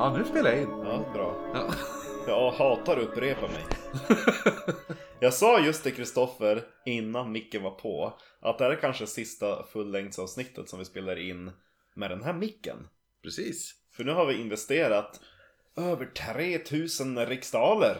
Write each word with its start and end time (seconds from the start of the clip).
Ja, 0.00 0.16
nu 0.18 0.24
spelar 0.24 0.50
jag 0.50 0.62
in. 0.62 0.68
Ja, 0.68 1.10
bra. 1.14 1.50
Ja. 1.54 1.74
Jag 2.26 2.50
hatar 2.50 2.96
att 2.96 3.02
upprepa 3.02 3.48
mig. 3.48 3.64
Jag 5.20 5.34
sa 5.34 5.60
just 5.60 5.82
till 5.82 5.94
Kristoffer 5.94 6.62
innan 6.86 7.32
micken 7.32 7.62
var 7.62 7.70
på 7.70 8.18
att 8.40 8.58
det 8.58 8.64
här 8.64 8.70
är 8.70 8.76
kanske 8.80 9.06
sista 9.06 9.66
fullängdsavsnittet 9.72 10.68
som 10.68 10.78
vi 10.78 10.84
spelar 10.84 11.18
in 11.18 11.50
med 11.94 12.10
den 12.10 12.22
här 12.22 12.32
micken. 12.32 12.76
Precis. 13.22 13.74
För 13.92 14.04
nu 14.04 14.12
har 14.12 14.26
vi 14.26 14.40
investerat 14.40 15.20
över 15.76 16.06
3000 16.06 17.26
riksdaler 17.26 17.96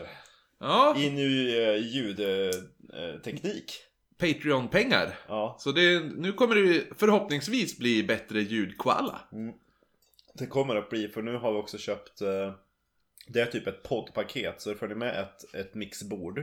Ja, 0.60 0.96
i 0.96 1.10
ny 1.10 1.56
eh, 1.58 1.76
ljudteknik. 1.76 3.72
Patreon-pengar. 4.18 5.18
Ja, 5.28 5.56
Så 5.58 5.72
det, 5.72 6.00
nu 6.00 6.32
kommer 6.32 6.54
det 6.54 6.84
förhoppningsvis 6.98 7.78
bli 7.78 8.02
bättre 8.02 8.40
ljudkvalla. 8.40 9.20
Det 10.40 10.46
kommer 10.46 10.76
att 10.76 10.90
bli 10.90 11.08
för 11.08 11.22
nu 11.22 11.36
har 11.36 11.52
vi 11.52 11.58
också 11.58 11.78
köpt 11.78 12.20
eh, 12.20 12.52
Det 13.28 13.40
är 13.40 13.46
typ 13.46 13.66
ett 13.66 13.82
poddpaket 13.82 14.60
så 14.60 14.70
det 14.70 14.76
följer 14.76 14.96
med 14.96 15.20
ett, 15.20 15.54
ett 15.54 15.74
mixbord 15.74 16.42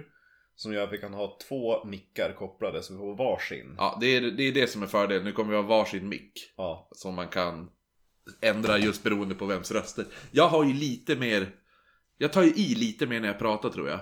Som 0.55 0.73
gör 0.73 0.83
att 0.83 0.93
vi 0.93 0.97
kan 0.97 1.13
ha 1.13 1.37
två 1.47 1.85
mickar 1.85 2.33
kopplade 2.33 2.83
så 2.83 2.93
vi 2.93 2.99
får 2.99 3.15
varsin 3.15 3.75
Ja, 3.77 3.97
det 4.01 4.07
är, 4.07 4.21
det 4.21 4.43
är 4.43 4.51
det 4.51 4.67
som 4.67 4.83
är 4.83 4.87
fördelen. 4.87 5.23
Nu 5.23 5.31
kommer 5.31 5.49
vi 5.49 5.55
ha 5.55 5.63
varsin 5.63 6.09
mick. 6.09 6.53
Ja, 6.57 6.89
Som 6.91 7.15
man 7.15 7.27
kan 7.27 7.69
ändra 8.41 8.77
just 8.77 9.03
beroende 9.03 9.35
på 9.35 9.45
vems 9.45 9.71
röster. 9.71 10.05
Jag 10.31 10.47
har 10.47 10.63
ju 10.65 10.73
lite 10.73 11.15
mer... 11.15 11.47
Jag 12.17 12.33
tar 12.33 12.43
ju 12.43 12.49
i 12.49 12.75
lite 12.75 13.05
mer 13.07 13.19
när 13.19 13.27
jag 13.27 13.39
pratar 13.39 13.69
tror 13.69 13.89
jag. 13.89 13.99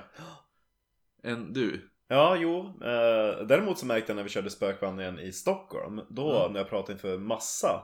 Än 1.24 1.54
du. 1.54 1.90
ja 2.08 2.36
jo 2.38 2.60
eh, 2.82 3.46
Däremot 3.48 3.80
så 3.80 3.86
märkte 3.86 4.12
jag 4.12 4.16
när 4.16 4.24
vi 4.24 4.30
körde 4.30 4.50
spökvandringen 4.50 5.20
i 5.20 5.32
Stockholm 5.32 6.02
Då 6.10 6.40
Mm. 6.40 6.54
när 6.54 6.60
jag 6.60 6.70
pratade 6.70 6.94
inför 6.94 7.18
massa 7.18 7.84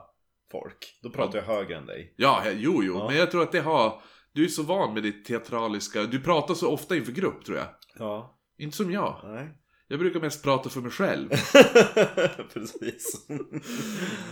folk 0.52 0.98
Då 1.02 1.10
pratade 1.10 1.38
jag 1.38 1.44
högre 1.44 1.76
än 1.76 1.86
dig 1.86 2.14
Ja, 2.16 2.42
jo, 2.52 2.82
jo. 2.82 2.98
Ja. 2.98 3.08
Men 3.08 3.16
jag 3.16 3.30
tror 3.30 3.42
att 3.42 3.52
det 3.52 3.60
har... 3.60 4.02
Du 4.34 4.44
är 4.44 4.48
så 4.48 4.62
van 4.62 4.94
med 4.94 5.02
ditt 5.02 5.24
teatraliska... 5.24 6.02
Du 6.02 6.20
pratar 6.20 6.54
så 6.54 6.70
ofta 6.70 6.96
inför 6.96 7.12
grupp 7.12 7.44
tror 7.44 7.58
jag. 7.58 7.66
Ja, 7.98 8.38
Inte 8.58 8.76
som 8.76 8.92
jag. 8.92 9.20
nej 9.24 9.48
Jag 9.88 9.98
brukar 9.98 10.20
mest 10.20 10.42
prata 10.42 10.68
för 10.70 10.80
mig 10.80 10.90
själv. 10.90 11.28
Precis 12.52 13.26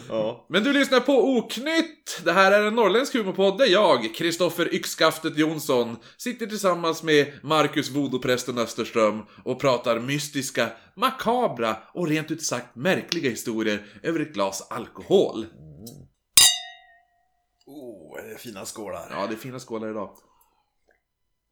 Ja, 0.08 0.46
Men 0.48 0.64
du 0.64 0.72
lyssnar 0.72 1.00
på 1.00 1.36
Oknytt! 1.36 2.20
Det 2.24 2.32
här 2.32 2.52
är 2.52 2.66
en 2.66 2.74
norrländsk 2.74 3.14
humorpodd 3.14 3.58
där 3.58 3.66
jag, 3.66 4.14
Kristoffer 4.14 4.74
Yxskaftet 4.74 5.38
Jonsson, 5.38 5.96
sitter 6.16 6.46
tillsammans 6.46 7.02
med 7.02 7.32
Marcus 7.42 7.90
Vodoprästen 7.90 8.58
Österström 8.58 9.22
och 9.44 9.60
pratar 9.60 10.00
mystiska, 10.00 10.68
makabra 10.96 11.76
och 11.94 12.08
rent 12.08 12.30
ut 12.30 12.42
sagt 12.42 12.76
märkliga 12.76 13.30
historier 13.30 13.86
över 14.02 14.20
ett 14.20 14.34
glas 14.34 14.66
alkohol. 14.70 15.46
Oh, 17.70 18.22
det 18.22 18.32
är 18.32 18.38
fina 18.38 18.64
skålar 18.64 19.06
Ja, 19.10 19.26
det 19.26 19.34
är 19.34 19.36
fina 19.36 19.58
skålar 19.58 19.90
idag. 19.90 20.16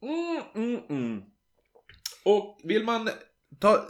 Mm, 0.01 0.41
mm, 0.55 0.81
mm. 0.89 1.23
Och 2.25 2.59
vill 2.63 2.83
man 2.83 3.09
ta, 3.59 3.87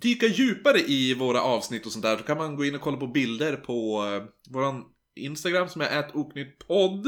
dyka 0.00 0.26
djupare 0.26 0.78
i 0.78 1.14
våra 1.14 1.42
avsnitt 1.42 1.86
och 1.86 1.92
sånt 1.92 2.04
där 2.04 2.16
så 2.16 2.22
kan 2.22 2.38
man 2.38 2.56
gå 2.56 2.64
in 2.64 2.74
och 2.74 2.80
kolla 2.80 2.96
på 2.96 3.06
bilder 3.06 3.56
på 3.56 4.04
eh, 4.06 4.52
våran 4.52 4.84
Instagram 5.16 5.68
som 5.68 5.80
är 5.80 6.16
oknyttpodd. 6.16 7.06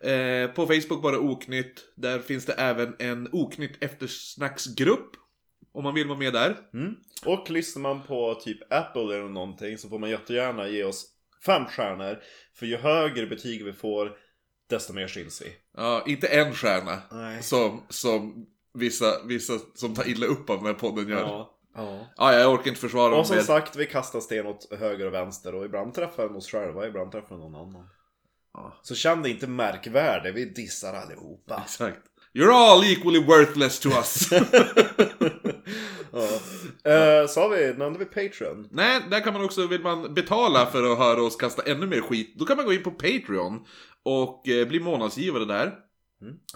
Eh, 0.00 0.50
på 0.50 0.66
Facebook 0.66 1.02
bara 1.02 1.18
oknytt. 1.18 1.92
Där 1.96 2.18
finns 2.18 2.46
det 2.46 2.52
även 2.52 2.96
en 2.98 3.28
oknytt 3.32 3.84
eftersnacksgrupp. 3.84 5.16
Om 5.72 5.84
man 5.84 5.94
vill 5.94 6.08
vara 6.08 6.18
med 6.18 6.32
där. 6.32 6.56
Mm. 6.74 6.94
Och 7.26 7.50
lyssnar 7.50 7.82
man 7.82 8.02
på 8.02 8.34
typ 8.34 8.72
Apple 8.72 9.02
eller 9.02 9.28
någonting 9.28 9.78
så 9.78 9.88
får 9.88 9.98
man 9.98 10.10
jättegärna 10.10 10.68
ge 10.68 10.84
oss 10.84 11.06
fem 11.46 11.64
stjärnor. 11.66 12.22
För 12.60 12.66
ju 12.66 12.76
högre 12.76 13.26
betyg 13.26 13.64
vi 13.64 13.72
får, 13.72 14.16
desto 14.70 14.92
mer 14.92 15.08
skiljs 15.08 15.42
vi. 15.42 15.52
Ja, 15.76 16.02
inte 16.06 16.26
en 16.26 16.54
stjärna. 16.54 17.02
Nej. 17.10 17.42
Som, 17.42 17.82
som 17.88 18.46
vissa, 18.74 19.22
vissa 19.24 19.52
som 19.74 19.94
tar 19.94 20.08
illa 20.08 20.26
upp 20.26 20.50
av 20.50 20.56
den 20.56 20.66
här 20.66 20.74
podden 20.74 21.08
gör. 21.08 21.20
Ja, 21.20 21.56
Ja. 21.74 22.06
ja 22.16 22.34
jag 22.34 22.52
orkar 22.52 22.68
inte 22.68 22.80
försvara 22.80 23.16
Och 23.16 23.26
som 23.26 23.36
mer. 23.36 23.42
sagt, 23.42 23.76
vi 23.76 23.86
kastar 23.86 24.20
sten 24.20 24.46
åt 24.46 24.72
höger 24.78 25.06
och 25.06 25.12
vänster 25.14 25.54
och 25.54 25.64
ibland 25.64 25.94
träffar 25.94 26.28
vi 26.28 26.34
oss 26.34 26.50
själva, 26.50 26.86
ibland 26.86 27.12
träffar 27.12 27.36
vi 27.36 27.42
någon 27.42 27.54
annan. 27.54 27.88
Ja. 28.54 28.78
Så 28.82 28.94
känn 28.94 29.22
dig 29.22 29.32
inte 29.32 29.46
märkvärdig, 29.46 30.34
vi 30.34 30.44
dissar 30.44 30.94
allihopa. 30.94 31.62
Exakt. 31.64 31.98
You're 32.32 32.52
all 32.52 32.84
equally 32.84 33.18
worthless 33.18 33.80
to 33.80 33.88
us. 33.88 34.30
ja. 34.32 34.40
eh, 36.92 37.26
sa 37.26 37.48
vi, 37.48 37.74
nämnde 37.78 37.98
vi 37.98 38.04
Patreon? 38.04 38.68
Nej, 38.70 39.00
där 39.10 39.20
kan 39.20 39.32
man 39.32 39.44
också, 39.44 39.66
vill 39.66 39.80
man 39.80 40.14
betala 40.14 40.66
för 40.66 40.92
att 40.92 40.98
höra 40.98 41.22
oss 41.22 41.36
kasta 41.36 41.62
ännu 41.62 41.86
mer 41.86 42.00
skit, 42.00 42.34
då 42.38 42.44
kan 42.44 42.56
man 42.56 42.66
gå 42.66 42.72
in 42.72 42.82
på 42.82 42.90
Patreon 42.90 43.66
och 44.02 44.48
eh, 44.48 44.68
bli 44.68 44.80
månadsgivare 44.80 45.44
där. 45.44 45.72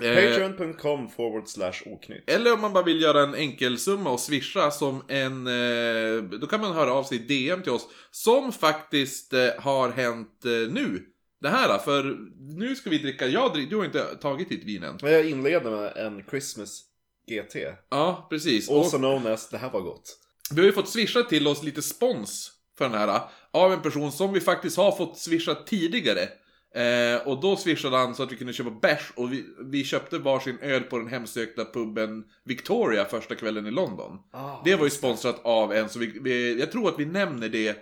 Eh, 0.03 0.15
Patreon.com 0.15 1.09
forward 1.09 1.49
slash 1.49 1.75
oknytt. 1.87 2.31
Eller 2.31 2.53
om 2.53 2.61
man 2.61 2.73
bara 2.73 2.85
vill 2.85 3.03
göra 3.03 3.23
en 3.23 3.35
enkelsumma 3.35 4.11
och 4.11 4.21
swisha 4.21 4.71
som 4.71 5.03
en... 5.09 5.47
Eh, 5.47 6.23
då 6.23 6.47
kan 6.47 6.61
man 6.61 6.73
höra 6.73 6.93
av 6.93 7.05
sig 7.05 7.19
i 7.19 7.21
DM 7.21 7.63
till 7.63 7.73
oss. 7.73 7.89
Som 8.11 8.53
faktiskt 8.53 9.33
eh, 9.33 9.49
har 9.59 9.91
hänt 9.91 10.45
eh, 10.45 10.73
nu. 10.73 11.03
Det 11.45 11.51
här, 11.51 11.79
för 11.79 12.17
nu 12.59 12.77
ska 12.77 12.91
vi 12.91 12.99
dricka... 12.99 13.27
Jag 13.27 13.53
drick, 13.53 13.71
du 13.71 13.77
har 13.77 13.85
inte 13.85 14.05
tagit 14.05 14.49
ditt 14.49 14.65
vin 14.65 14.83
än. 14.83 14.99
Jag 15.03 15.29
inleder 15.31 15.71
med 15.71 15.97
en 15.97 16.23
Christmas 16.31 16.83
GT. 17.31 17.57
Ja, 17.91 18.27
precis. 18.31 18.71
Och- 18.71 18.77
Also 18.79 18.99
known 18.99 19.27
as, 19.27 19.49
det 19.49 19.59
här 19.59 19.71
var 19.71 19.81
gott. 19.81 20.19
Vi 20.51 20.61
har 20.61 20.67
ju 20.67 20.73
fått 20.73 20.89
swisha 20.89 21.23
till 21.23 21.47
oss 21.47 21.63
lite 21.63 21.83
spons 21.83 22.53
för 22.79 22.85
den 22.89 22.99
här. 22.99 23.21
Av 23.51 23.73
en 23.73 23.83
person 23.83 24.13
som 24.13 24.33
vi 24.33 24.41
faktiskt 24.41 24.77
har 24.77 24.93
fått 24.93 25.19
swisha 25.19 25.55
tidigare. 25.55 26.29
Eh, 26.75 27.29
och 27.29 27.41
då 27.41 27.57
swishade 27.57 27.97
han 27.97 28.15
så 28.15 28.23
att 28.23 28.33
vi 28.33 28.37
kunde 28.37 28.53
köpa 28.53 28.71
bärs 28.71 29.13
och 29.17 29.33
vi, 29.33 29.45
vi 29.71 29.85
köpte 29.85 30.19
varsin 30.19 30.59
öl 30.63 30.83
på 30.83 30.99
den 30.99 31.09
hemsökta 31.09 31.65
puben 31.65 32.25
Victoria 32.45 33.05
första 33.05 33.35
kvällen 33.35 33.67
i 33.67 33.71
London. 33.71 34.19
Ah, 34.33 34.63
Det 34.65 34.75
var 34.77 34.85
ju 34.85 34.91
sponsrat 34.91 35.41
av 35.45 35.73
en, 35.73 35.89
så 35.89 35.99
vi, 35.99 36.19
vi, 36.23 36.61
jag 36.61 36.73
tror 36.73 36.89
att 36.89 36.99
vi 36.99 37.05
nämner 37.07 37.49
det 37.49 37.77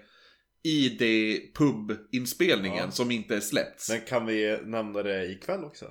i 0.65 0.89
det 0.89 1.41
pubinspelningen 1.55 2.85
Ja. 2.85 2.91
som 2.91 3.11
inte 3.11 3.37
är 3.37 3.41
släppts. 3.41 3.89
Men 3.91 4.01
kan 4.01 4.27
vi 4.27 4.59
nämna 4.65 5.03
det 5.03 5.25
ikväll 5.27 5.65
också? 5.65 5.87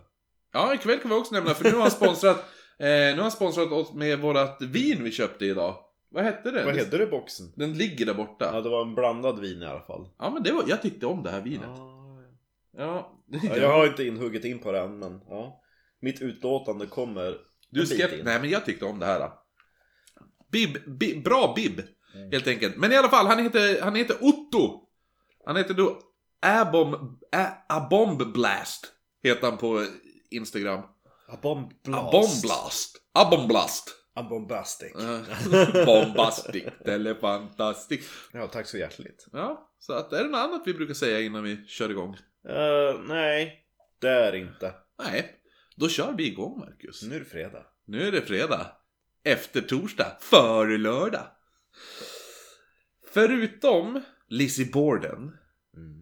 Ja, 0.53 0.73
ikväll 0.73 0.99
kan 0.99 1.09
vi 1.09 1.15
också 1.17 1.33
nämna, 1.35 1.53
för 1.53 1.63
nu 1.63 1.71
har 1.71 1.81
han 1.81 1.91
sponsrat, 1.91 2.37
eh, 2.79 2.85
nu 2.87 3.13
har 3.15 3.21
han 3.21 3.31
sponsrat 3.31 3.71
oss 3.71 3.93
med 3.93 4.19
vårat 4.19 4.61
vin 4.61 5.03
vi 5.03 5.11
köpte 5.11 5.45
idag. 5.45 5.77
Vad 6.09 6.23
hette 6.23 6.51
det? 6.51 6.65
Vad 6.65 6.75
heter 6.75 6.97
det 6.99 7.07
boxen? 7.07 7.45
Den 7.55 7.73
ligger 7.73 8.05
där 8.05 8.13
borta. 8.13 8.49
Ja, 8.53 8.61
det 8.61 8.69
var 8.69 8.81
en 8.81 8.95
blandad 8.95 9.39
vin 9.39 9.61
i 9.61 9.65
alla 9.65 9.81
fall. 9.81 10.07
Ja 10.19 10.29
men 10.29 10.43
det 10.43 10.51
var, 10.51 10.63
jag 10.67 10.81
tyckte 10.81 11.05
om 11.05 11.23
det 11.23 11.29
här 11.31 11.41
vinet. 11.41 11.67
Ah, 11.69 11.97
Ja, 12.77 13.21
ja. 13.31 13.39
tyckte 13.41 13.59
Jag 13.59 13.69
har 13.71 13.88
inte 13.88 14.03
inhugget 14.03 14.45
in 14.45 14.59
på 14.59 14.71
det 14.71 14.79
än, 14.79 14.99
men 14.99 15.21
ja. 15.29 15.61
Mitt 16.01 16.21
utlåtande 16.21 16.85
kommer 16.85 17.38
Du 17.69 17.85
skept... 17.85 18.23
Nej 18.23 18.39
men 18.41 18.49
jag 18.49 18.65
tyckte 18.65 18.85
om 18.85 18.99
det 18.99 19.05
här. 19.05 19.29
Bib, 20.51 20.97
bib 20.99 21.23
bra 21.23 21.53
bib. 21.55 21.81
Mm. 22.16 22.31
Helt 22.31 22.47
enkelt. 22.47 22.77
Men 22.77 22.91
i 22.91 22.95
alla 22.95 23.09
fall, 23.09 23.27
han 23.27 23.39
heter, 23.39 23.81
han 23.81 23.95
heter 23.95 24.17
Otto. 24.22 24.88
Han 25.45 25.55
heter 25.55 25.73
då 25.73 25.99
Abom, 26.41 27.19
Abomb 27.67 28.33
Blast. 28.33 28.94
Heter 29.23 29.47
han 29.49 29.57
på 29.57 29.85
Instagram. 30.29 30.81
A 31.27 31.38
bomb 31.41 31.71
blast. 31.83 31.97
Abomb 31.97 32.41
Blast. 32.41 32.97
Abomb 33.13 33.47
Blast. 33.47 33.91
A 34.13 34.23
bombastic. 34.29 34.95
Eh, 34.95 35.85
Bombastic. 35.85 36.63
Eller 36.85 37.16
fantastic. 37.16 38.09
Ja, 38.33 38.47
tack 38.47 38.67
så 38.67 38.77
hjärtligt. 38.77 39.27
Ja, 39.31 39.71
så 39.79 39.94
att 39.94 40.13
är 40.13 40.23
det 40.23 40.29
något 40.29 40.39
annat 40.39 40.63
vi 40.66 40.73
brukar 40.73 40.94
säga 40.94 41.19
innan 41.21 41.44
vi 41.44 41.66
kör 41.67 41.89
igång? 41.89 42.17
Uh, 42.50 43.01
nej, 43.07 43.66
det 44.00 44.09
är 44.09 44.35
inte. 44.35 44.73
Nej, 45.03 45.35
då 45.75 45.89
kör 45.89 46.13
vi 46.17 46.27
igång 46.27 46.59
Marcus. 46.59 47.03
Nu 47.03 47.16
är 47.16 47.19
det 47.19 47.25
fredag. 47.25 47.66
Nu 47.85 48.07
är 48.07 48.11
det 48.11 48.21
fredag. 48.21 48.67
Efter 49.23 49.61
torsdag. 49.61 50.17
Före 50.19 50.77
lördag. 50.77 51.27
Förutom 53.13 54.01
Lizzie 54.27 54.65
Borden. 54.65 55.31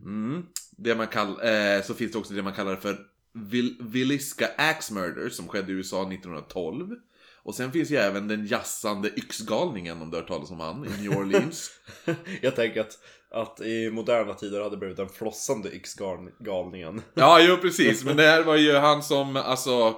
Mm, 0.06 0.46
det 0.78 0.96
man 0.96 1.08
kall, 1.08 1.30
eh, 1.30 1.82
så 1.84 1.94
finns 1.94 2.12
det 2.12 2.18
också 2.18 2.34
det 2.34 2.42
man 2.44 2.54
kallar 2.54 2.76
för 2.76 2.98
Vil- 3.34 3.78
Villisca 3.92 4.48
Axe 4.58 4.94
Murder 4.94 5.30
som 5.30 5.48
skedde 5.48 5.72
i 5.72 5.76
USA 5.76 6.02
1912. 6.02 6.96
Och 7.44 7.56
sen 7.56 7.72
finns 7.72 7.90
ju 7.92 7.96
även 7.96 8.28
den 8.28 8.46
jassande 8.48 9.10
yxgalningen 9.10 10.02
om 10.02 10.10
du 10.12 10.16
har 10.18 10.22
hört 10.22 10.28
talas 10.28 10.52
om 10.52 10.60
han 10.60 10.86
i 10.86 11.02
New 11.02 11.18
Orleans. 11.18 11.72
Jag 12.42 12.56
tänker 12.56 12.82
att, 12.82 13.00
att 13.32 13.62
i 13.62 13.90
moderna 13.92 14.34
tider 14.34 14.58
hade 14.60 14.76
det 14.76 14.78
blivit 14.80 14.98
den 14.98 15.10
flossande 15.10 15.70
yxgalningen. 15.72 17.02
ja, 17.14 17.42
jo 17.42 17.58
precis. 17.58 18.04
Men 18.04 18.18
det 18.18 18.24
här 18.24 18.44
var 18.44 18.56
ju 18.56 18.74
han 18.74 19.04
som, 19.04 19.36
alltså... 19.36 19.96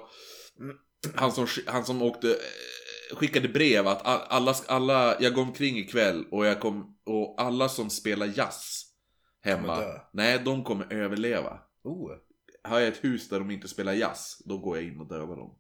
Han 1.16 1.32
som, 1.32 1.48
han 1.66 1.86
som 1.86 2.02
åkte, 2.02 2.28
skickade 3.14 3.48
brev 3.48 3.88
att 3.88 4.02
alla, 4.32 4.56
alla, 4.68 5.22
jag 5.22 5.34
går 5.34 5.42
omkring 5.42 5.78
ikväll 5.78 6.26
och 6.32 6.46
jag 6.46 6.60
kom, 6.60 6.98
och 7.06 7.36
alla 7.38 7.70
som 7.70 7.90
spelar 7.90 8.30
jazz 8.36 8.86
hemma, 9.42 9.84
nej 10.14 10.42
de 10.46 10.64
kommer 10.64 10.94
överleva. 10.94 11.60
Oh, 11.84 12.12
Har 12.64 12.80
jag 12.80 12.88
ett 12.88 13.04
hus 13.04 13.30
där 13.30 13.40
de 13.40 13.52
inte 13.52 13.68
spelar 13.68 13.94
jazz, 13.94 14.42
då 14.46 14.58
går 14.58 14.78
jag 14.78 14.86
in 14.86 15.00
och 15.00 15.08
dövar 15.08 15.36
dem. 15.36 15.58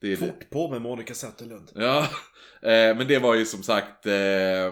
Det 0.00 0.06
är 0.06 0.10
det. 0.10 0.16
fort 0.16 0.50
på 0.50 0.70
med 0.70 0.82
Monica 0.82 1.14
Zetterlund. 1.14 1.70
Ja, 1.74 2.00
eh, 2.62 2.96
men 2.96 3.06
det 3.06 3.18
var 3.18 3.34
ju 3.34 3.46
som 3.46 3.62
sagt, 3.62 4.06
eh, 4.06 4.12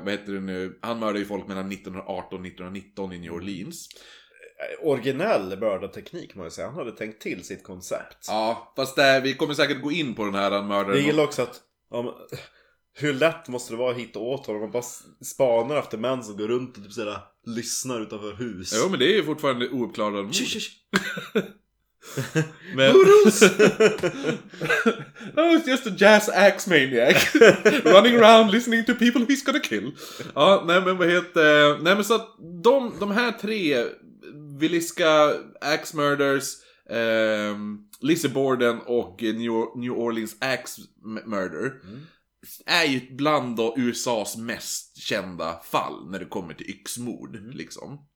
vad 0.05 0.11
heter 0.11 0.33
det 0.33 0.41
nu, 0.41 0.79
han 0.83 0.99
mördade 0.99 1.19
ju 1.19 1.25
folk 1.25 1.47
mellan 1.47 1.73
1918 1.73 2.41
och 2.41 2.47
1919 2.47 3.13
i 3.13 3.19
New 3.19 3.33
Orleans. 3.33 3.89
Originell 4.83 5.59
mördarteknik 5.59 6.35
må 6.35 6.43
jag 6.43 6.53
säga. 6.53 6.67
Han 6.67 6.77
hade 6.77 6.93
tänkt 6.93 7.23
till 7.23 7.45
sitt 7.45 7.65
koncept. 7.65 8.27
Ja, 8.29 8.73
fast 8.77 8.97
det, 8.97 9.21
vi 9.21 9.35
kommer 9.35 9.55
säkert 9.55 9.83
gå 9.83 9.93
in 9.93 10.15
på 10.15 10.25
den 10.25 10.35
här 10.35 10.63
mördaren. 10.63 10.97
Jag 10.97 11.07
gillar 11.07 11.25
också 11.25 11.43
att 11.43 11.61
om, 11.91 12.15
hur 12.95 13.15
lätt 13.15 13.49
måste 13.49 13.73
det 13.73 13.77
vara 13.77 13.91
att 13.91 13.99
hitta 13.99 14.19
åt 14.19 14.47
honom? 14.47 14.63
Man 14.63 14.71
bara 14.71 14.83
spanar 15.25 15.77
efter 15.77 15.99
män 15.99 16.25
som 16.25 16.37
går 16.37 16.49
runt 16.49 16.77
och 16.77 16.83
typ 16.83 16.93
sådär, 16.93 17.19
lyssnar 17.47 18.01
utanför 18.01 18.33
hus. 18.33 18.73
Jo, 18.77 18.89
men 18.89 18.99
det 18.99 19.13
är 19.13 19.17
ju 19.17 19.25
fortfarande 19.25 19.69
ouppklarade 19.69 20.23
mord. 20.23 20.35
Men... 22.75 22.91
oh, 22.97 22.99
it's 25.57 25.67
just 25.67 25.87
a 25.87 25.91
jazz 25.91 26.29
axe 26.29 26.71
maniac. 26.71 27.35
Running 27.85 28.17
around 28.17 28.51
listening 28.51 28.85
to 28.85 28.95
people 28.95 29.27
he's 29.27 29.45
gonna 29.45 29.61
kill. 29.61 29.93
Ja, 30.35 30.65
nej 30.67 30.81
men 30.81 30.97
vad 30.97 31.11
heter... 31.11 31.83
Nej 31.83 31.95
men 31.95 32.05
så 32.05 32.15
att 32.15 32.37
de, 32.65 32.93
de 33.01 33.11
här 33.11 33.33
tre, 33.33 33.85
Villiska, 34.59 35.35
Axe 35.61 35.97
Murders, 35.97 36.45
ehm, 36.91 37.79
Lizzie 38.01 38.31
Borden 38.31 38.81
och 38.87 39.23
New, 39.23 39.53
New 39.77 39.93
Orleans 39.93 40.37
Axe 40.41 40.83
Murder. 41.27 41.73
Är 42.67 42.85
ju 42.85 43.15
bland 43.17 43.57
då 43.57 43.75
USAs 43.79 44.37
mest 44.37 44.97
kända 44.97 45.61
fall 45.65 46.11
när 46.11 46.19
det 46.19 46.25
kommer 46.25 46.55
till 46.55 46.71
yxmord, 46.71 47.37
liksom. 47.55 48.09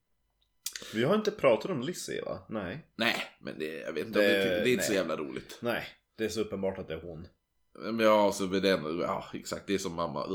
Vi 0.94 1.04
har 1.04 1.14
inte 1.14 1.30
pratat 1.30 1.70
om 1.70 1.82
Lizzie 1.82 2.22
va? 2.24 2.46
Nej. 2.48 2.86
Nej, 2.96 3.16
men 3.40 3.58
det, 3.58 3.66
jag 3.80 3.92
vet 3.92 4.06
inte, 4.06 4.18
om 4.18 4.24
Det- 4.24 4.32
det, 4.44 4.44
det 4.64 4.70
är 4.70 4.72
inte 4.72 4.84
så 4.84 4.90
nej. 4.92 4.98
jävla 4.98 5.16
roligt. 5.16 5.58
Nej. 5.60 5.84
Det 6.18 6.24
är 6.24 6.28
så 6.28 6.40
uppenbart 6.40 6.78
att 6.78 6.88
det 6.88 6.94
är 6.94 7.00
hon. 7.00 7.26
Ja, 8.00 8.32
så 8.32 8.46
vid 8.46 8.62
den, 8.62 8.98
ja 9.00 9.24
exakt, 9.34 9.66
det 9.66 9.74
är 9.74 9.78
som 9.78 9.94
mamma. 9.94 10.26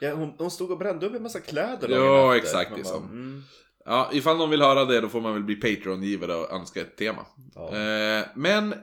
Ja, 0.00 0.14
hon, 0.14 0.34
hon 0.38 0.50
stod 0.50 0.70
och 0.70 0.78
brände 0.78 1.06
upp 1.06 1.14
en 1.14 1.22
massa 1.22 1.40
kläder 1.40 1.88
Ja, 1.88 2.36
exakt, 2.36 2.70
bara, 2.70 2.84
så. 2.84 2.96
mm, 2.96 3.42
Ja, 3.84 4.10
ifall 4.12 4.36
någon 4.36 4.50
vill 4.50 4.62
höra 4.62 4.84
det 4.84 5.00
då 5.00 5.08
får 5.08 5.20
man 5.20 5.32
väl 5.32 5.42
bli 5.42 5.56
Patreon-givare 5.56 6.34
och 6.34 6.52
önska 6.52 6.80
ett 6.80 6.96
tema. 6.96 7.26
ja. 7.54 7.76
Eh, 7.76 8.26
men 8.34 8.74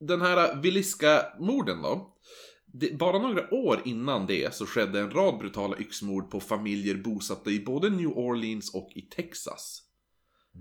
den 0.00 0.20
här 0.20 0.56
Villiska-morden 0.56 1.82
då. 1.82 2.12
Det, 2.72 2.98
bara 2.98 3.18
några 3.18 3.54
år 3.54 3.80
innan 3.84 4.26
det 4.26 4.54
så 4.54 4.66
skedde 4.66 5.00
en 5.00 5.10
rad 5.10 5.38
brutala 5.38 5.76
yxmord 5.78 6.30
på 6.30 6.40
familjer 6.40 6.94
bosatta 6.94 7.50
i 7.50 7.60
både 7.60 7.90
New 7.90 8.08
Orleans 8.08 8.74
och 8.74 8.92
i 8.94 9.02
Texas. 9.02 9.82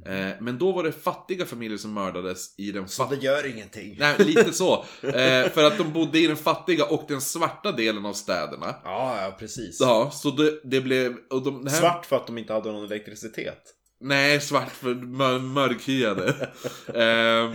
Eh, 0.05 0.41
men 0.41 0.57
då 0.57 0.71
var 0.71 0.83
det 0.83 0.91
fattiga 0.91 1.45
familjer 1.45 1.77
som 1.77 1.93
mördades 1.93 2.59
i 2.59 2.71
den 2.71 2.87
Så 2.87 3.03
fattiga... 3.03 3.19
det 3.19 3.25
gör 3.25 3.55
ingenting. 3.55 3.95
Nej, 3.99 4.15
lite 4.19 4.53
så. 4.53 4.85
Eh, 5.01 5.49
för 5.49 5.63
att 5.63 5.77
de 5.77 5.93
bodde 5.93 6.19
i 6.19 6.27
den 6.27 6.37
fattiga 6.37 6.85
och 6.85 7.05
den 7.07 7.21
svarta 7.21 7.71
delen 7.71 8.05
av 8.05 8.13
städerna. 8.13 8.75
Ja, 8.83 9.21
ja 9.21 9.35
precis. 9.39 9.77
Ja, 9.79 10.11
så 10.13 10.31
det, 10.31 10.59
det 10.63 10.81
blev... 10.81 11.15
Och 11.29 11.43
de, 11.43 11.67
här, 11.67 11.79
Svart 11.79 12.05
för 12.05 12.15
att 12.15 12.27
de 12.27 12.37
inte 12.37 12.53
hade 12.53 12.71
någon 12.71 12.85
elektricitet. 12.85 13.63
Nej, 14.07 14.41
svart 14.41 14.71
för 14.71 14.93
mör, 14.95 15.39
mörkhyade. 15.39 16.29
Ehm, 16.87 17.53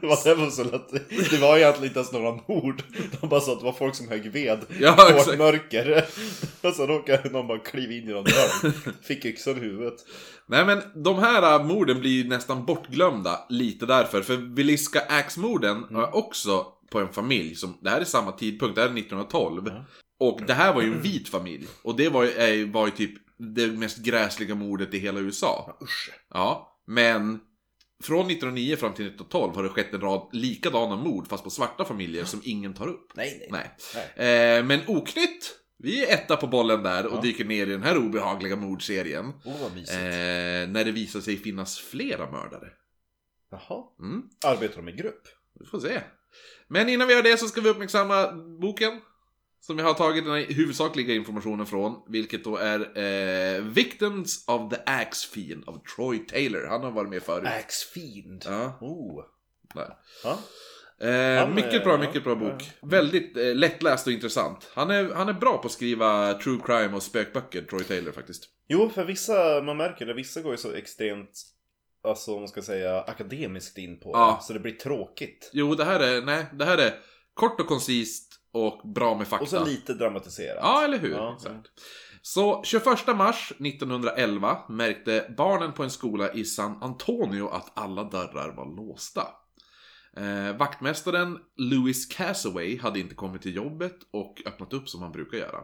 Det 0.00 0.06
var 0.06 0.50
så 0.50 0.64
lätt. 0.64 1.08
Det 1.30 1.38
var 1.40 1.56
egentligen 1.56 1.88
inte 1.88 1.98
ens 1.98 2.12
några 2.12 2.30
mord. 2.48 2.82
De 3.20 3.28
bara 3.28 3.40
sa 3.40 3.52
att 3.52 3.58
det 3.58 3.64
var 3.64 3.72
folk 3.72 3.94
som 3.94 4.08
högg 4.08 4.30
ved. 4.32 4.58
Ja, 4.80 4.90
Hårt 4.90 5.10
exakt. 5.10 5.38
mörker. 5.38 6.04
Och 6.68 6.74
så 6.74 6.86
råkade 6.86 7.30
någon 7.30 7.46
bara 7.46 7.58
kliva 7.58 7.92
in 7.92 8.08
i 8.08 8.12
någon 8.12 8.24
dörr. 8.24 8.72
Fick 9.02 9.24
yxan 9.24 9.56
i 9.56 9.60
huvudet. 9.60 9.94
nej 10.46 10.64
men 10.66 10.82
de 10.94 11.18
här 11.18 11.54
äh, 11.60 11.66
morden 11.66 12.00
blir 12.00 12.10
ju 12.22 12.28
nästan 12.28 12.64
bortglömda 12.64 13.46
lite 13.48 13.86
därför. 13.86 14.22
För 14.22 14.36
Villiska 14.36 15.00
Axe-morden 15.00 15.84
är 15.96 16.16
också 16.16 16.66
på 16.90 16.98
en 17.00 17.12
familj 17.12 17.54
som, 17.54 17.78
det 17.82 17.90
här 17.90 18.00
är 18.00 18.04
samma 18.04 18.32
tidpunkt, 18.32 18.74
det 18.74 18.80
här 18.80 18.88
är 18.88 18.92
1912. 18.98 19.62
Ja. 19.66 19.84
Och 20.20 20.40
det 20.46 20.54
här 20.54 20.74
var 20.74 20.82
ju 20.82 20.92
en 20.92 21.02
vit 21.02 21.28
familj. 21.28 21.66
Och 21.82 21.96
det 21.96 22.08
var 22.08 22.72
var 22.72 22.86
ju 22.86 22.92
typ 22.92 23.10
det 23.54 23.66
mest 23.66 23.98
gräsliga 23.98 24.54
mordet 24.54 24.94
i 24.94 24.98
hela 24.98 25.20
USA. 25.20 25.78
Usch. 25.82 26.10
Ja, 26.30 26.80
men 26.86 27.40
från 28.04 28.20
1909 28.26 28.76
fram 28.76 28.94
till 28.94 29.06
1912 29.06 29.56
har 29.56 29.62
det 29.62 29.68
skett 29.68 29.94
en 29.94 30.00
rad 30.00 30.28
likadana 30.32 30.96
mord 30.96 31.28
fast 31.28 31.44
på 31.44 31.50
svarta 31.50 31.84
familjer 31.84 32.24
som 32.24 32.40
ingen 32.44 32.74
tar 32.74 32.88
upp. 32.88 33.12
Nej, 33.14 33.48
nej. 33.50 33.70
Nej. 34.16 34.56
Eh, 34.58 34.64
men 34.64 34.80
Oknytt, 34.86 35.56
vi 35.78 36.04
är 36.06 36.14
etta 36.14 36.36
på 36.36 36.46
bollen 36.46 36.82
där 36.82 37.06
och 37.06 37.16
Ja. 37.16 37.20
dyker 37.20 37.44
ner 37.44 37.66
i 37.66 37.70
den 37.70 37.82
här 37.82 37.96
obehagliga 37.96 38.56
mordserien. 38.56 39.32
Åh, 39.44 39.54
vad 39.62 39.74
mysigt. 39.74 39.98
Eh, 39.98 40.02
när 40.72 40.84
det 40.84 40.92
visar 40.92 41.20
sig 41.20 41.36
finnas 41.36 41.78
flera 41.78 42.30
mördare. 42.30 42.68
Jaha. 43.50 43.84
Mm, 44.00 44.22
Arbetar 44.46 44.76
de 44.76 44.88
i 44.88 44.92
grupp? 44.92 45.22
vi 45.60 45.66
får 45.66 45.80
se. 45.80 46.00
Men 46.68 46.88
innan 46.88 47.08
vi 47.08 47.14
gör 47.14 47.22
det 47.22 47.36
så 47.36 47.46
ska 47.48 47.60
vi 47.60 47.68
uppmärksamma 47.68 48.32
boken. 48.60 49.00
Som 49.60 49.78
jag 49.78 49.86
har 49.86 49.94
tagit 49.94 50.24
den 50.24 50.34
huvudsakliga 50.56 51.14
informationen 51.14 51.66
från. 51.66 52.02
Vilket 52.08 52.44
då 52.44 52.56
är 52.56 52.98
eh, 52.98 53.62
Victims 53.62 54.44
of 54.48 54.70
the 54.70 54.76
Axe 54.86 55.28
Fiend 55.28 55.64
av 55.68 55.82
Troy 55.96 56.18
Taylor. 56.18 56.66
Han 56.68 56.80
har 56.82 56.90
varit 56.90 57.10
med 57.10 57.22
förut. 57.22 57.46
Axe 57.48 57.86
Fiend. 57.94 58.44
Ja. 58.46 58.78
Oh. 58.80 59.24
Ja. 59.74 60.38
Eh, 61.06 61.38
Han 61.38 61.54
mycket 61.54 61.84
bra, 61.84 61.92
ja, 61.92 61.98
mycket 61.98 62.24
bra 62.24 62.32
ja. 62.32 62.36
bok. 62.38 62.70
Väldigt 62.82 63.36
eh, 63.36 63.54
lättläst 63.54 64.06
och 64.06 64.12
intressant. 64.12 64.70
Han 64.74 64.90
är, 64.90 65.14
han 65.14 65.28
är 65.28 65.32
bra 65.32 65.58
på 65.58 65.66
att 65.66 65.72
skriva 65.72 66.34
true 66.34 66.60
crime 66.64 66.96
och 66.96 67.02
spökböcker, 67.02 67.62
Troy 67.62 67.84
Taylor 67.84 68.12
faktiskt. 68.12 68.44
Jo, 68.68 68.90
för 68.94 69.04
vissa, 69.04 69.62
man 69.62 69.76
märker 69.76 70.06
det, 70.06 70.14
vissa 70.14 70.40
går 70.40 70.52
ju 70.52 70.58
så 70.58 70.72
extremt, 70.72 71.42
alltså 72.04 72.34
om 72.34 72.40
man 72.40 72.48
ska 72.48 72.62
säga 72.62 73.00
akademiskt 73.00 73.78
in 73.78 74.00
på 74.00 74.10
Ja. 74.14 74.38
det. 74.40 74.46
Så 74.46 74.52
det 74.52 74.60
blir 74.60 74.72
tråkigt. 74.72 75.50
Jo, 75.52 75.74
det 75.74 75.84
här 75.84 76.00
är, 76.00 76.22
nej, 76.22 76.46
det 76.52 76.64
här 76.64 76.78
är 76.78 76.94
kort 77.34 77.60
och 77.60 77.66
koncist 77.66 78.29
och 78.52 78.92
bra 78.94 79.18
med 79.18 79.28
fakta. 79.28 79.42
Och 79.42 79.48
så 79.48 79.64
lite 79.64 79.94
dramatiserat. 79.94 80.58
Ja, 80.62 80.84
eller 80.84 80.98
hur? 80.98 81.10
Ja, 81.10 81.34
Exakt. 81.36 81.68
Så 82.22 82.62
21 82.64 82.86
mars 83.16 83.52
1911 83.58 84.58
märkte 84.68 85.34
barnen 85.36 85.72
på 85.72 85.82
en 85.82 85.90
skola 85.90 86.32
i 86.32 86.44
San 86.44 86.82
Antonio 86.82 87.48
att 87.48 87.72
alla 87.74 88.04
dörrar 88.04 88.56
var 88.56 88.76
låsta. 88.76 89.26
Eh, 90.16 90.56
vaktmästaren 90.56 91.38
Louis 91.56 92.06
Cassaway 92.06 92.78
hade 92.78 93.00
inte 93.00 93.14
kommit 93.14 93.42
till 93.42 93.56
jobbet 93.56 93.96
och 94.10 94.42
öppnat 94.46 94.72
upp 94.72 94.88
som 94.88 95.02
han 95.02 95.12
brukar 95.12 95.38
göra. 95.38 95.58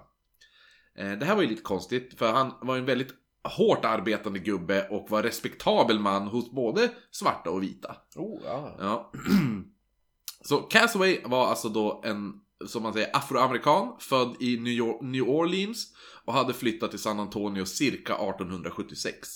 Eh, 0.99 1.13
det 1.19 1.27
här 1.27 1.35
var 1.35 1.43
ju 1.43 1.49
lite 1.49 1.63
konstigt, 1.63 2.19
för 2.19 2.33
han 2.33 2.53
var 2.61 2.77
en 2.77 2.85
väldigt 2.85 3.15
hårt 3.57 3.85
arbetande 3.85 4.39
gubbe 4.39 4.89
och 4.89 5.11
var 5.11 5.23
respektabel 5.23 5.99
man 5.99 6.27
hos 6.27 6.51
både 6.51 6.91
svarta 7.11 7.51
och 7.51 7.63
vita. 7.63 7.97
Oh, 8.17 8.41
ja. 8.45 8.77
Ja. 8.79 9.13
Så 10.45 10.57
Castaway 10.57 11.21
var 11.25 11.47
alltså 11.47 11.69
då 11.69 12.03
en, 12.05 12.33
som 12.67 12.83
man 12.83 12.93
säger, 12.93 13.17
afroamerikan, 13.17 13.97
född 13.99 14.37
i 14.41 14.57
New, 15.01 15.29
Orleans 15.29 15.87
och 16.25 16.33
hade 16.33 16.55
flyttat 16.55 16.91
till 16.91 16.99
San 16.99 17.21
Antonio 17.21 17.65
cirka 17.65 18.15
1876. 18.15 19.29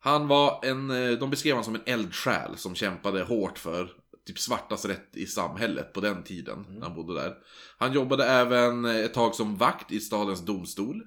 Han 0.00 0.28
var 0.28 0.64
en, 0.64 0.90
eh, 0.90 1.18
de 1.18 1.30
beskrev 1.30 1.52
honom 1.52 1.64
som 1.64 1.74
en 1.74 1.82
eldsjäl 1.86 2.56
som 2.56 2.74
kämpade 2.74 3.22
hårt 3.22 3.58
för 3.58 3.90
typ 4.26 4.38
svartas 4.38 4.84
rätt 4.84 5.16
i 5.16 5.26
samhället 5.26 5.92
på 5.92 6.00
den 6.00 6.22
tiden, 6.22 6.66
när 6.68 6.86
han 6.86 6.94
bodde 6.94 7.14
där. 7.14 7.34
Han 7.78 7.92
jobbade 7.92 8.24
även 8.24 8.84
ett 8.84 9.14
tag 9.14 9.34
som 9.34 9.56
vakt 9.56 9.92
i 9.92 10.00
stadens 10.00 10.40
domstol. 10.40 11.02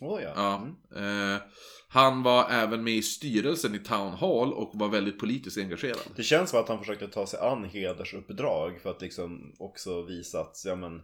Oh, 0.00 0.22
ja. 0.22 0.56
Mm. 0.56 1.34
Eh, 1.34 1.40
han 1.88 2.22
var 2.22 2.50
även 2.50 2.84
med 2.84 2.92
i 2.94 3.02
styrelsen 3.02 3.74
i 3.74 3.78
Town 3.78 4.12
Hall 4.12 4.52
och 4.52 4.70
var 4.74 4.88
väldigt 4.88 5.18
politiskt 5.18 5.58
engagerad. 5.58 5.98
Det 6.16 6.22
känns 6.22 6.50
som 6.50 6.60
att 6.60 6.68
han 6.68 6.78
försökte 6.78 7.08
ta 7.08 7.26
sig 7.26 7.40
an 7.40 7.64
hedersuppdrag 7.64 8.80
för 8.82 8.90
att 8.90 9.02
liksom 9.02 9.56
också 9.58 10.02
visa 10.02 10.40
att 10.40 10.62
ja, 10.64 10.76
men, 10.76 11.02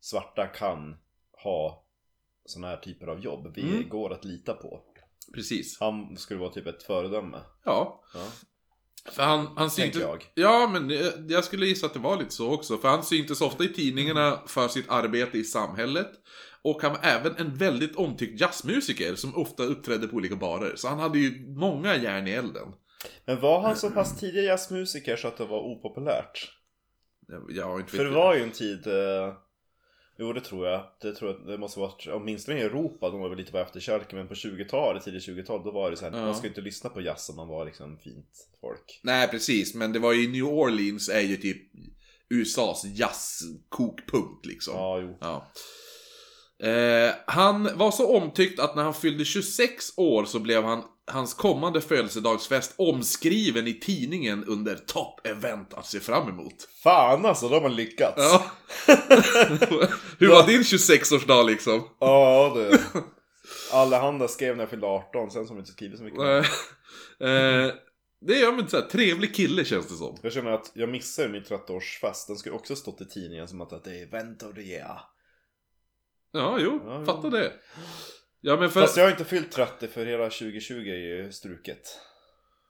svarta 0.00 0.46
kan 0.46 0.96
ha 1.44 1.84
sådana 2.44 2.68
här 2.68 2.76
typer 2.76 3.06
av 3.06 3.20
jobb. 3.20 3.52
Vi 3.54 3.62
Mm. 3.62 3.88
går 3.88 4.12
att 4.12 4.24
lita 4.24 4.54
på. 4.54 4.80
Precis. 5.34 5.80
Han 5.80 6.16
skulle 6.16 6.40
vara 6.40 6.50
typ 6.52 6.66
ett 6.66 6.82
föredöme. 6.82 7.38
Ja. 7.64 8.02
Ja. 8.14 8.24
För 9.12 9.22
han, 9.22 9.46
han 9.56 9.70
syntes... 9.70 10.00
jag. 10.00 10.24
Ja, 10.34 10.68
men 10.72 10.90
jag, 10.90 11.12
jag 11.28 11.44
skulle 11.44 11.66
gissa 11.66 11.86
att 11.86 11.92
det 11.92 11.98
var 11.98 12.16
lite 12.18 12.30
så 12.30 12.52
också. 12.54 12.78
För 12.78 12.88
han 12.88 13.04
syntes 13.04 13.40
ofta 13.40 13.64
i 13.64 13.68
tidningarna 13.68 14.42
för 14.46 14.68
sitt 14.68 14.88
arbete 14.88 15.38
i 15.38 15.44
samhället. 15.44 16.10
Och 16.62 16.82
han 16.82 16.92
var 16.92 17.00
även 17.02 17.36
en 17.36 17.54
väldigt 17.54 17.96
omtyckt 17.96 18.40
jazzmusiker 18.40 19.14
som 19.14 19.36
ofta 19.36 19.62
uppträdde 19.62 20.08
på 20.08 20.16
olika 20.16 20.36
barer. 20.36 20.76
Så 20.76 20.88
han 20.88 20.98
hade 20.98 21.18
ju 21.18 21.46
många 21.48 21.96
järn 21.96 22.26
i 22.28 22.30
elden. 22.30 22.68
Men 23.26 23.40
var 23.40 23.60
han 23.60 23.76
så 23.76 23.90
pass 23.90 24.20
tidig 24.20 24.44
jazzmusiker 24.44 25.16
så 25.16 25.28
att 25.28 25.36
det 25.36 25.44
var 25.44 25.60
opopulärt? 25.60 26.52
Jag, 27.28 27.42
jag 27.50 27.80
inte 27.80 27.96
För 27.96 28.04
det 28.04 28.10
var 28.10 28.34
ju 28.34 28.42
en 28.42 28.50
tid 28.52 28.86
eh, 28.86 29.32
Jo 30.20 30.32
det 30.32 30.40
tror 30.40 30.66
jag. 30.66 30.84
Det 31.00 31.14
tror 31.14 31.30
jag 31.30 31.46
det 31.46 31.58
måste 31.58 31.80
varit, 31.80 32.06
åtminstone 32.12 32.58
i 32.58 32.62
Europa, 32.62 33.10
de 33.10 33.20
var 33.20 33.28
väl 33.28 33.38
lite 33.38 33.52
på 33.52 33.58
efterkälken 33.58 34.18
Men 34.18 34.28
på 34.28 34.34
20-talet, 34.34 35.04
tidigt 35.04 35.28
20-tal, 35.28 35.64
då 35.64 35.70
var 35.70 35.90
det 35.90 35.96
så 35.96 36.04
här, 36.04 36.12
Ja. 36.18 36.24
man 36.24 36.34
ska 36.34 36.46
inte 36.48 36.60
lyssna 36.60 36.90
på 36.90 37.00
jazz 37.00 37.30
om 37.30 37.36
man 37.36 37.48
var 37.48 37.64
liksom 37.64 37.98
fint 37.98 38.48
folk 38.60 39.00
Nej, 39.02 39.28
precis. 39.28 39.74
Men 39.74 39.92
det 39.92 39.98
var 39.98 40.12
ju 40.12 40.28
New 40.28 40.44
Orleans 40.44 41.08
är 41.08 41.20
ju 41.20 41.36
typ 41.36 41.62
USAs 42.30 42.84
jazzkokpunkt 42.84 44.46
liksom. 44.46 44.74
Ja, 44.74 45.00
jo 45.00 45.18
Ja. 45.20 45.46
Eh, 46.62 47.14
han 47.26 47.78
var 47.78 47.90
så 47.90 48.16
omtyckt 48.16 48.60
att 48.60 48.76
när 48.76 48.82
han 48.82 48.94
fyllde 48.94 49.24
26 49.24 49.92
år 49.96 50.24
så 50.24 50.38
blev 50.38 50.64
han 50.64 50.82
hans 51.10 51.34
kommande 51.34 51.80
födelsedagsfest 51.80 52.74
omskriven 52.76 53.66
i 53.68 53.74
tidningen 53.74 54.44
under 54.44 54.74
top 54.74 55.26
event 55.26 55.74
att 55.74 55.86
se 55.86 56.00
fram 56.00 56.28
emot. 56.28 56.68
Fan 56.82 57.26
alltså, 57.26 57.48
de 57.48 57.62
har 57.62 57.70
lyckats! 57.70 58.16
Ja, 58.16 58.44
Ja. 58.86 58.94
Hur 60.18 60.28
var 60.28 60.46
din 60.46 60.62
26-årsdag 60.62 61.46
liksom? 61.46 61.88
det... 62.54 62.80
Allehanda 63.72 64.28
skrev 64.28 64.56
när 64.56 64.62
jag 64.62 64.70
fyllde 64.70 64.86
18, 64.86 65.30
sen 65.30 65.46
som 65.46 65.56
jag 65.56 65.62
inte 65.62 65.72
skrivit 65.72 65.98
så 65.98 66.04
mycket. 66.04 66.20
Eh, 67.20 67.74
det 68.20 68.34
är 68.34 68.42
ja, 68.42 68.66
så 68.68 68.76
här, 68.76 68.86
trevlig 68.86 69.34
kille 69.34 69.64
känns 69.64 69.86
det 69.86 69.94
som. 69.94 70.18
Jag 70.22 70.32
känner 70.32 70.50
att 70.50 70.70
jag 70.74 70.88
missar 70.88 71.28
min 71.28 71.42
30-årsfest. 71.42 72.26
Den 72.26 72.36
skulle 72.36 72.54
också 72.54 72.76
stått 72.76 73.00
i 73.00 73.04
tidningen 73.04 73.48
som 73.48 73.60
att 73.60 73.84
det 73.84 73.90
är 73.90 74.02
event 74.02 74.42
of 74.42 74.54
the 74.54 74.60
year. 74.60 75.00
Ja, 76.32 76.56
jo, 76.60 76.80
Ja, 76.86 77.04
fattar 77.04 77.30
ja. 77.30 77.38
det. 77.38 77.52
Ja, 78.40 78.56
men 78.56 78.70
för... 78.70 78.80
Fast 78.80 78.96
jag 78.96 79.04
har 79.04 79.10
inte 79.10 79.24
fyllt 79.24 79.52
30 79.52 79.88
för 79.88 80.06
hela 80.06 80.24
2020 80.24 80.74
är 80.74 80.96
ju 80.96 81.32
struket. 81.32 82.00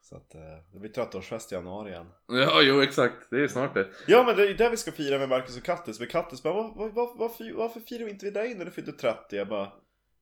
Så 0.03 0.17
att 0.17 0.35
eh, 0.35 0.41
det 0.73 0.79
blir 0.79 0.91
30-årsfest 0.91 1.53
i 1.53 1.55
januari 1.55 1.91
igen. 1.91 2.07
Ja, 2.29 2.62
jo, 2.62 2.83
exakt. 2.83 3.31
Det 3.31 3.41
är 3.41 3.49
snart 3.49 3.75
det. 3.75 3.88
Ja 4.07 4.25
men 4.25 4.37
det 4.37 4.43
är 4.49 4.55
det 4.55 4.71
vi 4.71 4.77
ska 4.77 4.93
fira 4.93 5.19
med 5.19 5.29
Marcus 5.29 5.57
och 5.57 5.62
Kattis. 5.62 5.99
Men 5.99 6.09
Kattis 6.09 6.43
bara, 6.43 6.55
var, 6.55 6.75
var, 6.75 6.88
var, 6.91 7.19
varför, 7.19 7.53
varför 7.53 7.81
firar 7.81 8.05
vi 8.05 8.11
inte 8.11 8.25
vi 8.25 8.31
dig 8.31 8.55
när 8.55 8.65
du 8.65 8.71
fyllde 8.71 8.93
30? 8.93 9.37
Jag 9.37 9.49
bara, 9.49 9.73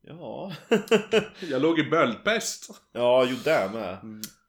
ja. 0.02 0.52
Jag 1.40 1.62
låg 1.62 1.78
i 1.78 1.83
böldpest. 1.90 2.71
ja, 2.93 3.26
jo 3.28 3.37
det 3.45 3.71
med. 3.73 3.99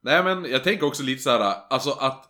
Nej, 0.02 0.24
men 0.24 0.46
jag 0.46 0.64
tänker 0.64 0.86
också 0.86 1.04
lite 1.04 1.24
så 1.24 1.30
här, 1.30 1.56
alltså 1.70 1.92
att 1.92 2.30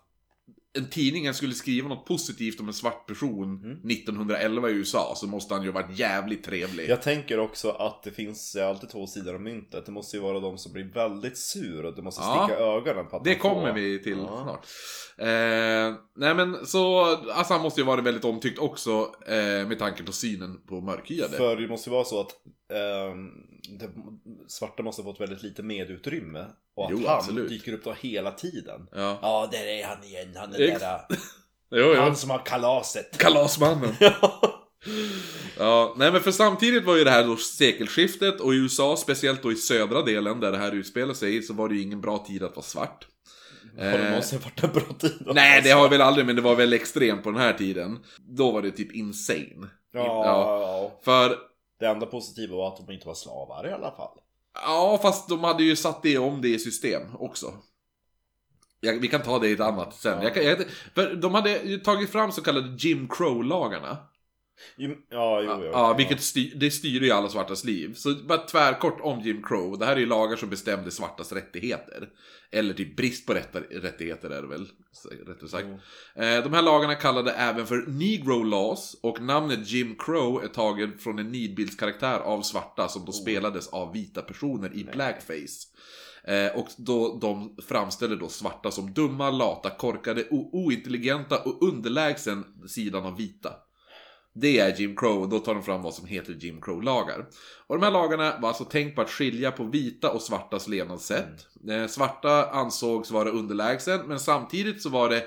en 0.77 0.89
tidning 0.89 1.33
skulle 1.33 1.53
skriva 1.53 1.87
något 1.89 2.05
positivt 2.05 2.59
om 2.59 2.67
en 2.67 2.73
svart 2.73 3.07
person 3.07 3.43
Mm. 3.63 3.71
1911 3.89 4.69
i 4.69 4.73
USA 4.73 5.13
så 5.15 5.27
måste 5.27 5.53
han 5.53 5.63
ju 5.63 5.71
ha 5.71 5.81
varit 5.81 5.99
jävligt 5.99 6.43
trevlig. 6.43 6.89
Jag 6.89 7.01
tänker 7.01 7.39
också 7.39 7.69
att 7.69 8.03
det 8.03 8.11
finns 8.11 8.55
alltid 8.55 8.89
två 8.89 9.07
sidor 9.07 9.33
av 9.35 9.41
myntet. 9.41 9.85
Det 9.85 9.91
måste 9.91 10.17
ju 10.17 10.23
vara 10.23 10.39
de 10.39 10.57
som 10.57 10.73
blir 10.73 10.83
väldigt 10.93 11.37
sur 11.37 11.85
och 11.85 11.95
det 11.95 12.01
måste 12.01 12.21
Ja. 12.21 12.45
sticka 12.47 12.59
i 12.59 12.63
ögonen 12.63 13.07
på 13.07 13.17
att 13.17 13.23
Det 13.23 13.35
får. 13.35 13.49
kommer 13.49 13.73
vi 13.73 14.03
till 14.03 14.17
Ja. 14.17 14.43
snart. 14.43 14.65
Eh, 15.27 15.95
nej 16.15 16.35
men 16.35 16.65
så, 16.65 17.05
alltså 17.33 17.53
han 17.53 17.61
måste 17.63 17.81
ju 17.81 17.85
vara 17.87 18.01
väldigt 18.01 18.25
omtyckt 18.25 18.59
också 18.59 19.11
eh, 19.27 19.67
med 19.67 19.79
tanke 19.79 20.03
på 20.03 20.11
synen 20.11 20.59
på 20.67 20.81
mörkhyade. 20.81 21.37
För 21.37 21.55
det 21.55 21.67
måste 21.67 21.89
ju 21.89 21.93
vara 21.93 22.05
så 22.05 22.19
att 22.21 22.31
ehm, 22.73 23.27
det, 23.69 23.89
svarta 24.47 24.83
måste 24.83 25.01
ha 25.01 25.11
fått 25.11 25.21
väldigt 25.21 25.43
lite 25.43 25.63
medutrymme. 25.63 26.45
Och 26.75 26.85
att 26.85 26.91
Jo, 26.91 27.03
han 27.07 27.17
absolut. 27.17 27.49
dyker 27.49 27.73
upp 27.73 27.83
då 27.83 27.95
hela 28.01 28.31
tiden. 28.31 28.87
Ja. 28.91 29.19
Ja, 29.21 29.49
där 29.51 29.65
är 29.67 29.85
han 29.85 30.03
igen. 30.03 30.33
Han 30.35 30.53
är 30.53 30.59
Ex- 30.61 30.79
där. 30.79 31.01
Jo, 31.71 31.93
jo. 31.95 32.01
Han 32.01 32.15
som 32.15 32.29
har 32.29 32.45
kalaset. 32.45 33.17
Kalasmannen. 33.17 33.95
Ja, 35.57 35.93
nej 35.97 36.11
men 36.11 36.21
för 36.21 36.31
samtidigt 36.31 36.85
var 36.85 36.95
ju 36.95 37.03
det 37.03 37.11
här 37.11 37.23
då 37.23 37.35
sekelskiftet 37.37 38.41
och 38.41 38.53
i 38.53 38.57
USA, 38.57 38.97
speciellt 38.97 39.43
då 39.43 39.51
i 39.51 39.55
södra 39.55 40.01
delen 40.01 40.39
där 40.39 40.51
det 40.51 40.57
här 40.57 40.71
utspelar 40.71 41.13
sig, 41.13 41.41
så 41.43 41.53
var 41.53 41.69
det 41.69 41.75
ju 41.75 41.81
ingen 41.81 42.01
bra 42.01 42.17
tid 42.27 42.43
att 42.43 42.55
vara 42.55 42.65
svart. 42.65 43.07
Har 43.77 43.83
det 43.97 44.09
någonsin 44.09 44.39
varit 44.39 44.63
en 44.63 44.71
bra 44.71 44.93
tid? 44.99 45.27
Nej, 45.35 45.61
det 45.61 45.69
har 45.69 45.89
väl 45.89 46.01
aldrig, 46.01 46.25
men 46.25 46.35
det 46.35 46.41
var 46.41 46.55
väl 46.55 46.73
extremt 46.73 47.23
på 47.23 47.31
den 47.31 47.41
här 47.41 47.53
tiden. 47.53 47.99
Då 48.17 48.51
var 48.51 48.61
det 48.61 48.71
typ 48.71 48.91
insane. 48.95 49.67
Ja. 49.93 50.25
ja. 50.25 50.99
För, 51.05 51.37
Det 51.79 51.85
enda 51.87 52.05
positiva 52.05 52.55
var 52.55 52.67
att 52.67 52.87
de 52.87 52.93
inte 52.93 53.07
var 53.07 53.15
slavar 53.15 53.67
i 53.67 53.71
alla 53.71 53.91
fall. 53.91 54.19
ja 54.53 54.99
fast 55.01 55.29
de 55.29 55.43
hade 55.43 55.63
ju 55.63 55.75
satt 55.75 56.03
det 56.03 56.17
om 56.17 56.41
det 56.41 56.49
i 56.49 56.59
system 56.59 57.01
också. 57.19 57.53
Jag, 58.79 58.99
vi 58.99 59.07
kan 59.07 59.21
ta 59.21 59.39
det 59.39 59.49
i 59.49 59.53
ett 59.53 59.59
annat 59.59 59.95
sen. 59.95 60.23
Jag 60.23 60.33
kan, 60.33 60.43
jag, 60.43 60.57
för 60.95 61.15
de 61.15 61.33
hade 61.33 61.57
ju 61.57 61.77
tagit 61.77 62.11
fram 62.11 62.31
så 62.31 62.41
kallade 62.41 62.75
Jim 62.79 63.07
Crow-lagarna. 63.07 63.97
Ja, 64.75 65.41
jo, 65.41 65.51
jo. 65.63 65.69
Ja, 65.73 65.93
vilket 65.97 66.21
styr, 66.21 66.53
det 66.55 66.71
styr 66.71 67.01
ju 67.01 67.11
alla 67.11 67.29
svartas 67.29 67.63
liv. 67.63 67.93
Så 67.93 68.15
bara 68.15 68.37
tvärkort 68.37 69.01
om 69.01 69.19
Jim 69.19 69.43
Crow. 69.43 69.79
Det 69.79 69.85
här 69.85 69.95
är 69.95 69.99
ju 69.99 70.05
lagar 70.05 70.35
som 70.35 70.49
bestämde 70.49 70.91
svartas 70.91 71.31
rättigheter. 71.31 72.09
Eller 72.51 72.73
typ 72.73 72.95
brist 72.95 73.25
på 73.25 73.33
rätta, 73.33 73.59
rättigheter 73.59 74.29
är 74.29 74.41
det 74.41 74.47
väl, 74.47 74.67
rättare 75.27 75.49
sagt. 75.49 75.65
Mm. 75.65 76.37
Eh, 76.37 76.43
de 76.43 76.53
här 76.53 76.61
lagarna 76.61 76.95
kallade 76.95 77.31
även 77.31 77.67
för 77.67 77.85
Negro 77.87 78.43
Laws. 78.43 78.99
Och 79.01 79.21
namnet 79.21 79.67
Jim 79.67 79.95
Crow 79.99 80.43
är 80.43 80.47
taget 80.47 81.03
från 81.03 81.19
en 81.19 81.31
nidbildskaraktär 81.31 82.19
av 82.19 82.41
svarta 82.41 82.87
som 82.87 83.05
då 83.05 83.11
spelades 83.11 83.67
av 83.67 83.93
vita 83.93 84.21
personer 84.21 84.75
i 84.75 84.83
Nej. 84.83 84.93
blackface. 84.93 85.67
Eh, 86.23 86.59
och 86.59 86.67
då 86.77 87.19
de 87.21 87.55
framställer 87.67 88.15
då 88.15 88.29
svarta 88.29 88.71
som 88.71 88.93
dumma, 88.93 89.31
lata, 89.31 89.69
korkade, 89.69 90.27
ointelligenta 90.29 91.43
och 91.43 91.63
underlägsen 91.63 92.45
sidan 92.67 93.05
av 93.05 93.17
vita. 93.17 93.53
Det 94.41 94.59
är 94.59 94.75
Jim 94.79 94.95
Crow 94.95 95.21
och 95.21 95.29
då 95.29 95.39
tar 95.39 95.53
de 95.53 95.63
fram 95.63 95.81
vad 95.81 95.93
som 95.93 96.05
heter 96.07 96.33
Jim 96.33 96.61
Crow-lagar. 96.61 97.25
Och 97.67 97.75
de 97.79 97.83
här 97.85 97.91
lagarna 97.91 98.39
var 98.41 98.47
alltså 98.49 98.63
tänkt 98.65 98.95
på 98.95 99.01
att 99.01 99.09
skilja 99.09 99.51
på 99.51 99.63
vita 99.63 100.11
och 100.11 100.21
svartas 100.21 100.67
levnadssätt. 100.67 101.47
Eh, 101.69 101.87
svarta 101.87 102.49
ansågs 102.49 103.11
vara 103.11 103.29
underlägsen, 103.29 103.99
men 104.07 104.19
samtidigt 104.19 104.81
så 104.81 104.89
var 104.89 105.09
det 105.09 105.23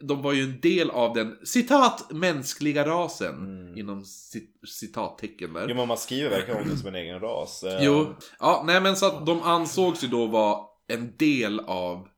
de 0.00 0.22
var 0.22 0.32
ju 0.32 0.42
en 0.42 0.60
del 0.60 0.90
av 0.90 1.14
den, 1.14 1.36
citat, 1.44 2.12
mänskliga 2.12 2.86
rasen. 2.86 3.34
Mm. 3.34 3.78
Inom 3.78 4.02
cit- 4.04 4.66
citattecken 4.68 5.52
där. 5.52 5.66
Jo, 5.68 5.74
men 5.76 5.88
man 5.88 5.96
skriver 5.98 6.30
verkligen 6.30 6.62
om 6.62 6.68
det 6.68 6.76
som 6.76 6.88
en 6.88 6.94
egen 6.94 7.20
ras. 7.20 7.62
Eh, 7.64 7.84
Jo, 7.84 8.14
ja, 8.40 8.62
nej 8.66 8.80
men 8.80 8.96
så 8.96 9.06
att 9.06 9.26
de 9.26 9.42
ansågs 9.42 10.04
ju 10.04 10.08
då 10.08 10.26
vara 10.26 10.60
en 10.88 11.16
del 11.16 11.60
av 11.60 12.08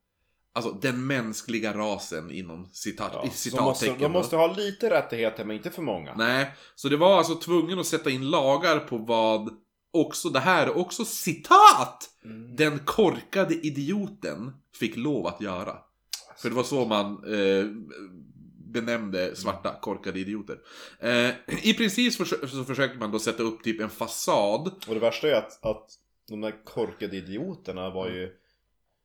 Alltså 0.58 0.72
den 0.72 1.06
mänskliga 1.06 1.72
rasen 1.74 2.30
inom 2.30 2.68
citat, 2.72 3.10
Ja, 3.14 3.24
måste, 3.24 3.38
citattecken. 3.38 3.98
de 3.98 4.12
måste 4.12 4.36
ha 4.36 4.54
lite 4.54 4.90
rättigheter, 4.90 5.44
men 5.44 5.56
inte 5.56 5.70
för 5.70 5.82
många. 5.82 6.14
Nej, 6.14 6.52
så 6.74 6.88
det 6.88 6.96
var 6.96 7.18
alltså 7.18 7.34
tvungen 7.34 7.78
att 7.78 7.86
sätta 7.86 8.10
in 8.10 8.30
lagar 8.30 8.78
på 8.78 8.98
vad 8.98 9.48
också, 9.90 10.28
det 10.28 10.40
här 10.40 10.66
är 10.66 10.76
också 10.78 11.04
citat! 11.04 12.10
Mm. 12.24 12.56
Den 12.56 12.78
korkade 12.78 13.54
idioten 13.54 14.52
fick 14.74 14.96
lov 14.96 15.26
att 15.26 15.40
göra. 15.40 15.76
För 16.38 16.48
det 16.48 16.54
var 16.54 16.62
så 16.62 16.84
man 16.84 17.24
eh, 17.24 17.66
benämnde 18.72 19.36
svarta 19.36 19.74
korkade 19.80 20.20
idioter. 20.20 20.58
Eh, 21.00 21.30
I 21.62 21.74
princip 21.74 22.12
så 22.12 22.24
försökte 22.64 22.98
man 22.98 23.10
då 23.10 23.18
sätta 23.18 23.42
upp 23.42 23.62
typ 23.64 23.80
en 23.80 23.90
fasad. 23.90 24.70
Och 24.88 24.94
det 24.94 25.00
värsta 25.00 25.28
är 25.28 25.34
att, 25.34 25.64
att 25.64 25.90
de 26.28 26.40
där 26.40 26.64
korkade 26.64 27.16
idioterna 27.16 27.90
var 27.90 28.08
ju 28.08 28.30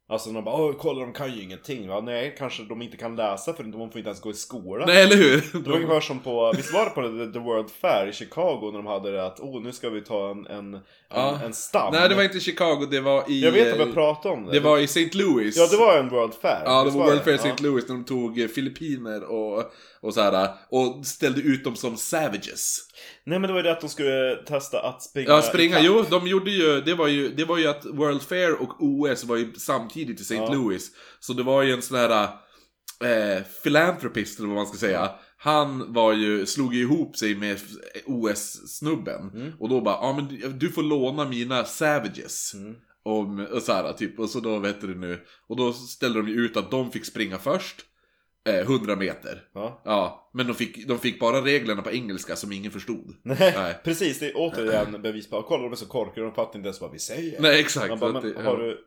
Alltså 0.09 0.29
de 0.29 0.43
bara 0.43 0.55
Åh, 0.55 0.73
kolla 0.79 1.01
de 1.01 1.13
kan 1.13 1.33
ju 1.33 1.41
ingenting 1.43 1.87
va? 1.87 2.01
Nej, 2.01 2.35
kanske 2.37 2.63
de 2.63 2.81
inte 2.81 2.97
kan 2.97 3.15
läsa 3.15 3.53
för 3.53 3.63
de 3.63 3.71
får 3.71 3.97
inte 3.97 3.99
ens 4.09 4.21
gå 4.21 4.31
i 4.31 4.33
skolan. 4.33 4.87
Nej, 4.87 5.03
eller 5.03 5.15
hur? 5.15 5.59
Det 5.63 5.69
var 5.69 5.75
ungefär 5.75 5.99
som 5.99 6.19
på, 6.19 6.53
visst 6.57 6.73
var 6.73 6.85
det 6.85 6.89
på 6.91 7.01
The- 7.33 7.39
World 7.39 7.69
Fair 7.69 8.07
i 8.07 8.13
Chicago 8.13 8.59
när 8.71 8.77
de 8.77 8.85
hade 8.87 9.11
det 9.11 9.25
att 9.25 9.39
oh 9.39 9.61
nu 9.63 9.71
ska 9.71 9.89
vi 9.89 10.01
ta 10.01 10.29
en, 10.31 10.47
en, 10.47 10.79
Ja. 11.09 11.35
en, 11.39 11.45
en 11.45 11.53
stam. 11.53 11.93
Nej, 11.93 12.09
det 12.09 12.15
var 12.15 12.23
inte 12.23 12.39
Chicago, 12.39 12.87
det 12.91 12.99
var 13.01 13.23
i... 13.31 13.43
Jag 13.43 13.51
vet 13.51 13.81
att 13.81 13.87
vi 13.87 13.93
pratade 13.93 14.35
om 14.35 14.45
det. 14.45 14.51
Det 14.51 14.59
var 14.59 14.77
i 14.79 14.83
St. 14.83 15.09
Louis. 15.13 15.57
Ja, 15.57 15.67
det 15.71 15.77
var 15.77 15.97
en 15.97 16.09
World 16.09 16.33
Fair. 16.33 16.61
Ja, 16.65 16.79
det 16.79 16.85
Visst 16.85 16.97
var 16.97 17.05
World 17.05 17.21
Fair 17.23 17.33
i 17.33 17.37
Ja. 17.43 17.51
St. 17.53 17.63
Louis 17.63 17.87
när 17.87 17.95
de 17.95 18.03
tog 18.03 18.39
eh, 18.41 18.47
filippiner 18.47 19.23
och, 19.23 19.63
och 20.03 20.13
så 20.13 20.21
här 20.21 20.49
och 20.69 21.05
ställde 21.05 21.41
ut 21.41 21.63
dem 21.63 21.75
som 21.75 21.97
savages. 21.97 22.77
Nej 23.25 23.39
men 23.39 23.47
det 23.47 23.53
var 23.53 23.59
ju 23.59 23.63
det 23.63 23.71
att 23.71 23.81
de 23.81 23.89
skulle 23.89 24.35
testa 24.35 24.79
att 24.81 25.01
springa 25.01 25.29
Ja, 25.29 25.41
springa. 25.41 25.81
Jo, 25.81 26.05
de 26.09 26.27
gjorde 26.27 26.51
ju, 26.51 26.81
det 26.81 26.93
var 26.93 27.07
ju, 27.07 27.29
det 27.29 27.45
var 27.45 27.57
ju 27.57 27.67
att 27.67 27.85
World 27.85 28.21
Fair 28.21 28.61
och 28.61 28.75
OS 28.83 29.23
var 29.23 29.37
ju 29.37 29.53
samtidigt 29.53 30.19
i 30.19 30.21
St. 30.21 30.35
Ja. 30.35 30.53
Louis. 30.53 30.91
Så 31.19 31.33
det 31.33 31.43
var 31.43 31.63
ju 31.63 31.73
en 31.73 31.81
sån 31.81 31.97
här 31.97 32.23
eh, 33.03 33.43
philanthropist 33.63 34.39
eller 34.39 34.47
vad 34.47 34.57
man 34.57 34.67
ska 34.67 34.77
säga. 34.77 35.11
Han 35.37 35.93
var 35.93 36.13
ju, 36.13 36.45
slog 36.45 36.73
ju 36.73 36.81
ihop 36.81 37.17
sig 37.17 37.35
med 37.35 37.59
OS-snubben. 38.05 39.31
Mm. 39.33 39.51
Och 39.59 39.69
då 39.69 39.81
bara, 39.81 39.95
ja 39.95 40.13
men 40.13 40.27
du- 40.27 40.47
du 40.47 40.69
får 40.69 40.83
låna 40.83 41.25
mina 41.25 41.63
savages. 41.63 42.53
Mm. 42.53 42.75
Om, 43.05 43.47
och 43.51 43.61
så 43.61 43.73
här, 43.73 43.93
typ, 43.93 44.19
och 44.19 44.29
så 44.29 44.39
då 44.39 44.59
vet 44.59 44.81
du 44.81 44.95
nu. 44.95 45.19
Och 45.47 45.57
då 45.57 45.73
ställde 45.73 46.19
de 46.21 46.27
ju 46.27 46.35
ut 46.35 46.57
att 46.57 46.71
de 46.71 46.91
fick 46.91 47.05
springa 47.05 47.37
först. 47.37 47.75
Eh, 48.49 48.55
100 48.55 48.95
meter. 48.95 49.41
Ja. 49.53 49.81
Ja, 49.85 50.29
men 50.33 50.47
de 50.47 50.53
fick, 50.55 50.87
de 50.87 50.99
fick 50.99 51.19
bara 51.19 51.41
reglerna 51.41 51.81
på 51.81 51.91
engelska 51.91 52.35
som 52.35 52.51
ingen 52.51 52.71
förstod. 52.71 53.15
Nej, 53.23 53.53
Nej. 53.57 53.79
precis. 53.83 54.19
Det 54.19 54.25
är 54.29 54.33
återigen 54.35 55.01
bevis 55.01 55.29
på 55.29 55.41
kolla 55.41 55.63
de 55.63 55.71
är 55.71 55.75
så 55.75 55.85
korkade, 55.85 56.21
de 56.27 56.35
fattar 56.35 56.55
inte 56.59 56.67
ens 56.67 56.81
vad 56.81 56.91
vi 56.91 56.99
säger. 56.99 57.41
Nej, 57.41 57.59
exakt. 57.59 57.89
Man 57.89 57.99
bara, 57.99 58.11
men 58.21 58.45
har 58.45 58.57
du 58.57 58.79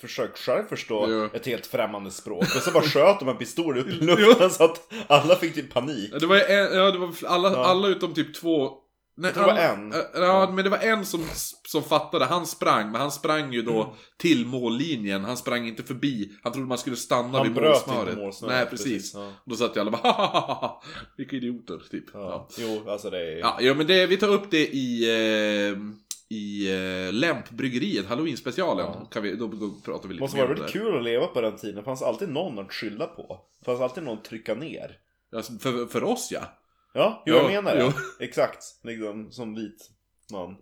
försökt 0.00 0.38
själv 0.38 0.64
förstå 0.68 1.06
Jo. 1.10 1.28
ett 1.32 1.46
helt 1.46 1.66
främmande 1.66 2.10
språk? 2.10 2.42
Och 2.42 2.62
så 2.62 2.70
bara 2.70 2.82
sköt 2.82 3.18
de 3.20 3.28
en 3.28 3.36
pistol 3.36 3.78
upp 3.78 3.88
i 3.88 3.90
luften 4.04 4.50
så 4.50 4.64
att 4.64 4.80
alla 5.06 5.36
fick 5.36 5.54
typ 5.54 5.72
panik. 5.74 6.10
Ja, 6.12 6.18
det 6.18 6.26
var, 6.26 6.36
en, 6.36 6.78
ja, 6.78 6.90
det 6.90 6.98
var 6.98 7.14
alla, 7.26 7.52
Ja. 7.52 7.64
alla 7.64 7.88
utom 7.88 8.14
typ 8.14 8.34
två... 8.34 8.70
Nej, 9.16 9.30
det 9.34 9.40
var 9.40 9.48
alla- 9.48 9.72
en. 9.74 9.92
Ja, 9.92 10.04
ja, 10.14 10.50
men 10.54 10.64
det 10.64 10.70
var 10.70 10.78
en 10.78 11.04
som, 11.06 11.24
som 11.68 11.82
fattade. 11.82 12.24
Han 12.24 12.46
sprang, 12.46 12.90
men 12.92 13.00
han 13.00 13.10
sprang 13.12 13.52
ju 13.52 13.62
då 13.62 13.82
Mm. 13.82 13.94
till 14.18 14.46
mållinjen. 14.46 15.24
Han 15.24 15.36
sprang 15.36 15.68
inte 15.68 15.82
förbi. 15.82 16.32
Han 16.42 16.52
trodde 16.52 16.68
man 16.68 16.78
skulle 16.78 16.96
stanna 16.96 17.38
Han 17.38 17.42
vid 17.46 17.54
bröt 17.54 17.86
målsnöret. 17.86 18.08
inte 18.12 18.22
målsnöret. 18.22 18.56
Nej, 18.56 18.66
precis. 18.70 19.14
Ja. 19.14 19.32
Då 19.44 19.56
satt 19.56 19.76
ju 19.76 19.80
alla 19.80 19.90
bara 19.90 20.02
"Hahaha, 20.12 20.82
Vilka 21.16 21.36
idioter, 21.36 21.78
typ. 21.90 22.04
Ja. 22.12 22.48
Ja. 22.58 22.64
Jo, 22.84 22.90
alltså 22.90 23.10
det 23.10 23.18
är... 23.32 23.38
Ja, 23.38 23.56
ja 23.60 23.74
men 23.74 23.86
det, 23.86 24.06
vi 24.06 24.16
tar 24.16 24.28
upp 24.28 24.50
det 24.50 24.66
i, 24.68 25.04
eh, 25.70 25.78
i 26.36 26.72
eh, 27.06 27.12
Lämpbryggeriet, 27.12 28.06
Halloween-specialen. 28.06 28.86
Ja. 28.94 29.08
Kan 29.12 29.22
vi, 29.22 29.36
då, 29.36 29.46
då 29.46 29.70
pratar 29.84 30.08
vi 30.08 30.14
lite 30.14 30.22
måste 30.24 30.36
vara 30.36 30.48
väldigt 30.48 30.70
kul 30.70 30.96
att 30.96 31.04
leva 31.04 31.26
på 31.26 31.40
den 31.40 31.56
tiden. 31.56 31.76
Det 31.76 31.82
fanns 31.82 32.02
alltid 32.02 32.28
någon 32.28 32.58
att 32.58 32.72
skylla 32.72 33.06
på. 33.06 33.40
Det 33.58 33.64
fanns 33.64 33.80
alltid 33.80 34.02
någon 34.04 34.18
att 34.18 34.24
trycka 34.24 34.54
ner. 34.54 34.98
Alltså, 35.36 35.52
för, 35.52 35.86
för 35.86 36.04
oss 36.04 36.28
ja. 36.32 36.40
Ja, 36.94 37.22
jo, 37.26 37.34
Ja, 37.34 37.50
jag 37.50 37.64
menar 37.64 37.92
det. 38.18 38.24
Exakt. 38.24 38.64
Liksom 38.82 39.32
som 39.32 39.54
vit 39.54 39.90
man. 40.32 40.56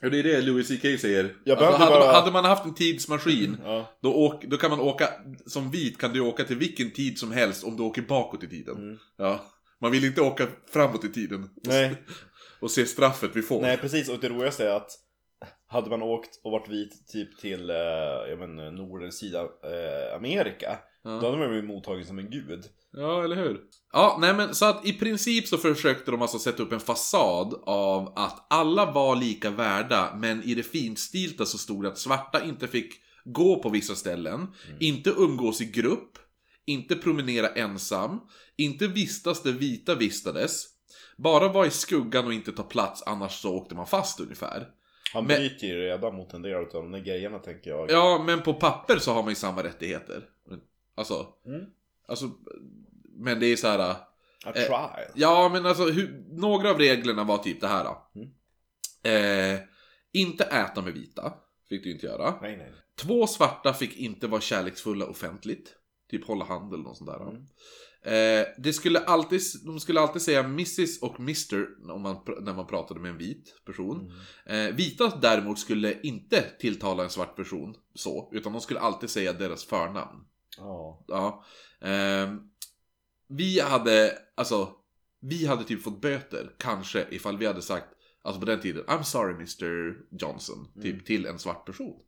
Ja, 0.00 0.08
det 0.10 0.18
är 0.18 0.22
det 0.22 0.40
Louis 0.40 0.68
CK 0.68 1.00
säger. 1.00 1.36
Jag 1.44 1.58
Alltså, 1.58 1.72
hade, 1.78 1.90
man, 1.90 2.00
bara- 2.00 2.12
hade 2.20 2.30
man 2.32 2.44
haft 2.44 2.64
en 2.64 2.74
tidsmaskin, 2.74 3.56
Ja. 3.64 3.90
då, 4.02 4.14
åk, 4.14 4.44
då 4.44 4.56
kan 4.56 4.70
man 4.70 4.80
åka, 4.80 5.08
som 5.46 5.70
vit 5.70 5.98
kan 5.98 6.12
du 6.12 6.20
åka 6.20 6.44
till 6.44 6.56
vilken 6.56 6.90
tid 6.90 7.18
som 7.18 7.32
helst 7.32 7.64
om 7.64 7.76
du 7.76 7.82
åker 7.82 8.02
bakåt 8.02 8.44
i 8.44 8.48
tiden. 8.48 8.76
Mm. 8.76 8.98
Ja. 9.16 9.40
Man 9.80 9.90
vill 9.92 10.04
inte 10.04 10.20
åka 10.20 10.46
framåt 10.72 11.04
i 11.04 11.08
tiden. 11.08 11.50
Nej. 11.64 12.02
Och 12.60 12.70
se 12.70 12.86
straffet 12.86 13.30
vi 13.34 13.42
får. 13.42 13.60
Nej, 13.62 13.76
precis. 13.76 14.08
Och 14.08 14.18
det 14.20 14.28
roligaste 14.28 14.68
är 14.68 14.76
att 14.76 14.90
hade 15.66 15.90
man 15.90 16.02
åkt 16.02 16.40
och 16.44 16.52
varit 16.52 16.68
vit 16.68 17.08
typ 17.08 17.38
till, 17.38 17.70
eh, 17.70 17.76
jag 18.28 18.38
men, 18.38 18.56
Nord 18.74 19.00
eller 19.02 19.10
Sydamerika. 19.10 20.78
Ja. 21.06 21.18
Då 21.20 21.26
hade 21.26 21.38
man 21.38 21.48
blivit 21.48 21.68
mottagen 21.68 22.06
som 22.06 22.18
en 22.18 22.30
gud. 22.30 22.64
Ja, 22.92 23.24
eller 23.24 23.36
hur? 23.36 23.60
Ja, 23.92 24.18
nej 24.20 24.34
men 24.34 24.54
så 24.54 24.64
att 24.64 24.86
i 24.86 24.92
princip 24.92 25.46
så 25.48 25.58
försökte 25.58 26.10
de 26.10 26.22
alltså 26.22 26.38
sätta 26.38 26.62
upp 26.62 26.72
en 26.72 26.80
fasad 26.80 27.62
av 27.66 28.12
att 28.16 28.46
alla 28.50 28.92
var 28.92 29.16
lika 29.16 29.50
värda, 29.50 30.16
men 30.16 30.42
i 30.42 30.54
det 30.54 30.62
finstilta 30.62 31.44
så 31.44 31.58
stod 31.58 31.82
det 31.82 31.88
att 31.88 31.98
svarta 31.98 32.44
inte 32.44 32.68
fick 32.68 32.94
gå 33.24 33.62
på 33.62 33.68
vissa 33.68 33.94
ställen, 33.94 34.46
inte 34.80 35.10
umgås 35.10 35.60
i 35.60 35.64
grupp, 35.64 36.18
inte 36.66 36.96
promenera 36.96 37.48
ensam, 37.48 38.20
inte 38.56 38.86
vistas 38.86 39.42
där 39.42 39.52
vita 39.52 39.94
vistades, 39.94 40.66
bara 41.16 41.48
vara 41.48 41.66
i 41.66 41.70
skuggan 41.70 42.26
och 42.26 42.32
inte 42.32 42.52
ta 42.52 42.62
plats, 42.62 43.02
annars 43.06 43.40
så 43.40 43.54
åkte 43.54 43.74
man 43.74 43.86
fast 43.86 44.20
ungefär. 44.20 44.68
Han 45.12 45.26
bryter 45.26 45.66
ju 45.66 45.74
redan 45.74 46.14
mot 46.14 46.34
en 46.34 46.42
del 46.42 46.54
av 46.56 46.68
de 46.72 46.90
där 46.90 47.00
grejerna 47.00 47.38
tänker 47.38 47.70
jag. 47.70 47.90
Ja, 47.90 48.22
men 48.26 48.42
på 48.42 48.54
papper 48.54 48.98
så 48.98 49.12
har 49.12 49.22
man 49.22 49.30
ju 49.30 49.36
samma 49.36 49.62
rättigheter. 49.62 50.24
Alltså, 50.96 51.26
Mm. 51.46 51.66
alltså 52.08 52.30
men 53.18 53.40
det 53.40 53.46
är 53.46 53.56
så 53.56 53.68
här. 53.68 53.78
A 53.78 53.96
eh, 54.44 54.52
trial. 54.52 54.90
Ja, 55.14 55.48
men 55.52 55.66
alltså 55.66 55.84
hur, 55.84 56.24
några 56.28 56.70
av 56.70 56.78
reglerna 56.78 57.24
var 57.24 57.38
typ 57.38 57.60
det 57.60 57.68
här 57.68 57.84
då. 57.84 58.10
Mm. 58.14 59.54
Eh, 59.54 59.60
inte 60.12 60.44
äta 60.44 60.82
med 60.82 60.92
vita. 60.92 61.34
Fick 61.68 61.84
du 61.84 61.92
inte 61.92 62.06
göra. 62.06 62.38
Nej, 62.42 62.56
nej. 62.56 62.72
Två 62.98 63.26
svarta 63.26 63.72
fick 63.72 63.96
inte 63.96 64.26
vara 64.26 64.40
kärleksfulla 64.40 65.06
offentligt. 65.06 65.74
Typ 66.10 66.26
hålla 66.26 66.44
hand 66.44 66.74
eller 66.74 66.84
något 66.84 66.96
sånt 66.96 67.10
där. 67.10 67.30
Mm. 67.30 67.42
Eh, 68.02 68.46
det 68.58 68.72
skulle 68.72 68.98
alltid, 68.98 69.40
de 69.64 69.80
skulle 69.80 70.00
alltid 70.00 70.22
säga 70.22 70.40
Mrs 70.40 71.02
och 71.02 71.20
Mr 71.20 71.66
om 71.90 72.02
man, 72.02 72.16
när 72.40 72.54
man 72.54 72.66
pratade 72.66 73.00
med 73.00 73.10
en 73.10 73.18
vit 73.18 73.62
person. 73.66 74.12
Mm. 74.46 74.68
Eh, 74.70 74.76
vita 74.76 75.18
däremot 75.22 75.58
skulle 75.58 76.00
inte 76.00 76.42
tilltala 76.60 77.04
en 77.04 77.10
svart 77.10 77.36
person 77.36 77.74
så. 77.94 78.30
Utan 78.32 78.52
de 78.52 78.60
skulle 78.60 78.80
alltid 78.80 79.10
säga 79.10 79.32
deras 79.32 79.64
förnamn. 79.64 80.24
Ja. 80.56 81.04
Ja. 81.08 81.44
Ehm, 81.80 82.40
vi 83.28 83.60
hade, 83.60 84.18
alltså, 84.36 84.68
vi 85.20 85.46
hade 85.46 85.64
typ 85.64 85.82
fått 85.82 86.00
böter, 86.00 86.50
kanske, 86.58 87.06
ifall 87.10 87.38
vi 87.38 87.46
hade 87.46 87.62
sagt, 87.62 87.86
alltså 88.22 88.40
på 88.40 88.46
den 88.46 88.60
tiden, 88.60 88.84
I'm 88.84 89.02
sorry 89.02 89.34
Mr 89.34 89.94
Johnson, 90.20 90.72
typ 90.82 90.92
Mm. 90.92 91.04
till 91.04 91.26
en 91.26 91.38
svart 91.38 91.66
person. 91.66 92.02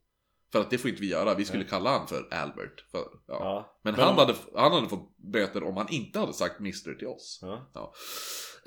För 0.51 0.61
att 0.61 0.69
det 0.69 0.77
får 0.77 0.89
inte 0.89 1.01
vi 1.01 1.07
göra, 1.09 1.35
vi 1.35 1.45
skulle 1.45 1.59
Nej. 1.63 1.69
kalla 1.69 1.97
han 1.97 2.07
för 2.07 2.33
Albert. 2.33 2.85
För, 2.91 2.99
ja. 2.99 3.09
Ja. 3.27 3.79
Men, 3.83 3.93
Men 3.93 4.01
han, 4.03 4.13
om- 4.13 4.17
hade, 4.19 4.35
han 4.55 4.71
hade 4.71 4.89
fått 4.89 5.17
böter 5.17 5.63
om 5.63 5.77
han 5.77 5.89
inte 5.89 6.19
hade 6.19 6.33
sagt 6.33 6.59
Mr 6.59 6.93
till 6.97 7.07
oss. 7.07 7.39
Ja. 7.73 7.93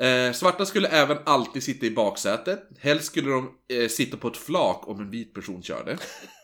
Eh, 0.07 0.33
svarta 0.33 0.67
skulle 0.67 0.89
även 0.89 1.19
alltid 1.27 1.62
sitta 1.62 1.87
i 1.87 1.91
baksätet. 1.91 2.62
Helst 2.79 3.07
skulle 3.07 3.31
de 3.31 3.59
eh, 3.69 3.89
sitta 3.89 4.17
på 4.17 4.29
ett 4.29 4.37
flak 4.37 4.89
om 4.89 5.01
en 5.01 5.11
vit 5.11 5.35
person 5.35 5.62
körde. 5.62 5.99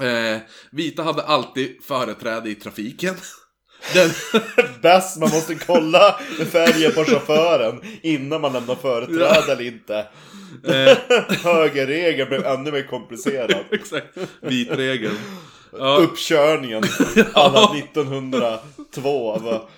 Eh, 0.00 0.38
vita 0.72 1.02
hade 1.02 1.22
alltid 1.22 1.84
företräde 1.84 2.50
i 2.50 2.54
trafiken. 2.54 3.14
Den, 3.94 4.10
Bäst, 4.82 5.16
man 5.20 5.30
måste 5.30 5.54
kolla 5.54 6.20
färgen 6.50 6.92
på 6.92 7.04
chauffören 7.04 7.80
innan 8.02 8.40
man 8.40 8.52
lämnar 8.52 8.74
företräde 8.74 9.52
eller 9.52 9.66
inte. 9.66 9.98
eh, 10.68 10.98
Högerregeln 11.44 12.28
blev 12.28 12.46
ännu 12.46 12.72
mer 12.72 12.86
komplicerad. 12.86 13.64
exakt, 13.70 14.06
vitregeln. 14.42 15.18
Ja, 15.72 15.96
Uppkörningen 15.96 16.82
alla 17.34 17.74
1902. 17.78 19.38
va. 19.38 19.68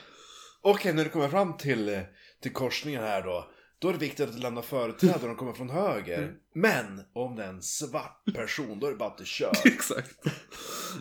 Okej, 0.63 0.93
när 0.93 1.05
du 1.05 1.11
kommer 1.11 1.29
fram 1.29 1.57
till, 1.57 2.01
till 2.43 2.53
korsningen 2.53 3.03
här 3.03 3.23
då. 3.23 3.47
Då 3.83 3.89
är 3.89 3.93
det 3.93 3.99
viktigt 3.99 4.29
att 4.29 4.39
lämna 4.39 4.63
företräde 4.63 5.19
när 5.21 5.29
de 5.29 5.37
kommer 5.37 5.53
från 5.53 5.71
höger. 5.71 6.33
Men 6.55 7.01
om 7.13 7.37
det 7.37 7.45
är 7.45 7.49
en 7.49 7.63
svart 7.63 8.25
person, 8.35 8.79
då 8.81 8.87
är 8.87 8.91
det 8.91 8.97
bara 8.97 9.09
att 9.09 9.19
du 9.19 9.25
kör. 9.25 9.53
exakt. 9.65 10.27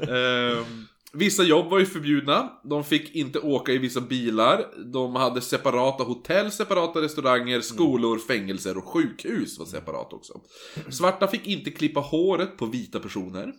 Ehm, 0.02 0.86
vissa 1.14 1.44
jobb 1.44 1.70
var 1.70 1.80
ju 1.80 1.86
förbjudna. 1.86 2.60
De 2.64 2.84
fick 2.84 3.16
inte 3.16 3.40
åka 3.40 3.72
i 3.72 3.78
vissa 3.78 4.02
bilar. 4.02 4.66
De 4.94 5.16
hade 5.16 5.42
separata 5.42 6.04
hotell, 6.04 6.52
separata 6.52 7.02
restauranger, 7.02 7.62
skolor, 7.62 8.20
fängelser 8.20 8.78
och 8.78 8.86
sjukhus 8.86 9.60
var 9.60 9.66
separat 9.66 10.14
också. 10.14 10.42
Svarta 10.90 11.28
fick 11.28 11.48
inte 11.48 11.72
klippa 11.72 12.00
håret 12.00 12.58
på 12.58 12.66
vita 12.66 13.00
personer. 13.00 13.54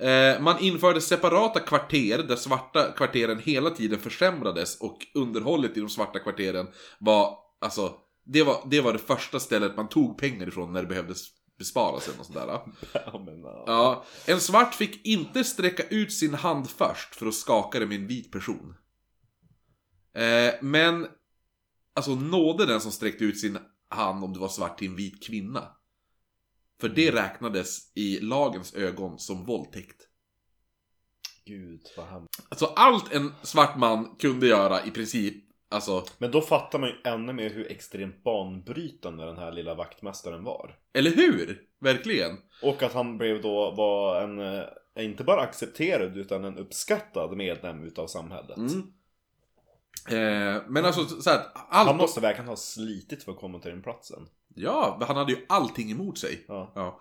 Eh, 0.00 0.40
Man 0.40 0.58
införde 0.60 1.00
separata 1.00 1.60
kvarter 1.60 2.18
där 2.18 2.36
svarta 2.36 2.92
kvarteren 2.92 3.38
hela 3.38 3.70
tiden 3.70 3.98
försämrades 3.98 4.80
och 4.80 4.98
underhållet 5.14 5.76
i 5.76 5.80
de 5.80 5.88
svarta 5.88 6.18
kvarteren 6.18 6.66
var, 6.98 7.38
alltså, 7.60 7.92
det 8.24 8.42
var 8.42 8.66
det, 8.70 8.80
var 8.80 8.92
det 8.92 8.98
första 8.98 9.40
stället 9.40 9.76
man 9.76 9.88
tog 9.88 10.18
pengar 10.18 10.48
ifrån 10.48 10.72
när 10.72 10.82
det 10.82 10.88
behövdes 10.88 11.28
besparas 11.58 12.08
eller 12.08 12.18
något 12.18 12.26
sånt 12.26 12.38
där. 12.38 12.46
Ja, 12.92 13.22
men, 13.26 13.40
ja. 13.40 13.64
Ja, 13.66 14.04
en 14.26 14.40
svart 14.40 14.74
fick 14.74 15.06
inte 15.06 15.44
sträcka 15.44 15.82
ut 15.82 16.12
sin 16.12 16.34
hand 16.34 16.70
först 16.70 17.14
för 17.14 17.26
att 17.26 17.34
skaka 17.34 17.78
det 17.78 17.86
med 17.86 18.00
en 18.00 18.06
vit 18.06 18.32
person. 18.32 18.74
Eh, 20.14 20.54
men, 20.62 21.06
alltså 21.94 22.14
nådde 22.14 22.66
den 22.66 22.80
som 22.80 22.92
sträckte 22.92 23.24
ut 23.24 23.40
sin 23.40 23.58
hand 23.88 24.24
om 24.24 24.32
det 24.32 24.38
var 24.38 24.48
svart 24.48 24.78
till 24.78 24.88
en 24.88 24.96
vit 24.96 25.26
kvinna. 25.26 25.76
För 26.80 26.88
det 26.88 27.12
räknades 27.12 27.92
i 27.94 28.20
lagens 28.20 28.74
ögon 28.74 29.18
som 29.18 29.44
våldtäkt. 29.44 30.02
Gud 31.44 31.86
vad 31.96 32.06
hemskt. 32.06 32.46
Alltså 32.48 32.66
allt 32.66 33.12
en 33.12 33.32
svart 33.42 33.76
man 33.76 34.16
kunde 34.16 34.46
göra 34.46 34.84
i 34.84 34.90
princip, 34.90 35.44
alltså, 35.70 36.04
Men 36.18 36.30
då 36.30 36.40
fattar 36.40 36.78
man 36.78 36.88
ju 36.88 36.94
ännu 37.04 37.32
mer 37.32 37.50
hur 37.50 37.72
extremt 37.72 38.22
banbrytande 38.24 39.24
den 39.24 39.38
här 39.38 39.52
lilla 39.52 39.74
vaktmästaren 39.74 40.44
var. 40.44 40.76
eller 40.92 41.10
hur? 41.10 41.60
Verkligen. 41.80 42.36
Och 42.62 42.82
att 42.82 42.92
han 42.92 43.18
blev 43.18 43.42
då, 43.42 43.70
var 43.70 44.22
en, 44.22 44.38
eh, 44.40 44.64
inte 44.98 45.24
bara 45.24 45.40
accepterad 45.40 46.16
utan 46.16 46.44
en 46.44 46.58
uppskattad 46.58 47.36
medlem 47.36 47.84
utav 47.84 48.06
samhället. 48.06 48.56
Mm. 48.56 48.92
Eh, 50.08 50.62
men 50.68 50.84
alltså 50.84 51.04
så 51.04 51.30
här, 51.30 51.40
allt... 51.68 51.88
Han 51.88 51.96
måste 51.96 52.20
verkligen 52.20 52.48
ha 52.48 52.56
slitit 52.56 53.24
för 53.24 53.32
att 53.32 53.38
komma 53.38 53.58
till 53.58 53.70
den 53.70 53.82
platsen. 53.82 54.26
Ja, 54.54 54.98
han 55.06 55.16
hade 55.16 55.32
ju 55.32 55.46
allting 55.48 55.90
emot 55.90 56.18
sig. 56.18 56.44
Ja. 56.48 56.72
Ja. 56.74 57.00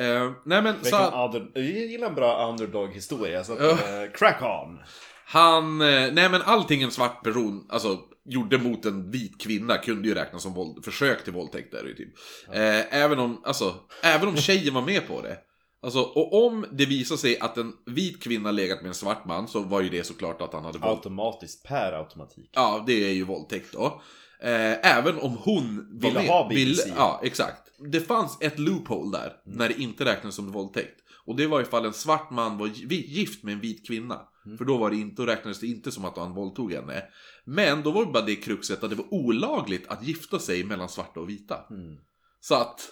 Eh, 0.00 0.32
nej 0.44 0.62
men 0.62 0.84
så 0.84 0.96
att 0.96 1.34
under, 1.34 1.50
jag 1.54 1.64
gillar 1.64 2.08
en 2.08 2.14
bra 2.14 2.48
underdog-historia, 2.48 3.44
så 3.44 3.52
att, 3.52 3.60
Ja. 3.60 3.70
eh, 3.70 4.10
crack 4.10 4.42
on! 4.42 4.78
han, 5.24 5.80
eh, 5.80 6.12
nej 6.12 6.28
men 6.30 6.42
allting 6.42 6.82
en 6.82 6.90
svart 6.90 7.24
person, 7.24 7.66
alltså 7.68 7.98
gjorde 8.28 8.58
mot 8.58 8.84
en 8.84 9.10
vit 9.10 9.40
kvinna 9.40 9.78
kunde 9.78 10.08
ju 10.08 10.14
räknas 10.14 10.42
som 10.42 10.54
våld, 10.54 10.84
försök 10.84 11.24
till 11.24 11.32
våldtäkt 11.32 11.72
där 11.72 11.94
typ. 11.96 12.14
Eh, 12.52 13.02
även 13.02 13.18
om, 13.18 13.42
alltså, 13.44 13.74
även 14.02 14.28
om 14.28 14.36
tjejen 14.36 14.74
var 14.74 14.82
med 14.82 15.08
på 15.08 15.22
det. 15.22 15.38
Alltså, 15.82 16.00
och 16.00 16.46
om 16.46 16.66
det 16.72 16.86
visar 16.86 17.16
sig 17.16 17.38
att 17.38 17.56
en 17.56 17.72
vit 17.86 18.22
kvinna 18.22 18.50
legat 18.50 18.82
med 18.82 18.88
en 18.88 18.94
svart 18.94 19.24
man 19.24 19.48
så 19.48 19.60
var 19.60 19.80
ju 19.80 19.88
det 19.88 20.06
såklart 20.06 20.42
att 20.42 20.52
han 20.52 20.64
hade 20.64 20.78
våld. 20.78 20.96
Automatiskt, 20.96 21.66
per 21.66 21.92
automatik. 21.92 22.50
Ja, 22.52 22.84
det 22.86 23.04
är 23.04 23.12
ju 23.12 23.24
våldtäkt 23.24 23.72
då. 23.72 24.02
Eh, 24.42 24.96
även 24.96 25.18
om 25.18 25.36
hon 25.40 25.98
Ville 26.00 26.20
ha 26.20 26.48
BBC. 26.48 26.64
Ville, 26.64 26.96
ja, 26.96 27.20
exakt. 27.24 27.62
Det 27.92 28.00
fanns 28.00 28.38
ett 28.40 28.58
loophole 28.58 29.18
där, 29.18 29.32
när 29.44 29.68
det 29.68 29.80
inte 29.80 30.04
räknades 30.04 30.34
som 30.34 30.52
våldtäkt. 30.52 31.00
Och 31.28 31.36
det 31.36 31.46
var 31.46 31.60
ifall 31.60 31.84
en 31.84 31.92
svart 31.92 32.30
man 32.30 32.58
var 32.58 32.66
gi- 32.66 33.06
gift 33.06 33.42
med 33.44 33.54
en 33.54 33.60
vit 33.60 33.86
kvinna. 33.86 34.20
För 34.58 34.64
då, 34.64 34.76
var 34.76 34.90
det 34.90 34.96
inte, 34.96 35.22
då 35.22 35.26
räknades 35.26 35.60
det 35.60 35.66
inte 35.66 35.92
som 35.92 36.04
att 36.04 36.16
han 36.16 36.34
våldtog 36.34 36.72
henne. 36.72 37.02
Men 37.44 37.82
då 37.82 37.90
var 37.90 38.04
det 38.06 38.12
bara 38.12 38.24
det 38.24 38.36
kruxet 38.36 38.84
att 38.84 38.90
det 38.90 38.96
var 38.96 39.14
olagligt 39.14 39.88
att 39.88 40.06
gifta 40.06 40.38
sig 40.38 40.64
mellan 40.64 40.88
svarta 40.88 41.20
och 41.20 41.28
vita. 41.28 41.64
Mm. 41.70 41.96
Så 42.40 42.54
att... 42.54 42.88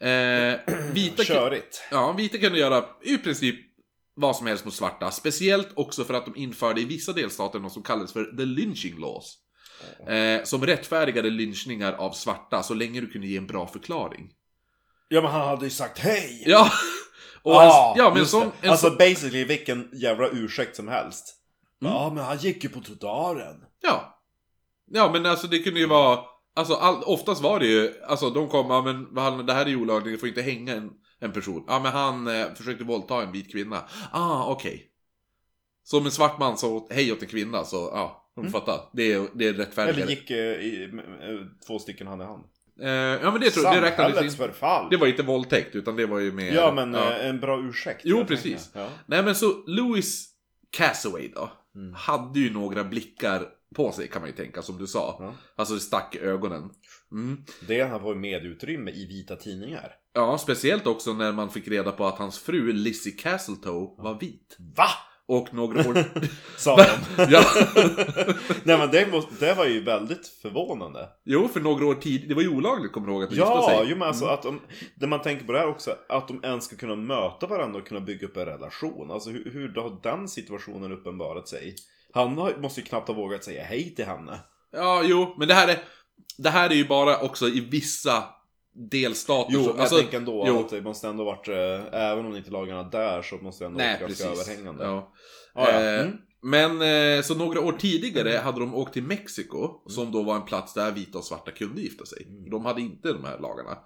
Eh, 0.00 0.74
vita, 0.94 1.24
Körigt. 1.24 1.82
ja, 1.90 2.12
vita 2.12 2.38
kunde 2.38 2.58
göra 2.58 2.84
i 3.02 3.18
princip 3.18 3.56
vad 4.14 4.36
som 4.36 4.46
helst 4.46 4.64
mot 4.64 4.74
svarta. 4.74 5.10
Speciellt 5.10 5.68
också 5.74 6.04
för 6.04 6.14
att 6.14 6.24
de 6.24 6.36
införde 6.36 6.80
i 6.80 6.84
vissa 6.84 7.12
delstater 7.12 7.58
något 7.58 7.72
som 7.72 7.82
kallades 7.82 8.12
för 8.12 8.24
the 8.24 8.44
lynching 8.44 8.98
laws. 9.00 9.38
Eh, 10.08 10.44
som 10.44 10.66
rättfärdigade 10.66 11.30
lynchningar 11.30 11.92
av 11.92 12.12
svarta 12.12 12.62
så 12.62 12.74
länge 12.74 13.00
du 13.00 13.06
kunde 13.06 13.26
ge 13.26 13.36
en 13.36 13.46
bra 13.46 13.66
förklaring. 13.66 14.30
Ja 15.08 15.22
men 15.22 15.30
han 15.30 15.48
hade 15.48 15.64
ju 15.64 15.70
sagt 15.70 15.98
hej! 15.98 16.44
Ja! 16.46 16.70
Och 17.44 17.54
Ah, 17.54 17.92
en, 17.92 17.98
ja, 17.98 18.12
men 18.14 18.26
som, 18.26 18.40
det. 18.40 18.50
en, 18.66 18.70
Alltså 18.70 18.88
sån- 18.88 18.96
basically 18.98 19.44
vilken 19.44 19.90
jävla 19.92 20.28
ursäkt 20.28 20.76
som 20.76 20.88
helst. 20.88 21.34
Mm. 21.82 21.94
Ja 21.94 22.12
men 22.14 22.24
han 22.24 22.38
gick 22.38 22.64
ju 22.64 22.70
på 22.70 22.80
trottoaren. 22.80 23.56
Ja. 23.82 24.20
Ja, 24.90 25.10
men 25.12 25.26
alltså 25.26 25.46
det 25.46 25.58
kunde 25.58 25.80
ju 25.80 25.86
vara... 25.86 26.18
Alltså 26.56 26.74
all, 26.74 27.02
oftast 27.02 27.42
var 27.42 27.60
det 27.60 27.66
ju... 27.66 27.92
Alltså 28.06 28.30
de 28.30 28.48
kom, 28.48 28.70
ja, 28.70 28.82
men 29.36 29.46
det 29.46 29.52
här 29.52 29.64
är 29.66 29.70
ju 29.70 29.76
olagligt, 29.76 30.14
du 30.14 30.18
får 30.18 30.28
inte 30.28 30.42
hänga 30.42 30.72
en, 30.74 30.90
en 31.20 31.32
person. 31.32 31.64
Ja, 31.68 31.80
men 31.80 31.92
han 31.92 32.26
eh, 32.26 32.54
försökte 32.54 32.84
våldta 32.84 33.22
en 33.22 33.32
vit 33.32 33.52
kvinna. 33.52 33.84
Ah, 34.12 34.44
okej. 34.44 34.90
Så 35.82 35.98
om 35.98 36.04
en 36.04 36.10
svart 36.12 36.38
man 36.38 36.56
sa 36.58 36.86
hej 36.90 37.12
åt 37.12 37.22
en 37.22 37.28
kvinna 37.28 37.64
så, 37.64 37.76
ja, 37.76 38.30
de 38.34 38.40
Mm. 38.40 38.52
fattar. 38.52 38.80
Det 38.92 39.12
är, 39.12 39.28
det 39.34 39.48
är 39.48 39.52
rättfärdigare. 39.52 40.02
Eller 40.02 40.10
gick 40.10 40.30
eh, 40.30 40.36
i, 40.36 40.90
två 41.66 41.78
stycken 41.78 42.06
hand 42.06 42.22
i 42.22 42.24
hand. 42.24 42.44
Eh, 42.80 42.88
ja, 42.88 43.30
men 43.30 43.40
det 43.40 43.50
tror 43.50 43.66
jag, 43.66 43.74
det 43.74 43.80
räknades 43.80 44.22
inte. 44.24 44.36
förfall. 44.36 44.90
Det 44.90 44.96
var 44.96 45.06
inte 45.06 45.22
våldtäkt, 45.22 45.74
utan 45.74 45.96
det 45.96 46.06
var 46.06 46.18
ju 46.18 46.32
mer... 46.32 46.52
Ja 46.54 46.72
men 46.72 46.94
ja. 46.94 47.12
eh, 47.12 47.28
en 47.28 47.40
bra 47.40 47.60
ursäkt. 47.60 48.00
Jo, 48.04 48.24
precis. 48.24 48.70
Ja. 48.72 48.88
Nej 49.06 49.22
men 49.22 49.34
så 49.34 49.64
Louis 49.66 50.28
Castaway 50.70 51.28
då. 51.28 51.50
Mm. 51.74 51.94
Hade 51.94 52.40
ju 52.40 52.52
några 52.52 52.84
blickar 52.84 53.48
på 53.74 53.92
sig 53.92 54.08
kan 54.08 54.22
man 54.22 54.30
ju 54.30 54.36
tänka, 54.36 54.62
som 54.62 54.78
du 54.78 54.86
sa. 54.86 55.16
Ja. 55.20 55.34
Alltså 55.56 55.74
det 55.74 55.80
stack 55.80 56.14
i 56.14 56.18
ögonen. 56.18 56.70
Mm. 57.12 57.44
Det 57.66 57.82
han 57.82 58.02
var 58.02 58.14
med 58.14 58.46
utrymme 58.46 58.90
i 58.90 59.06
vita 59.06 59.36
tidningar. 59.36 59.92
Ja, 60.12 60.38
speciellt 60.38 60.86
också 60.86 61.12
när 61.12 61.32
man 61.32 61.50
fick 61.50 61.68
reda 61.68 61.92
på 61.92 62.06
att 62.06 62.18
hans 62.18 62.38
fru 62.38 62.72
Lizzie 62.72 63.12
Castletoe 63.12 64.02
var 64.02 64.20
vit. 64.20 64.56
Va? 64.76 64.88
Och 65.26 65.54
några 65.54 65.88
år... 65.88 66.04
Sa 66.56 66.76
de. 66.76 66.84
ja. 67.30 67.44
Nej 68.64 68.78
men 68.78 68.90
det, 68.90 69.12
måste, 69.12 69.46
det 69.46 69.54
var 69.54 69.64
ju 69.64 69.82
väldigt 69.84 70.26
förvånande. 70.26 71.08
Jo, 71.24 71.48
för 71.48 71.60
några 71.60 71.86
år 71.86 71.94
tidigare. 71.94 72.28
Det 72.28 72.34
var 72.34 72.42
ju 72.42 72.48
olagligt, 72.48 72.92
kommer 72.92 73.06
du 73.06 73.12
ihåg, 73.12 73.22
att 73.22 73.30
gifta 73.30 73.44
Ja, 73.44 73.68
sig? 73.68 73.86
jo 73.90 73.96
men 73.96 74.08
alltså 74.08 74.26
att 74.26 74.42
de, 74.42 74.60
det 74.94 75.06
man 75.06 75.22
tänker 75.22 75.46
på 75.46 75.52
det 75.52 75.58
här 75.58 75.68
också, 75.68 75.94
att 76.08 76.28
de 76.28 76.44
ens 76.44 76.64
ska 76.64 76.76
kunna 76.76 76.94
möta 76.96 77.46
varandra 77.46 77.78
och 77.80 77.86
kunna 77.86 78.00
bygga 78.00 78.26
upp 78.26 78.36
en 78.36 78.46
relation. 78.46 79.10
Alltså 79.10 79.30
hur, 79.30 79.50
hur 79.52 79.74
har 79.74 79.98
den 80.02 80.28
situationen 80.28 80.92
uppenbarat 80.92 81.48
sig? 81.48 81.74
Han 82.12 82.38
har, 82.38 82.56
måste 82.60 82.80
ju 82.80 82.86
knappt 82.86 83.08
ha 83.08 83.14
vågat 83.14 83.44
säga 83.44 83.64
hej 83.64 83.94
till 83.94 84.04
henne. 84.04 84.38
Ja, 84.72 85.02
jo, 85.04 85.34
men 85.38 85.48
det 85.48 85.54
här 85.54 85.68
är... 85.68 85.78
Det 86.38 86.50
här 86.50 86.70
är 86.70 86.74
ju 86.74 86.88
bara 86.88 87.18
också 87.18 87.48
i 87.48 87.60
vissa 87.60 88.24
delstater. 88.74 89.52
Jo, 89.52 89.60
men 89.60 89.80
alltså, 89.80 89.94
jag 89.94 90.02
tänker 90.02 90.16
ändå 90.16 90.44
jo. 90.46 90.60
att 90.60 90.68
det 90.68 90.82
måste 90.82 91.08
ändå 91.08 91.24
varit, 91.24 91.48
eh, 91.48 92.00
även 92.00 92.26
om 92.26 92.36
inte 92.36 92.50
lagarna 92.50 92.82
där 92.82 93.22
så 93.22 93.36
måste 93.36 93.64
det 93.64 93.66
ändå 93.66 93.78
Nej, 93.78 94.00
varit 94.00 94.00
ganska 94.00 94.28
precis. 94.28 94.48
överhängande. 94.48 94.84
Ja. 94.84 95.12
Ja, 95.54 95.70
ja. 95.70 95.80
Eh, 95.80 96.06
Mm. 96.06 96.18
Men 96.46 96.82
eh, 97.16 97.22
så 97.22 97.34
några 97.34 97.60
år 97.60 97.72
tidigare 97.72 98.36
hade 98.36 98.60
de 98.60 98.74
åkt 98.74 98.92
till 98.92 99.02
Mexiko, 99.02 99.82
som 99.86 100.12
då 100.12 100.22
var 100.22 100.36
en 100.36 100.44
plats 100.44 100.74
där 100.74 100.92
vita 100.92 101.18
och 101.18 101.24
svarta 101.24 101.50
kunde 101.50 101.80
gifta 101.80 102.06
sig. 102.06 102.26
Mm. 102.26 102.50
De 102.50 102.64
hade 102.64 102.80
inte 102.80 103.12
de 103.12 103.24
här 103.24 103.38
lagarna. 103.38 103.78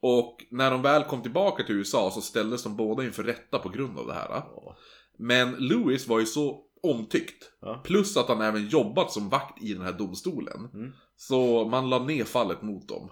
Och 0.00 0.36
när 0.50 0.70
de 0.70 0.82
väl 0.82 1.04
kom 1.04 1.22
tillbaka 1.22 1.62
till 1.62 1.74
USA 1.74 2.10
så 2.10 2.20
ställdes 2.20 2.62
de 2.62 2.76
båda 2.76 3.04
inför 3.04 3.22
rätta 3.22 3.58
på 3.58 3.68
grund 3.68 3.98
av 3.98 4.06
det 4.06 4.14
här. 4.14 4.28
Ja. 4.28 4.76
Men 5.18 5.52
Lewis 5.52 6.08
var 6.08 6.20
ju 6.20 6.26
så 6.26 6.64
omtyckt. 6.82 7.50
Ja. 7.60 7.82
Plus 7.84 8.16
att 8.16 8.28
han 8.28 8.42
även 8.42 8.68
jobbat 8.68 9.12
som 9.12 9.28
vakt 9.28 9.62
i 9.62 9.74
den 9.74 9.82
här 9.82 9.92
domstolen. 9.92 10.70
Mm. 10.74 10.92
Så 11.16 11.64
man 11.64 11.90
la 11.90 11.98
ner 11.98 12.24
fallet 12.24 12.62
mot 12.62 12.88
dem. 12.88 13.10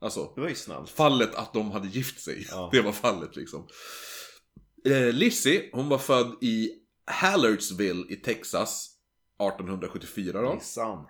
Alltså, 0.00 0.32
Det 0.34 0.40
var 0.40 0.48
ju 0.48 0.54
snällt. 0.54 0.90
fallet 0.90 1.34
att 1.34 1.52
de 1.52 1.70
hade 1.70 1.88
gift 1.88 2.20
sig. 2.20 2.46
Ja. 2.50 2.68
Det 2.72 2.80
var 2.80 2.92
fallet 2.92 3.36
liksom. 3.36 3.68
Eh, 4.84 5.12
Lizzie, 5.12 5.70
hon 5.72 5.88
var 5.88 5.98
född 5.98 6.36
i 6.40 6.70
Hallardsville 7.06 8.06
i 8.08 8.16
Texas 8.16 8.90
1874 9.42 10.42
då. 10.42 10.54
Nissan. 10.54 11.06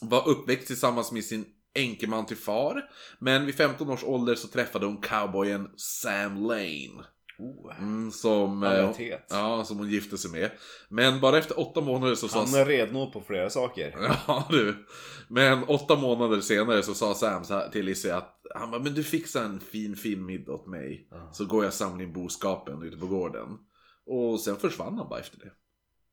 Var 0.00 0.28
uppväxt 0.28 0.66
tillsammans 0.66 1.12
med 1.12 1.24
sin 1.24 1.44
enkeman 1.74 2.26
till 2.26 2.36
far. 2.36 2.82
Men 3.18 3.46
vid 3.46 3.54
15 3.54 3.90
års 3.90 4.04
ålder 4.04 4.34
så 4.34 4.48
träffade 4.48 4.86
hon 4.86 5.00
cowboyen 5.00 5.68
Sam 5.76 6.42
Lane. 6.42 7.04
Oh. 7.40 7.78
Mm, 7.78 8.10
som, 8.10 8.62
eh, 8.62 8.90
ja, 9.28 9.64
som 9.64 9.78
hon 9.78 9.88
gifte 9.88 10.18
sig 10.18 10.30
med. 10.30 10.50
Men 10.88 11.20
bara 11.20 11.38
efter 11.38 11.60
åtta 11.60 11.80
månader 11.80 12.14
så 12.14 12.28
sa... 12.28 12.38
Han 12.38 12.54
är 12.54 12.64
redo 12.64 13.10
på 13.10 13.20
flera 13.20 13.50
saker. 13.50 13.94
Ja 14.26 14.46
du. 14.50 14.86
Men 15.28 15.64
åtta 15.64 15.96
månader 15.96 16.40
senare 16.40 16.82
så 16.82 16.94
sa 16.94 17.14
Sam 17.14 17.44
så 17.44 17.54
här 17.54 17.68
till 17.68 17.84
Lizzie 17.84 18.16
att 18.16 18.40
han 18.54 18.70
bara, 18.70 18.82
men 18.82 18.94
du 18.94 19.04
fixar 19.04 19.44
en 19.44 19.60
fin 19.60 19.96
fin 19.96 20.26
middag 20.26 20.52
åt 20.52 20.66
mig. 20.66 21.08
Ja. 21.10 21.30
Så 21.32 21.44
går 21.44 21.64
jag 21.64 21.68
och 21.68 21.74
samlar 21.74 22.04
in 22.04 22.12
boskapen 22.12 22.82
ute 22.82 22.96
på 22.96 23.06
gården. 23.06 23.58
Och 24.06 24.40
sen 24.40 24.56
försvann 24.56 24.98
han 24.98 25.08
bara 25.08 25.20
efter 25.20 25.38
det. 25.38 25.50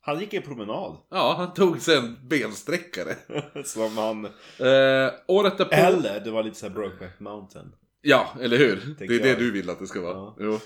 Han 0.01 0.19
gick 0.19 0.33
en 0.33 0.43
promenad. 0.43 0.97
Ja, 1.09 1.35
han 1.37 1.53
tog 1.53 1.81
sig 1.81 1.97
en 1.97 2.27
bensträckare. 2.27 3.15
Som 3.65 3.97
han... 3.97 4.25
Eh, 4.25 5.11
året 5.27 5.57
därpå... 5.57 5.75
Eller 5.75 6.19
det 6.19 6.31
var 6.31 6.43
lite 6.43 6.57
såhär 6.57 6.73
Brokeback 6.73 7.19
Mountain. 7.19 7.71
Ja, 8.01 8.27
eller 8.41 8.57
hur? 8.57 8.95
Det 8.99 9.05
är 9.05 9.19
det 9.19 9.29
jag. 9.29 9.39
du 9.39 9.51
vill 9.51 9.69
att 9.69 9.79
det 9.79 9.87
ska 9.87 10.01
vara. 10.01 10.13
Ja. 10.13 10.35
Jo. 10.39 10.59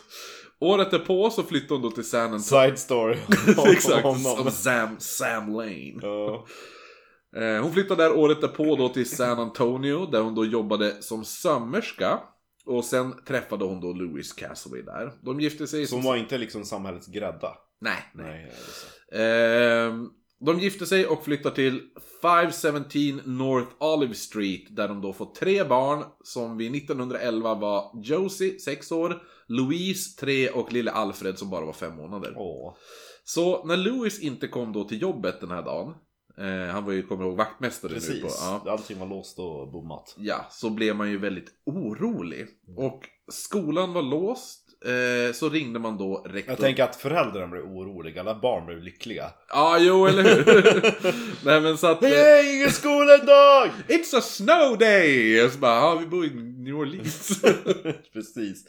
Året 0.62 0.92
därpå 0.92 1.30
så 1.30 1.44
flyttade 1.44 1.74
hon 1.74 1.82
då 1.82 1.92
till 1.92 2.10
San 2.10 2.22
Antonio. 2.22 2.42
Side 2.42 2.80
story. 2.80 3.18
om 3.58 3.68
Exakt, 3.72 4.02
som 4.24 4.52
Sam, 4.52 4.96
Sam 5.00 5.54
Lane. 5.54 5.94
Ja. 6.02 6.46
Eh, 7.36 7.64
hon 7.64 7.74
flyttade 7.74 8.04
där 8.04 8.18
året 8.18 8.42
därpå 8.42 8.76
då 8.76 8.90
till 8.90 9.10
San 9.10 9.40
Antonio 9.40 10.06
där 10.06 10.22
hon 10.22 10.36
då 10.36 10.46
jobbade 10.46 11.02
som 11.02 11.26
sömmerska. 11.26 12.20
Och 12.66 12.86
sen 12.86 13.14
träffade 13.28 13.66
hon 13.66 13.82
då 13.82 13.94
Louis 13.94 14.34
Castaway 14.34 14.82
där. 14.82 15.12
De 15.22 15.40
gifte 15.40 15.68
sig 15.68 15.88
Så 15.88 15.96
hon 15.96 16.06
var 16.06 16.16
inte 16.16 16.38
liksom 16.38 16.66
samhällets 16.66 17.08
grädda. 17.08 17.58
Nej, 17.82 18.12
nej. 18.14 18.52
Nej. 19.12 19.86
Ehm, 19.86 20.10
de 20.46 20.60
gifte 20.60 20.86
sig 20.86 21.08
och 21.08 21.26
flyttade 21.26 21.56
till 21.56 21.82
517 22.22 23.22
North 23.26 23.72
Olive 23.80 24.14
Street 24.14 24.62
där 24.70 24.88
de 24.88 25.02
då 25.02 25.14
får 25.14 25.26
tre 25.26 25.64
barn 25.64 26.04
som 26.24 26.58
vid 26.58 26.76
1911 26.76 27.56
var 27.56 27.92
Josie, 28.04 28.60
6 28.60 28.92
år, 28.92 29.24
Louise, 29.58 30.20
3 30.20 30.50
och 30.50 30.74
lille 30.74 30.92
Alfred 30.92 31.38
som 31.40 31.50
bara 31.50 31.66
var 31.66 31.74
5 31.74 31.96
månader. 31.96 32.34
Åh. 32.38 32.74
Så 33.24 33.66
när 33.66 33.78
Louis 33.78 34.20
inte 34.20 34.48
kom 34.48 34.74
då 34.74 34.84
till 34.84 35.02
jobbet 35.02 35.42
den 35.42 35.52
här 35.52 35.62
dagen, 35.62 35.94
eh, 36.38 36.74
han 36.74 36.86
var 36.86 36.94
ju, 36.94 37.04
kommer 37.04 37.26
ihåg, 37.26 37.38
vaktmästare 37.38 37.92
nu 37.94 38.00
på, 38.00 38.06
Precis. 38.06 38.38
ja, 38.42 38.64
Allting 38.68 39.00
var 39.00 39.08
låst 39.08 39.40
och 39.40 39.72
bommat. 39.72 40.16
ja, 40.18 40.46
så 40.52 40.70
blev 40.70 40.96
man 40.96 41.10
ju 41.12 41.18
väldigt 41.18 41.50
orolig. 41.66 42.48
Och 42.78 43.02
skolan 43.32 43.94
var 43.94 44.02
låst, 44.02 44.62
eh, 44.86 45.34
så 45.34 45.50
ringde 45.50 45.80
man 45.80 45.98
då 45.98 46.26
rektor. 46.30 46.52
Jag 46.52 46.60
tänker 46.60 46.84
att 46.84 46.96
föräldrarna 46.96 47.48
blev 47.48 47.64
oroliga, 47.64 48.22
alla 48.22 48.40
barn 48.40 48.66
blev 48.66 48.82
lyckliga. 48.82 49.32
Ja, 49.50 49.78
jo, 49.80 50.06
eller 50.06 50.24
hur? 50.24 51.46
Nej 51.46 51.62
men 51.62 51.78
så 51.78 51.88
att... 51.88 52.04
eh, 52.04 52.10
är 52.12 52.56
ingen 52.56 52.72
skola 52.72 53.16
idag! 53.24 53.70
It's 53.88 54.18
a 54.18 54.22
snow 54.22 54.78
day! 54.78 55.46
Och 55.46 55.52
så 55.52 55.60
bara, 55.60 55.76
ja 55.76 55.96
vi 56.00 56.06
bor 56.08 56.26
i 56.26 56.30
New 56.34 56.76
Orleans. 56.76 57.42
Precis. 58.14 58.66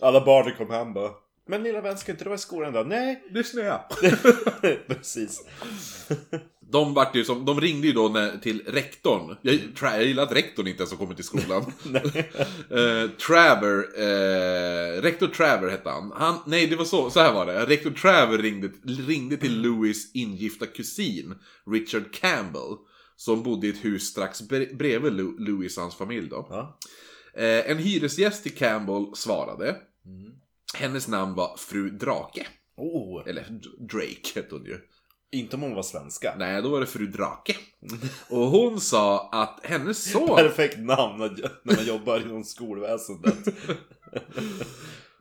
Alla 0.00 0.24
barnen 0.24 0.56
kom 0.56 0.70
hem 0.70 0.92
bara. 0.94 1.10
Men 1.48 1.62
lilla 1.62 1.80
vän, 1.80 1.98
ska 1.98 2.12
inte 2.12 2.24
du 2.24 2.28
vara 2.28 2.34
i 2.34 2.38
skolan 2.38 2.70
idag? 2.70 2.86
Nej! 2.86 3.22
det 3.30 3.44
snöar. 3.44 3.86
Precis. 4.94 5.44
De, 6.72 6.94
vart 6.94 7.16
ju 7.16 7.24
som, 7.24 7.44
de 7.44 7.60
ringde 7.60 7.86
ju 7.86 7.92
då 7.92 8.08
när, 8.08 8.38
till 8.38 8.62
rektorn. 8.66 9.36
Jag, 9.42 9.60
tra, 9.78 9.96
jag 9.96 10.04
gillar 10.04 10.22
att 10.22 10.32
rektorn 10.32 10.66
inte 10.66 10.80
ens 10.82 10.90
har 10.90 10.98
kommit 10.98 11.16
till 11.16 11.24
skolan. 11.24 11.72
Nej. 11.84 12.30
Eh, 12.70 13.10
Traver, 13.10 13.76
eh, 14.00 15.02
rektor 15.02 15.26
Traver 15.26 15.68
hette 15.68 15.90
han. 15.90 16.12
han. 16.16 16.38
Nej, 16.46 16.66
det 16.66 16.76
var 16.76 16.84
så, 16.84 17.10
så 17.10 17.20
här 17.20 17.32
var 17.32 17.46
det. 17.46 17.66
Rektor 17.66 17.90
Traver 17.90 18.38
ringde, 18.38 18.70
ringde 19.06 19.36
till 19.36 19.60
Louis 19.62 20.10
ingifta 20.14 20.66
kusin, 20.66 21.34
Richard 21.70 22.12
Campbell. 22.12 22.76
Som 23.16 23.42
bodde 23.42 23.66
i 23.66 23.70
ett 23.70 23.84
hus 23.84 24.02
strax 24.02 24.42
bre- 24.42 24.76
bredvid 24.76 25.12
Louis 25.38 25.76
och 25.76 25.82
hans 25.82 25.94
familj 25.96 26.28
då. 26.28 26.46
Ja. 26.50 26.78
Eh, 27.36 27.70
en 27.70 27.78
hyresgäst 27.78 28.42
till 28.42 28.54
Campbell 28.54 29.06
svarade. 29.14 29.68
Mm. 30.06 30.32
Hennes 30.74 31.08
namn 31.08 31.34
var 31.34 31.56
Fru 31.56 31.90
Drake. 31.90 32.46
Oh, 32.76 33.22
Eller 33.28 33.46
Drake 33.78 34.30
hette 34.34 34.54
hon 34.54 34.64
ju. 34.64 34.78
inte 35.32 35.56
om 35.56 35.62
hon 35.62 35.74
var 35.74 35.82
svenska. 35.82 36.34
Nej, 36.38 36.62
då 36.62 36.68
var 36.68 36.80
det 36.80 36.86
Fru 36.86 37.06
Drake. 37.06 37.56
Och 38.30 38.46
hon 38.46 38.80
sa 38.80 39.28
att 39.32 39.60
hennes 39.62 40.12
son... 40.12 40.36
Perfekt 40.36 40.78
namn 40.78 41.18
när 41.18 41.50
när 41.62 41.76
man 41.76 41.86
jobbar 41.86 42.20
inom 42.20 42.44
skolväsendet. 42.44 43.38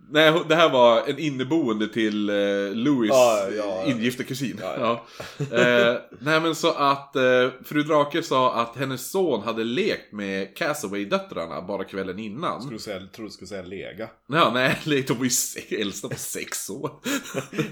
Nej, 0.09 0.41
det 0.49 0.55
här 0.55 0.69
var 0.69 1.01
en 1.07 1.19
inneboende 1.19 1.87
till 1.87 2.29
eh, 2.29 2.35
Louis 2.73 3.09
Ja, 3.09 3.47
ja. 3.57 3.83
ingifta 3.85 4.23
kusin. 4.23 4.59
Ja, 4.61 4.75
Ja, 4.79 5.05
Eh, 5.57 5.95
nej 6.19 6.41
men 6.41 6.55
så 6.55 6.71
att 6.71 7.15
eh, 7.15 7.49
Fru 7.65 7.83
Drake 7.83 8.23
sa 8.23 8.53
att 8.61 8.77
hennes 8.77 9.11
son 9.11 9.43
hade 9.43 9.63
lekt 9.63 10.11
med 10.11 10.57
Castaway-döttrarna 10.57 11.61
bara 11.67 11.83
kvällen 11.83 12.19
innan. 12.19 12.61
Skulle 12.61 12.75
du 12.75 12.81
säga, 12.83 13.01
tror 13.15 13.25
du 13.25 13.31
skulle 13.31 13.47
säga 13.47 13.61
lega. 13.61 14.09
Ja, 14.27 14.51
nej, 14.53 14.79
de 15.07 15.13
var 15.17 15.25
ju 15.25 15.77
äldsta 15.81 16.09
på 16.09 16.17
sex 16.17 16.69
år. 16.69 16.91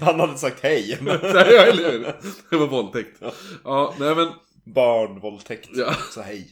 Han 0.00 0.20
hade 0.20 0.38
sagt 0.38 0.62
hej. 0.62 0.98
Nej, 1.02 1.20
ja, 1.32 1.62
eller 1.62 1.92
hur? 1.92 2.00
Det 2.50 2.56
var 2.56 2.66
våldtäkt. 2.66 3.22
Ja, 3.64 3.94
nej 3.98 4.14
men 4.14 4.28
Barnvåldtäkt. 4.64 5.68
Ja. 5.72 5.94
Så 6.10 6.20
hej. 6.20 6.48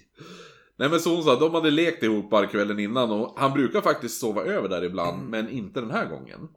Nej 0.79 0.89
men 0.91 1.01
så 1.01 1.15
hon 1.15 1.25
sa 1.25 1.39
de 1.39 1.55
hade 1.55 1.71
lekt 1.71 2.03
ihop 2.03 2.31
bara 2.31 2.47
kvällen 2.47 2.79
innan 2.79 3.11
och 3.11 3.35
han 3.39 3.53
brukar 3.53 3.81
faktiskt 3.81 4.21
sova 4.21 4.43
över 4.43 4.69
där 4.69 4.85
ibland, 4.85 5.29
men 5.29 5.49
inte 5.49 5.81
den 5.81 5.91
här 5.91 6.07
gången. 6.07 6.49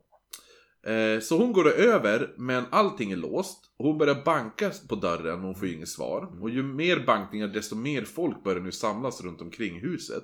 Eh, 0.88 1.20
Så 1.20 1.38
hon 1.38 1.54
går 1.54 1.68
över, 1.72 2.34
men 2.38 2.64
allting 2.72 3.12
är 3.12 3.16
låst. 3.16 3.60
Hon 3.78 3.98
börjar 3.98 4.24
banka 4.26 4.72
på 4.90 4.96
dörren, 4.96 5.36
men 5.36 5.44
hon 5.46 5.56
får 5.56 5.68
ju 5.68 5.74
inget 5.74 5.90
svar. 5.90 6.30
Och 6.42 6.50
ju 6.50 6.64
mer 6.64 7.00
bankningar, 7.06 7.48
desto 7.48 7.76
mer 7.76 8.02
folk 8.02 8.44
börjar 8.44 8.62
nu 8.62 8.72
samlas 8.72 9.24
runt 9.24 9.42
omkring 9.42 9.80
huset. 9.82 10.24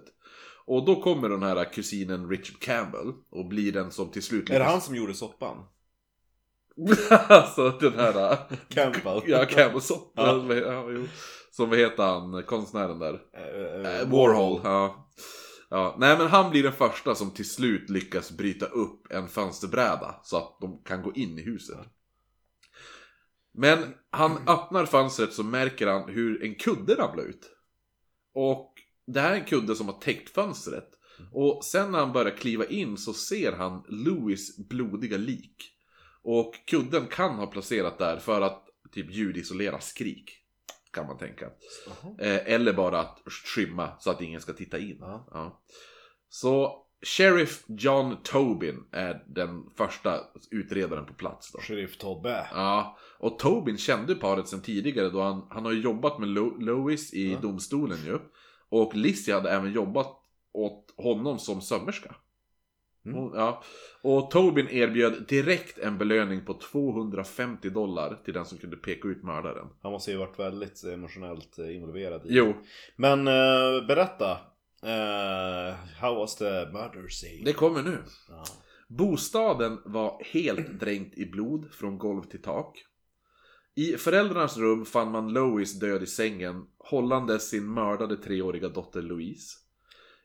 Och 0.65 0.86
då 0.86 1.01
kommer 1.01 1.30
den 1.30 1.43
här 1.43 1.73
kusinen 1.73 2.30
Richard 2.30 2.60
Campbell 2.60 3.13
och 3.32 3.47
blir 3.47 3.71
den 3.71 3.91
som 3.91 4.12
till 4.12 4.23
slut 4.23 4.49
Är 4.49 4.60
det 4.60 4.65
han 4.65 4.82
som 4.82 4.95
gjorde 4.95 5.13
soppan? 5.13 5.58
alltså 7.27 7.69
den 7.69 7.93
här... 7.93 8.38
Campbell? 8.69 9.21
Ja, 9.27 9.45
Campbell 9.45 9.82
så. 9.82 10.12
Ja. 10.15 10.45
Ja. 10.49 10.56
Ja, 10.56 10.86
jo. 10.91 11.06
Som 11.51 11.69
vad 11.69 11.79
heter 11.79 12.03
han, 12.03 12.43
konstnären 12.43 12.99
där? 12.99 13.13
Eh, 13.13 14.09
Warhol, 14.09 14.61
ja. 14.63 15.09
ja. 15.69 15.95
Nej 15.99 16.17
men 16.17 16.27
han 16.27 16.51
blir 16.51 16.63
den 16.63 16.73
första 16.73 17.15
som 17.15 17.31
till 17.31 17.49
slut 17.49 17.89
lyckas 17.89 18.31
bryta 18.31 18.65
upp 18.65 19.11
en 19.11 19.27
fönsterbräda 19.27 20.15
så 20.23 20.37
att 20.37 20.57
de 20.61 20.83
kan 20.83 21.01
gå 21.01 21.13
in 21.13 21.39
i 21.39 21.41
huset. 21.41 21.77
Men 23.53 23.93
han 24.09 24.37
öppnar 24.47 24.85
fönstret 24.85 25.33
så 25.33 25.43
märker 25.43 25.87
han 25.87 26.09
hur 26.09 26.43
en 26.43 26.55
kudde 26.55 26.95
ramlar 26.95 27.23
ut. 27.23 27.49
Och 28.33 28.73
det 29.07 29.19
här 29.19 29.31
är 29.31 29.35
en 29.35 29.45
kudde 29.45 29.75
som 29.75 29.87
har 29.87 29.99
täckt 29.99 30.29
fönstret. 30.29 30.89
Och 31.31 31.65
sen 31.65 31.91
när 31.91 31.99
han 31.99 32.13
börjar 32.13 32.37
kliva 32.37 32.65
in 32.65 32.97
så 32.97 33.13
ser 33.13 33.51
han 33.51 33.83
Louis 33.89 34.57
blodiga 34.57 35.17
lik. 35.17 35.55
Och 36.23 36.53
kudden 36.67 37.07
kan 37.07 37.35
ha 37.35 37.47
placerat 37.47 37.97
där 37.97 38.17
för 38.17 38.41
att 38.41 38.67
typ 38.91 39.11
ljudisolera 39.11 39.79
skrik. 39.79 40.40
Kan 40.93 41.08
man 41.08 41.17
tänka. 41.17 41.45
Eh, 42.19 42.54
eller 42.54 42.73
bara 42.73 42.99
att 42.99 43.19
skymma 43.56 43.91
så 43.99 44.12
att 44.12 44.21
ingen 44.21 44.41
ska 44.41 44.54
titta 44.54 44.80
in. 44.80 44.97
Ja. 44.99 45.62
Så 46.30 46.77
Sheriff 47.06 47.63
John 47.67 48.15
Tobin 48.23 48.84
är 48.91 49.23
den 49.27 49.69
första 49.77 50.19
utredaren 50.51 51.06
på 51.06 51.13
plats 51.13 51.51
då. 51.51 51.60
Sheriff 51.60 51.97
Tobbe. 51.97 52.47
Ja, 52.54 52.97
och 53.19 53.39
Tobin 53.39 53.77
kände 53.77 54.15
paret 54.15 54.47
sedan 54.47 54.62
tidigare 54.62 55.10
då 55.10 55.21
han, 55.21 55.47
han 55.49 55.65
har 55.65 55.71
jobbat 55.71 56.19
med 56.19 56.30
Lo- 56.30 56.58
Lois 56.60 57.13
i 57.13 57.32
Ja. 57.32 57.39
domstolen 57.39 57.97
ju. 58.06 58.19
Och 58.69 58.95
Lizzie 58.95 59.34
hade 59.34 59.49
även 59.51 59.71
jobbat 59.73 60.08
åt 60.54 60.93
honom 60.97 61.39
som 61.39 61.62
sömmerska. 61.62 62.15
Mm. 63.05 63.31
Ja. 63.33 63.63
Och 64.01 64.31
Tobin 64.31 64.69
erbjöd 64.69 65.27
direkt 65.27 65.77
en 65.77 65.97
belöning 65.97 66.45
på 66.45 66.53
250 66.53 67.69
dollar 67.69 68.19
till 68.25 68.33
den 68.33 68.45
som 68.45 68.57
kunde 68.57 68.77
peka 68.77 69.07
ut 69.07 69.23
mördaren. 69.23 69.67
Han 69.81 69.91
måste 69.91 70.11
ju 70.11 70.17
varit 70.17 70.39
väldigt 70.39 70.83
emotionellt 70.83 71.59
eh, 71.59 71.75
involverad 71.75 72.21
i 72.25 72.27
Jo, 72.29 72.53
Men 72.95 73.27
eh, 73.27 73.85
berätta. 73.87 74.31
Eh, 74.83 75.75
how 75.99 76.15
was 76.15 76.35
the 76.35 76.65
murder 76.65 77.07
scene? 77.07 77.45
det 77.45 77.53
kommer 77.53 77.83
nu. 77.83 77.97
Ja. 78.29 78.43
Bostaden 78.87 79.79
var 79.85 80.21
helt 80.33 80.79
dränkt 80.79 81.17
i 81.17 81.25
blod 81.25 81.71
från 81.71 81.97
golv 81.97 82.23
till 82.23 82.41
tak. 82.41 82.85
I 83.75 83.93
föräldrarnas 83.97 84.57
rum 84.57 84.85
fann 84.85 85.11
man 85.11 85.33
Lois 85.33 85.79
död 85.79 86.03
i 86.03 86.07
sängen, 86.07 86.65
hållandes 86.77 87.49
sin 87.49 87.73
mördade 87.73 88.17
treåriga 88.17 88.69
dotter 88.69 89.01
Louise. 89.01 89.57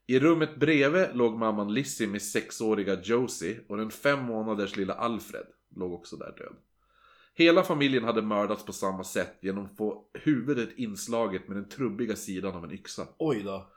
I 0.07 0.19
rummet 0.19 0.57
bredvid 0.57 1.07
låg 1.15 1.39
mamman 1.39 1.75
Lizzie 1.75 2.07
med 2.07 2.23
sexåriga 2.23 3.01
Josie 3.03 3.61
och 3.69 3.77
den 3.77 3.91
fem 3.91 4.23
månaders 4.23 4.77
lilla 4.77 4.95
Alfred 4.95 5.47
låg 5.77 5.93
också 5.93 6.17
där 6.17 6.35
död. 6.39 6.57
Hela 7.35 7.63
familjen 7.63 8.05
hade 8.05 8.23
mördats 8.23 8.65
på 8.65 8.73
samma 8.73 9.05
sätt 9.05 9.39
genom 9.41 9.65
att 9.65 9.77
få 9.77 10.05
huvudet 10.15 10.69
inslaget 10.77 11.49
med 11.49 11.57
den 11.57 11.69
trubbiga 11.69 12.17
sidan 12.17 12.55
av 12.55 12.65
en 12.65 12.73
yxa. 12.73 13.09
Oj 13.19 13.43
då. 13.43 13.73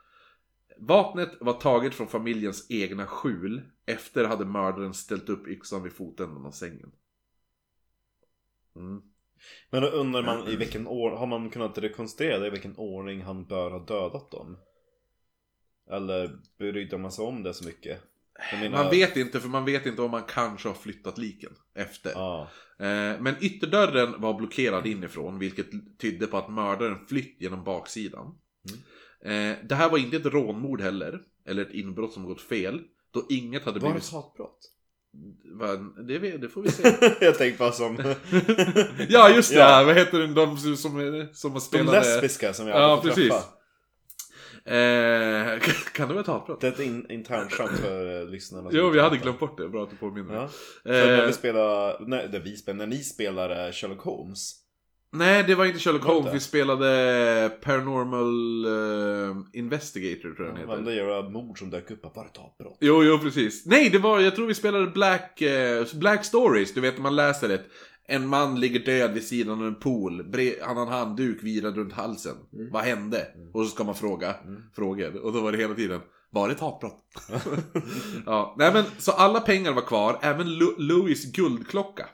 Vapnet 0.78 1.30
var 1.40 1.52
taget 1.52 1.94
från 1.94 2.08
familjens 2.08 2.66
egna 2.70 3.06
skjul 3.06 3.62
efter 3.86 4.24
hade 4.24 4.44
mördaren 4.44 4.94
ställt 4.94 5.28
upp 5.28 5.48
yxan 5.48 5.82
vid 5.82 5.92
fotänden 5.92 6.46
av 6.46 6.50
sängen. 6.50 6.92
Mm. 8.76 9.02
Men 9.70 9.82
då 9.82 9.88
undrar 9.88 10.22
man 10.22 10.48
i 10.48 10.56
vilken 10.56 10.86
ordning, 10.86 11.18
har 11.18 11.26
man 11.26 11.50
kunnat 11.50 11.78
rekonstruera 11.78 12.46
i 12.46 12.50
vilken 12.50 12.76
ordning 12.76 13.22
han 13.22 13.44
bör 13.44 13.70
ha 13.70 13.78
dödat 13.78 14.30
dem? 14.30 14.56
Eller 15.90 16.30
brydde 16.58 16.98
man 16.98 17.12
sig 17.12 17.24
om 17.24 17.42
det 17.42 17.54
så 17.54 17.64
mycket? 17.64 17.98
Menar- 18.52 18.70
Man 18.82 18.90
vet 18.90 19.16
inte, 19.16 19.40
för 19.40 19.48
man 19.48 19.64
vet 19.64 19.86
inte 19.86 20.02
om 20.02 20.10
man 20.10 20.22
kanske 20.22 20.68
har 20.68 20.74
flyttat 20.74 21.18
liken 21.18 21.52
efter. 21.74 22.10
Ja. 22.14 22.48
Eh, 22.78 23.20
men 23.20 23.34
ytterdörren 23.40 24.20
var 24.20 24.34
blockerad 24.34 24.86
inifrån, 24.86 25.38
vilket 25.38 25.66
tydde 26.00 26.26
på 26.26 26.36
att 26.38 26.50
mördaren 26.52 27.06
flytt 27.08 27.36
genom 27.40 27.64
baksidan. 27.64 28.26
Eh, 29.24 29.56
det 29.68 29.74
här 29.74 29.90
var 29.90 29.98
inte 29.98 30.16
ett 30.16 30.26
rånmord 30.26 30.80
heller, 30.80 31.20
eller 31.46 31.62
ett 31.62 31.74
inbrott 31.74 32.12
som 32.12 32.24
gått 32.24 32.40
fel, 32.40 32.80
då 33.10 33.26
inget 33.28 33.64
hade 33.64 33.80
Var 33.80 33.88
det 33.88 33.92
blivit... 33.92 34.08
ett 34.08 34.14
hatbrott? 34.14 34.58
Va, 35.54 35.66
det, 36.06 36.18
det 36.18 36.48
får 36.48 36.62
vi 36.62 36.70
se. 36.70 36.82
jag 37.20 37.38
tänkte 37.38 37.58
bara 37.58 37.72
som 37.72 37.96
ja, 39.08 39.30
just 39.30 39.50
det! 39.52 39.58
Ja. 39.58 39.84
Vad 39.84 39.94
heter 39.94 40.18
det, 40.18 40.26
de 40.26 40.56
som, 40.56 40.76
som, 40.76 41.26
som 41.32 41.52
har 41.52 41.84
de 41.84 41.92
lesbiska 41.92 42.52
som 42.54 42.66
jag 42.66 42.80
Ja, 42.80 43.00
precis. 43.04 43.28
träffa. 43.28 43.44
Eh, 44.64 45.60
kan 45.94 46.08
det 46.08 46.14
vara 46.14 46.20
ett 46.20 46.26
hatbrott? 46.26 46.60
Det 46.60 46.66
är 46.66 46.72
ett 46.72 46.80
in, 46.80 47.06
internskämt 47.10 47.70
för 47.78 48.22
eh, 48.22 48.28
lyssnarna. 48.28 48.70
Jo, 48.72 48.88
vi 48.88 49.00
hade 49.00 49.16
glömt 49.16 49.38
bort 49.40 49.58
det. 49.58 49.68
Bra 49.68 49.82
att 49.82 49.90
du 49.90 49.96
påminner. 49.96 50.34
Ja. 50.34 50.48
För 50.82 50.90
när 51.06 51.20
Eh, 51.20 51.26
vi 51.26 51.32
spelar, 51.32 52.28
det 52.28 52.38
vi 52.38 52.56
spelar, 52.56 52.78
när 52.78 52.86
ni 52.86 52.98
spelar 53.04 53.66
eh, 53.66 53.72
Sherlock 53.72 54.00
Holmes. 54.00 54.54
nej, 55.12 55.44
det 55.46 55.54
var 55.54 55.64
inte 55.64 55.78
Sherlock 55.78 56.02
Holmes. 56.04 56.20
inte? 56.20 56.32
Vi 56.32 56.40
spelade 56.40 57.50
Paranormal 57.62 58.64
eh, 58.64 59.36
Investigator, 59.52 60.34
tror 60.34 60.46
jag 60.46 60.56
den 60.56 60.66
Men 60.66 60.78
heter. 60.78 60.90
det 60.90 60.96
göra 60.96 61.28
mord 61.30 61.58
som 61.58 61.70
dök 61.70 61.90
upp, 61.90 62.02
var 62.02 62.24
det 62.24 62.30
ett 62.30 62.36
hatbrott? 62.36 62.76
Jo, 62.80 63.04
jo, 63.04 63.18
precis. 63.18 63.66
Nej, 63.66 63.90
det 63.90 63.98
var, 63.98 64.20
jag 64.20 64.34
tror 64.36 64.46
vi 64.46 64.54
spelade 64.54 64.86
Black, 64.86 65.40
eh, 65.42 65.86
Black 65.94 66.24
Stories. 66.24 66.74
Du 66.74 66.80
vet, 66.80 66.94
när 66.94 67.02
man 67.02 67.16
läser 67.16 67.48
det. 67.48 67.62
En 68.10 68.28
man 68.28 68.60
ligger 68.60 68.80
död 68.80 69.12
vid 69.12 69.24
sidan 69.24 69.60
av 69.60 69.66
en 69.66 69.74
pool. 69.74 70.34
Han 70.62 70.76
har 70.76 70.86
en 70.86 70.92
handduk 70.92 71.42
virad 71.42 71.76
runt 71.76 71.92
halsen. 71.92 72.36
Mm. 72.52 72.70
Vad 72.72 72.82
hände? 72.82 73.26
Och 73.52 73.64
så 73.64 73.70
ska 73.70 73.84
man 73.84 73.94
fråga 73.94 74.34
frågor. 74.76 75.16
Och 75.24 75.32
då 75.32 75.40
var 75.40 75.52
det 75.52 75.58
hela 75.58 75.74
tiden. 75.74 76.00
Var 76.30 76.48
det 76.48 76.54
ett 76.54 76.60
hatbrott? 76.60 77.04
ja, 78.26 78.54
nej 78.58 78.72
men 78.72 78.84
så 78.98 79.12
alla 79.12 79.40
pengar 79.40 79.72
var 79.72 79.82
kvar. 79.82 80.18
Även 80.22 80.46
Lu- 80.46 80.74
Louis 80.78 81.32
guldklocka. 81.32 82.06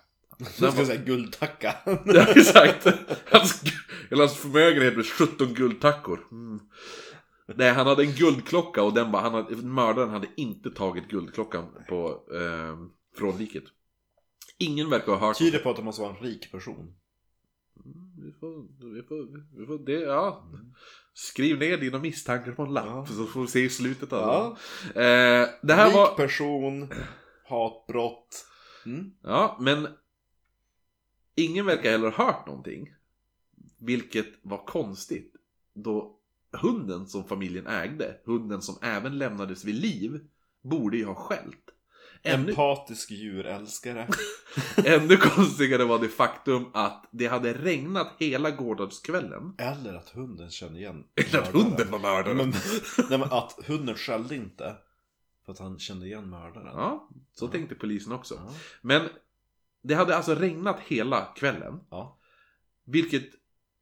Jag 0.58 0.72
ska 0.72 0.84
säga 0.86 1.02
guldtacka. 1.04 1.74
Ja, 2.04 2.26
exakt. 2.36 2.86
Hans, 3.30 3.62
hela 4.10 4.22
hans 4.22 4.36
förmögenhet 4.36 4.96
med 4.96 5.06
17 5.06 5.54
guldtackor. 5.54 6.20
Mm. 6.32 6.60
Nej, 7.54 7.72
han 7.72 7.86
hade 7.86 8.02
en 8.02 8.12
guldklocka 8.12 8.82
och 8.82 8.94
den 8.94 9.12
var, 9.12 9.20
han 9.20 9.34
hade, 9.34 9.56
mördaren 9.56 10.10
hade 10.10 10.26
inte 10.36 10.70
tagit 10.70 11.08
guldklockan 11.08 11.64
på, 11.88 12.08
eh, 12.08 12.76
från 13.18 13.38
liket. 13.38 13.64
Ingen 14.58 14.90
verkar 14.90 15.12
ha 15.12 15.18
hört 15.28 15.38
Tyder 15.38 15.58
på 15.58 15.70
att 15.70 15.76
det 15.76 15.82
måste 15.82 16.02
vara 16.02 16.16
en 16.16 16.22
rik 16.24 16.52
person. 16.52 16.94
vi 18.18 18.32
får, 18.32 18.62
vi 18.94 19.02
får, 19.02 19.44
vi 19.60 19.66
får 19.66 19.78
det, 19.86 19.92
ja. 20.00 20.44
Skriv 21.14 21.58
ner 21.58 21.78
dina 21.78 21.98
misstankar 21.98 22.52
på 22.52 22.62
en 22.62 22.74
lapp 22.74 22.86
Ja. 22.86 23.06
så 23.06 23.26
får 23.26 23.40
vi 23.40 23.46
se 23.46 23.60
i 23.64 23.70
slutet 23.70 24.12
av 24.12 24.20
Ja. 24.20 24.56
det. 24.94 25.00
Eh, 25.00 25.48
det 25.62 25.74
här 25.74 25.86
rik 25.86 25.94
var... 25.94 26.16
person, 26.16 26.92
hatbrott. 27.48 28.46
Mm. 28.86 29.12
Ja, 29.22 29.56
men 29.60 29.88
ingen 31.34 31.66
verkar 31.66 31.90
heller 31.90 32.10
ha 32.10 32.24
hört 32.26 32.46
någonting. 32.46 32.94
Vilket 33.78 34.26
var 34.42 34.64
konstigt. 34.66 35.32
Då 35.74 36.18
hunden 36.52 37.06
som 37.06 37.24
familjen 37.24 37.66
ägde, 37.66 38.16
hunden 38.24 38.62
som 38.62 38.74
även 38.82 39.18
lämnades 39.18 39.64
vid 39.64 39.74
liv, 39.74 40.20
borde 40.62 40.96
ju 40.96 41.04
ha 41.04 41.14
skällt. 41.14 41.70
Ännu, 42.26 42.48
Empatisk 42.50 43.10
djurälskare. 43.10 44.08
ännu 44.84 45.16
konstigare 45.16 45.84
var 45.84 45.98
det 45.98 46.08
faktum 46.08 46.70
att 46.74 47.08
det 47.12 47.26
hade 47.26 47.52
regnat 47.52 48.12
hela 48.18 48.50
gårdagskvällen. 48.50 49.54
Eller 49.58 49.94
att 49.94 50.08
hunden 50.08 50.50
kände 50.50 50.78
igen 50.78 51.04
Eller 51.14 51.38
att 51.42 51.54
mördaren. 51.54 51.66
hunden 51.70 51.90
var 51.90 51.98
mördaren. 51.98 52.36
Men, 52.36 52.50
nej, 53.10 53.18
men 53.18 53.32
att 53.32 53.58
hunden 53.66 53.94
skällde 53.94 54.34
inte. 54.34 54.76
För 55.44 55.52
att 55.52 55.58
han 55.58 55.78
kände 55.78 56.06
igen 56.06 56.30
mördaren. 56.30 56.66
Ja, 56.66 57.08
så 57.32 57.48
tänkte 57.48 57.74
polisen 57.74 58.12
också. 58.12 58.34
Ja. 58.34 58.54
Men 58.82 59.08
det 59.82 59.94
hade 59.94 60.16
alltså 60.16 60.34
regnat 60.34 60.80
hela 60.80 61.24
kvällen. 61.24 61.80
Ja. 61.90 62.18
Vilket 62.86 63.24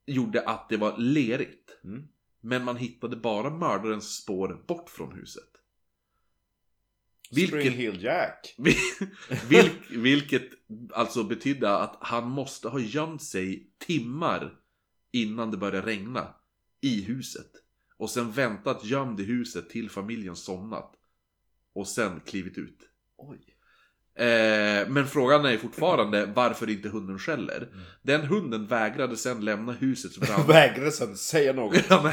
gjorde 0.07 0.49
att 0.49 0.69
det 0.69 0.77
var 0.77 0.99
lerigt. 0.99 1.79
Mm. 1.85 2.03
Men 2.41 2.65
man 2.65 2.77
hittade 2.77 3.17
bara 3.17 3.51
mördarens 3.51 4.17
spår 4.17 4.65
bort 4.69 4.91
från 4.91 5.13
huset. 5.13 5.49
Spring 7.27 7.51
Vilket, 7.51 7.73
Hill 7.73 8.03
Jack. 8.03 8.55
vilk, 9.49 9.73
vilket 9.91 10.51
alltså 10.93 11.25
betydde 11.25 11.77
att 11.77 11.97
han 12.01 12.31
måste 12.31 12.69
ha 12.69 12.81
gömt 12.81 13.23
sig 13.23 13.71
timmar 13.79 14.61
innan 15.13 15.51
det 15.51 15.57
började 15.57 15.87
regna 15.87 16.35
i 16.81 17.03
huset. 17.03 17.51
Och 17.97 18.11
sen 18.11 18.33
väntat 18.33 18.85
gömd 18.85 19.21
i 19.21 19.25
huset 19.25 19.71
till 19.71 19.91
familjen 19.91 20.37
somnat. 20.37 20.95
Och 21.73 21.89
sen 21.89 22.21
klivit 22.21 22.59
ut. 22.59 22.89
Oj. 23.17 23.54
Eh, 24.17 24.89
men 24.89 25.07
frågan 25.07 25.45
är 25.45 25.57
fortfarande 25.57 26.27
varför 26.35 26.71
inte 26.71 26.89
hunden 26.89 27.19
skäller. 27.19 27.69
Den 28.03 28.21
hunden 28.21 28.67
vägrade 28.67 29.17
sen 29.17 29.45
lämna 29.45 29.73
husets 29.73 30.19
veranda. 30.23 30.47
Vägrade 30.47 30.93
sen 30.93 31.17
säga 31.17 31.53
något. 31.53 31.77
Ja, 31.89 32.13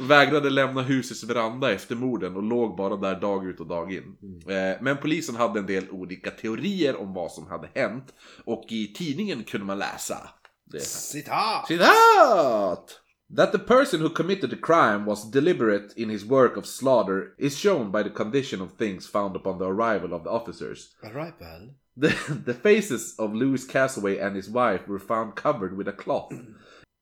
vägrade 0.00 0.50
lämna 0.50 0.82
husets 0.82 1.24
veranda 1.24 1.72
efter 1.72 1.94
morden 1.94 2.36
och 2.36 2.42
låg 2.42 2.76
bara 2.76 2.96
där 2.96 3.20
dag 3.20 3.46
ut 3.46 3.60
och 3.60 3.66
dag 3.66 3.92
in. 3.92 4.16
Eh, 4.48 4.82
men 4.82 4.96
polisen 4.96 5.36
hade 5.36 5.60
en 5.60 5.66
del 5.66 5.90
olika 5.90 6.30
teorier 6.30 6.96
om 7.00 7.14
vad 7.14 7.32
som 7.32 7.46
hade 7.46 7.68
hänt. 7.74 8.14
Och 8.44 8.64
i 8.68 8.92
tidningen 8.92 9.44
kunde 9.44 9.66
man 9.66 9.78
läsa. 9.78 10.28
Citat! 10.80 11.66
Citat! 11.66 13.00
That 13.30 13.52
the 13.52 13.58
person 13.58 14.00
who 14.00 14.08
committed 14.08 14.50
the 14.50 14.56
crime 14.56 15.04
was 15.04 15.30
deliberate 15.30 15.92
in 15.96 16.08
his 16.08 16.24
work 16.24 16.56
of 16.56 16.66
slaughter 16.66 17.34
is 17.36 17.58
shown 17.58 17.90
by 17.90 18.02
the 18.02 18.10
condition 18.10 18.62
of 18.62 18.72
things 18.72 19.06
found 19.06 19.36
upon 19.36 19.58
the 19.58 19.66
arrival 19.66 20.14
of 20.14 20.24
the 20.24 20.30
officers. 20.30 20.94
Arrival. 21.04 21.74
The, 21.94 22.08
the 22.44 22.54
faces 22.54 23.14
of 23.18 23.34
Louis 23.34 23.64
Castaway 23.66 24.16
and 24.18 24.34
his 24.34 24.48
wife 24.48 24.88
were 24.88 24.98
found 24.98 25.36
covered 25.36 25.76
with 25.76 25.88
a 25.88 25.92
cloth. 25.92 26.32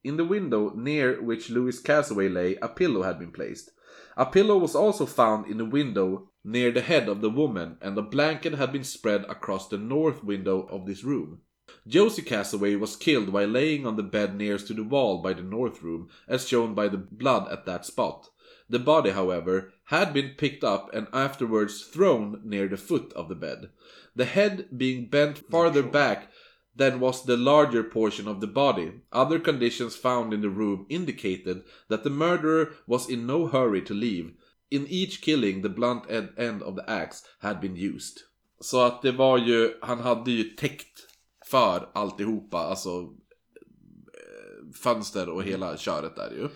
In 0.03 0.17
the 0.17 0.25
window 0.25 0.73
near 0.75 1.23
which 1.23 1.51
Louis 1.51 1.79
Castaway 1.79 2.29
lay, 2.29 2.57
a 2.57 2.69
pillow 2.69 3.03
had 3.03 3.21
been 3.21 3.31
placed. 3.31 3.71
A 4.17 4.27
pillow 4.27 4.59
was 4.59 4.75
also 4.75 5.07
found 5.07 5.47
in 5.47 5.59
the 5.59 5.65
window 5.65 6.31
near 6.43 6.73
the 6.73 6.81
head 6.81 7.09
of 7.09 7.21
the 7.21 7.31
woman, 7.31 7.77
and 7.81 7.97
a 7.99 8.03
blanket 8.03 8.55
had 8.55 8.73
been 8.73 8.85
spread 8.85 9.25
across 9.29 9.69
the 9.69 9.79
north 9.79 10.25
window 10.25 10.63
of 10.71 10.87
this 10.87 11.05
room. 11.05 11.43
Josie 11.87 12.23
Castaway 12.23 12.75
was 12.75 12.97
killed 12.97 13.29
while 13.29 13.49
laying 13.49 13.87
on 13.87 13.97
the 13.97 14.03
bed 14.03 14.37
nearest 14.37 14.69
to 14.69 14.75
the 14.75 14.85
wall 14.85 15.23
by 15.23 15.33
the 15.33 15.43
north 15.43 15.83
room, 15.83 16.09
as 16.29 16.49
shown 16.49 16.75
by 16.75 16.89
the 16.89 16.99
blood 16.99 17.49
at 17.51 17.67
that 17.67 17.85
spot. 17.85 18.29
The 18.69 18.79
body, 18.79 19.11
however, 19.11 19.73
had 19.85 20.13
been 20.13 20.35
picked 20.37 20.65
up 20.65 20.93
and 20.93 21.07
afterwards 21.13 21.85
thrown 21.85 22.41
near 22.45 22.67
the 22.67 22.77
foot 22.77 23.13
of 23.13 23.29
the 23.29 23.35
bed. 23.35 23.71
The 24.17 24.25
head 24.25 24.69
being 24.77 25.09
bent 25.09 25.39
farther 25.39 25.83
back 25.83 26.33
than 26.75 27.01
was 27.01 27.25
the 27.25 27.37
larger 27.37 27.83
portion 27.83 28.29
of 28.29 28.41
the 28.41 28.47
body. 28.47 28.93
Other 29.13 29.39
conditions 29.39 29.97
found 29.97 30.35
in 30.35 30.43
the 30.43 30.51
room 30.51 30.87
indicated 30.89 31.63
that 31.89 32.05
the 32.05 32.11
murderer 32.11 32.75
was 32.87 33.09
in 33.09 33.27
no 33.27 33.47
hurry 33.47 33.83
to 33.83 33.95
leave. 33.95 34.33
In 34.71 34.87
each 34.89 35.23
killing 35.23 35.63
the 35.63 35.69
blunt 35.69 36.11
end 36.11 36.63
of 36.63 36.75
the 36.75 36.91
axe 36.91 37.23
had 37.41 37.61
been 37.61 37.77
used. 37.77 38.23
Så 38.61 38.81
att 38.81 39.03
det 39.03 39.13
var 39.13 39.39
ju, 39.39 39.75
han 39.81 40.01
hade 40.01 40.31
ju 40.31 40.45
täckt 40.45 41.06
för 41.51 41.91
alltihopa, 41.95 42.59
alltså 42.59 42.91
eh, 42.91 44.73
fönster 44.83 45.29
och 45.29 45.43
hela 45.43 45.77
köret 45.77 46.17
där 46.17 46.31
ju. 46.31 46.49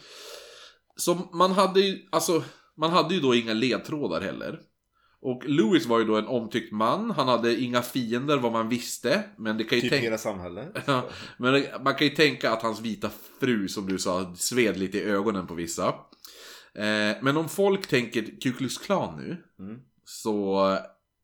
Så 0.97 1.15
man 1.33 1.53
hade 1.53 1.81
ju, 1.81 1.99
alltså, 2.13 2.43
man 2.77 2.91
hade 2.91 3.15
ju 3.15 3.21
då 3.21 3.35
inga 3.35 3.53
ledtrådar 3.53 4.21
heller. 4.21 4.61
Och 5.23 5.45
Lewis 5.47 5.87
var 5.87 5.99
ju 5.99 6.05
då 6.05 6.17
en 6.17 6.27
omtyckt 6.27 6.73
man, 6.73 7.11
han 7.11 7.29
hade 7.29 7.61
inga 7.61 7.83
fiender 7.83 8.37
vad 8.37 8.53
man 8.53 8.69
visste. 8.69 9.25
Men 9.39 9.59
det 9.59 9.65
kan 9.65 9.77
ju 9.79 9.83
Typ 9.83 9.91
tänka... 9.91 10.05
hela 10.05 10.19
samhället. 10.19 10.87
Men 11.39 11.65
man 11.85 11.95
kan 11.95 12.07
ju 12.07 12.15
tänka 12.15 12.51
att 12.53 12.63
hans 12.63 12.81
vita 12.81 13.11
fru, 13.41 13.69
som 13.69 13.87
du 13.87 13.99
sa, 13.99 14.35
sved 14.37 14.77
lite 14.77 14.99
i 14.99 15.03
ögonen 15.03 15.47
på 15.47 15.55
vissa. 15.55 15.95
Eh, 16.75 17.17
men 17.23 17.37
om 17.37 17.49
folk 17.49 17.87
tänker 17.87 18.41
Ku 18.41 18.53
Klux 18.53 18.79
Klan 18.79 19.17
nu, 19.19 19.37
Mm. 19.59 19.81
så 20.05 20.79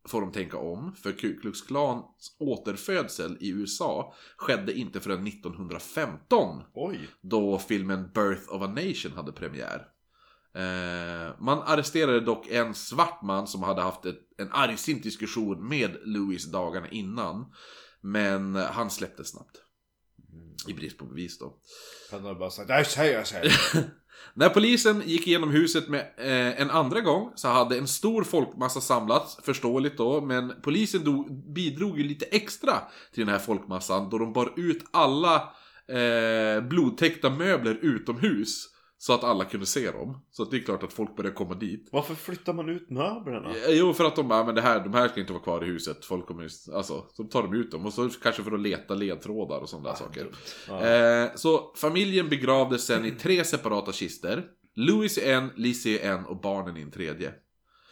får 0.09 0.21
de 0.21 0.33
tänka 0.33 0.59
om. 0.59 0.93
För 1.03 1.13
Ku 1.13 1.41
Klux 1.41 1.63
Klans 1.63 2.37
återfödsel 2.39 3.37
i 3.41 3.51
USA 3.51 4.15
skedde 4.37 4.73
inte 4.73 5.01
förrän 5.01 5.27
1915. 5.27 6.63
Oj. 6.75 7.09
Då 7.21 7.59
filmen 7.59 8.11
Birth 8.15 8.55
of 8.55 8.63
a 8.63 8.67
Nation 8.67 9.13
hade 9.17 9.33
premiär. 9.33 9.87
Eh, 10.55 11.35
man 11.39 11.63
arresterade 11.63 12.21
dock 12.21 12.49
en 12.49 12.75
svart 12.75 13.23
man 13.23 13.47
som 13.47 13.63
hade 13.63 13.83
haft 13.83 14.07
ett, 14.07 14.21
en 14.39 14.53
argsint 14.53 15.03
diskussion 15.03 15.69
med 15.69 15.97
Louis 16.05 16.53
dagarna 16.53 16.89
innan. 16.89 17.53
Men 18.01 18.55
han 18.55 18.91
släpptes 18.91 19.31
snabbt. 19.31 19.66
I 20.69 20.73
brist 20.73 20.99
på 20.99 21.05
bevis 21.05 21.39
då. 21.39 21.55
Han 22.11 22.25
har 22.25 22.35
bara 22.35 22.51
sagt 22.51 22.71
jag 22.71 22.87
säger, 22.87 23.19
jag 23.19 23.27
säger. 23.27 23.53
När 24.35 24.49
polisen 24.49 25.03
gick 25.07 25.27
igenom 25.27 25.51
huset 25.51 25.89
med 25.89 26.01
eh, 26.01 26.61
en 26.61 26.71
andra 26.71 27.01
gång 27.01 27.33
så 27.37 27.49
hade 27.49 27.79
en 27.79 27.89
stor 27.89 28.25
folkmassa 28.25 28.81
samlats, 28.81 29.39
förståeligt 29.43 29.97
då, 29.97 30.21
men 30.21 30.53
polisen 30.63 31.05
do, 31.05 31.25
bidrog 31.55 31.99
ju 31.99 32.05
lite 32.05 32.25
extra 32.25 32.83
till 33.13 33.25
den 33.25 33.33
här 33.33 33.39
folkmassan 33.39 34.11
då 34.11 34.19
de 34.19 34.33
bar 34.33 34.53
ut 34.57 34.85
alla 34.91 35.35
eh, 35.89 36.63
blodtäckta 36.69 37.31
möbler 37.31 37.79
utomhus 37.83 38.76
så 38.99 39.13
att 39.13 39.25
alla 39.25 39.45
kunde 39.45 39.67
se 39.67 39.91
dem. 39.91 40.25
Så 40.31 40.43
att 40.43 40.51
det 40.51 40.57
är 40.57 40.61
klart 40.61 40.83
att 40.83 40.93
folk 40.93 41.17
började 41.17 41.37
komma 41.37 41.55
dit. 41.55 41.89
Varför 41.93 42.15
flyttar 42.15 42.53
man 42.53 42.69
ut 42.69 42.91
möblerna? 42.91 43.51
Eh, 43.51 43.71
Jo, 43.71 43.93
för 43.93 44.05
att 44.05 44.17
de 44.17 44.29
bara, 44.29 44.45
men 44.45 44.55
det 44.55 44.61
här, 44.61 44.81
de 44.81 44.95
här 44.95 45.09
ska 45.09 45.21
inte 45.21 45.33
vara 45.33 45.43
kvar 45.43 45.65
i 45.65 45.67
huset. 45.67 46.05
Folk 46.05 46.27
kommer 46.27 46.43
ju, 46.43 46.49
alltså, 46.75 47.07
så 47.13 47.25
tar 47.25 47.43
de 47.43 47.55
ut 47.55 47.71
dem. 47.71 47.87
Och 47.87 47.93
så 47.93 48.09
kanske 48.23 48.43
för 48.43 48.53
att 48.53 48.61
leta 48.61 48.95
ledtrådar 48.95 49.59
och 49.59 49.69
sådana 49.69 49.89
där 49.89 49.97
saker. 49.97 50.29
Ja. 50.69 50.87
Eh, 50.87 51.31
så 51.35 51.73
familjen 51.77 52.29
begravdes 52.29 52.87
sen 52.87 53.05
i 53.05 53.11
tre 53.11 53.45
separata 53.45 53.93
kister. 53.93 54.45
Louis 54.75 55.19
i 55.19 55.31
en, 55.31 55.51
Lizzie 55.57 55.93
i 55.93 56.07
en 56.07 56.27
och 56.27 56.41
barnen 56.41 56.77
i 56.77 56.83
en 56.83 56.91
tredje. 56.91 57.35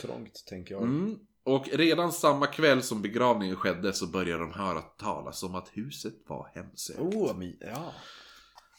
Trångt, 0.00 0.44
tänker 0.48 0.74
jag. 0.74 0.82
Mm. 0.82 1.16
Och 1.44 1.68
redan 1.72 2.12
samma 2.12 2.46
kväll 2.46 2.82
som 2.82 3.02
begravningen 3.02 3.56
skedde 3.56 3.92
så 3.92 4.06
började 4.06 4.42
de 4.42 4.52
höra 4.52 4.80
talas 4.80 5.42
om 5.42 5.54
att 5.54 5.68
huset 5.72 6.14
var 6.28 6.50
hemsökt. 6.54 7.00
Oh, 7.00 7.44
ja. 7.60 7.92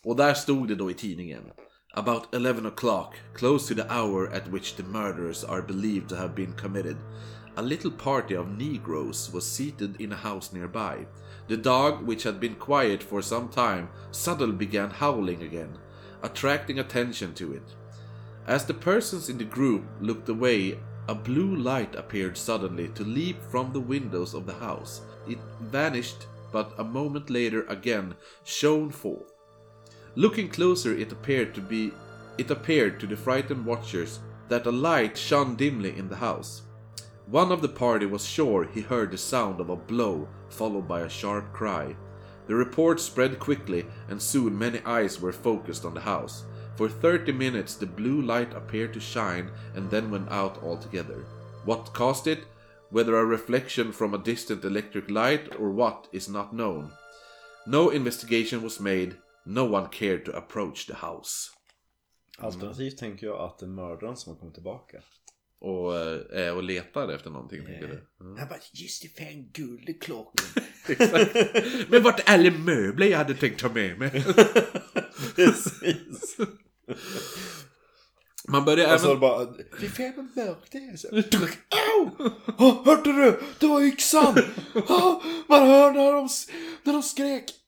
Och 0.03 0.15
där 0.15 0.33
stod 0.33 0.67
det 0.67 0.75
då 0.75 0.91
i 0.91 0.93
tidningen. 0.93 1.43
About 1.97 2.27
11 2.33 2.65
o'clock, 2.65 3.15
close 3.33 3.67
to 3.67 3.73
the 3.73 3.89
hour 3.89 4.27
at 4.29 4.51
which 4.51 4.75
the 4.75 4.83
murders 4.83 5.45
are 5.45 5.61
believed 5.61 6.09
to 6.09 6.17
have 6.17 6.35
been 6.35 6.51
committed, 6.51 6.97
a 7.55 7.61
little 7.61 7.89
party 7.89 8.35
of 8.35 8.57
Negroes 8.57 9.31
was 9.31 9.49
seated 9.49 10.01
in 10.01 10.11
a 10.11 10.17
house 10.17 10.51
nearby. 10.51 11.07
The 11.47 11.55
dog, 11.55 12.05
which 12.05 12.23
had 12.23 12.37
been 12.37 12.55
quiet 12.55 13.01
for 13.01 13.21
some 13.21 13.47
time, 13.47 13.87
suddenly 14.11 14.57
began 14.57 14.89
howling 14.89 15.41
again, 15.41 15.77
attracting 16.21 16.79
attention 16.79 17.33
to 17.35 17.53
it. 17.53 17.75
As 18.45 18.65
the 18.65 18.73
persons 18.73 19.29
in 19.29 19.37
the 19.37 19.45
group 19.45 19.85
looked 20.01 20.27
away, 20.27 20.77
a 21.07 21.15
blue 21.15 21.55
light 21.55 21.95
appeared 21.95 22.37
suddenly 22.37 22.89
to 22.89 23.05
leap 23.05 23.41
from 23.41 23.71
the 23.71 23.79
windows 23.79 24.33
of 24.33 24.45
the 24.45 24.55
house. 24.55 24.99
It 25.29 25.39
vanished, 25.61 26.27
but 26.51 26.73
a 26.77 26.83
moment 26.83 27.29
later 27.29 27.63
again 27.67 28.15
shone 28.43 28.89
forth. 28.89 29.34
Looking 30.17 30.47
closer, 30.47 30.95
it 30.95 31.11
appeared 31.11 31.53
to 31.55 31.61
be 31.61 31.91
it 32.37 32.49
appeared 32.49 32.99
to 32.99 33.07
the 33.07 33.17
frightened 33.17 33.65
watchers 33.65 34.19
that 34.49 34.65
a 34.65 34.71
light 34.71 35.17
shone 35.17 35.55
dimly 35.55 35.97
in 35.97 36.07
the 36.09 36.15
house. 36.15 36.61
One 37.27 37.51
of 37.51 37.61
the 37.61 37.69
party 37.69 38.05
was 38.05 38.25
sure 38.25 38.63
he 38.65 38.81
heard 38.81 39.11
the 39.11 39.17
sound 39.17 39.59
of 39.59 39.69
a 39.69 39.75
blow 39.75 40.27
followed 40.49 40.87
by 40.87 41.01
a 41.01 41.09
sharp 41.09 41.51
cry. 41.51 41.95
The 42.47 42.55
report 42.55 42.99
spread 42.99 43.39
quickly 43.39 43.85
and 44.07 44.21
soon 44.21 44.57
many 44.57 44.79
eyes 44.85 45.19
were 45.19 45.33
focused 45.33 45.83
on 45.83 45.93
the 45.93 46.01
house. 46.01 46.43
For 46.75 46.87
30 46.87 47.31
minutes 47.31 47.75
the 47.75 47.85
blue 47.85 48.21
light 48.21 48.53
appeared 48.53 48.93
to 48.93 48.99
shine 48.99 49.49
and 49.73 49.89
then 49.89 50.11
went 50.11 50.31
out 50.31 50.61
altogether. 50.63 51.25
What 51.65 51.93
caused 51.93 52.27
it, 52.27 52.45
whether 52.89 53.17
a 53.17 53.25
reflection 53.25 53.91
from 53.91 54.13
a 54.13 54.19
distant 54.19 54.63
electric 54.63 55.09
light 55.09 55.59
or 55.59 55.71
what 55.71 56.07
is 56.11 56.29
not 56.29 56.53
known. 56.53 56.91
No 57.65 57.89
investigation 57.89 58.61
was 58.61 58.79
made, 58.79 59.17
no 59.45 59.73
one 59.73 59.87
cared 59.91 60.25
to 60.25 60.31
approach 60.31 60.85
the 60.85 60.93
house. 60.93 61.51
Alternativt 62.37 62.97
tänker 62.97 63.27
jag 63.27 63.39
att 63.39 63.59
det 63.59 63.65
är 63.65 63.67
mördaren 63.67 64.17
som 64.17 64.33
har 64.33 64.39
kommit 64.39 64.53
tillbaka. 64.53 64.97
Och, 65.59 65.97
eh, 66.37 66.55
och 66.55 66.63
letar 66.63 67.13
efter 67.13 67.29
någonting, 67.29 67.65
tänker 67.65 67.87
du? 67.87 68.07
Han 68.39 68.47
bara, 68.47 68.59
just 68.73 69.01
det, 69.01 69.07
fan 69.07 69.49
guldklockan. 69.53 70.45
Exakt. 70.87 71.35
Men 71.89 72.03
vart 72.03 72.19
är 72.19 72.33
alla 72.33 72.51
möbler 72.51 73.07
jag 73.07 73.17
hade 73.17 73.33
tänkt 73.33 73.59
ta 73.59 73.69
med 73.69 73.99
mig? 73.99 74.09
Precis. 75.35 76.37
Man 78.47 78.65
börjar 78.65 78.93
Och 78.93 79.01
så 79.01 79.07
även... 79.07 79.19
bara, 79.19 79.47
fy 79.79 79.89
fan 79.89 80.13
vad 80.15 80.45
mörkt 80.45 80.71
det 80.71 80.77
är. 80.77 80.95
Så, 80.97 81.07
Au! 81.07 82.09
Oh, 82.57 82.85
hörde 82.85 83.13
du? 83.13 83.39
Det 83.59 83.67
var 83.67 83.81
yxan! 83.81 84.35
Oh, 84.73 85.23
man 85.47 85.67
hör 85.67 85.91
när 85.91 86.11
de, 86.11 86.29
när 86.83 86.93
de 86.93 87.03
skrek. 87.03 87.64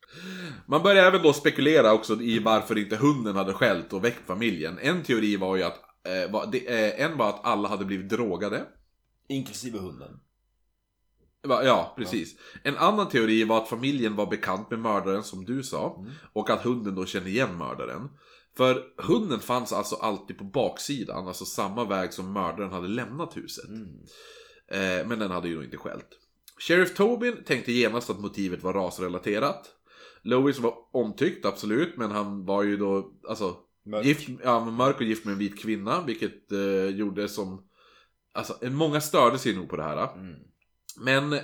Man 0.65 0.83
börjar 0.83 1.05
även 1.05 1.21
då 1.21 1.33
spekulera 1.33 1.93
också 1.93 2.21
i 2.21 2.39
varför 2.39 2.77
inte 2.77 2.95
hunden 2.95 3.35
hade 3.35 3.53
skällt 3.53 3.93
och 3.93 4.03
väckt 4.03 4.27
familjen. 4.27 4.79
En 4.81 5.03
teori 5.03 5.35
var 5.35 5.55
ju 5.55 5.63
att... 5.63 5.79
Eh, 6.07 6.31
var, 6.31 6.49
det, 6.51 6.67
eh, 6.67 7.05
en 7.05 7.17
var 7.17 7.29
att 7.29 7.45
alla 7.45 7.67
hade 7.69 7.85
blivit 7.85 8.09
drogade. 8.09 8.65
Inklusive 9.29 9.77
hunden. 9.79 10.19
Va- 11.47 11.63
Ja, 11.63 11.93
precis. 11.97 12.35
En 12.63 12.77
annan 12.77 13.09
teori 13.09 13.43
var 13.43 13.57
att 13.57 13.69
familjen 13.69 14.15
var 14.15 14.25
bekant 14.25 14.69
med 14.71 14.79
mördaren, 14.79 15.23
som 15.23 15.45
du 15.45 15.63
sa. 15.63 16.05
Och 16.33 16.49
att 16.49 16.61
hunden 16.63 16.95
då 16.95 17.05
kände 17.05 17.29
igen 17.29 17.57
mördaren. 17.57 18.09
För 18.57 18.83
hunden 18.97 19.39
fanns 19.39 19.73
alltså 19.73 19.95
alltid 19.95 20.37
på 20.37 20.43
baksidan, 20.43 21.27
alltså 21.27 21.45
samma 21.45 21.85
väg 21.85 22.13
som 22.13 22.33
mördaren 22.33 22.71
hade 22.71 22.87
lämnat 22.87 23.37
huset. 23.37 23.69
Eh, 24.71 25.07
men 25.07 25.19
den 25.19 25.31
hade 25.31 25.47
ju 25.47 25.55
då 25.55 25.63
inte 25.63 25.77
skällt. 25.77 26.07
Sheriff 26.59 26.95
Tobin 26.95 27.43
tänkte 27.45 27.71
genast 27.71 28.09
att 28.09 28.19
motivet 28.19 28.63
var 28.63 28.73
rasrelaterat. 28.73 29.69
Lois 30.27 30.59
var 30.59 30.73
omtyckt, 30.91 31.45
absolut, 31.45 31.97
men 31.97 32.11
han 32.11 32.45
var 32.45 32.63
ju 32.63 32.77
då, 32.77 33.11
alltså, 33.29 33.55
Mörk. 33.87 34.05
Gift, 34.05 34.29
ja, 34.43 34.65
mörk 34.65 34.95
och 34.95 35.03
gift 35.03 35.25
med 35.25 35.31
en 35.31 35.37
vit 35.37 35.59
kvinna, 35.59 36.01
vilket 36.01 36.51
eh, 36.51 36.85
gjorde 36.85 37.27
som... 37.27 37.63
Alltså, 38.33 38.69
många 38.69 39.01
störde 39.01 39.37
sig 39.37 39.55
nog 39.55 39.69
på 39.69 39.75
det 39.75 39.83
här. 39.83 40.13
Mm. 40.13 40.35
Men 40.99 41.39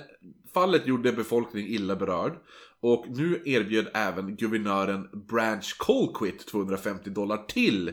fallet 0.54 0.86
gjorde 0.86 1.12
befolkningen 1.12 1.70
illa 1.70 1.96
berörd. 1.96 2.38
Och 2.80 3.06
nu 3.08 3.42
erbjöd 3.44 3.88
även 3.94 4.36
guvernören 4.36 5.08
Branch 5.28 5.76
Colquitt 5.78 6.46
250 6.46 7.10
dollar 7.10 7.44
till. 7.48 7.92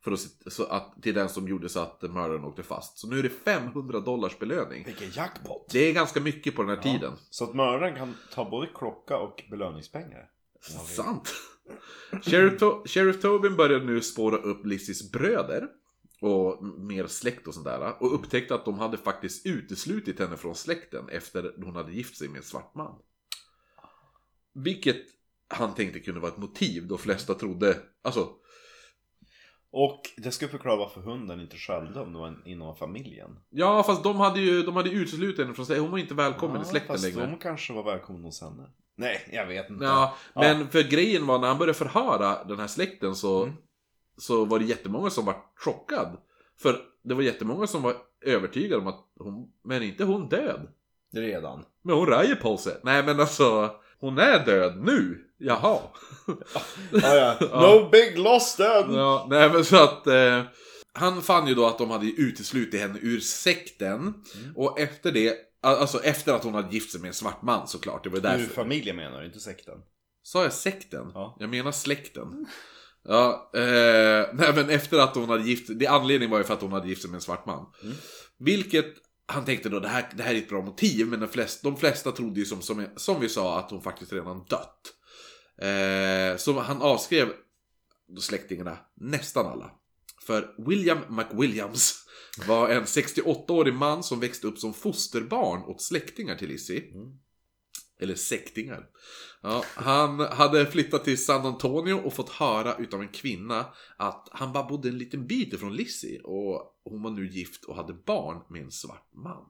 För 0.00 0.12
att, 0.12 0.20
så 0.52 0.64
att, 0.64 1.02
till 1.02 1.14
den 1.14 1.28
som 1.28 1.48
gjorde 1.48 1.68
så 1.68 1.80
att 1.80 2.02
mördaren 2.02 2.44
åkte 2.44 2.62
fast. 2.62 2.98
Så 2.98 3.08
nu 3.08 3.18
är 3.18 3.22
det 3.22 3.28
500 3.30 4.00
dollars 4.00 4.38
belöning. 4.38 4.84
Vilken 4.84 5.10
jackpot. 5.10 5.68
Det 5.72 5.78
är 5.78 5.92
ganska 5.92 6.20
mycket 6.20 6.56
på 6.56 6.62
den 6.62 6.76
här 6.76 6.82
tiden. 6.82 7.12
Så 7.30 7.44
att 7.44 7.54
mördaren 7.54 7.96
kan 7.96 8.14
ta 8.34 8.50
både 8.50 8.66
klocka 8.74 9.18
och 9.18 9.42
belöningspengar. 9.50 10.30
Sant. 10.96 11.34
Sheriff, 12.22 12.60
to- 12.60 12.88
Sheriff 12.88 13.20
Tobin 13.20 13.56
började 13.56 13.84
nu 13.84 14.00
spåra 14.00 14.36
upp 14.36 14.66
Lizzies 14.66 15.12
bröder. 15.12 15.68
Och 16.20 16.64
mer 16.64 17.06
släkt 17.06 17.48
och 17.48 17.54
sånt 17.54 17.66
där. 17.66 18.02
Och 18.02 18.14
upptäckte 18.14 18.54
att 18.54 18.64
de 18.64 18.78
hade 18.78 18.96
faktiskt 18.96 19.46
uteslutit 19.46 20.18
henne 20.18 20.36
från 20.36 20.54
släkten 20.54 21.08
efter 21.08 21.54
hon 21.64 21.76
hade 21.76 21.92
gift 21.92 22.16
sig 22.16 22.28
med 22.28 22.36
en 22.36 22.42
svart 22.42 22.74
man. 22.74 22.98
Vilket 24.54 25.02
han 25.48 25.74
tänkte 25.74 26.00
kunde 26.00 26.20
vara 26.20 26.32
ett 26.32 26.38
motiv 26.38 26.86
då 26.88 26.98
flesta 26.98 27.34
trodde, 27.34 27.76
alltså 28.02 28.28
Och 29.72 30.00
det 30.16 30.30
ska 30.30 30.48
förklara 30.48 30.76
varför 30.76 31.00
hunden 31.00 31.40
inte 31.40 31.56
skällde 31.56 32.00
om 32.00 32.12
det 32.12 32.18
var 32.18 32.42
inom 32.44 32.76
familjen. 32.76 33.38
Ja 33.50 33.82
fast 33.82 34.02
de 34.04 34.16
hade 34.16 34.40
ju 34.40 34.62
de 34.62 34.76
hade 34.76 34.90
uteslutit 34.90 35.38
henne 35.40 35.54
från 35.54 35.66
släkten, 35.66 35.82
hon 35.82 35.90
var 35.90 35.98
inte 35.98 36.14
välkommen 36.14 36.62
i 36.62 36.64
släkten 36.64 36.94
fast 36.94 37.04
längre. 37.14 37.26
de 37.26 37.38
kanske 37.38 37.72
var 37.72 37.82
välkomna 37.84 38.26
hos 38.26 38.40
henne. 38.42 38.70
Nej, 38.96 39.28
jag 39.32 39.46
vet 39.46 39.70
inte. 39.70 39.84
Ja, 39.84 40.14
men 40.34 40.68
för 40.68 40.82
grejen 40.82 41.26
var 41.26 41.38
när 41.38 41.48
han 41.48 41.58
började 41.58 41.78
förhöra 41.78 42.44
den 42.44 42.58
här 42.60 42.66
släkten 42.66 43.14
så, 43.14 43.42
Mm. 43.42 43.54
så 44.16 44.44
var 44.44 44.58
det 44.58 44.64
jättemånga 44.64 45.10
som 45.10 45.24
var 45.24 45.36
chockad. 45.56 46.16
För 46.62 46.76
det 47.02 47.14
var 47.14 47.22
jättemånga 47.22 47.66
som 47.66 47.82
var 47.82 47.96
övertygade 48.20 48.80
om 48.80 48.86
att 48.86 49.06
hon, 49.18 49.52
men 49.64 49.82
inte 49.82 50.04
hon 50.04 50.28
död. 50.28 50.68
Redan. 51.12 51.64
Men 51.82 51.96
hon 51.96 52.06
röjer 52.06 52.34
på 52.34 52.56
sig. 52.56 52.76
Nej 52.82 53.02
men 53.04 53.20
alltså, 53.20 53.70
Hon 54.00 54.18
är 54.18 54.44
död 54.44 54.80
nu? 54.84 55.18
Jaha. 55.38 55.78
Ja, 56.92 57.36
ja. 57.40 57.60
No 57.60 57.88
big 57.90 58.18
loss 58.18 58.56
then! 58.56 58.94
Ja, 58.94 59.26
nej 59.30 59.50
men 59.50 59.64
så 59.64 59.76
att... 59.84 60.06
Eh, 60.06 60.42
han 60.92 61.22
fann 61.22 61.46
ju 61.46 61.54
då 61.54 61.66
att 61.66 61.78
de 61.78 61.90
hade 61.90 62.06
uteslutit 62.06 62.80
henne 62.80 62.98
ur 63.02 63.20
sekten. 63.20 64.14
Och 64.56 64.80
efter 64.80 65.12
det, 65.12 65.36
alltså 65.62 66.02
efter 66.02 66.32
att 66.34 66.44
hon 66.44 66.54
hade 66.54 66.74
gift 66.74 66.92
sig 66.92 67.00
med 67.00 67.08
en 67.08 67.14
svart 67.14 67.42
man 67.42 67.68
såklart. 67.68 68.04
Det 68.04 68.10
var 68.10 68.18
Ur 68.18 68.22
därför. 68.22 68.54
familjen 68.54 68.96
menar 68.96 69.20
du, 69.20 69.26
inte 69.26 69.40
sekten? 69.40 69.74
Sa 70.22 70.42
jag 70.42 70.52
sekten? 70.52 71.10
Ja. 71.14 71.36
Jag 71.40 71.50
menar 71.50 71.72
släkten. 71.72 72.46
Ja, 73.04 73.50
eh, 73.54 74.26
nej 74.32 74.52
men 74.54 74.70
efter 74.70 74.98
att 74.98 75.14
hon 75.14 75.28
hade 75.28 75.42
gift 75.48 75.70
det 75.78 75.86
Anledningen 75.86 76.30
var 76.30 76.38
ju 76.38 76.44
för 76.44 76.54
att 76.54 76.60
hon 76.62 76.72
hade 76.72 76.88
gift 76.88 77.02
sig 77.02 77.10
med 77.10 77.16
en 77.18 77.22
svart 77.22 77.46
man. 77.46 77.66
Mm. 77.82 77.94
Vilket 78.38 78.94
han 79.30 79.44
tänkte 79.44 79.68
då, 79.68 79.80
det 79.80 79.88
här, 79.88 80.10
det 80.16 80.22
här 80.22 80.34
är 80.34 80.38
ett 80.38 80.48
bra 80.48 80.62
motiv, 80.62 81.06
men 81.06 81.20
de 81.20 81.28
flesta, 81.28 81.70
de 81.70 81.76
flesta 81.76 82.12
trodde 82.12 82.40
ju 82.40 82.46
som, 82.46 82.62
som, 82.62 82.86
som 82.96 83.20
vi 83.20 83.28
sa 83.28 83.58
att 83.58 83.70
hon 83.70 83.82
faktiskt 83.82 84.12
redan 84.12 84.44
dött. 84.48 84.94
Eh, 85.62 86.36
så 86.36 86.60
han 86.60 86.82
avskrev 86.82 87.32
släktingarna, 88.18 88.78
nästan 88.94 89.46
alla. 89.46 89.70
För 90.26 90.54
William 90.68 90.98
McWilliams 91.08 92.06
var 92.46 92.68
en 92.68 92.84
68-årig 92.84 93.74
man 93.74 94.02
som 94.02 94.20
växte 94.20 94.46
upp 94.46 94.58
som 94.58 94.74
fosterbarn 94.74 95.62
åt 95.62 95.82
släktingar 95.82 96.36
till 96.36 96.48
Lizzie. 96.48 96.80
Mm. 96.80 97.18
Eller 98.00 98.14
sektingar. 98.14 98.86
Ja, 99.42 99.64
han 99.74 100.20
hade 100.20 100.66
flyttat 100.66 101.04
till 101.04 101.24
San 101.24 101.46
Antonio 101.46 101.94
och 101.94 102.12
fått 102.12 102.28
höra 102.28 102.76
utav 102.76 103.00
en 103.00 103.08
kvinna 103.08 103.66
att 103.96 104.28
han 104.32 104.52
bara 104.52 104.64
bodde 104.64 104.88
en 104.88 104.98
liten 104.98 105.26
bit 105.26 105.52
ifrån 105.52 105.76
Lizzie 105.76 106.20
och 106.20 106.80
hon 106.84 107.02
var 107.02 107.10
nu 107.10 107.28
gift 107.28 107.64
och 107.64 107.76
hade 107.76 107.92
barn 107.92 108.42
med 108.48 108.62
en 108.62 108.70
svart 108.70 109.10
man. 109.14 109.46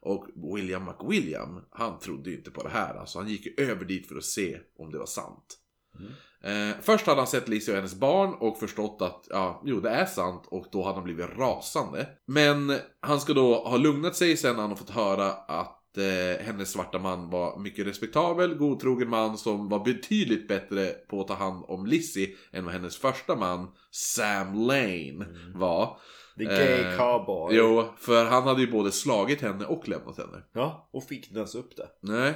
Och 0.00 0.28
William 0.56 0.84
McWilliam, 0.84 1.60
han 1.70 1.98
trodde 1.98 2.30
ju 2.30 2.36
inte 2.36 2.50
på 2.50 2.62
det 2.62 2.68
här. 2.68 2.94
Alltså 2.94 3.18
han 3.18 3.28
gick 3.28 3.60
över 3.60 3.84
dit 3.84 4.08
för 4.08 4.16
att 4.16 4.24
se 4.24 4.58
om 4.78 4.92
det 4.92 4.98
var 4.98 5.06
sant. 5.06 5.58
Eh, 6.42 6.76
först 6.80 7.06
hade 7.06 7.20
han 7.20 7.26
sett 7.26 7.48
Lizzie 7.48 7.72
och 7.72 7.76
hennes 7.76 7.94
barn 7.94 8.34
och 8.34 8.58
förstått 8.58 9.02
att, 9.02 9.26
ja, 9.30 9.62
jo 9.64 9.80
det 9.80 9.90
är 9.90 10.06
sant 10.06 10.46
och 10.46 10.66
då 10.72 10.82
hade 10.82 10.94
han 10.94 11.04
blivit 11.04 11.38
rasande. 11.38 12.08
Men 12.26 12.76
han 13.00 13.20
ska 13.20 13.32
då 13.32 13.54
ha 13.54 13.76
lugnat 13.76 14.16
sig 14.16 14.36
sen 14.36 14.54
när 14.54 14.60
han 14.60 14.70
har 14.70 14.76
fått 14.76 14.90
höra 14.90 15.32
att 15.32 15.79
eh, 15.98 16.44
hennes 16.46 16.70
svarta 16.72 16.98
man 16.98 17.30
var 17.30 17.58
mycket 17.58 17.86
respektabel, 17.86 18.54
godtrogen 18.54 19.08
man 19.08 19.38
som 19.38 19.68
var 19.68 19.84
betydligt 19.84 20.48
bättre 20.48 20.86
på 21.10 21.20
att 21.20 21.28
ta 21.28 21.34
hand 21.34 21.64
om 21.68 21.86
Lizzie 21.86 22.28
än 22.52 22.64
vad 22.64 22.74
hennes 22.74 22.96
första 22.96 23.36
man, 23.36 23.68
Sam 23.90 24.54
Lane, 24.54 25.26
var. 25.54 25.98
The 26.38 26.44
gay 26.44 26.80
Eh, 26.82 26.96
cowboy. 26.98 27.56
Jo, 27.56 27.84
för 27.98 28.24
han 28.24 28.42
hade 28.42 28.60
ju 28.60 28.70
både 28.70 28.92
slagit 28.92 29.40
henne 29.42 29.64
och 29.66 29.88
lämnat 29.88 30.18
henne. 30.18 30.42
Ja, 30.52 30.88
och 30.92 31.04
fick 31.04 31.26
inte 31.26 31.38
ens 31.38 31.54
upp 31.54 31.76
det. 31.76 31.88
Nej. 32.02 32.34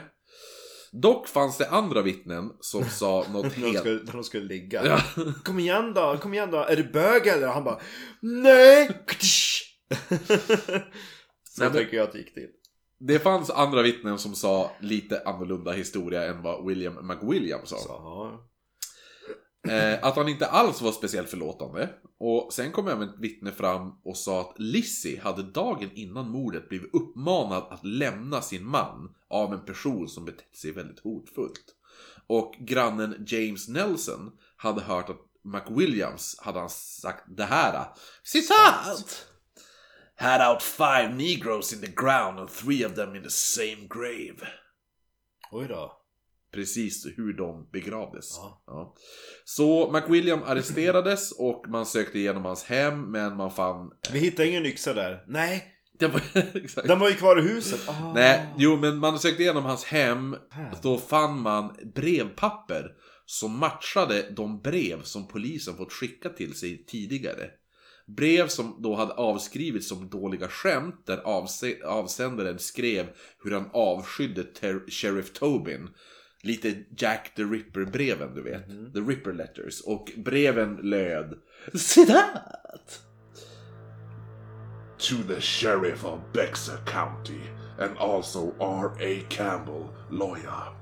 Dock 0.93 1.29
fanns 1.29 1.59
det 1.59 1.69
andra 1.69 2.03
vittnen 2.03 2.51
som 2.61 2.85
sa 2.85 3.25
något 3.33 3.43
När 3.45 3.51
de 3.51 3.61
helt... 3.67 3.79
skulle, 3.79 4.03
när 4.05 4.13
de 4.13 4.25
skulle 4.25 4.45
ligga. 4.45 4.87
Ja. 4.87 5.01
Kom 5.45 5.59
igen 5.59 5.93
då, 5.95 6.19
kom 6.23 6.35
igen 6.35 6.51
då. 6.51 6.59
Är 6.59 6.77
du 6.77 6.85
bög 6.85 7.27
eller? 7.27 7.49
Han 7.49 7.65
bara 7.65 7.81
Nej! 8.21 8.91
Så 11.45 11.63
Nej, 11.63 11.71
men- 11.71 11.73
tycker 11.73 11.97
jag 11.97 12.05
att 12.05 12.13
det 12.13 12.19
gick 12.19 12.35
till. 12.35 12.49
Det 12.99 13.19
fanns 13.19 13.51
andra 13.51 13.83
vittnen 13.83 14.19
som 14.19 14.35
sa 14.35 14.71
lite 14.81 15.23
annorlunda 15.25 15.73
historia 15.73 16.25
än 16.27 16.43
vad 16.43 16.67
William 16.67 17.07
McWilliam 17.07 17.61
sa. 17.67 17.77
Så. 17.77 18.39
Eh, 19.69 20.05
att 20.05 20.17
han 20.17 20.29
inte 20.29 20.47
alls 20.47 20.83
var 20.83 20.93
speciellt 20.93 21.31
förlåtande. 21.31 21.89
Och 22.19 22.53
sen 22.53 22.73
kom 22.73 22.89
även 22.89 23.09
ett 23.09 23.19
vittne 23.19 23.53
fram 23.53 23.93
och 24.05 24.17
sa 24.17 24.41
att 24.41 24.55
Lizzie 24.59 25.21
hade 25.21 25.43
dagen 25.43 25.91
innan 25.95 26.31
mordet 26.31 26.69
blivit 26.69 26.95
uppmanad 26.95 27.67
att 27.71 27.85
lämna 27.85 28.43
sin 28.43 28.67
man 28.67 29.15
av 29.29 29.53
en 29.53 29.65
person 29.65 30.09
som 30.09 30.25
betett 30.25 30.57
sig 30.57 30.73
väldigt 30.73 31.01
hotfullt. 31.01 31.65
Och 32.27 32.55
grannen 32.59 33.25
James 33.27 33.69
Nelson 33.69 34.33
hade 34.57 34.81
hört 34.81 35.11
att 35.11 35.21
McWilliams 35.45 36.37
hade 36.41 36.59
han 36.59 36.71
sagt 36.71 37.25
det 37.37 37.45
här. 37.45 37.87
Citat! 38.23 39.27
Had 40.17 40.53
out 40.53 40.63
five 40.63 41.15
negroes 41.15 41.73
in 41.73 41.81
the 41.81 41.93
ground 41.97 42.39
and 42.39 42.51
three 42.51 42.87
of 42.87 42.95
them 42.95 43.17
in 43.17 43.23
the 43.23 43.31
same 43.31 43.87
grave. 43.91 44.49
Oj 45.53 45.69
då. 45.69 46.01
Precis 46.53 47.07
hur 47.17 47.33
de 47.33 47.69
begravdes. 47.73 48.37
Ja. 48.37 48.63
Ja. 48.67 48.95
Så 49.45 49.91
McWilliam 49.93 50.43
arresterades 50.43 51.33
och 51.33 51.65
man 51.69 51.87
sökte 51.87 52.19
igenom 52.19 52.45
hans 52.45 52.65
hem 52.65 53.11
men 53.11 53.37
man 53.37 53.51
fann... 53.51 53.91
Vi 54.13 54.19
hittade 54.19 54.49
ingen 54.49 54.67
yxa 54.67 54.95
där. 54.95 55.25
Nej, 55.27 55.75
Det 55.99 56.07
var... 56.07 56.23
Den 56.87 56.99
var 56.99 57.09
ju 57.09 57.15
kvar 57.15 57.39
i 57.39 57.43
huset. 57.43 57.89
Ah. 57.89 58.13
Nej, 58.15 58.47
jo 58.59 58.77
men 58.77 58.99
man 58.99 59.19
sökte 59.19 59.43
igenom 59.43 59.65
hans 59.65 59.85
hem. 59.85 60.37
Då 60.83 60.99
fann 60.99 61.41
man 61.41 61.77
brevpapper 61.95 62.93
som 63.27 63.59
matchade 63.59 64.31
de 64.31 64.61
brev 64.61 65.03
som 65.03 65.29
polisen 65.29 65.77
fått 65.77 65.93
skicka 65.93 66.29
till 66.29 66.55
sig 66.55 66.85
tidigare. 66.87 67.51
Brev 68.07 68.49
som 68.49 68.77
då 68.83 68.95
hade 68.95 69.13
avskrivits 69.13 69.89
som 69.89 70.09
dåliga 70.09 70.49
skämt 70.49 71.07
där 71.07 71.17
avse- 71.19 71.83
avsändaren 71.85 72.59
skrev 72.59 73.07
hur 73.45 73.51
han 73.51 73.71
avskydde 73.73 74.45
ter- 74.45 74.91
Sheriff 74.91 75.33
Tobin. 75.33 75.89
Lite 76.43 76.75
Jack 76.97 77.35
the 77.35 77.43
Ripper-breven 77.43 78.35
du 78.35 78.43
vet. 78.43 78.67
The 78.95 79.01
Ripper 79.01 79.33
letters. 79.33 79.81
Och 79.81 80.13
breven 80.17 80.77
löd 80.77 81.39
Citat! 81.75 83.01
to 84.99 85.17
the 85.17 85.41
sheriff 85.41 86.05
of 86.05 86.21
Bexar 86.33 86.79
County 86.87 87.41
and 87.79 87.97
also 87.99 88.55
R.A. 88.61 89.23
Campbell, 89.29 89.93
lawyer. 90.11 90.73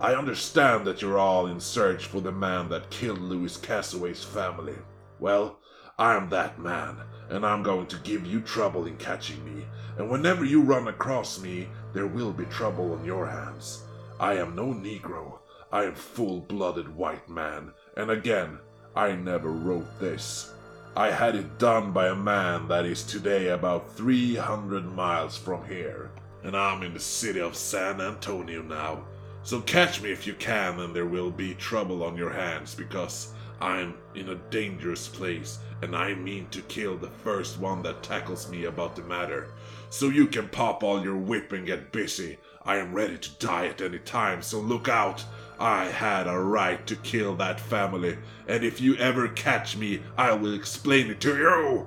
I 0.00 0.14
understand 0.14 0.86
that 0.86 1.00
you're 1.02 1.18
all 1.18 1.46
in 1.46 1.60
search 1.60 2.06
for 2.06 2.20
the 2.20 2.32
man 2.32 2.68
that 2.70 2.90
killed 2.90 3.20
Louis 3.20 3.56
Cassaway's 3.56 4.24
family. 4.24 4.74
Well, 5.20 5.58
I 5.98 6.16
am 6.16 6.28
that 6.30 6.58
man, 6.58 6.96
and 7.28 7.46
I'm 7.46 7.62
going 7.62 7.86
to 7.86 7.96
give 7.98 8.26
you 8.26 8.40
trouble 8.40 8.86
in 8.86 8.96
catching 8.96 9.44
me. 9.44 9.64
And 9.96 10.10
whenever 10.10 10.44
you 10.44 10.60
run 10.60 10.88
across 10.88 11.40
me, 11.40 11.68
there 11.92 12.08
will 12.08 12.32
be 12.32 12.46
trouble 12.46 12.94
on 12.94 13.04
your 13.04 13.26
hands. 13.26 13.84
I 14.18 14.34
am 14.34 14.56
no 14.56 14.66
Negro. 14.66 15.38
I 15.70 15.84
am 15.84 15.94
full-blooded 15.94 16.94
white 16.94 17.28
man, 17.28 17.72
and 17.96 18.10
again, 18.10 18.58
I 18.96 19.12
never 19.12 19.50
wrote 19.50 20.00
this. 20.00 20.52
I 20.96 21.10
had 21.10 21.34
it 21.34 21.58
done 21.58 21.92
by 21.92 22.08
a 22.08 22.14
man 22.14 22.68
that 22.68 22.84
is 22.84 23.02
today 23.02 23.48
about 23.48 23.96
300 23.96 24.84
miles 24.84 25.36
from 25.36 25.64
here. 25.66 26.12
And 26.44 26.56
I'm 26.56 26.82
in 26.82 26.94
the 26.94 27.00
city 27.00 27.40
of 27.40 27.56
San 27.56 28.00
Antonio 28.00 28.62
now. 28.62 29.04
So 29.42 29.60
catch 29.60 30.00
me 30.00 30.12
if 30.12 30.26
you 30.26 30.34
can, 30.34 30.78
and 30.78 30.94
there 30.94 31.06
will 31.06 31.30
be 31.30 31.54
trouble 31.54 32.04
on 32.04 32.16
your 32.16 32.30
hands 32.30 32.74
because 32.74 33.32
I'm 33.60 33.94
in 34.14 34.28
a 34.28 34.34
dangerous 34.50 35.08
place 35.08 35.58
and 35.82 35.94
I 35.94 36.14
mean 36.14 36.48
to 36.50 36.60
kill 36.62 36.96
the 36.96 37.10
first 37.10 37.60
one 37.60 37.82
that 37.82 38.02
tackles 38.02 38.48
me 38.50 38.64
about 38.64 38.96
the 38.96 39.02
matter. 39.02 39.48
So 39.90 40.08
you 40.08 40.26
can 40.26 40.48
pop 40.48 40.82
all 40.82 41.02
your 41.02 41.16
whip 41.16 41.52
and 41.52 41.66
get 41.66 41.92
busy. 41.92 42.38
I 42.64 42.78
am 42.78 42.94
ready 42.94 43.18
to 43.18 43.30
die 43.38 43.66
at 43.66 43.82
any 43.82 43.98
time, 43.98 44.40
so 44.40 44.58
look 44.58 44.88
out. 44.88 45.24
I 45.60 45.84
had 45.84 46.26
a 46.26 46.38
right 46.38 46.84
to 46.86 46.96
kill 46.96 47.36
that 47.36 47.60
family, 47.60 48.16
and 48.48 48.64
if 48.64 48.80
you 48.80 48.96
ever 48.96 49.28
catch 49.28 49.76
me, 49.76 50.00
I 50.16 50.32
will 50.32 50.54
explain 50.54 51.10
it 51.10 51.20
to 51.20 51.36
you. 51.36 51.86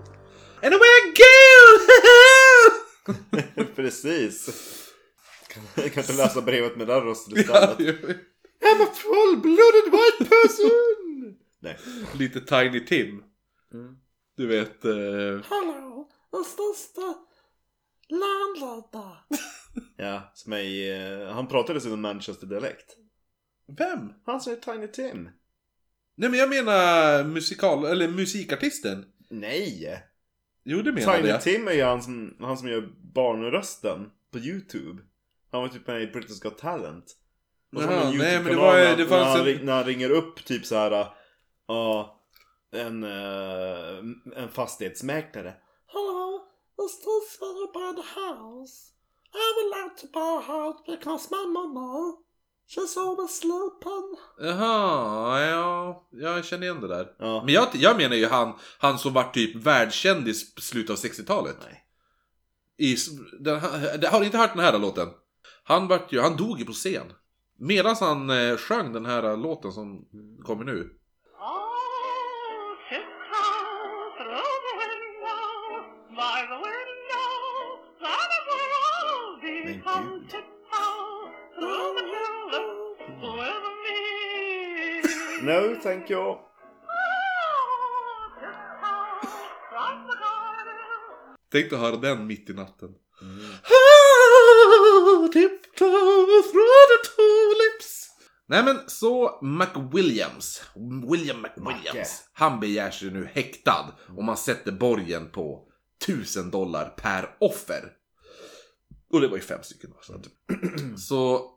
And 0.61 0.73
away 0.73 0.87
I 0.87 1.13
go! 3.07 3.63
Precis. 3.75 4.91
Kan, 5.47 5.63
kan 5.89 6.03
inte 6.03 6.13
läsa 6.13 6.41
brevet 6.41 6.77
med 6.77 6.87
den 6.87 7.01
rösten 7.01 7.33
ja, 7.35 7.41
istället. 7.41 7.79
ju. 7.79 7.93
I'm 8.61 8.81
a 8.81 8.87
full-blooded 8.93 9.91
white 9.91 10.29
person! 10.29 10.96
Nej. 11.67 11.77
Lite 12.19 12.39
Tiny 12.41 12.85
Tim. 12.85 13.23
Mm. 13.73 13.97
Du 14.37 14.47
vet... 14.47 14.85
Eh... 14.85 14.91
Hallå, 15.49 16.09
den 16.31 16.43
största 16.43 17.15
landlöda. 18.09 19.17
Ja, 19.97 20.31
som 20.33 20.53
är 20.53 20.57
i, 20.59 20.89
eh, 21.21 21.33
han 21.33 21.47
pratar 21.47 21.73
dessutom 21.73 22.01
Manchester-dialekt. 22.01 22.95
Vem? 23.77 24.13
Han 24.25 24.41
som 24.41 24.53
är 24.53 24.57
Tiny 24.57 24.87
Tim. 24.87 25.29
Nej 26.15 26.29
men 26.29 26.39
jag 26.39 26.49
menar 26.49 27.23
musikal... 27.23 27.85
Eller 27.85 28.07
musikartisten. 28.07 29.05
Nej! 29.29 30.03
Jo 30.63 30.81
det 30.81 30.91
menade 30.91 31.17
Tiny 31.17 31.29
jag. 31.29 31.41
Tim 31.41 31.67
är 31.67 31.71
ju 31.71 31.83
han 31.83 32.01
som, 32.03 32.37
han 32.39 32.57
som 32.57 32.67
gör 32.69 32.89
barnrösten 33.13 34.09
på 34.31 34.39
YouTube. 34.39 35.01
Han 35.51 35.61
var 35.61 35.67
typ 35.69 35.87
med 35.87 36.01
i 36.01 36.07
British 36.07 36.41
Got 36.43 36.57
Talent. 36.57 37.05
Och 37.75 37.81
så 37.81 37.87
har 37.87 37.93
Jaha, 37.93 38.03
han 38.03 38.13
en 38.13 38.17
nej, 38.19 38.35
men 38.35 38.45
det 38.45 38.51
YouTube-kanal 38.51 38.75
var- 38.75 38.83
när- 38.83 38.97
det 38.97 39.05
fanns 39.05 39.37
när, 39.37 39.43
han, 39.53 39.59
en- 39.59 39.65
när 39.65 39.73
han 39.73 39.83
ringer 39.83 40.09
upp 40.09 40.45
typ 40.45 40.65
så 40.65 40.75
här. 40.75 41.07
Ja, 41.67 42.21
en, 42.71 43.03
eh, 43.03 43.97
en 44.35 44.49
fastighetsmäklare. 44.51 45.53
Hello, 45.87 46.47
is 46.85 46.99
this 46.99 47.39
buy 47.73 47.93
the 47.95 48.19
house? 48.19 48.93
I 49.33 49.53
would 49.55 49.83
like 49.83 50.01
to 50.01 50.07
buy 50.13 50.37
a 50.37 50.41
house 50.41 50.83
because 50.87 51.27
my 51.31 51.45
mama, 51.45 52.17
she's 52.67 52.97
always 52.97 53.39
sleeping. 53.39 54.17
Jaha, 54.39 55.41
ja. 55.41 56.07
Jag 56.11 56.45
känner 56.45 56.63
igen 56.63 56.81
det 56.81 56.87
där. 56.87 57.15
Ja. 57.19 57.43
Men 57.45 57.53
jag, 57.53 57.67
jag 57.73 57.97
menar 57.97 58.15
ju 58.15 58.27
han, 58.27 58.53
han 58.79 58.99
som 58.99 59.13
var 59.13 59.23
typ 59.23 59.55
världskändis 59.55 60.55
på 60.55 60.61
slutet 60.61 60.89
av 60.89 60.97
60-talet. 60.97 61.57
Nej. 61.63 61.83
I, 62.77 62.95
den, 63.39 63.59
har 64.11 64.19
du 64.19 64.25
inte 64.25 64.37
hört 64.37 64.53
den 64.53 64.63
här 64.63 64.79
låten? 64.79 65.09
Han, 65.63 65.87
vart 65.87 66.13
ju, 66.13 66.21
han 66.21 66.37
dog 66.37 66.59
ju 66.59 66.65
på 66.65 66.73
scen. 66.73 67.13
Medan 67.59 67.95
han 67.99 68.29
eh, 68.29 68.57
sjöng 68.57 68.93
den 68.93 69.05
här 69.05 69.37
låten 69.37 69.71
som 69.71 70.05
kommer 70.43 70.65
nu. 70.65 70.96
No, 85.47 85.75
thank 85.83 86.09
you. 86.09 86.35
Tänk 91.51 91.69
dig 91.69 91.79
höra 91.79 91.95
den 91.95 92.27
mitt 92.27 92.49
i 92.49 92.53
natten. 92.53 92.89
Mm. 93.21 93.39
Tiptoe 95.33 96.41
through 96.51 96.83
the 96.91 97.09
tulips. 97.15 98.09
Nej 98.47 98.63
men 98.63 98.79
så 98.87 99.39
McWilliams, 99.41 100.61
William 101.11 101.41
McWilliams, 101.41 101.95
Macke. 101.95 102.07
han 102.33 102.59
begär 102.59 102.91
sig 102.91 103.11
nu 103.11 103.25
häktad 103.25 103.95
och 104.17 104.23
man 104.23 104.37
sätter 104.37 104.71
borgen 104.71 105.29
på 105.31 105.67
1000 106.07 106.51
dollar 106.51 106.89
per 106.89 107.35
offer. 107.39 107.91
Och 109.13 109.21
det 109.21 109.27
var 109.27 109.35
ju 109.35 109.43
fem 109.43 109.63
stycken. 109.63 109.93
Så, 110.01 110.13
att, 110.13 110.25
så 110.99 111.51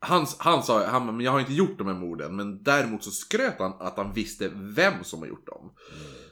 han, 0.00 0.26
han 0.38 0.62
sa, 0.62 0.86
han, 0.86 1.06
men 1.06 1.20
jag 1.20 1.32
har 1.32 1.40
inte 1.40 1.52
gjort 1.54 1.78
de 1.78 1.86
här 1.86 1.94
morden, 1.94 2.36
men 2.36 2.62
däremot 2.62 3.04
så 3.04 3.10
skröt 3.10 3.58
han 3.58 3.72
att 3.78 3.96
han 3.96 4.12
visste 4.12 4.50
vem 4.54 5.04
som 5.04 5.20
har 5.20 5.26
gjort 5.26 5.46
dem. 5.46 5.72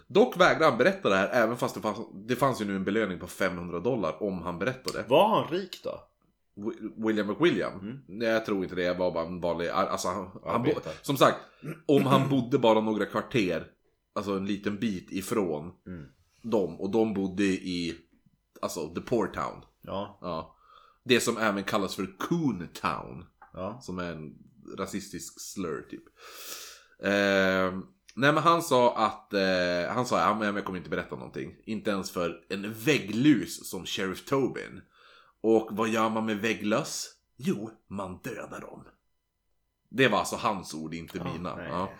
Dock 0.06 0.36
vägrade 0.40 0.64
han 0.64 0.78
berätta 0.78 1.08
det 1.08 1.16
här, 1.16 1.28
även 1.28 1.56
fast 1.56 1.74
det 1.74 1.80
fanns, 1.80 1.98
det 2.14 2.36
fanns 2.36 2.60
ju 2.60 2.64
nu 2.64 2.76
en 2.76 2.84
belöning 2.84 3.18
på 3.18 3.26
500 3.26 3.80
dollar 3.80 4.22
om 4.22 4.42
han 4.42 4.58
berättade. 4.58 5.04
Var 5.08 5.28
han 5.28 5.48
rik 5.52 5.80
då? 5.84 6.00
Wi- 6.56 7.06
William 7.06 7.26
McWilliam? 7.26 7.72
Mm. 7.80 7.98
Nej, 8.06 8.28
jag 8.28 8.46
tror 8.46 8.62
inte 8.62 8.74
det. 8.76 8.82
Jag 8.82 8.94
var 8.94 9.10
bara 9.10 9.26
en 9.26 9.40
vanlig... 9.40 9.68
Alltså, 9.68 10.08
han, 10.08 10.30
han 10.46 10.62
bo, 10.62 10.70
som 11.02 11.16
sagt, 11.16 11.36
om 11.86 12.06
han 12.06 12.28
bodde 12.28 12.58
bara 12.58 12.80
några 12.80 13.06
kvarter, 13.06 13.66
alltså 14.14 14.32
en 14.32 14.46
liten 14.46 14.78
bit 14.78 15.12
ifrån 15.12 15.72
Mm. 15.86 16.06
dem, 16.42 16.80
och 16.80 16.90
de 16.90 17.14
bodde 17.14 17.44
i, 17.44 17.96
alltså, 18.62 18.94
the 18.94 19.00
poor 19.00 19.26
town. 19.26 19.64
Ja, 19.82 20.18
Ja. 20.20 20.54
Det 21.04 21.20
som 21.20 21.36
även 21.38 21.64
kallas 21.64 21.94
för 21.94 22.18
Coon 22.18 22.68
Town. 22.82 23.24
Ja. 23.58 23.80
Som 23.80 23.98
är 23.98 24.12
en 24.12 24.34
rasistisk 24.78 25.40
slur 25.40 25.82
typ. 25.90 26.04
Eh, 27.02 27.78
nej 28.14 28.32
men 28.32 28.36
han 28.36 28.62
sa 28.62 28.96
att, 28.96 29.32
eh, 29.34 29.94
han 29.94 30.06
sa 30.06 30.20
ja, 30.20 30.34
men 30.38 30.54
jag 30.54 30.64
kommer 30.64 30.78
inte 30.78 30.90
berätta 30.90 31.16
någonting. 31.16 31.56
Inte 31.64 31.90
ens 31.90 32.10
för 32.10 32.44
en 32.48 32.72
vägglus 32.72 33.70
som 33.70 33.86
Sheriff 33.86 34.24
Tobin. 34.24 34.80
Och 35.40 35.68
vad 35.72 35.88
gör 35.88 36.10
man 36.10 36.26
med 36.26 36.36
vägglöss? 36.36 37.14
Jo, 37.36 37.70
man 37.88 38.20
dödar 38.24 38.60
dem. 38.60 38.84
Det 39.90 40.08
var 40.08 40.18
alltså 40.18 40.36
hans 40.36 40.74
ord, 40.74 40.94
inte 40.94 41.18
Ja, 41.18 41.32
mina. 41.32 41.64
Ja. 41.68 41.92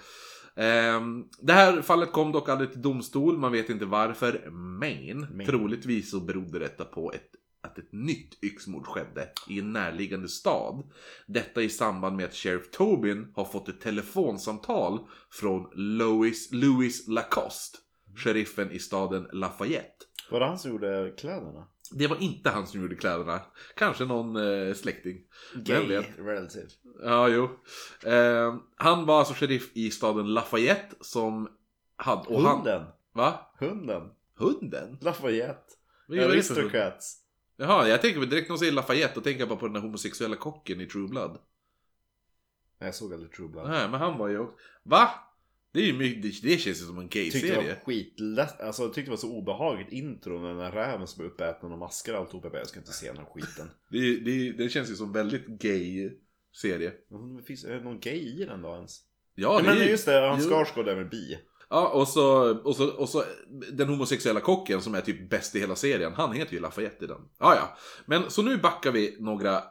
Ehm, 0.62 1.24
det 1.40 1.52
här 1.52 1.82
fallet 1.82 2.12
kom 2.12 2.32
dock 2.32 2.48
aldrig 2.48 2.72
till 2.72 2.82
domstol, 2.82 3.38
man 3.38 3.52
vet 3.52 3.70
inte 3.70 3.84
varför. 3.84 4.50
Men, 4.50 5.20
Men. 5.20 5.46
troligtvis 5.46 6.10
så 6.10 6.20
berodde 6.20 6.58
detta 6.58 6.84
på 6.84 7.12
ett, 7.12 7.30
att 7.60 7.78
ett 7.78 7.92
nytt 7.92 8.44
yxmord 8.44 8.86
skedde 8.86 9.28
i 9.48 9.58
en 9.58 9.72
närliggande 9.72 10.28
stad. 10.28 10.82
Detta 11.26 11.62
i 11.62 11.68
samband 11.68 12.16
med 12.16 12.24
att 12.24 12.34
Sheriff 12.34 12.70
Tobin 12.70 13.32
har 13.34 13.44
fått 13.44 13.68
ett 13.68 13.80
telefonsamtal 13.80 15.00
från 15.30 15.70
Louis, 15.74 16.52
Louis 16.52 17.08
Lacoste, 17.08 17.78
sheriffen 18.16 18.70
i 18.70 18.78
staden 18.78 19.28
Lafayette. 19.32 20.04
Var 20.30 20.40
det 20.40 20.46
han 20.46 20.58
som 20.58 20.70
gjorde 20.70 21.14
kläderna? 21.18 21.68
Det 21.90 22.06
var 22.06 22.22
inte 22.22 22.50
han 22.50 22.66
som 22.66 22.80
gjorde 22.82 22.94
kläderna. 22.94 23.40
Kanske 23.74 24.04
någon 24.04 24.36
eh, 24.36 24.74
släkting. 24.74 25.16
Gay 25.54 26.02
relative. 26.18 26.66
Ja, 27.02 27.28
jo. 27.28 27.44
Eh, 28.10 28.56
han 28.76 29.06
var 29.06 29.18
alltså 29.18 29.34
sheriff 29.34 29.70
i 29.74 29.90
staden 29.90 30.34
Lafayette 30.34 30.96
som 31.00 31.48
hade... 31.96 32.28
Och 32.28 32.42
han, 32.42 32.56
Hunden. 32.56 32.84
va? 33.12 33.52
Hunden. 33.58 34.02
Hunden? 34.36 34.98
Lafayette. 35.00 35.74
Aristocrats. 36.08 37.27
Jaha, 37.60 37.88
jag 37.88 38.02
tänker 38.02 38.20
direkt 38.20 38.48
när 38.48 38.54
de 38.56 38.58
säger 38.58 38.72
Lafayette, 38.72 39.14
då 39.14 39.20
tänker 39.20 39.40
jag 39.40 39.48
bara 39.48 39.58
på 39.58 39.66
den 39.66 39.72
där 39.74 39.80
homosexuella 39.80 40.36
kocken 40.36 40.80
i 40.80 40.86
True 40.86 41.08
Blood. 41.08 41.30
Nej, 42.80 42.88
Jag 42.88 42.94
såg 42.94 43.12
aldrig 43.14 43.32
True 43.32 43.48
Blood. 43.48 43.68
Nej, 43.70 43.88
men 43.90 44.00
han 44.00 44.18
var 44.18 44.28
ju 44.28 44.38
också... 44.38 44.56
Va? 44.82 45.10
Det 45.72 45.80
är 45.80 45.84
ju 45.84 45.92
mycket, 45.92 46.42
det, 46.42 46.58
känns 46.58 46.66
ju 46.80 46.84
som 46.84 46.98
en 46.98 47.08
Tyckte 47.08 47.38
det 47.38 47.46
gay-serie. 47.46 47.74
var 47.74 47.84
skitlätt, 47.84 48.60
alltså 48.60 48.82
jag 48.82 48.94
tyckte 48.94 49.06
det 49.08 49.12
var 49.12 49.16
så 49.18 49.32
obehagligt 49.32 49.92
intro 49.92 50.38
med 50.40 50.50
den 50.50 50.58
där 50.58 50.72
räven 50.72 51.06
som 51.06 51.18
blev 51.22 51.32
uppäten 51.32 51.72
och 51.72 51.78
maskar 51.78 52.12
och 52.14 52.18
alltihop. 52.20 52.44
Jag 52.52 52.66
ska 52.66 52.78
inte 52.80 52.92
se 52.92 53.06
den 53.06 53.16
här 53.16 53.24
skiten. 53.24 53.70
Det, 53.90 54.16
det, 54.20 54.52
det 54.52 54.68
känns 54.68 54.90
ju 54.90 54.94
som 54.94 55.12
väldigt 55.12 55.46
gay-serie. 55.46 56.92
Finns 57.46 57.64
är 57.64 57.74
det 57.74 57.80
någon 57.84 58.00
gay 58.00 58.18
i 58.42 58.44
den 58.44 58.62
då 58.62 58.74
ens? 58.74 59.00
Ja, 59.34 59.58
det 59.58 59.64
men 59.68 59.76
är 59.78 59.82
ju- 59.84 59.90
just 59.90 60.06
det, 60.06 60.20
Hans 60.28 60.44
jo. 60.44 60.50
Skarsgård 60.50 60.88
är 60.88 60.94
väl 60.94 61.04
bi? 61.08 61.38
Ja, 61.70 61.88
och 61.88 62.08
så, 62.08 62.56
och, 62.58 62.76
så, 62.76 62.88
och 62.88 63.08
så 63.08 63.24
den 63.72 63.88
homosexuella 63.88 64.40
kocken 64.40 64.80
som 64.80 64.94
är 64.94 65.00
typ 65.00 65.30
bäst 65.30 65.56
i 65.56 65.60
hela 65.60 65.76
serien, 65.76 66.12
han 66.12 66.32
heter 66.32 66.52
ju 66.52 66.60
Lafayette 66.60 67.04
i 67.04 67.08
den. 67.08 67.20
Ja, 67.38 67.54
ja. 67.54 67.76
Men 68.06 68.30
så 68.30 68.42
nu 68.42 68.56
backar 68.56 68.92
vi 68.92 69.16
några, 69.20 69.62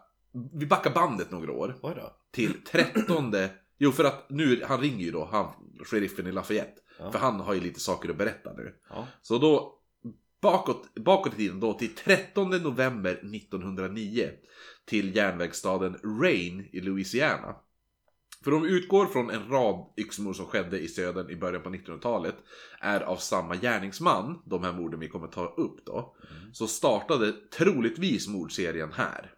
vi 0.54 0.66
backar 0.66 0.92
bandet 0.92 1.32
några 1.32 1.52
år. 1.52 1.76
Oj 1.82 1.94
då. 1.96 2.16
Till 2.32 2.64
13 2.64 3.34
Jo, 3.80 3.92
för 3.92 4.04
att 4.04 4.30
nu, 4.30 4.64
han 4.68 4.82
ringer 4.82 5.06
ju 5.06 5.12
då, 5.12 5.30
han, 5.32 5.54
sheriffen 5.86 6.28
i 6.28 6.32
Lafayette. 6.32 6.82
Ja. 7.00 7.12
För 7.12 7.20
han 7.20 7.40
har 7.40 7.54
ju 7.54 7.60
lite 7.60 7.80
saker 7.80 8.10
att 8.10 8.18
berätta 8.18 8.54
nu. 8.54 8.76
Ja. 8.90 9.08
Så 9.22 9.38
då, 9.38 9.80
bakåt, 10.42 10.94
bakåt 10.96 11.34
i 11.34 11.38
tiden 11.38 11.60
då, 11.60 11.74
till 11.74 11.96
13 11.96 12.50
november 12.50 13.12
1909. 13.12 14.30
Till 14.86 15.16
järnvägsstaden 15.16 15.98
Rain 16.22 16.70
i 16.72 16.82
Louisiana. 16.82 17.56
För 18.44 18.52
de 18.52 18.66
utgår 18.66 19.06
från 19.06 19.30
en 19.30 19.50
rad 19.50 19.94
yxmord 19.98 20.36
som 20.36 20.46
skedde 20.46 20.80
i 20.80 20.88
södern 20.88 21.30
i 21.30 21.36
början 21.36 21.64
på 21.64 21.70
1900-talet. 21.70 22.36
Är 22.80 23.02
av 23.02 23.16
samma 23.16 23.56
gärningsman, 23.56 24.42
de 24.46 24.64
här 24.64 24.74
morden 24.74 25.00
vi 25.00 25.08
kommer 25.08 25.28
ta 25.28 25.46
upp 25.46 25.86
då. 25.86 26.16
Så 26.54 26.68
startade 26.68 27.32
troligtvis 27.32 28.28
mordserien 28.28 28.92
här. 28.94 29.34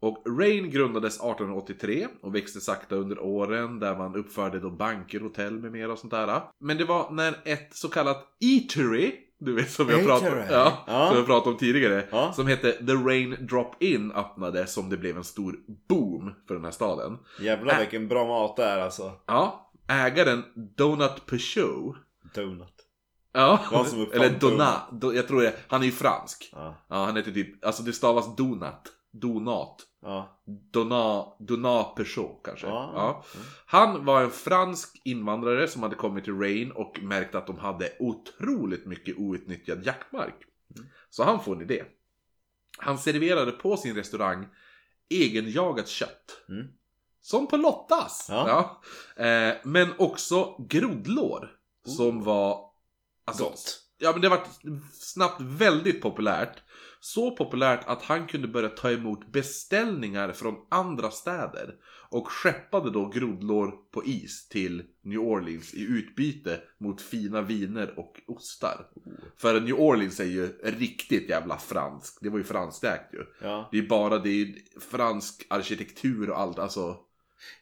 Och 0.00 0.22
Rain 0.38 0.70
grundades 0.70 1.14
1883 1.14 2.08
och 2.22 2.34
växte 2.34 2.60
sakta 2.60 2.96
under 2.96 3.18
åren 3.18 3.78
där 3.78 3.96
man 3.96 4.16
uppförde 4.16 4.60
då 4.60 4.70
banker, 4.70 5.20
hotell 5.20 5.58
med 5.58 5.72
mera 5.72 5.92
och 5.92 5.98
sånt 5.98 6.10
där. 6.10 6.42
Men 6.60 6.76
det 6.76 6.84
var 6.84 7.10
när 7.10 7.40
ett 7.44 7.76
så 7.76 7.88
kallat 7.88 8.36
eatery, 8.40 9.12
du 9.40 9.54
vet 9.54 9.70
som 9.70 9.88
pratat, 10.04 10.22
Eatery. 10.22 10.46
ja, 10.50 10.84
Ja. 10.86 11.12
Som 11.14 11.24
om 11.52 11.56
tidigare, 11.56 12.04
Ja. 12.10 12.32
som 12.32 12.46
hette 12.46 12.72
The 12.72 12.92
Rain 12.92 13.36
Drop-In 13.40 14.12
öppnade 14.12 14.66
som 14.66 14.90
det 14.90 14.96
blev 14.96 15.16
en 15.16 15.24
stor 15.24 15.56
boom 15.88 16.34
för 16.48 16.54
den 16.54 16.64
här 16.64 16.70
staden. 16.72 17.18
Jävlar 17.40 17.74
Äh. 17.74 17.78
vilken 17.80 18.08
bra 18.08 18.26
mat 18.26 18.56
det 18.56 18.64
är 18.64 18.78
alltså. 18.78 19.12
Ja, 19.26 19.70
ägaren 19.88 20.44
Donat 20.76 21.26
Peugeot 21.26 21.96
Donut. 22.34 22.74
Ja, 23.32 23.60
eller 24.12 24.30
Donat, 24.40 24.88
do, 24.92 25.12
jag 25.12 25.28
tror 25.28 25.42
det, 25.42 25.54
han 25.68 25.80
är 25.82 25.86
ju 25.86 25.92
fransk. 25.92 26.48
Ja. 26.52 26.74
Ja, 26.88 26.96
han 27.04 27.16
heter 27.16 27.32
typ, 27.32 27.64
alltså 27.64 27.82
det 27.82 27.92
stavas 27.92 28.36
Donat. 28.36 28.82
Donat. 29.12 29.76
Ja. 30.00 30.40
Donat, 30.44 31.36
Donat 31.38 31.94
Peugeot 31.94 32.40
kanske. 32.44 32.66
Ja. 32.66 32.92
Ja. 32.94 33.24
Han 33.66 34.04
var 34.04 34.22
en 34.22 34.30
fransk 34.30 35.00
invandrare 35.04 35.68
som 35.68 35.82
hade 35.82 35.94
kommit 35.94 36.24
till 36.24 36.38
Rain 36.38 36.70
och 36.70 36.98
märkte 37.02 37.38
att 37.38 37.46
de 37.46 37.58
hade 37.58 37.92
otroligt 37.98 38.86
mycket 38.86 39.18
outnyttjad 39.18 39.86
jaktmark. 39.86 40.34
Mm. 40.76 40.88
Så 41.10 41.24
han 41.24 41.44
får 41.44 41.56
en 41.56 41.62
idé. 41.62 41.84
Han 42.78 42.98
serverade 42.98 43.52
på 43.52 43.76
sin 43.76 43.94
restaurang 43.94 44.46
egenjagat 45.08 45.88
kött. 45.88 46.40
Mm. 46.48 46.66
Som 47.20 47.46
på 47.46 47.56
Lottas! 47.56 48.30
Eh, 49.16 49.54
men 49.64 49.88
också 49.98 50.56
grodlår. 50.58 51.50
Som 51.86 52.24
var... 52.24 52.70
Alltså, 53.24 53.44
Gott. 53.44 53.87
Ja 53.98 54.12
men 54.12 54.20
det 54.20 54.28
var 54.28 54.40
snabbt 54.92 55.40
väldigt 55.40 56.00
populärt. 56.00 56.62
Så 57.00 57.36
populärt 57.36 57.80
att 57.86 58.02
han 58.02 58.26
kunde 58.26 58.48
börja 58.48 58.68
ta 58.68 58.90
emot 58.90 59.32
beställningar 59.32 60.32
från 60.32 60.54
andra 60.68 61.10
städer. 61.10 61.74
Och 62.10 62.28
skeppade 62.28 62.90
då 62.90 63.08
grodlår 63.08 63.72
på 63.90 64.04
is 64.04 64.48
till 64.48 64.82
New 65.02 65.18
Orleans 65.18 65.74
i 65.74 65.82
utbyte 65.82 66.60
mot 66.78 67.02
fina 67.02 67.42
viner 67.42 67.98
och 67.98 68.20
ostar. 68.26 68.86
För 69.36 69.60
New 69.60 69.74
Orleans 69.74 70.20
är 70.20 70.24
ju 70.24 70.46
riktigt 70.62 71.28
jävla 71.28 71.58
fransk. 71.58 72.18
Det 72.20 72.28
var 72.28 72.38
ju 72.38 72.44
franskägt 72.44 73.14
ju. 73.14 73.24
Ja. 73.42 73.68
Det 73.72 73.78
är 73.78 73.86
bara 73.86 74.18
det 74.18 74.42
är 74.42 74.54
fransk 74.80 75.46
arkitektur 75.50 76.30
och 76.30 76.40
allt. 76.40 76.58
Alltså, 76.58 76.96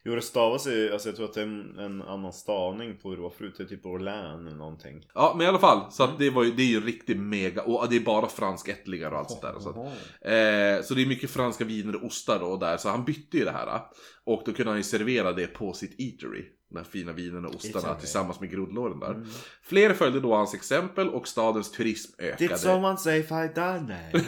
Jo 0.03 0.15
det 0.15 0.21
stavas 0.21 0.67
ju, 0.67 0.93
alltså 0.93 1.09
jag 1.09 1.15
tror 1.15 1.25
att 1.25 1.33
det 1.33 1.41
är 1.41 1.45
en, 1.45 1.79
en 1.79 2.01
annan 2.01 2.33
stavning 2.33 2.97
på 2.97 3.09
hur 3.09 3.15
det 3.15 3.21
var 3.21 3.29
förut. 3.29 3.53
Det 3.57 3.63
är 3.63 3.67
typ 3.67 3.85
Orlän 3.85 4.47
eller 4.47 4.57
någonting. 4.57 5.05
Ja, 5.13 5.33
men 5.37 5.45
i 5.45 5.49
alla 5.49 5.59
fall. 5.59 5.91
Så 5.91 6.03
att 6.03 6.19
det, 6.19 6.29
var 6.29 6.43
ju, 6.43 6.51
det 6.51 6.63
är 6.63 6.67
ju 6.67 6.77
en 6.77 6.83
riktig 6.83 7.19
mega... 7.19 7.61
Och 7.61 7.89
det 7.89 7.95
är 7.95 7.99
bara 7.99 8.27
franskättlingar 8.27 9.11
och 9.11 9.17
allt 9.17 9.29
sånt 9.29 9.41
där. 9.41 9.59
Så, 9.59 9.69
att, 9.69 9.75
eh, 9.77 10.85
så 10.85 10.93
det 10.93 11.01
är 11.01 11.05
mycket 11.05 11.29
franska 11.29 11.65
viner 11.65 11.95
och 11.95 12.03
ostar 12.03 12.39
och 12.39 12.59
där. 12.59 12.77
Så 12.77 12.89
han 12.89 13.05
bytte 13.05 13.37
ju 13.37 13.45
det 13.45 13.51
här. 13.51 13.81
Och 14.23 14.43
då 14.45 14.53
kunde 14.53 14.71
han 14.71 14.77
ju 14.77 14.83
servera 14.83 15.33
det 15.33 15.47
på 15.47 15.73
sitt 15.73 15.99
eatery. 15.99 16.45
De 16.69 16.77
här 16.77 16.83
fina 16.83 17.11
vinerna 17.13 17.47
och 17.47 17.55
ostarna 17.55 17.95
tillsammans 17.95 18.39
med 18.39 18.51
groddlåren 18.51 18.99
där. 18.99 19.11
Mm. 19.11 19.27
Fler 19.61 19.93
följde 19.93 20.19
då 20.19 20.35
hans 20.35 20.53
exempel 20.53 21.09
och 21.09 21.27
stadens 21.27 21.71
turism 21.71 22.11
Did 22.17 22.27
ökade. 22.29 22.57
someone 22.57 22.97
say 22.97 23.19
I 23.19 23.23
die? 23.55 24.21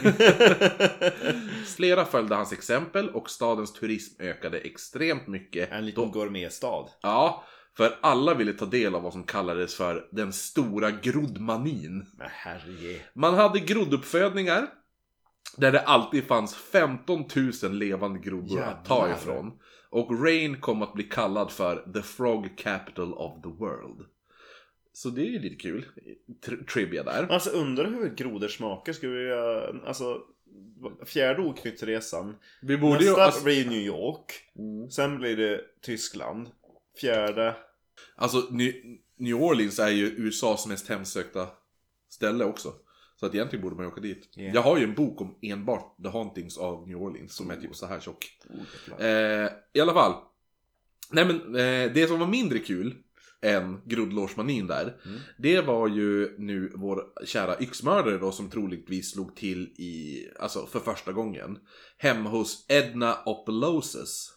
Flera 1.76 2.04
följde 2.04 2.34
hans 2.34 2.52
exempel 2.52 3.10
och 3.10 3.30
stadens 3.30 3.72
turism 3.72 4.22
ökade 4.22 4.58
extremt 4.58 5.26
mycket. 5.26 5.70
en 5.72 5.86
liten 5.86 6.04
Då- 6.04 6.10
gourmetstad. 6.10 6.86
Ja, 7.02 7.44
för 7.76 7.98
alla 8.02 8.34
ville 8.34 8.52
ta 8.52 8.66
del 8.66 8.94
av 8.94 9.02
vad 9.02 9.12
som 9.12 9.24
kallades 9.24 9.74
för 9.74 10.08
den 10.12 10.32
stora 10.32 10.90
groddmanin. 10.90 12.06
Man 13.14 13.34
hade 13.34 13.60
grodduppfödningar 13.60 14.66
där 15.56 15.72
det 15.72 15.80
alltid 15.80 16.24
fanns 16.24 16.54
15 16.54 17.24
000 17.62 17.72
levande 17.72 18.18
groddor 18.20 18.60
att 18.62 18.84
ta 18.84 19.10
ifrån. 19.10 19.52
Och 19.90 20.24
Rain 20.24 20.60
kom 20.60 20.82
att 20.82 20.94
bli 20.94 21.04
kallad 21.04 21.52
för 21.52 21.92
The 21.94 22.02
Frog 22.02 22.58
Capital 22.58 23.14
of 23.14 23.42
the 23.42 23.48
World. 23.48 24.06
Så 24.92 25.10
det 25.10 25.20
är 25.22 25.30
ju 25.30 25.38
lite 25.38 25.56
kul. 25.56 25.86
Tri- 26.46 26.66
trivia 26.66 27.02
där. 27.02 27.26
Alltså 27.30 27.50
undrar 27.50 27.90
hur 27.90 28.14
grodor 28.14 28.48
smakar. 28.48 28.92
Ska 28.92 29.08
vi 29.08 29.32
alltså 29.86 30.22
fjärde 31.06 31.42
oknyttresan. 31.42 32.36
Vi 32.62 32.76
borde 32.76 33.04
ju... 33.04 33.06
Nästa 33.10 33.24
Alltså, 33.24 33.44
blir 33.44 33.68
New 33.68 33.80
York. 33.80 34.32
Sen 34.90 35.18
blir 35.18 35.36
det 35.36 35.60
Tyskland. 35.80 36.48
Fjärde. 37.00 37.56
alltså 38.16 38.48
New 38.50 38.72
New 39.16 39.34
Orleans 39.42 39.78
är 39.78 39.88
ju 39.88 40.06
USAs 40.06 40.66
mest 40.66 40.88
hemsökta 40.88 41.48
ställe 42.08 42.44
också. 42.44 42.72
Så 43.20 43.26
att 43.26 43.34
egentligen 43.34 43.62
borde 43.62 43.76
man 43.76 43.84
ju 43.84 43.90
åka 43.90 44.00
dit. 44.00 44.28
Ja. 44.34 44.50
Jag 44.54 44.62
har 44.62 44.78
ju 44.78 44.84
en 44.84 44.94
bok 44.94 45.20
om 45.20 45.38
enbart 45.42 45.96
The 46.02 46.08
Hauntings 46.08 46.56
of 46.56 46.86
New 46.86 47.02
Orleans 47.02 47.34
som 47.34 47.50
är 47.50 47.56
typ 47.56 47.76
så 47.76 47.86
här 47.86 48.00
tjock. 48.00 48.38
Oh, 48.48 49.06
Eh, 49.06 49.50
I 49.72 49.80
alla 49.80 49.92
fall. 49.92 50.14
Nej 51.10 51.26
men 51.26 51.36
eh, 51.54 51.92
det 51.92 52.08
som 52.08 52.18
var 52.20 52.26
mindre 52.26 52.58
kul 52.58 52.94
än 53.42 53.80
groddlårsmanin 53.84 54.66
där. 54.66 55.00
Mm. 55.06 55.20
Det 55.38 55.60
var 55.60 55.88
ju 55.88 56.38
nu 56.38 56.72
vår 56.74 57.26
kära 57.26 57.60
yxmördare 57.60 58.18
då 58.18 58.32
som 58.32 58.50
troligtvis 58.50 59.12
slog 59.12 59.36
till 59.36 59.62
i, 59.62 60.26
alltså 60.38 60.66
för 60.66 60.80
första 60.80 61.12
gången. 61.12 61.58
Hemma 61.96 62.30
hos 62.30 62.66
Edna 62.68 63.18
Opelosus. 63.26 64.32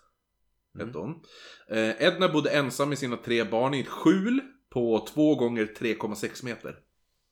Mm. 0.76 0.88
Hette 0.88 1.00
hon. 1.00 1.22
Eh, 1.68 2.04
Edna 2.04 2.30
bodde 2.30 2.50
ensam 2.50 2.90
med 2.90 2.98
sina 2.98 3.18
tre 3.18 3.44
barn 3.44 3.74
i 3.74 3.80
ett 3.80 3.88
skjul 3.88 4.42
på 4.70 5.08
2 5.14 5.36
gånger 5.36 5.66
3,6 5.66 6.46
meter. 6.46 6.76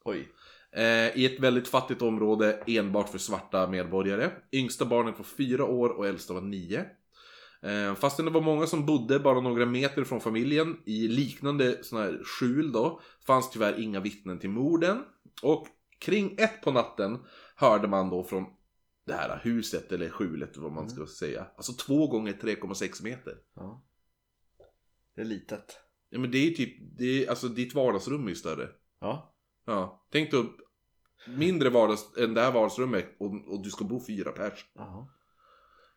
Oj. 0.04 0.28
Eh, 0.76 1.18
I 1.18 1.26
ett 1.26 1.40
väldigt 1.40 1.68
fattigt 1.68 2.02
område 2.02 2.64
enbart 2.68 3.10
för 3.10 3.18
svarta 3.18 3.68
medborgare. 3.68 4.32
Yngsta 4.52 4.86
barnet 4.86 5.18
var 5.18 5.26
fyra 5.26 5.66
år 5.66 5.90
och 5.90 6.08
äldsta 6.08 6.34
var 6.34 6.42
nio. 6.42 6.86
Eh, 7.62 7.96
fastän 7.96 8.26
det 8.26 8.32
var 8.32 8.42
många 8.42 8.68
som 8.68 8.86
bodde 8.86 9.20
bara 9.20 9.42
några 9.42 9.66
meter 9.66 10.04
från 10.04 10.22
familjen 10.22 10.78
i 10.86 11.08
liknande 11.08 11.84
såna 11.84 12.02
här 12.02 12.22
skjul 12.24 12.72
då, 12.72 13.02
fanns 13.26 13.50
tyvärr 13.50 13.80
inga 13.80 14.00
vittnen 14.00 14.40
till 14.40 14.50
morden. 14.50 15.04
Och 15.44 15.68
kring 16.00 16.36
ett 16.38 16.62
på 16.62 16.72
natten 16.72 17.20
hörde 17.56 17.88
man 17.88 18.10
då 18.10 18.24
från 18.24 18.46
det 19.06 19.14
här 19.14 19.40
huset 19.44 19.92
eller 19.92 20.10
skjulet 20.10 20.58
vad 20.58 20.72
man 20.72 20.90
ska 20.90 21.08
säga. 21.08 21.48
Alltså 21.56 21.74
två 21.74 22.08
gånger 22.08 22.34
3,6 22.34 23.04
meter. 23.04 23.38
Ja. 23.56 23.84
Det 25.16 25.22
är 25.22 25.26
litet. 25.26 25.80
Ja 26.10 26.20
men 26.20 26.32
det 26.32 26.38
är 26.38 26.52
typ, 26.52 26.98
det 26.98 27.06
är, 27.06 27.30
alltså 27.30 27.48
ditt 27.48 27.74
vardagsrum 27.74 28.26
är 28.26 28.30
ju 28.30 28.36
större. 28.36 28.70
Ja. 29.00 29.31
Ja, 29.66 30.08
tänk 30.12 30.32
dig 30.32 30.44
mindre 31.28 31.70
vardags 31.70 32.18
än 32.18 32.34
det 32.34 32.42
här 32.42 32.52
vardagsrummet 32.52 33.16
och, 33.20 33.54
och 33.54 33.64
du 33.64 33.70
ska 33.70 33.86
bo 33.86 34.06
fyra 34.06 34.32
pers. 34.32 34.66
Jaha. 34.74 35.08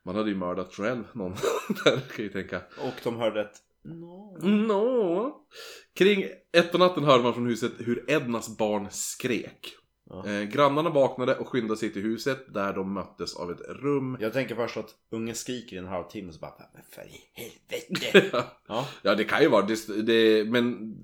Man 0.04 0.16
hade 0.16 0.30
ju 0.30 0.36
mördat 0.36 0.74
själv 0.74 1.04
någon 1.12 1.32
där 1.84 2.00
kan 2.00 2.24
jag 2.24 2.32
tänka. 2.32 2.58
Och 2.58 2.94
de 3.04 3.16
hörde 3.16 3.40
ett 3.40 3.56
no. 3.82 4.38
Nå. 4.42 5.46
Kring 5.94 6.24
ett 6.52 6.72
på 6.72 6.78
natten 6.78 7.04
hörde 7.04 7.22
man 7.22 7.34
från 7.34 7.46
huset 7.46 7.72
hur 7.78 8.10
Ednas 8.10 8.58
barn 8.58 8.88
skrek. 8.90 9.76
Ja. 10.10 10.26
Eh, 10.28 10.42
grannarna 10.42 10.90
vaknade 10.90 11.34
och 11.36 11.48
skyndade 11.48 11.80
sig 11.80 11.92
till 11.92 12.02
huset 12.02 12.54
där 12.54 12.72
de 12.72 12.92
möttes 12.94 13.36
av 13.36 13.50
ett 13.50 13.60
rum. 13.68 14.16
Jag 14.20 14.32
tänker 14.32 14.54
först 14.54 14.76
att 14.76 14.90
ungen 15.12 15.34
skriker 15.34 15.76
i 15.76 15.78
en 15.78 15.86
halvtimme 15.86 16.28
och 16.28 16.34
så 16.34 16.40
bara 16.40 16.52
Men 16.74 16.82
för 16.90 17.02
i 17.02 17.20
helvete. 17.34 18.46
Ja. 18.68 18.88
ja 19.02 19.14
det 19.14 19.24
kan 19.24 19.42
ju 19.42 19.48
vara 19.48 19.66
det, 19.66 20.02
det 20.02 20.44
men... 20.50 20.94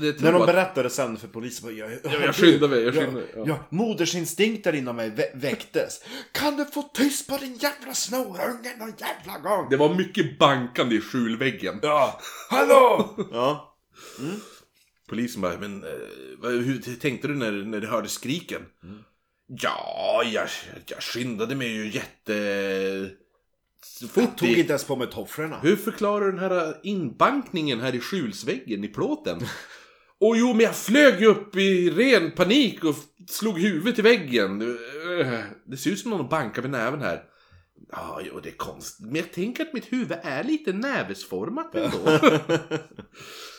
Det 0.00 0.20
När 0.22 0.32
de 0.32 0.40
att- 0.40 0.46
berättade 0.46 0.90
sen 0.90 1.16
för 1.16 1.28
polisen 1.28 1.64
bara, 1.66 1.72
jag, 1.72 1.90
Ja, 1.92 2.10
jag 2.24 2.34
skyndar 2.34 2.68
mig, 2.68 2.82
jag 2.82 2.94
Ja, 2.94 3.00
skyndar 3.00 3.22
ja. 3.36 3.44
ja, 3.46 3.58
modersinstinkter 3.70 4.72
inom 4.74 4.96
mig 4.96 5.10
vä- 5.10 5.40
väcktes. 5.40 6.00
Kan 6.32 6.56
du 6.56 6.64
få 6.64 6.82
tyst 6.82 7.28
på 7.28 7.36
din 7.36 7.54
jävla 7.54 7.94
snorunge 7.94 8.76
någon 8.78 8.92
jävla 8.98 9.38
gång? 9.50 9.66
Det 9.70 9.76
var 9.76 9.94
mycket 9.94 10.38
bankande 10.38 10.96
i 10.96 11.00
skjulväggen. 11.00 11.78
Ja, 11.82 12.20
hallå! 12.50 13.14
ja. 13.32 13.72
Polisen 15.08 15.40
bara, 15.42 15.58
men 15.58 15.84
eh, 15.84 16.48
hur 16.50 16.96
tänkte 16.96 17.28
du 17.28 17.34
när, 17.34 17.52
när 17.52 17.80
du 17.80 17.86
hörde 17.86 18.08
skriken? 18.08 18.62
Mm. 18.82 18.98
Ja, 19.46 20.22
jag, 20.32 20.48
jag 20.86 21.02
skyndade 21.02 21.54
mig 21.54 21.68
ju 21.76 21.90
jätte... 21.90 23.10
fort 24.08 24.22
Jag 24.24 24.38
tog 24.38 24.48
i- 24.48 24.60
inte 24.60 24.72
ens 24.72 24.84
på 24.84 24.96
mig 24.96 25.06
tofflorna. 25.10 25.60
Hur 25.62 25.76
förklarar 25.76 26.24
du 26.24 26.30
den 26.30 26.40
här 26.40 26.76
inbankningen 26.82 27.80
här 27.80 27.94
i 27.94 28.00
skjulsväggen 28.00 28.84
i 28.84 28.88
plåten? 28.88 29.40
Och 30.18 30.36
jo, 30.36 30.46
men 30.52 30.60
jag 30.60 30.76
flög 30.76 31.20
ju 31.20 31.26
upp 31.26 31.56
i 31.56 31.90
ren 31.90 32.30
panik 32.30 32.84
och 32.84 32.94
slog 33.28 33.58
huvudet 33.60 33.98
i 33.98 34.02
väggen. 34.02 34.60
Eh, 34.62 35.38
Det 35.64 35.76
ser 35.76 35.90
ut 35.90 35.98
som 35.98 36.10
någon 36.10 36.28
bankar 36.28 36.62
med 36.62 36.70
näven 36.70 37.00
här. 37.00 37.22
Ja, 37.92 38.20
jo, 38.24 38.40
det 38.40 38.48
är 38.48 38.56
konstigt. 38.56 39.06
Men 39.06 39.16
jag 39.16 39.32
tänker 39.32 39.62
att 39.62 39.72
mitt 39.72 39.92
huvud 39.92 40.18
är 40.22 40.44
lite 40.44 40.72
nävesformat 40.72 41.74
ändå. 41.74 41.98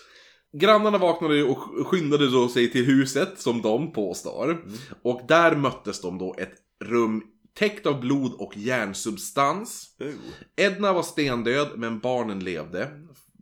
Grannarna 0.60 0.97
vaknade 0.97 1.36
ju 1.36 1.43
och 1.43 1.88
skyndade 1.88 2.32
då 2.32 2.49
sig 2.49 2.72
till 2.72 2.86
huset, 2.86 3.39
som 3.39 3.62
de 3.62 3.93
påstår. 3.93 4.66
Och 5.01 5.22
där 5.28 5.55
möttes 5.55 6.01
de 6.01 6.18
då 6.18 6.36
ett 6.38 6.53
rum 6.86 7.24
täckt 7.53 7.86
av 7.86 7.99
blod 7.99 8.34
och 8.34 8.58
järnsubstans. 8.58 9.95
Oh. 9.99 10.14
Edna 10.55 10.93
var 10.93 11.03
stendöd, 11.03 11.68
men 11.76 11.99
barnen 11.99 12.39
levde. 12.39 12.89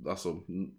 Alltså, 0.07 0.29
mm, 0.29 0.69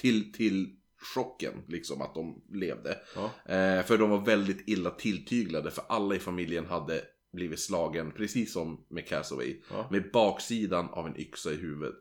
till, 0.00 0.32
till 0.32 0.76
chocken, 1.14 1.52
liksom, 1.68 2.02
att 2.02 2.14
de 2.14 2.42
levde. 2.52 2.98
Ja. 3.14 3.54
Eh, 3.54 3.84
för 3.84 3.98
de 3.98 4.10
var 4.10 4.24
väldigt 4.24 4.68
illa 4.68 4.90
tilltyglade, 4.90 5.70
för 5.70 5.84
alla 5.88 6.14
i 6.14 6.18
familjen 6.18 6.66
hade 6.66 7.00
blivit 7.32 7.60
slagen, 7.60 8.12
precis 8.16 8.52
som 8.52 8.86
med 8.90 9.08
Castaway, 9.08 9.60
Ja. 9.70 9.88
med 9.90 10.10
baksidan 10.12 10.88
av 10.88 11.06
en 11.06 11.20
yxa 11.20 11.52
i 11.52 11.56
huvudet. 11.56 11.94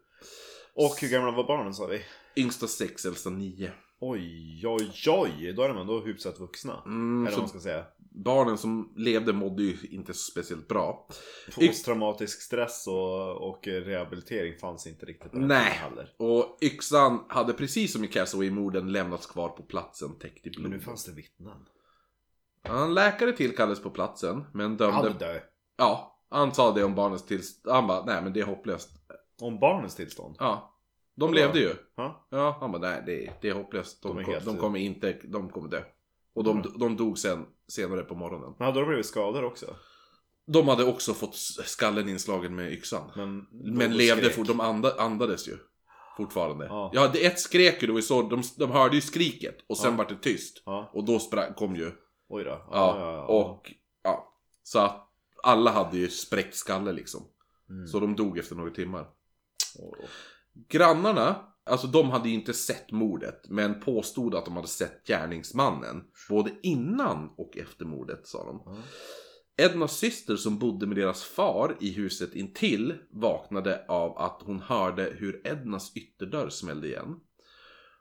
Och 0.76 0.96
hur 1.02 1.10
gamla 1.10 1.32
var 1.32 1.48
barnen 1.48 1.74
sa 1.74 1.86
vi? 1.86 2.02
Yngsta 2.36 2.68
sex, 2.68 3.06
äldsta 3.06 3.30
nio. 3.30 3.72
Oj, 4.00 4.62
oj, 4.68 4.92
oj. 5.08 5.54
Då 5.54 5.62
är 5.64 5.68
de 5.68 5.78
ändå 5.78 6.00
hyfsat 6.02 6.40
vuxna. 6.40 6.82
Mm, 6.86 7.22
Eller 7.28 7.32
vad 7.32 7.40
man 7.40 7.50
ska 7.50 7.60
säga. 7.60 7.86
barnen 7.98 8.58
som 8.58 8.94
levde 8.96 9.34
mådde 9.34 9.64
ju 9.64 9.78
inte 9.90 10.14
speciellt 10.14 10.68
bra. 10.68 11.08
Posttraumatisk 11.56 12.42
stress 12.42 12.88
och, 12.88 13.50
och 13.50 13.68
rehabilitering 13.68 14.60
fanns 14.60 14.88
inte 14.88 15.06
riktigt 15.06 15.34
Nej. 15.34 15.72
heller. 15.72 16.14
Och 16.18 16.58
yxan 16.62 17.26
hade 17.28 17.54
precis 17.54 17.94
som 17.94 18.04
i 18.04 18.08
Castaway-morden 18.08 18.92
lämnats 18.92 19.26
kvar 19.26 19.50
på 19.50 19.64
platsen 19.64 20.20
täckt 20.20 20.48
i 20.48 20.50
blod. 20.50 20.62
Men 20.62 20.72
nu 20.72 20.80
fanns 20.80 21.06
det 21.06 21.12
vittnen. 21.12 21.66
En 22.64 22.94
läkare 22.94 23.32
tillkallades 23.32 23.84
på 23.84 23.90
platsen, 23.90 24.46
men 24.54 24.78
dömde... 24.78 25.10
Han 25.10 25.18
dö. 25.18 25.40
Ja, 25.78 26.20
han 26.30 26.54
sa 26.54 26.72
det 26.72 26.84
om 26.84 26.96
barnens 26.96 27.26
tillstånd. 27.26 27.76
Han 27.76 27.88
bara, 27.88 28.06
nej 28.06 28.22
men 28.24 28.34
det 28.34 28.40
är 28.40 28.46
hopplöst. 28.46 28.90
Om 29.42 29.60
barnens 29.60 29.96
tillstånd. 29.96 30.36
Ja. 30.40 30.71
De 31.16 31.22
Vadå? 31.22 31.34
levde 31.34 31.60
ju. 31.60 31.74
Ja. 31.96 32.28
Ja, 32.30 32.58
han 32.60 32.72
bara, 32.72 32.82
nej 32.82 33.04
det 33.06 33.26
är, 33.28 33.34
det 33.42 33.50
är 33.50 33.54
hopplöst. 33.54 34.02
De 34.04 34.18
De, 34.18 34.24
kom, 34.24 34.36
de 34.46 34.58
kommer 34.58 34.80
inte, 34.80 35.14
de 35.24 35.50
kommer 35.50 35.70
dö. 35.70 35.84
Och 36.34 36.44
de, 36.44 36.74
de 36.80 36.98
dog 36.98 37.20
sen, 37.20 37.46
senare 37.68 38.04
på 38.04 38.16
morgonen. 38.16 38.54
Men 38.60 38.66
hade 38.66 38.80
de 38.80 38.88
blivit 38.88 39.06
skadade 39.06 39.46
också? 39.48 39.76
De 40.46 40.68
hade 40.68 40.84
också 40.86 41.14
fått 41.14 41.36
skallen 41.66 42.10
inslagen 42.10 42.56
med 42.56 42.72
yxan. 42.74 43.12
Men, 43.16 43.48
Men 43.52 43.98
levde 43.98 44.30
fort, 44.30 44.48
de 44.48 44.60
anda, 44.60 44.96
andades 44.98 45.48
ju. 45.48 45.58
Fortfarande. 46.18 46.66
Ja. 46.66 46.92
Ja, 46.94 47.10
det 47.14 47.26
ett 47.26 47.40
skrek 47.40 47.82
ju, 47.82 47.88
det 47.88 47.94
var 47.94 48.02
så, 48.02 48.22
de, 48.22 48.44
de 48.58 48.72
hörde 48.72 48.96
ju 48.96 49.02
skriket. 49.02 49.58
Och 49.68 49.78
sen 49.78 49.92
Ja. 49.92 49.98
vart 49.98 50.10
det 50.10 50.16
tyst. 50.22 50.64
Ja, 50.66 50.90
Och 50.94 51.06
då 51.06 51.20
sprang, 51.20 51.54
kom 51.54 51.76
ju 51.76 51.92
oj 52.30 52.44
då. 52.44 52.68
Ja, 52.72 53.26
och 53.26 53.72
ja. 54.04 54.34
Så 54.64 54.80
att 54.80 55.08
alla 55.44 55.72
hade 55.72 55.98
ju 55.98 56.08
spräckt 56.08 56.56
skalle 56.56 56.92
liksom. 56.92 57.22
Mm. 57.70 57.88
Så 57.88 58.00
de 58.00 58.16
dog 58.16 58.38
efter 58.38 58.56
några 58.56 58.72
timmar. 58.72 59.08
Åh. 59.80 59.96
Grannarna, 60.70 61.36
alltså 61.66 61.88
de 61.88 62.10
hade 62.10 62.30
ju 62.30 62.36
inte 62.36 62.54
sett 62.54 62.92
mordet, 62.92 63.50
men 63.50 63.80
påstod 63.80 64.36
att 64.36 64.46
de 64.46 64.56
hade 64.56 64.68
sett 64.68 65.08
gärningsmannen. 65.08 66.04
Både 66.30 66.52
innan 66.64 67.30
och 67.38 67.58
efter 67.58 67.86
mordet, 67.86 68.28
sa 68.28 68.46
de. 68.46 68.84
Ednas 69.58 69.98
syster 69.98 70.36
som 70.36 70.60
bodde 70.60 70.88
med 70.88 70.98
deras 70.98 71.24
far 71.24 71.78
i 71.80 71.92
huset 71.92 72.36
intill 72.36 72.96
vaknade 73.10 73.86
av 73.88 74.18
att 74.18 74.42
hon 74.46 74.60
hörde 74.60 75.14
hur 75.18 75.48
Ednas 75.48 75.98
ytterdörr 75.98 76.50
smällde 76.50 76.88
igen. 76.88 77.20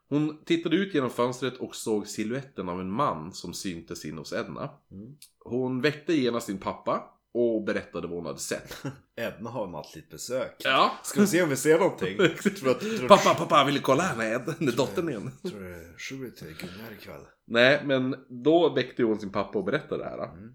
Hon 0.09 0.43
tittade 0.43 0.75
ut 0.75 0.93
genom 0.93 1.09
fönstret 1.09 1.57
och 1.57 1.75
såg 1.75 2.07
siluetten 2.07 2.69
av 2.69 2.81
en 2.81 2.91
man 2.91 3.31
som 3.31 3.53
syntes 3.53 4.05
in 4.05 4.17
hos 4.17 4.33
Edna. 4.33 4.69
Mm. 4.91 5.17
Hon 5.39 5.81
väckte 5.81 6.13
genast 6.13 6.45
sin 6.45 6.57
pappa 6.57 7.03
och 7.33 7.63
berättade 7.63 8.07
vad 8.07 8.15
hon 8.17 8.25
hade 8.25 8.39
sett. 8.39 8.83
Edna 9.15 9.49
har 9.49 9.67
nattligt 9.67 10.09
besök. 10.09 10.55
Ja. 10.59 10.91
Ska 11.03 11.21
vi 11.21 11.27
se 11.27 11.43
om 11.43 11.49
vi 11.49 11.55
ser 11.55 11.79
någonting? 11.79 12.17
tror 12.59 12.71
att, 12.71 12.79
tror, 12.79 13.07
Pappa, 13.07 13.33
pappa, 13.33 13.63
vill 13.65 13.75
du 13.75 13.81
kolla 13.81 14.03
här 14.03 14.15
med 14.15 14.33
Ed? 14.33 14.75
Dottern 14.77 15.09
igen. 15.09 15.31
tror 15.49 15.59
det 15.61 15.69
är 15.69 15.97
sju 15.97 16.29
till 16.31 16.47
Gunnar 16.47 16.91
ikväll. 16.99 17.21
Nej, 17.47 17.81
men 17.85 18.15
då 18.43 18.73
väckte 18.73 19.03
hon 19.03 19.19
sin 19.19 19.31
pappa 19.31 19.59
och 19.59 19.65
berättade 19.65 20.03
det 20.03 20.09
här. 20.09 20.23
Mm. 20.23 20.53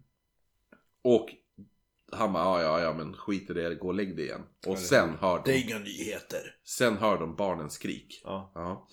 Och 1.05 1.29
han 2.12 2.33
bara, 2.33 2.45
ja, 2.45 2.62
ja, 2.62 2.81
ja, 2.81 2.95
men 2.95 3.12
skit 3.14 3.51
i 3.51 3.53
det, 3.53 3.74
gå 3.74 3.87
och 3.87 3.95
lägg 3.95 4.16
dig 4.16 4.24
igen. 4.24 4.43
Och 4.66 4.79
sen 4.79 5.09
hör 5.20 5.43
Det 5.45 5.51
är 5.51 5.55
de, 5.55 5.61
inga 5.62 5.79
nyheter. 5.79 6.57
sen 6.64 6.97
hör 6.97 7.18
de 7.18 7.37
barnens 7.37 7.72
skrik. 7.74 8.20
Ja. 8.24 8.53
Ja. 8.55 8.89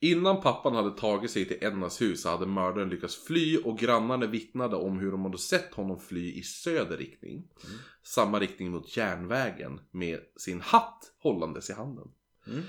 Innan 0.00 0.40
pappan 0.40 0.74
hade 0.74 0.90
tagit 0.90 1.30
sig 1.30 1.44
till 1.44 1.58
Ednas 1.60 2.00
hus 2.00 2.24
hade 2.24 2.46
mördaren 2.46 2.88
lyckats 2.88 3.24
fly 3.26 3.58
och 3.58 3.78
grannarna 3.78 4.26
vittnade 4.26 4.76
om 4.76 4.98
hur 4.98 5.10
de 5.10 5.24
hade 5.24 5.38
sett 5.38 5.74
honom 5.74 6.00
fly 6.00 6.32
i 6.32 6.42
söder 6.42 6.96
riktning. 6.96 7.48
Samma 8.02 8.38
riktning 8.40 8.70
mot 8.70 8.96
järnvägen 8.96 9.80
med 9.90 10.20
sin 10.36 10.60
hatt 10.60 11.12
hållandes 11.22 11.70
i 11.70 11.72
handen. 11.72 12.08
Mm. 12.46 12.62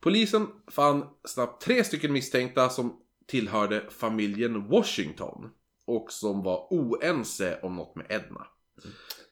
Polisen 0.00 0.46
fann 0.70 1.04
snabbt 1.24 1.62
tre 1.62 1.84
stycken 1.84 2.12
misstänkta 2.12 2.68
som 2.68 3.00
tillhörde 3.26 3.84
familjen 3.90 4.68
Washington 4.68 5.50
och 5.84 6.12
som 6.12 6.42
var 6.42 6.66
oense 6.70 7.60
om 7.62 7.76
något 7.76 7.96
med 7.96 8.06
Edna. 8.08 8.46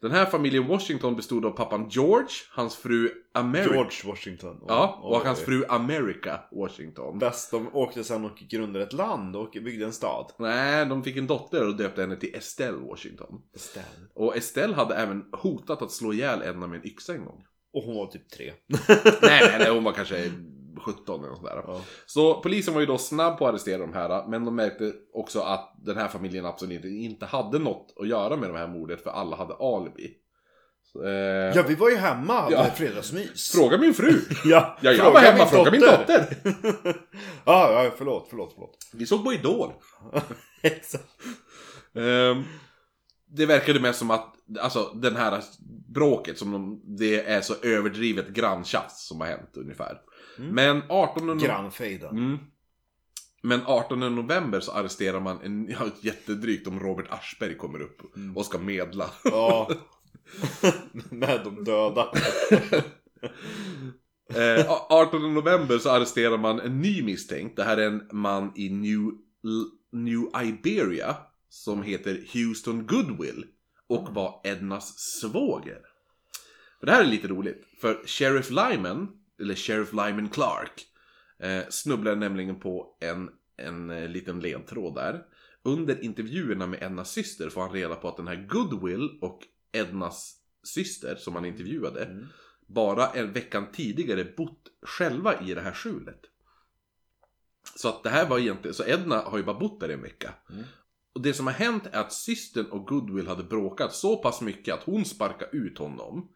Den 0.01 0.11
här 0.11 0.27
familjen 0.27 0.67
Washington 0.67 1.17
bestod 1.17 1.45
av 1.45 1.51
pappan 1.51 1.89
George, 1.91 2.29
hans 2.51 2.77
fru 2.77 3.11
America. 3.35 3.75
George 3.75 3.99
Washington. 4.05 4.65
Ja, 4.69 5.01
och 5.03 5.21
hans 5.21 5.39
och 5.39 5.45
fru 5.45 5.65
America 5.69 6.41
Washington. 6.53 7.19
Bäst, 7.19 7.51
de 7.51 7.69
åkte 7.77 8.05
sen 8.05 8.25
och 8.25 8.37
grundade 8.37 8.85
ett 8.85 8.93
land 8.93 9.37
och 9.37 9.51
byggde 9.53 9.85
en 9.85 9.93
stad. 9.93 10.33
Nej, 10.39 10.87
de 10.87 11.05
fick 11.05 11.17
en 11.17 11.27
dotter 11.27 11.69
och 11.69 11.77
döpte 11.77 12.01
henne 12.01 12.17
till 12.17 12.35
Estelle 12.35 12.79
Washington. 12.79 13.43
Estelle. 13.55 14.09
Och 14.15 14.37
Estelle 14.37 14.75
hade 14.75 14.95
även 14.95 15.25
hotat 15.33 15.83
att 15.83 15.93
slå 15.93 16.13
ihjäl 16.13 16.43
Edna 16.43 16.67
med 16.67 16.81
en 16.81 16.87
yxa 16.87 17.15
en 17.15 17.25
gång. 17.25 17.45
Och 17.73 17.83
hon 17.83 17.97
var 17.97 18.07
typ 18.07 18.29
tre. 18.29 18.53
nej, 19.23 19.41
nej, 19.41 19.59
nej, 19.59 19.71
hon 19.71 19.85
var 19.85 19.93
kanske 19.93 20.31
17 20.81 21.21
eller 21.21 21.29
något 21.29 21.39
sådär. 21.39 21.63
Ja. 21.67 21.81
Så 22.07 22.41
polisen 22.41 22.75
var 22.75 22.81
ju 22.81 22.87
då 22.87 22.99
snabb 22.99 23.39
på 23.39 23.47
att 23.47 23.51
arrestera 23.53 23.79
de 23.79 23.93
här, 23.93 24.27
men 24.29 24.45
de 24.45 24.57
märkte 24.57 24.93
också 25.13 25.41
att 25.41 25.75
den 25.85 25.97
här 25.97 26.09
familjen 26.09 26.47
absolut 26.47 26.85
inte 26.85 27.27
hade 27.27 27.59
något 27.59 27.95
att 28.01 28.09
göra 28.09 28.37
med 28.37 28.51
det 28.51 28.59
här 28.59 28.69
mordet, 28.69 29.03
för 29.03 29.11
alla 29.11 29.37
hade 29.37 29.55
alibi. 29.55 30.15
Så, 30.93 31.05
eh, 31.05 31.11
ja, 31.57 31.65
vi 31.69 31.75
var 31.75 31.91
ju 31.91 31.97
hemma 31.97 32.49
Ja. 32.51 32.63
med 32.63 32.73
fredagsmys. 32.77 33.53
Fråga 33.53 33.79
min 33.79 33.95
fru! 33.95 34.21
Ja, 34.45 34.79
Ja, 34.81 34.91
jag 34.93 34.97
fråga 34.97 35.11
var 35.11 35.21
hemma, 35.21 35.47
fråga 35.47 35.71
min 35.71 35.81
dotter! 35.81 36.37
ja, 37.45 37.85
ja, 37.85 37.91
förlåt, 37.97 38.27
förlåt, 38.31 38.53
förlåt. 38.55 38.79
Vi 38.93 39.07
såg 39.07 39.25
på 39.25 39.33
Idol. 39.33 39.73
Exakt. 40.63 41.05
Ehm, 41.95 42.43
det 43.37 43.47
verkade 43.47 43.81
mest 43.81 43.99
som 43.99 44.11
att, 44.11 44.35
alltså 44.61 44.93
den 44.95 45.17
här 45.17 45.43
bråket 45.95 46.39
som 46.39 46.53
de, 46.53 46.83
det 46.99 47.21
är 47.21 47.41
så 47.41 47.55
överdrivet 47.63 48.29
granntjafs 48.29 49.07
som 49.07 49.21
har 49.21 49.29
hänt 49.29 49.51
ungefär. 49.57 49.99
Mm. 50.39 50.55
Men 50.55 50.83
18 50.89 51.31
no- 51.31 51.45
Grannfejden. 51.45 52.19
Mm. 52.19 52.39
Men 53.43 53.61
18 53.67 54.01
november 54.01 54.61
så 54.61 54.73
arresterar 54.73 55.21
man 55.21 55.41
en, 55.43 55.69
ja, 55.81 55.87
jättedrygt 56.01 56.67
om 56.67 56.81
Robert 56.81 57.07
Aschberg 57.11 57.57
kommer 57.57 57.83
upp 57.83 58.03
och 58.35 58.47
ska 58.47 58.59
medla. 58.59 59.11
Ja. 59.25 59.71
med 61.11 61.41
de 61.45 61.65
döda. 61.65 62.13
Eh, 64.35 64.71
18 64.71 65.35
november 65.35 65.79
så 65.79 65.91
arresterar 65.91 66.39
man 66.39 66.61
en 66.61 66.81
ny 66.81 67.03
misstänkt. 67.03 67.57
Det 67.57 67.65
här 67.65 67.77
är 67.77 67.87
en 67.87 68.09
man 68.13 68.53
i 68.57 68.71
New, 68.71 69.11
New 69.93 70.23
Iberia 70.45 71.17
som 71.49 71.83
heter 71.83 72.25
Houston 72.33 72.87
Goodwill 72.87 73.45
och 73.89 74.15
var 74.15 74.41
Ednas 74.45 74.99
svåger. 74.99 75.79
För 76.81 76.87
det 76.87 76.93
här 76.93 77.03
är 77.03 77.07
lite 77.07 77.29
roligt, 77.29 77.65
för 77.81 78.03
Sheriff 78.07 78.51
Lyman, 78.51 79.09
eller 79.41 79.55
Sheriff 79.55 79.93
Lyman 79.93 80.29
Clark, 80.29 80.87
eh, 81.39 81.63
snubblar 81.69 82.17
nämligen 82.17 82.61
på 82.61 82.97
en, 83.01 83.31
en 83.57 83.91
eh, 83.91 84.09
liten 84.09 84.41
ledtråd 84.41 84.95
där. 84.95 85.23
Under 85.63 86.05
intervjuerna 86.05 86.67
med 86.67 86.83
Ednas 86.83 87.13
syster 87.13 87.51
får 87.51 87.61
han 87.61 87.73
reda 87.73 87.95
på 87.95 88.09
att 88.09 88.17
den 88.17 88.29
här 88.29 88.47
Goodwill 88.49 89.19
och 89.21 89.41
Ednas 89.73 90.37
syster 90.63 91.17
som 91.17 91.35
han 91.35 91.45
intervjuade 91.45 92.05
Mm. 92.05 92.27
bara 92.67 93.07
en 93.07 93.33
veckan 93.33 93.67
tidigare 93.73 94.25
bott 94.37 94.69
själva 94.83 95.41
i 95.41 95.55
det 95.55 95.61
här 95.61 95.73
skjulet. 95.73 96.21
Så 97.77 97.89
att 97.89 98.03
det 98.03 98.11
här 98.11 98.29
var 98.29 98.39
egentligen, 98.39 98.75
så 98.75 98.85
Edna 98.85 99.17
har 99.17 99.39
ju 99.39 99.45
bara 99.45 99.59
bott 99.59 99.81
där 99.81 99.91
i 99.91 99.93
en 99.95 100.03
vecka. 100.03 100.35
Mm. 100.51 100.65
Och 101.15 101.23
det 101.23 101.35
som 101.35 101.47
har 101.47 101.55
hänt 101.55 101.87
är 101.93 102.01
att 102.01 102.13
systern 102.13 102.67
och 102.67 102.87
Goodwill 102.87 103.29
hade 103.29 103.43
bråkat 103.45 103.95
så 103.95 104.17
pass 104.17 104.41
mycket 104.41 104.75
att 104.75 104.83
hon 104.85 105.05
sparkade 105.05 105.57
ut 105.57 105.79
honom. 105.79 106.29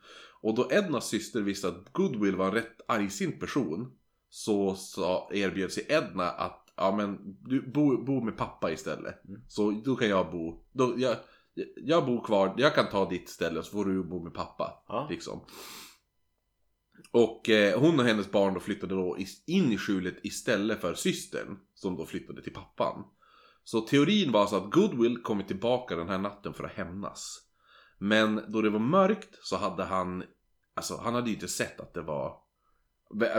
Och 0.42 0.54
då 0.54 0.68
Ednas 0.72 1.08
syster 1.08 1.40
visste 1.40 1.68
att 1.68 1.92
Goodwill 1.92 2.36
var 2.36 2.46
en 2.46 2.54
rätt 2.54 2.80
argsint 2.88 3.40
person 3.40 3.92
så, 4.30 4.74
så 4.74 5.30
erbjöd 5.32 5.72
sig 5.72 5.86
Edna 5.88 6.30
att 6.30 6.72
ja 6.76 6.96
men 6.96 7.18
du 7.40 7.70
bo, 7.70 8.04
bo 8.04 8.20
med 8.20 8.36
pappa 8.36 8.72
istället. 8.72 9.24
Mm. 9.24 9.42
Så 9.48 9.70
då 9.70 9.96
kan 9.96 10.08
jag 10.08 10.30
bo, 10.30 10.64
då, 10.72 10.94
jag, 10.96 11.16
jag 11.76 12.06
bor 12.06 12.24
kvar, 12.24 12.54
jag 12.56 12.74
kan 12.74 12.90
ta 12.90 13.08
ditt 13.08 13.28
ställe 13.28 13.62
så 13.62 13.70
får 13.70 13.84
du 13.84 14.04
bo 14.04 14.24
med 14.24 14.34
pappa. 14.34 14.84
Ja. 14.88 15.06
Liksom. 15.10 15.40
Och 17.10 17.48
eh, 17.48 17.80
hon 17.80 18.00
och 18.00 18.06
hennes 18.06 18.30
barn 18.30 18.54
då 18.54 18.60
flyttade 18.60 18.94
då 18.94 19.16
in 19.46 19.72
i 19.72 19.78
skjulet 19.78 20.16
istället 20.22 20.80
för 20.80 20.94
systern 20.94 21.58
som 21.74 21.96
då 21.96 22.06
flyttade 22.06 22.42
till 22.42 22.52
pappan. 22.52 23.04
Så 23.64 23.80
teorin 23.80 24.32
var 24.32 24.40
alltså 24.40 24.56
att 24.56 24.70
Goodwill 24.70 25.22
kommit 25.22 25.46
tillbaka 25.46 25.96
den 25.96 26.08
här 26.08 26.18
natten 26.18 26.54
för 26.54 26.64
att 26.64 26.72
hämnas. 26.72 27.47
Men 27.98 28.44
då 28.48 28.62
det 28.62 28.70
var 28.70 28.78
mörkt 28.78 29.38
så 29.42 29.56
hade 29.56 29.84
han, 29.84 30.24
alltså 30.74 30.96
han 30.96 31.14
hade 31.14 31.28
ju 31.28 31.34
inte 31.34 31.48
sett 31.48 31.80
att 31.80 31.94
det 31.94 32.02
var, 32.02 32.36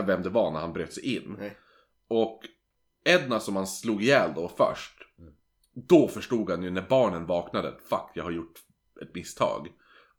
vem 0.06 0.22
det 0.22 0.30
var 0.30 0.50
när 0.50 0.60
han 0.60 0.72
bröt 0.72 0.92
sig 0.92 1.16
in. 1.16 1.36
Nej. 1.38 1.56
Och 2.08 2.40
Edna 3.04 3.40
som 3.40 3.56
han 3.56 3.66
slog 3.66 4.02
ihjäl 4.02 4.32
då 4.34 4.48
först, 4.48 4.94
då 5.72 6.08
förstod 6.08 6.50
han 6.50 6.62
ju 6.62 6.70
när 6.70 6.88
barnen 6.88 7.26
vaknade, 7.26 7.74
fuck 7.88 8.10
jag 8.14 8.24
har 8.24 8.30
gjort 8.30 8.58
ett 9.02 9.14
misstag. 9.14 9.68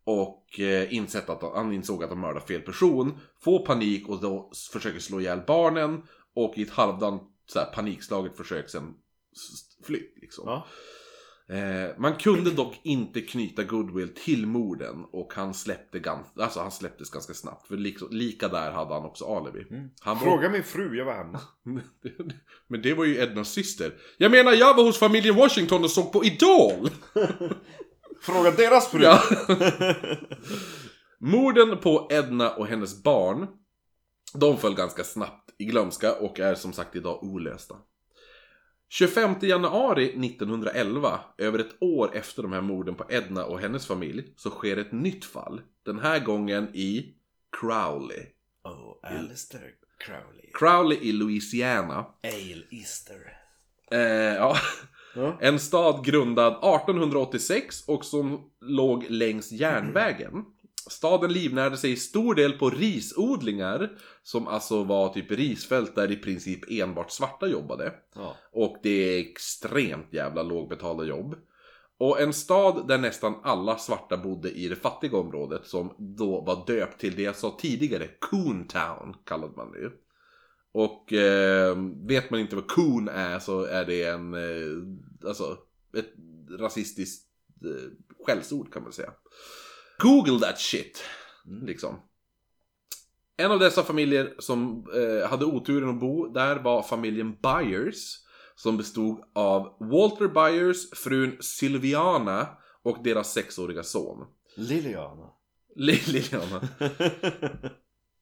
Och 0.04 0.60
eh, 0.60 0.94
insett 0.94 1.30
att 1.30 1.42
han, 1.42 1.74
insåg 1.74 2.04
att 2.04 2.10
han 2.10 2.20
mördade 2.20 2.46
fel 2.46 2.62
person, 2.62 3.20
får 3.40 3.66
panik 3.66 4.10
och 4.10 4.22
då 4.22 4.52
försöker 4.74 5.00
slå 5.00 5.20
ihjäl 5.22 5.42
barnen 5.48 6.04
och 6.34 6.58
i 6.58 6.62
ett 6.62 6.72
halvdant 6.72 7.24
så 7.46 7.60
här, 7.60 7.74
panikslaget 7.74 8.38
försök 8.38 8.70
sen 8.70 8.94
fly. 9.84 10.00
Liksom. 10.16 10.44
Ja. 10.48 10.68
Eh, 11.52 11.90
man 11.98 12.16
kunde 12.16 12.52
dock 12.52 12.80
inte 12.84 13.22
knyta 13.22 13.64
Goodwill 13.64 14.10
till 14.16 14.46
morden 14.48 15.06
och 15.12 15.34
han, 15.36 15.54
släppte 15.54 16.00
gans- 16.00 16.40
alltså, 16.42 16.60
han 16.60 16.72
släpptes 16.72 17.10
ganska 17.10 17.34
snabbt. 17.34 17.68
För 17.68 17.78
liksom, 17.78 18.08
lika 18.12 18.48
där 18.48 18.72
hade 18.72 18.94
han 18.94 19.06
också 19.06 19.26
alibi. 19.26 19.66
Mm. 19.70 19.90
Han 20.00 20.18
var- 20.18 20.24
Fråga 20.24 20.50
min 20.50 20.64
fru, 20.64 20.98
jag 20.98 21.06
var 21.06 21.14
hemma. 21.14 21.40
Men 22.68 22.82
det 22.82 22.94
var 22.94 23.06
ju 23.06 23.18
Ednas 23.18 23.50
syster. 23.52 23.94
Jag 24.18 24.32
menar, 24.32 24.52
jag 24.52 24.76
var 24.76 24.84
hos 24.84 25.00
familjen 25.00 25.36
Washington 25.36 25.84
och 25.84 25.92
såg 25.92 26.12
på 26.14 26.24
Idol! 26.26 26.90
Fråga 28.22 28.52
deras 28.52 28.88
fru! 28.88 29.04
Ja. 29.04 29.20
Morden 31.20 31.78
på 31.78 32.08
Edna 32.12 32.50
och 32.56 32.68
hennes 32.68 33.04
barn, 33.04 33.48
de 34.34 34.58
föll 34.58 34.76
ganska 34.76 35.04
snabbt 35.04 35.50
i 35.58 35.66
glömska 35.66 36.14
och 36.16 36.40
är 36.40 36.56
som 36.56 36.74
sagt 36.74 36.96
idag 36.96 37.24
olösta. 37.24 37.76
25 38.94 39.36
januari 39.42 40.06
1911, 40.06 41.20
över 41.38 41.60
ett 41.60 41.76
år 41.80 42.16
efter 42.16 42.42
de 42.42 42.54
här 42.54 42.62
morden 42.62 42.96
på 42.96 43.06
Edna 43.10 43.46
och 43.46 43.60
hennes 43.60 43.88
familj, 43.88 44.34
så 44.36 44.50
sker 44.50 44.78
ett 44.78 44.92
nytt 44.92 45.26
fall. 45.26 45.62
Den 45.86 46.00
här 46.00 46.20
gången 46.20 46.70
i 46.74 47.14
Crowley. 47.60 48.26
Oh, 48.64 48.98
Alistair 49.04 49.72
Crowley. 49.98 50.52
Crowley 50.54 50.98
i 51.02 51.12
Louisiana. 51.12 52.06
Ale 52.24 52.64
Easter. 52.72 53.38
Eh, 53.92 54.00
ja. 54.36 54.58
Ja. 55.16 55.38
En 55.42 55.60
stad 55.60 56.06
grundad 56.06 56.54
1886 56.54 57.84
och 57.88 58.06
som 58.06 58.52
låg 58.62 59.06
längs 59.10 59.52
järnvägen. 59.52 60.46
Staden 60.90 61.34
livnärde 61.34 61.78
sig 61.78 61.92
i 61.92 61.96
stor 61.96 62.36
del 62.36 62.54
på 62.54 62.70
risodlingar, 62.70 63.90
som 64.24 64.48
alltså 64.48 64.84
var 64.84 65.14
typ 65.14 65.32
risfält 65.32 65.96
där 65.96 66.12
i 66.12 66.16
princip 66.16 66.72
enbart 66.72 67.12
svarta 67.12 67.48
jobbade. 67.48 67.94
Ja. 68.16 68.36
Och 68.52 68.78
det 68.84 68.90
är 68.90 69.20
extremt 69.20 70.14
jävla 70.14 70.44
lågbetalda 70.44 71.04
jobb. 71.04 71.36
Och 71.98 72.22
en 72.22 72.34
stad 72.34 72.88
där 72.88 72.98
nästan 72.98 73.36
alla 73.44 73.78
svarta 73.78 74.18
bodde 74.18 74.52
i 74.52 74.68
det 74.68 74.76
fattiga 74.76 75.18
området 75.18 75.68
som 75.68 75.96
då 75.98 76.42
var 76.42 76.66
döpt 76.68 77.00
till 77.00 77.16
det 77.16 77.22
jag 77.22 77.36
sa 77.36 77.58
tidigare, 77.60 78.08
Coontown 78.20 79.16
kallade 79.26 79.54
man 79.56 79.72
det 79.72 79.80
ju. 79.80 79.92
Och 80.72 81.14
eh, 81.14 81.78
vet 82.08 82.30
man 82.30 82.40
inte 82.40 82.56
vad 82.56 82.68
coon 82.68 83.08
är 83.08 83.40
så 83.40 83.64
är 83.64 83.86
det 83.86 84.04
en, 84.04 84.34
eh, 84.34 85.28
alltså 85.28 85.58
ett 85.98 86.14
rasistiskt 86.60 87.28
eh, 87.66 87.92
skällsord 88.26 88.74
kan 88.74 88.84
man 88.84 88.94
säga. 88.94 89.14
Google 90.02 90.40
that 90.40 90.60
shit, 90.60 91.04
liksom. 91.62 91.96
En 93.38 93.52
av 93.52 93.60
dessa 93.60 93.84
familjer 93.84 94.36
som 94.40 94.86
eh, 94.96 95.30
hade 95.30 95.46
oturen 95.46 95.90
att 95.90 96.00
bo 96.00 96.28
där 96.34 96.56
var 96.60 96.84
familjen 96.84 97.36
Byers. 97.44 98.18
Som 98.56 98.78
bestod 98.78 99.24
av 99.36 99.78
Walter 99.80 100.28
Byers, 100.28 100.90
frun 100.92 101.38
Sylviana 101.40 102.48
och 102.84 103.04
deras 103.04 103.34
sexåriga 103.34 103.84
son. 103.84 104.26
Liliana. 104.56 105.30
Li- 105.76 106.02
Liliana. 106.08 106.62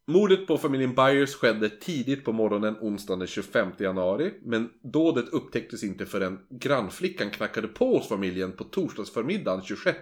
Mordet 0.07 0.47
på 0.47 0.57
familjen 0.57 0.95
Byers 0.95 1.34
skedde 1.36 1.69
tidigt 1.69 2.25
på 2.25 2.32
morgonen 2.32 2.77
onsdagen 2.82 3.19
den 3.19 3.27
25 3.27 3.71
januari. 3.80 4.34
Men 4.43 4.69
dådet 4.84 5.30
upptäcktes 5.30 5.84
inte 5.84 6.05
förrän 6.05 6.39
grannflickan 6.49 7.30
knackade 7.30 7.67
på 7.67 7.97
hos 7.97 8.07
familjen 8.07 8.51
på 8.51 8.63
torsdagsförmiddagen 8.63 9.61
26. 9.65 9.97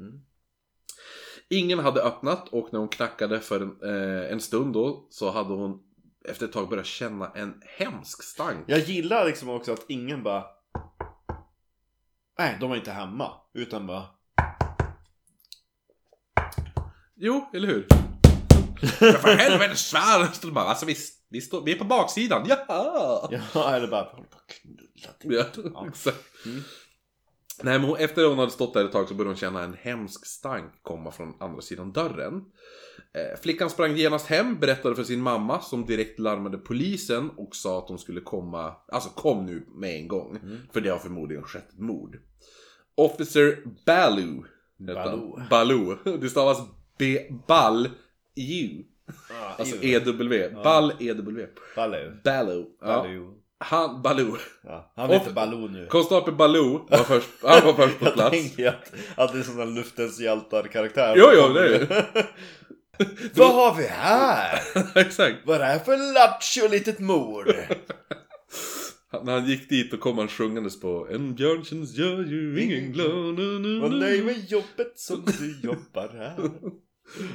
Mm. 0.00 0.20
Ingen 1.52 1.78
hade 1.78 2.02
öppnat 2.02 2.48
och 2.48 2.68
när 2.72 2.78
hon 2.80 2.88
knackade 2.88 3.40
för 3.40 3.60
en, 3.60 3.76
eh, 3.82 4.32
en 4.32 4.40
stund 4.40 4.74
då 4.74 5.06
så 5.10 5.30
hade 5.30 5.54
hon 5.54 5.82
efter 6.28 6.46
ett 6.46 6.52
tag 6.52 6.68
börjat 6.68 6.86
känna 6.86 7.32
en 7.34 7.62
hemsk 7.76 8.22
stank. 8.22 8.64
Jag 8.66 8.78
gillar 8.78 9.26
liksom 9.26 9.48
också 9.48 9.72
att 9.72 9.84
ingen 9.88 10.22
bara... 10.22 10.44
Nej, 12.38 12.56
de 12.60 12.70
var 12.70 12.76
inte 12.76 12.90
hemma. 12.90 13.30
Utan 13.54 13.86
bara... 13.86 14.04
Jo, 17.16 17.50
eller 17.54 17.68
hur? 17.68 17.86
Ja, 19.00 19.12
för 19.12 19.36
helvete 19.36 19.76
svär! 19.76 20.50
Bara, 20.52 20.64
Alltså 20.64 20.86
vi, 20.86 20.96
vi, 21.28 21.40
står, 21.40 21.64
vi 21.64 21.72
är 21.72 21.78
på 21.78 21.84
baksidan, 21.84 22.46
jaha! 22.48 23.28
Ja, 23.54 23.74
eller 23.76 23.88
bara... 23.88 24.04
Håller 24.04 24.28
på 24.28 24.36
att 24.36 24.48
knulla 24.48 25.12
till. 25.52 25.72
Ja, 25.74 25.86
exakt. 25.88 26.18
Nej, 27.62 27.78
men 27.78 27.96
efter 27.96 28.24
hon 28.24 28.38
hade 28.38 28.50
stått 28.50 28.74
där 28.74 28.84
ett 28.84 28.92
tag 28.92 29.08
så 29.08 29.14
började 29.14 29.30
hon 29.30 29.36
känna 29.36 29.62
en 29.62 29.76
hemsk 29.80 30.26
stank 30.26 30.82
komma 30.82 31.10
från 31.10 31.34
andra 31.40 31.60
sidan 31.60 31.92
dörren. 31.92 32.34
Eh, 33.14 33.40
flickan 33.40 33.70
sprang 33.70 33.96
genast 33.96 34.26
hem, 34.26 34.58
berättade 34.58 34.94
för 34.94 35.04
sin 35.04 35.20
mamma 35.20 35.60
som 35.60 35.86
direkt 35.86 36.18
larmade 36.18 36.58
polisen 36.58 37.30
och 37.30 37.56
sa 37.56 37.78
att 37.78 37.88
de 37.88 37.98
skulle 37.98 38.20
komma, 38.20 38.74
alltså 38.88 39.10
kom 39.10 39.46
nu 39.46 39.66
med 39.74 39.96
en 39.96 40.08
gång. 40.08 40.38
För 40.72 40.80
det 40.80 40.90
har 40.90 40.98
förmodligen 40.98 41.44
skett 41.44 41.68
ett 41.72 41.78
mord. 41.78 42.18
Officer 42.94 43.58
Baloo. 43.86 44.44
Baloo. 44.76 45.40
Baloo. 45.50 45.96
Det 46.20 46.28
stavas 46.28 46.58
B... 46.98 47.18
Ball... 47.48 47.88
U. 48.34 48.84
Alltså 49.58 49.76
EW. 49.82 50.62
Ball 50.62 50.92
EW. 51.00 51.46
Baloo. 51.76 52.12
Baloo. 52.24 52.66
Ja. 52.80 52.86
Baloo. 52.86 53.41
Han, 53.62 54.02
Baloo. 54.02 54.36
Ja, 54.64 54.92
han 54.96 55.10
heter 55.10 55.32
Baloo 55.32 55.68
nu. 55.68 55.86
Konstapel 55.86 56.34
Baloo 56.34 56.86
var 56.90 56.98
först, 56.98 57.28
han 57.42 57.64
var 57.66 57.72
först 57.72 57.98
på 57.98 58.04
Jag 58.04 58.14
plats. 58.14 58.30
tänker 58.30 58.68
att, 58.68 58.92
att 59.16 59.32
det 59.32 59.38
är 59.38 59.56
där 59.56 59.66
luftens 59.66 60.20
hjältar-karaktär. 60.20 61.14
Jo, 61.16 61.26
jo, 61.34 61.48
det 61.52 61.66
är 61.76 61.78
det. 61.78 62.26
Vad 63.34 63.54
har 63.54 63.74
vi 63.74 63.84
här? 63.86 64.60
Exakt. 64.94 65.36
Vad 65.44 65.56
är 65.56 65.60
det 65.60 65.64
här 65.66 65.78
för 65.78 66.14
lattjo 66.14 66.68
litet 66.68 66.98
mord? 66.98 67.46
När 69.24 69.32
han 69.32 69.46
gick 69.46 69.68
dit 69.68 69.92
och 69.92 70.00
kom 70.00 70.18
han 70.18 70.28
sjungandes 70.28 70.80
på 70.80 71.08
En 71.10 71.34
björntjänst 71.34 71.98
gör 71.98 72.24
ju 72.24 72.60
ingen 72.62 72.92
glad 72.92 73.34
nu. 73.34 73.88
nöjd 73.88 74.24
med 74.24 74.50
jobbet 74.50 74.92
som 74.96 75.24
du 75.38 75.60
jobbar 75.68 76.10
här. 76.18 76.50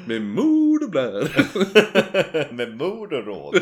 Med 0.07 0.21
mord 0.21 0.83
och 0.83 0.89
blär. 0.89 1.47
med 2.53 2.77
mord 2.77 3.13
och 3.13 3.25
råd. 3.25 3.59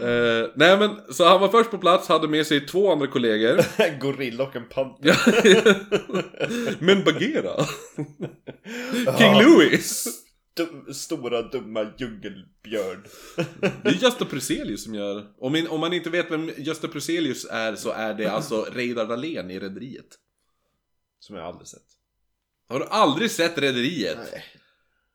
Eh, 0.00 0.50
nej 0.54 0.78
men, 0.78 1.14
så 1.14 1.24
han 1.24 1.40
var 1.40 1.48
först 1.48 1.70
på 1.70 1.78
plats, 1.78 2.08
hade 2.08 2.28
med 2.28 2.46
sig 2.46 2.66
två 2.66 2.92
andra 2.92 3.06
kollegor. 3.06 3.60
Gorilla 4.00 4.44
och 4.44 4.56
en 4.56 4.68
panter. 4.68 5.16
Men 6.84 7.04
Bagheera. 7.04 7.66
King 9.18 9.38
Louis. 9.42 10.06
Dum, 10.56 10.94
stora 10.94 11.42
dumma 11.42 11.92
djungelbjörn. 11.98 13.04
Det 13.82 13.88
är 13.88 14.02
Gösta 14.02 14.24
Pruselius 14.24 14.84
som 14.84 14.94
gör... 14.94 15.26
Om, 15.38 15.56
in, 15.56 15.68
om 15.68 15.80
man 15.80 15.92
inte 15.92 16.10
vet 16.10 16.30
vem 16.30 16.50
Gösta 16.56 16.88
Pruselius 16.88 17.46
är 17.50 17.74
så 17.74 17.90
är 17.90 18.14
det 18.14 18.26
alltså 18.26 18.66
Reidar 18.72 19.06
Dahlén 19.06 19.50
i 19.50 19.58
Rederiet. 19.58 20.18
Som 21.20 21.36
jag 21.36 21.44
aldrig 21.44 21.68
sett. 21.68 21.82
Har 22.68 22.78
du 22.78 22.86
aldrig 22.86 23.30
sett 23.30 23.58
Rederiet? 23.58 24.18
Nej. 24.32 24.44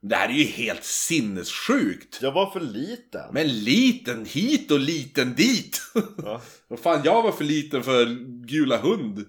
Det 0.02 0.16
här 0.16 0.30
är 0.30 0.34
ju 0.34 0.44
helt 0.44 0.84
sinnessjukt! 0.84 2.20
Jag 2.22 2.32
var 2.32 2.52
för 2.52 2.60
liten. 2.60 3.34
Men 3.34 3.48
liten 3.48 4.26
hit 4.26 4.72
och 4.72 4.80
liten 4.80 5.34
dit! 5.36 5.82
Ja. 6.18 6.42
Vad 6.68 6.80
fan, 6.80 7.02
jag 7.04 7.24
var 7.24 7.32
för 7.32 7.44
liten 7.44 7.84
för 7.84 8.06
Gula 8.46 8.78
Hund. 8.78 9.26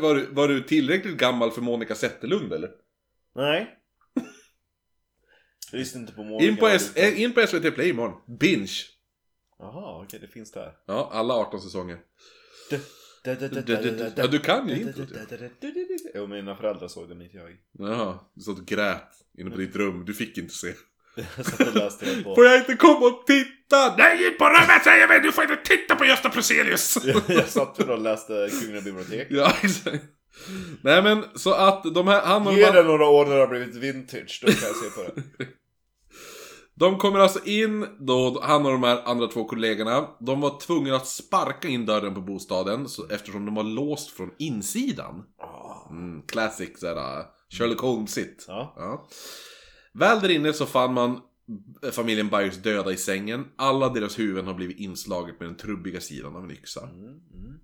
Var, 0.00 0.14
du- 0.14 0.26
var 0.30 0.48
du 0.48 0.62
tillräckligt 0.62 1.16
gammal 1.16 1.50
för 1.50 1.60
Monica 1.60 1.94
Zetterlund 1.94 2.52
eller? 2.52 2.70
Nej. 3.34 3.78
Jag 5.72 5.78
lyssnade 5.78 6.02
inte 6.02 6.12
på 6.12 6.24
Monica. 6.24 6.48
In 6.50 6.56
på, 6.56 6.66
S- 6.68 6.92
eh, 6.96 7.22
in 7.22 7.32
på 7.32 7.46
SVT 7.46 7.70
Play 7.74 7.88
imorgon. 7.88 8.20
Binge. 8.38 8.72
Jaha, 9.58 10.02
okej 10.04 10.20
det 10.20 10.28
finns 10.28 10.52
där. 10.52 10.72
Ja, 10.86 11.10
alla 11.12 11.34
18 11.34 11.60
säsonger. 11.60 11.98
Ja, 14.16 14.26
du 14.26 14.38
kan 14.38 14.68
ju 14.68 14.80
introt. 14.80 15.08
Jo, 16.14 16.26
mina 16.26 16.56
föräldrar 16.56 16.88
såg 16.88 17.08
det, 17.08 17.14
men 17.14 17.24
inte 17.24 17.36
jag. 17.36 17.50
Jaha, 17.78 18.18
du 18.34 18.42
satt 18.42 18.58
och 18.58 18.66
grät 18.66 19.10
inne 19.38 19.50
på 19.50 19.56
ditt 19.56 19.76
rum. 19.76 20.04
Du 20.04 20.14
fick 20.14 20.38
inte 20.38 20.54
se. 20.54 20.74
Jag 21.36 21.46
satt 21.46 21.68
och 21.68 21.74
läste 21.74 22.04
det 22.04 22.22
på... 22.22 22.34
Får 22.34 22.44
jag 22.44 22.58
inte 22.58 22.76
komma 22.76 23.06
och 23.06 23.26
titta? 23.26 23.96
Nej, 23.96 24.26
in 24.26 24.38
på 24.38 24.44
rummet 24.44 24.84
säger 24.84 25.08
vi! 25.08 25.20
Du 25.26 25.32
får 25.32 25.44
inte 25.44 25.56
titta 25.64 25.96
på 25.96 26.04
Gösta 26.04 26.30
Pruselius! 26.30 26.98
Jag 27.28 27.48
satt 27.48 27.78
och 27.78 28.00
läste 28.00 28.50
Kungliga 28.60 28.80
bibliotek. 28.80 29.26
ja, 29.30 29.52
exakt. 29.62 30.04
Nej 30.82 31.02
men, 31.02 31.24
så 31.34 31.52
att 31.52 31.94
de 31.94 32.08
här, 32.08 32.20
han 32.20 32.46
och 32.46 32.54
Ge 32.54 32.66
de, 32.66 32.72
det 32.72 32.82
några 32.82 33.06
år 33.06 33.26
när 33.26 33.34
det 33.34 33.40
har 33.40 33.46
blivit 33.46 33.74
vintage, 33.74 34.42
då 34.46 34.52
kan 34.52 34.68
jag 34.68 34.76
se 34.76 34.90
på 34.90 35.02
det. 35.02 35.46
de 36.74 36.98
kommer 36.98 37.18
alltså 37.18 37.44
in 37.44 37.86
då, 37.98 38.40
han 38.42 38.66
och 38.66 38.72
de 38.72 38.82
här 38.82 39.02
andra 39.04 39.26
två 39.26 39.44
kollegorna. 39.44 40.08
De 40.20 40.40
var 40.40 40.60
tvungna 40.60 40.96
att 40.96 41.06
sparka 41.06 41.68
in 41.68 41.86
dörren 41.86 42.14
på 42.14 42.20
bostaden 42.20 42.88
så, 42.88 43.06
eftersom 43.08 43.44
de 43.46 43.54
var 43.54 43.62
låst 43.62 44.10
från 44.10 44.30
insidan. 44.38 45.24
Mm, 45.90 46.22
classic 46.22 46.80
såhär, 46.80 47.24
Sherlock 47.50 47.80
Holmes-igt. 47.80 48.44
Ja. 48.46 48.74
Ja. 48.76 49.08
Väl 49.92 50.20
där 50.20 50.30
inne 50.30 50.52
så 50.52 50.66
fann 50.66 50.94
man 50.94 51.20
familjen 51.92 52.28
Byers 52.28 52.56
döda 52.56 52.92
i 52.92 52.96
sängen. 52.96 53.44
Alla 53.56 53.88
deras 53.88 54.18
huvuden 54.18 54.46
har 54.46 54.54
blivit 54.54 54.78
inslaget 54.78 55.40
med 55.40 55.48
den 55.48 55.56
trubbiga 55.56 56.00
sidan 56.00 56.36
av 56.36 56.44
en 56.44 56.50
yxa. 56.50 56.82
Mm, 56.82 57.04
mm. 57.04 57.60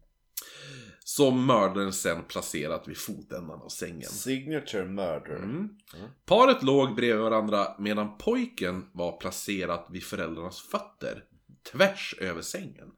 Som 1.16 1.46
mördaren 1.46 1.92
sen 1.92 2.24
placerat 2.24 2.88
vid 2.88 2.96
fotändan 2.96 3.62
av 3.62 3.68
sängen. 3.68 4.10
Signature 4.10 4.84
murder. 4.84 5.36
Mm. 5.36 5.68
Paret 6.24 6.62
låg 6.62 6.94
bredvid 6.94 7.22
varandra 7.22 7.74
medan 7.78 8.18
pojken 8.18 8.86
var 8.92 9.16
placerat 9.16 9.86
vid 9.90 10.02
föräldrarnas 10.02 10.60
fötter. 10.60 11.24
Tvärs 11.72 12.14
över 12.20 12.42
sängen. 12.42 12.90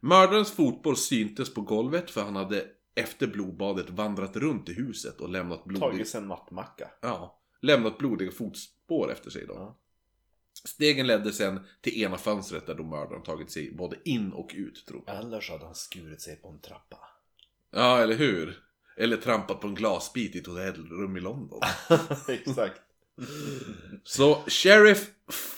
Mördarens 0.00 0.52
fotboll 0.52 0.96
syntes 0.96 1.54
på 1.54 1.60
golvet 1.60 2.10
för 2.10 2.22
han 2.22 2.36
hade 2.36 2.66
efter 2.94 3.26
blodbadet 3.26 3.90
vandrat 3.90 4.36
runt 4.36 4.68
i 4.68 4.72
huset 4.72 5.20
och 5.20 5.28
lämnat 5.28 5.64
blodiga, 5.64 5.90
Tagit 5.90 6.08
sig 6.08 6.20
en 6.20 6.28
nattmacka. 6.28 6.90
ja, 7.02 7.42
lämnat 7.62 7.98
blodiga 7.98 8.30
fotspår 8.30 9.12
efter 9.12 9.30
sig. 9.30 9.46
Då. 9.46 9.54
Ja. 9.54 9.80
Stegen 10.64 11.06
ledde 11.06 11.32
sen 11.32 11.60
till 11.80 12.02
ena 12.02 12.18
fönstret 12.18 12.66
där 12.66 12.74
då 12.74 12.84
mördaren 12.84 13.22
tagit 13.22 13.50
sig 13.50 13.74
både 13.74 13.96
in 14.04 14.32
och 14.32 14.50
ut, 14.54 14.86
tror 14.88 15.02
jag. 15.06 15.18
Eller 15.18 15.40
så 15.40 15.52
hade 15.52 15.64
han 15.64 15.74
skurit 15.74 16.20
sig 16.20 16.36
på 16.36 16.48
en 16.48 16.60
trappa. 16.60 16.98
Ja, 17.74 17.98
eller 17.98 18.14
hur? 18.14 18.58
Eller 18.96 19.16
trampat 19.16 19.60
på 19.60 19.66
en 19.66 19.74
glasbit 19.74 20.34
i 20.34 20.38
ett 20.38 20.46
hotellrum 20.46 21.16
i 21.16 21.20
London. 21.20 21.60
Exakt. 22.28 22.80
Så 24.04 24.34
Sheriff 24.46 25.06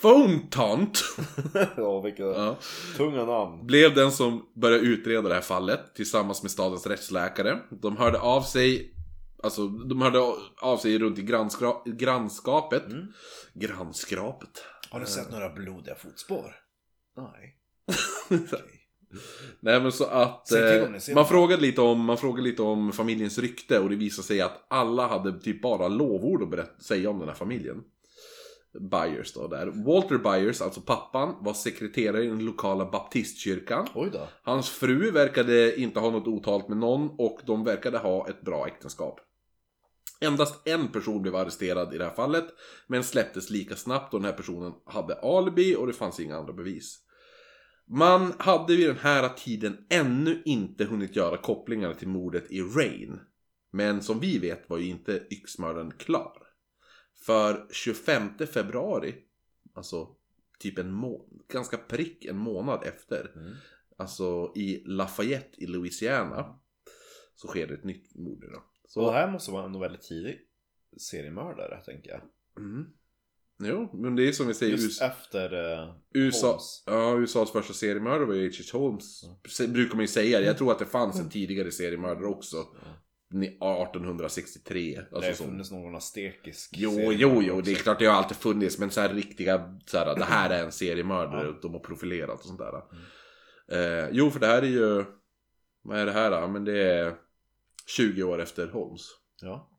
Phonetont 0.03 1.05
ja, 1.77 2.01
vilka 2.01 2.23
ja, 2.23 2.57
tunga 2.97 3.25
namn. 3.25 3.67
blev 3.67 3.95
den 3.95 4.13
som 4.13 4.47
började 4.55 4.83
utreda 4.83 5.29
det 5.29 5.35
här 5.35 5.41
fallet 5.41 5.95
tillsammans 5.95 6.43
med 6.43 6.51
stadens 6.51 6.87
rättsläkare. 6.87 7.59
De 7.71 7.97
hörde 7.97 8.19
av 8.21 8.43
sig 8.43 8.93
Alltså, 9.43 9.69
de 9.69 10.03
hörde 10.03 10.19
av 10.57 10.77
sig 10.77 10.99
runt 10.99 11.19
i 11.19 11.23
grannskra- 11.23 11.97
grannskapet. 11.97 12.85
Grannskrapet. 13.55 14.65
Har 14.91 15.01
du 15.01 15.07
sett 15.07 15.31
några 15.31 15.49
blodiga 15.49 15.95
fotspår? 15.95 16.55
Nej. 17.17 17.57
Nej 19.61 19.81
men 19.81 19.93
så 19.93 20.05
att 20.05 20.53
eh, 20.53 21.15
man, 21.15 21.27
frågade 21.27 21.63
lite 21.63 21.81
om, 21.81 22.01
man 22.01 22.19
frågade 22.19 22.43
lite 22.43 22.63
om 22.63 22.93
familjens 22.93 23.39
rykte 23.39 23.81
och 23.81 23.91
det 23.91 23.97
visade 23.97 24.27
sig 24.27 24.41
att 24.41 24.67
alla 24.69 25.07
hade 25.07 25.41
typ 25.41 25.63
bara 25.63 25.89
lovord 25.89 26.43
att 26.43 26.51
berätta, 26.51 26.83
säga 26.83 27.11
om 27.11 27.19
den 27.19 27.29
här 27.29 27.35
familjen. 27.35 27.83
Byers 28.81 29.33
då 29.33 29.49
där. 29.49 29.67
Walter 29.67 30.19
Byers, 30.19 30.61
alltså 30.61 30.81
pappan, 30.81 31.35
var 31.41 31.53
sekreterare 31.53 32.25
i 32.25 32.27
den 32.27 32.45
lokala 32.45 32.91
baptistkyrkan. 32.91 33.89
Hans 34.43 34.71
fru 34.71 35.11
verkade 35.11 35.81
inte 35.81 36.01
ha 36.01 36.11
något 36.11 36.27
otalt 36.27 36.69
med 36.69 36.79
någon 36.79 37.11
och 37.19 37.41
de 37.47 37.65
verkade 37.65 37.99
ha 37.99 38.29
ett 38.29 38.43
bra 38.43 38.67
äktenskap. 38.67 39.21
Endast 40.21 40.69
en 40.69 40.89
person 40.89 41.23
blev 41.23 41.37
arresterad 41.37 41.95
i 41.95 41.99
det 41.99 42.05
här 42.05 42.15
fallet, 42.15 42.45
men 42.87 43.05
släpptes 43.05 43.51
lika 43.51 43.77
snabbt 43.77 44.15
och 44.15 44.21
den 44.21 44.31
här 44.31 44.37
personen 44.37 44.73
hade 44.87 45.15
alibi 45.15 45.77
och 45.77 45.87
det 45.87 45.93
fanns 45.93 46.21
inga 46.21 46.37
andra 46.37 46.53
bevis. 46.53 46.99
Man 47.89 48.33
hade 48.39 48.77
vid 48.77 48.89
den 48.89 48.97
här 48.97 49.29
tiden 49.29 49.87
ännu 49.89 50.43
inte 50.45 50.85
hunnit 50.85 51.17
göra 51.17 51.37
kopplingar 51.37 51.95
till 51.95 52.09
mordet 52.09 52.51
i 52.51 52.61
Rain. 52.61 53.21
Men 53.71 54.03
som 54.03 54.21
vi 54.21 54.39
vet 54.39 54.71
var 54.71 54.79
ju 54.79 54.89
inte 54.89 55.27
yxmördaren 55.31 55.91
klar. 55.91 56.43
För 57.27 57.67
25 57.71 58.39
februari, 58.39 59.15
alltså 59.75 60.17
typ 60.59 60.79
en 60.79 60.93
månad, 60.93 61.43
ganska 61.49 61.77
prick 61.77 62.25
en 62.25 62.37
månad 62.37 62.85
efter, 62.85 63.31
alltså 63.97 64.53
i 64.55 64.83
Lafayette 64.87 65.63
i 65.63 65.67
Louisiana, 65.67 66.59
så 67.35 67.49
sker 67.49 67.67
det 67.67 67.75
ett 67.75 67.85
nytt 67.85 68.15
mord 68.15 68.45
då. 68.53 68.63
Så, 68.89 69.11
det 69.11 69.17
här 69.17 69.31
måste 69.31 69.51
vara 69.53 69.65
ändå 69.65 69.79
väldigt 69.79 70.03
tidigt. 70.03 70.49
seriemördare, 70.97 71.83
tänker 71.85 72.11
jag. 72.11 72.21
Mm. 72.65 72.87
Jo, 73.59 73.91
men 73.93 74.17
det 74.17 74.29
är 74.29 74.33
som 74.33 74.47
vi 74.47 74.55
säger, 74.55 74.73
Just 74.73 74.87
US, 74.87 75.01
efter 75.03 75.73
eh, 75.83 75.95
USA, 76.15 76.47
Holmes. 76.47 76.83
ja, 76.87 77.17
USAs 77.19 77.51
första 77.53 77.73
seriemördare 77.73 78.25
var 78.25 78.35
ju 78.35 78.49
H.H. 78.51 78.79
Holmes. 78.79 79.21
Se- 79.49 79.67
Brukar 79.69 79.95
man 79.95 80.01
ju 80.05 80.09
säga. 80.09 80.41
Jag 80.41 80.59
tror 80.59 80.73
att 80.73 80.79
det 80.79 80.87
fanns 80.87 81.21
en 81.21 81.31
tidigare 81.31 81.73
seriemördare 81.73 82.27
också. 82.27 82.57
Ni- 83.31 83.47
1863. 83.47 84.95
det 84.95 85.17
Alltså 85.17 85.31
har 85.31 85.35
som... 85.37 85.47
funnits 85.47 85.71
någon 85.71 85.95
astekisk 85.95 86.71
Jo, 86.77 87.13
jo, 87.13 87.43
jo, 87.43 87.61
det 87.61 87.71
är 87.71 87.75
klart 87.75 87.99
det 87.99 88.07
har 88.07 88.15
alltid 88.15 88.37
funnits. 88.37 88.79
Men 88.79 88.91
så 88.91 89.01
här 89.01 89.15
riktiga, 89.15 89.79
så 89.87 89.99
här, 89.99 90.15
det 90.17 90.25
här 90.25 90.51
är 90.51 90.65
en 90.65 90.73
seriemördare. 90.73 91.55
De 91.63 91.73
har 91.73 91.81
profilerat 91.81 92.41
och 92.41 92.47
sånt 92.47 92.61
där. 92.61 92.75
Eh, 93.73 94.09
jo, 94.13 94.31
för 94.31 94.41
det 94.41 94.47
här 94.47 94.63
är 94.63 94.67
ju, 94.67 95.05
vad 95.83 95.99
är 95.99 96.07
det 96.07 96.13
här 96.13 96.41
då? 96.41 96.49
Men 96.49 96.65
det 96.65 96.79
är 96.93 97.15
20 97.87 98.23
år 98.23 98.39
efter 98.43 98.69
Holmes. 98.69 99.03
Ja. 99.43 99.71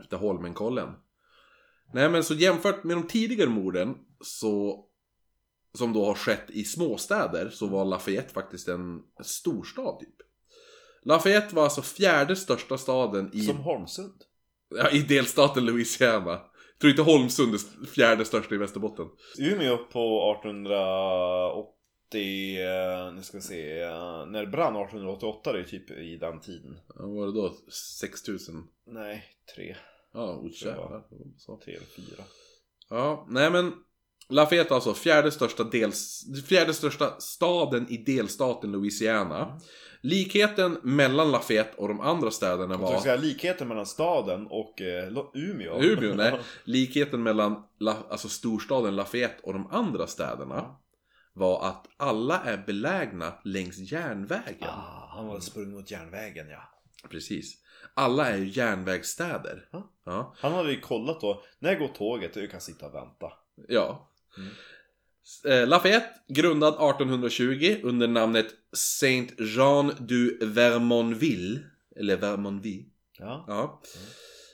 Efter 0.00 0.16
Holmenkollen. 0.16 0.88
Nej 1.94 2.10
men 2.10 2.24
så 2.24 2.34
jämfört 2.34 2.84
med 2.84 2.96
de 2.96 3.06
tidigare 3.06 3.50
morden 3.50 3.94
så 4.24 4.84
som 5.78 5.92
då 5.92 6.04
har 6.06 6.14
skett 6.14 6.50
i 6.50 6.64
småstäder 6.64 7.48
så 7.50 7.66
var 7.66 7.84
Lafayette 7.84 8.32
faktiskt 8.34 8.68
en 8.68 9.00
storstad 9.24 10.00
typ. 10.00 10.16
Lafayette 11.04 11.54
var 11.54 11.64
alltså 11.64 11.82
fjärde 11.82 12.36
största 12.36 12.78
staden 12.78 13.30
i, 13.34 13.40
Som 13.40 13.56
Holmsund. 13.56 14.22
ja, 14.76 14.90
i 14.90 14.98
delstaten 15.02 15.64
Louisiana. 15.66 16.30
Jag 16.30 16.78
tror 16.80 16.90
inte 16.90 17.02
Holmsund 17.02 17.54
är 17.54 17.86
fjärde 17.86 18.24
största 18.24 18.54
i 18.54 18.58
Västerbotten. 18.58 19.06
Umeå 19.38 19.76
på 19.76 20.32
1880, 20.42 22.60
eh, 22.60 23.14
nu 23.14 23.22
ska 23.22 23.36
vi 23.36 23.42
se, 23.42 23.80
eh, 23.80 24.26
när 24.26 24.40
det 24.40 24.46
brann 24.50 24.76
1888 24.76 25.52
det 25.52 25.58
är 25.60 25.64
typ 25.64 25.90
i 25.90 26.16
den 26.16 26.40
tiden. 26.40 26.78
Ja, 26.88 26.94
Vad 27.06 27.10
var 27.16 27.26
det 27.26 27.32
då? 27.32 27.54
6000? 28.00 28.68
Nej, 28.86 29.24
tre, 29.54 29.76
Ja, 30.12 30.36
oh, 30.36 30.50
jävlar. 30.52 31.04
Så. 31.38 31.60
tre 31.64 31.74
eller 31.74 31.86
fyra. 31.86 32.24
Ja, 32.88 33.26
nej 33.28 33.50
men 33.50 33.72
Lafayette 34.28 34.74
alltså, 34.74 34.94
fjärde 34.94 35.30
största, 35.30 35.64
dels, 35.64 36.24
fjärde 36.46 36.74
största 36.74 37.20
staden 37.20 37.86
i 37.88 37.96
delstaten 37.96 38.72
Louisiana. 38.72 39.60
Likheten 40.00 40.78
mellan 40.82 41.30
Lafayette 41.30 41.76
och 41.76 41.88
de 41.88 42.00
andra 42.00 42.30
städerna 42.30 42.74
tror 42.74 42.88
jag 42.88 42.94
var... 42.94 43.00
säga 43.00 43.16
likheten 43.16 43.68
mellan 43.68 43.86
staden 43.86 44.46
och 44.46 44.80
eh, 44.80 45.12
Umeå. 45.34 45.82
Umeå, 45.82 46.14
nej. 46.14 46.40
Likheten 46.64 47.22
mellan 47.22 47.62
La, 47.78 47.96
alltså 48.10 48.28
storstaden 48.28 48.96
Lafayette 48.96 49.40
och 49.42 49.52
de 49.52 49.66
andra 49.66 50.06
städerna 50.06 50.76
var 51.32 51.68
att 51.68 51.86
alla 51.96 52.42
är 52.44 52.56
belägna 52.66 53.32
längs 53.44 53.92
järnvägen. 53.92 54.68
Ah, 54.68 55.08
han 55.16 55.26
var 55.26 55.40
sprungen 55.40 55.74
mot 55.74 55.90
järnvägen 55.90 56.48
ja. 56.48 56.62
Precis. 57.10 57.54
Alla 57.94 58.28
är 58.28 58.36
ju 58.36 58.48
järnvägsstäder. 58.48 59.68
Ja. 59.70 59.92
Ja. 60.04 60.34
Han 60.38 60.52
hade 60.52 60.72
ju 60.72 60.80
kollat 60.80 61.20
då, 61.20 61.42
när 61.58 61.78
går 61.78 61.88
tåget? 61.88 62.34
Du 62.34 62.48
kan 62.48 62.60
sitta 62.60 62.86
och 62.86 62.94
vänta. 62.94 63.32
Ja. 63.68 64.10
Mm. 64.38 64.50
Eh, 65.44 65.68
Lafayette, 65.68 66.10
grundad 66.28 66.74
1820 66.74 67.76
under 67.82 68.08
namnet 68.08 68.46
Saint 68.72 69.40
Jean 69.40 69.92
du 69.98 70.38
Vermonville. 70.42 71.60
Eller 71.96 72.16
Vermonville. 72.16 72.84
Ja. 73.18 73.44
Ja. 73.48 73.82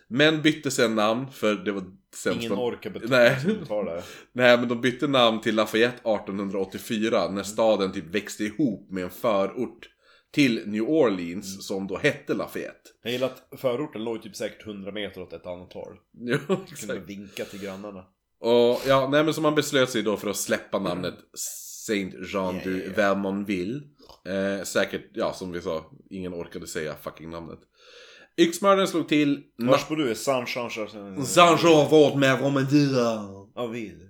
Men 0.09 0.42
bytte 0.42 0.70
sen 0.70 0.94
namn 0.94 1.30
för 1.32 1.55
det 1.55 1.72
var 1.72 1.84
sämst. 2.14 2.44
Ingen 2.44 2.59
orkar 2.59 2.90
betala, 2.90 3.16
Nej. 3.16 3.57
betala. 3.61 4.03
Nej 4.32 4.59
men 4.59 4.68
de 4.68 4.80
bytte 4.80 5.07
namn 5.07 5.40
till 5.40 5.55
Lafayette 5.55 5.96
1884 5.96 7.30
när 7.30 7.42
staden 7.42 7.92
typ 7.92 8.07
växte 8.07 8.44
ihop 8.44 8.90
med 8.90 9.05
en 9.05 9.11
förort 9.11 9.88
till 10.33 10.68
New 10.68 10.83
Orleans 10.83 11.66
som 11.66 11.87
då 11.87 11.99
hette 11.99 12.35
Lafayette. 12.35 12.91
Jag 13.03 13.12
gillar 13.12 13.26
att 13.26 13.61
förorten 13.61 14.05
låg 14.05 14.22
typ 14.22 14.37
säkert 14.37 14.66
100 14.66 14.93
meter 14.93 15.22
åt 15.22 15.33
ett 15.33 15.47
annat 15.47 15.72
håll. 15.72 15.97
Kunde 16.18 16.64
exakt. 16.72 17.09
vinka 17.09 17.45
till 17.45 17.61
grannarna. 17.61 18.05
Och 18.41 18.81
ja, 18.87 19.09
nej 19.12 19.24
men 19.24 19.35
så 19.35 19.41
man 19.41 19.55
beslöt 19.55 19.91
sig 19.91 20.03
då 20.03 20.16
för 20.16 20.31
att 20.31 20.37
släppa 20.37 20.79
namnet 20.79 21.14
Saint 21.87 22.14
Jean 22.35 22.55
Ja, 22.55 22.61
du 22.64 22.79
ja, 22.79 22.85
ja. 22.87 22.93
Vermonville. 22.97 23.81
Eh, 24.29 24.64
säkert, 24.64 25.11
ja 25.14 25.33
som 25.33 25.53
vi 25.53 25.61
sa, 25.61 25.91
ingen 26.11 26.35
orkade 26.35 26.66
säga 26.66 26.95
fucking 26.95 27.31
namnet. 27.31 27.59
Yxmördaren 28.37 28.89
slog 28.89 29.09
till... 29.09 29.43
Vars 29.57 29.89
bor 29.89 29.97
du? 29.97 30.14
San 30.14 30.47
Jean 30.47 30.70
Jean 30.76 31.26
Saint 31.26 31.62
Jean 31.62 31.91
vårt 31.91 32.14
med 32.14 32.41
Romandura. 32.41 33.24
Ja, 33.55 33.66
vill. 33.66 34.09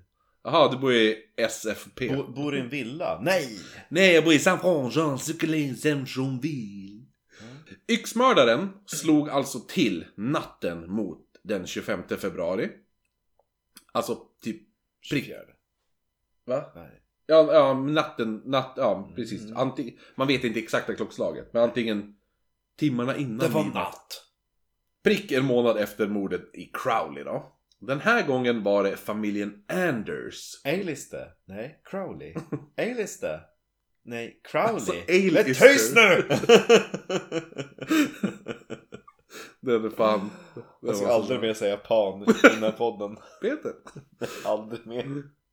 Jaha, 0.49 0.69
du 0.69 0.79
bor 0.79 0.93
i 0.93 1.17
SFP. 1.37 2.09
Bo, 2.09 2.33
bor 2.33 2.57
i 2.57 2.61
en 2.61 2.69
villa? 2.69 3.21
Nej! 3.21 3.59
Nej, 3.89 4.15
jag 4.15 4.25
bor 4.25 4.33
i 4.33 4.39
San 4.39 4.91
Jean, 4.91 5.19
Suckelin, 5.19 5.77
Saint 5.77 6.17
Jeanville. 6.17 7.05
Yxmördaren 7.89 8.69
slog 8.87 9.29
alltså 9.29 9.61
till 9.61 10.05
natten 10.15 10.91
mot 10.91 11.27
den 11.43 11.67
25 11.67 12.03
februari. 12.09 12.71
Alltså 13.93 14.15
typ... 14.43 14.63
Prick. 15.11 15.25
24. 15.25 15.39
Va? 16.47 16.73
Nej. 16.75 17.03
Ja, 17.27 17.55
ja 17.55 17.75
natten, 17.75 18.43
natt, 18.45 18.75
ja 18.77 19.13
precis. 19.17 19.45
Mm. 19.45 19.57
Antingen, 19.57 19.95
man 20.15 20.27
vet 20.27 20.45
inte 20.45 20.59
exakta 20.59 20.95
klockslaget, 20.95 21.53
men 21.53 21.63
antingen 21.63 22.15
timmarna 22.77 23.17
innan 23.17 23.39
Det 23.39 23.49
var 23.49 23.65
natt. 23.65 24.25
Prick 25.03 25.33
en 25.33 25.45
månad 25.45 25.77
efter 25.77 26.07
mordet 26.07 26.51
i 26.55 26.71
Crowley 26.73 27.25
då. 27.25 27.58
Den 27.81 28.01
här 28.01 28.27
gången 28.27 28.63
var 28.63 28.85
det 28.85 28.97
familjen 28.97 29.55
Anders. 29.69 30.53
A-liste? 30.65 31.27
Nej. 31.49 31.81
Crowley? 31.91 32.35
A-liste? 32.77 33.41
Nej. 34.05 34.41
Crowley? 34.51 34.75
Alltså, 34.75 34.93
Men 35.33 35.45
tyst 35.55 35.95
nu! 35.95 36.25
Den 39.61 39.85
är 39.85 39.91
fan... 39.91 40.31
Jag 40.81 40.97
ska 40.97 41.09
aldrig 41.09 41.41
mer 41.41 41.55
säga 41.55 41.77
pan 41.77 42.23
i 42.23 42.27
den 42.43 42.63
här 42.63 42.71
podden. 42.73 43.17
Peter. 43.43 43.73
Aldrig 44.45 44.87
mer. 44.87 45.05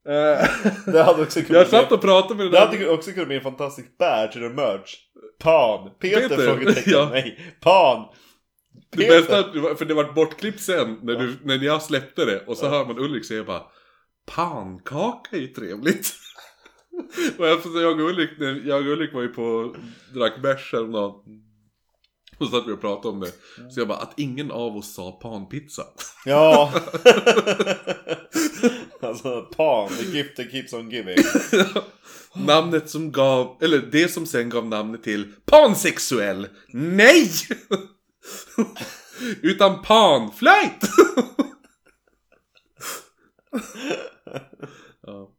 Eh, 0.08 0.48
Det 0.86 1.02
hade 1.02 1.22
också 1.22 1.38
jag 1.40 1.46
kunnat 1.46 1.68
satt 1.68 1.88
bli, 1.88 1.96
och 1.96 2.00
pratade 2.02 2.34
med 2.34 2.46
den 2.46 2.52
det 2.52 2.58
hade 2.58 2.88
också 2.88 3.10
kunnat 3.12 3.26
bli 3.28 3.36
en 3.36 3.42
fantastisk 3.42 3.98
bär 3.98 4.28
till 4.28 4.42
en 4.44 4.54
merch. 4.54 4.94
Pan. 5.38 5.90
Peter, 6.00 6.28
Peter, 6.28 6.36
frågetecken. 6.46 6.92
ja. 6.92 7.08
Nej. 7.12 7.38
Pan. 7.60 8.04
Det 8.96 9.08
bästa, 9.08 9.52
för 9.76 9.84
det 9.84 9.94
var 9.94 10.12
bortklippt 10.12 10.60
sen 10.60 10.98
när, 11.02 11.14
du, 11.14 11.36
när 11.44 11.64
jag 11.64 11.82
släppte 11.82 12.24
det 12.24 12.40
och 12.46 12.56
så 12.56 12.68
hör 12.68 12.84
man 12.84 12.98
Ulrik 12.98 13.24
säga 13.24 13.44
bara 13.44 13.62
Pankaka 14.26 15.36
är 15.36 15.40
ju 15.40 15.48
trevligt. 15.48 16.14
och 17.38 17.62
så 17.62 17.80
jag, 17.80 18.00
och 18.00 18.10
Ulrik, 18.10 18.30
jag 18.64 18.80
och 18.80 18.86
Ulrik 18.86 19.14
var 19.14 19.22
ju 19.22 19.28
på 19.28 19.76
drack 20.14 20.42
bärs 20.42 20.72
häromdagen. 20.72 21.42
Och 22.38 22.46
så 22.46 22.52
satt 22.52 22.68
vi 22.68 22.72
och 22.72 22.80
pratade 22.80 23.08
om 23.08 23.20
det. 23.20 23.32
Så 23.70 23.80
jag 23.80 23.88
bara, 23.88 23.98
att 23.98 24.18
ingen 24.18 24.50
av 24.50 24.76
oss 24.76 24.94
sa 24.94 25.12
panpizza. 25.12 25.82
Ja. 26.24 26.72
alltså 29.00 29.42
pan. 29.56 29.88
The 29.88 30.04
gift 30.04 30.36
that 30.36 30.50
keeps 30.50 30.72
on 30.72 30.90
giving. 30.90 31.16
Namnet 32.34 32.90
som 32.90 33.12
gav, 33.12 33.58
eller 33.62 33.78
det 33.78 34.08
som 34.08 34.26
sen 34.26 34.48
gav 34.48 34.66
namnet 34.66 35.02
till 35.02 35.32
pansexuell. 35.44 36.48
Nej! 36.68 37.30
Utan 39.42 39.82
panflöjt! 39.82 40.80
ja. 45.02 45.32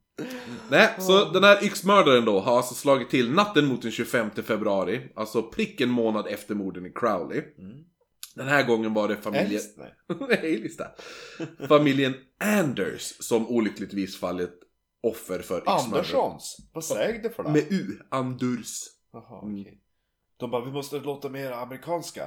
Nej, 0.69 0.95
så 0.99 1.25
den 1.25 1.43
här 1.43 1.63
yxmördaren 1.63 2.25
då 2.25 2.39
har 2.39 2.57
alltså 2.57 2.73
slagit 2.75 3.09
till 3.09 3.31
natten 3.31 3.65
mot 3.65 3.81
den 3.81 3.91
25 3.91 4.29
februari. 4.31 5.11
Alltså 5.15 5.43
prick 5.43 5.81
en 5.81 5.89
månad 5.89 6.27
efter 6.27 6.55
morden 6.55 6.85
i 6.85 6.91
Crowley. 6.95 7.37
Mm. 7.39 7.83
Den 8.35 8.47
här 8.47 8.63
gången 8.63 8.93
var 8.93 9.07
det 9.07 9.15
familjen... 9.17 9.51
Älst, 9.51 9.77
nej. 9.77 9.93
Nej, 10.41 10.57
lista. 10.57 10.85
Familjen 11.67 12.13
Anders 12.39 13.01
som 13.19 13.47
olyckligtvis 13.47 14.19
fallit 14.19 14.53
offer 15.03 15.39
för 15.39 15.57
yxmördaren. 15.57 15.85
Anderssons? 15.85 16.57
Vad 16.73 16.83
säger 16.83 17.23
det 17.23 17.29
för 17.29 17.43
det? 17.43 17.49
Med 17.49 17.65
U. 17.69 17.99
Anders. 18.11 18.79
Jaha, 19.13 19.41
Mm. 19.43 19.61
okej. 19.61 19.81
De 20.37 20.51
bara, 20.51 20.65
vi 20.65 20.71
måste 20.71 20.99
låta 20.99 21.29
mer 21.29 21.51
amerikanska. 21.51 22.23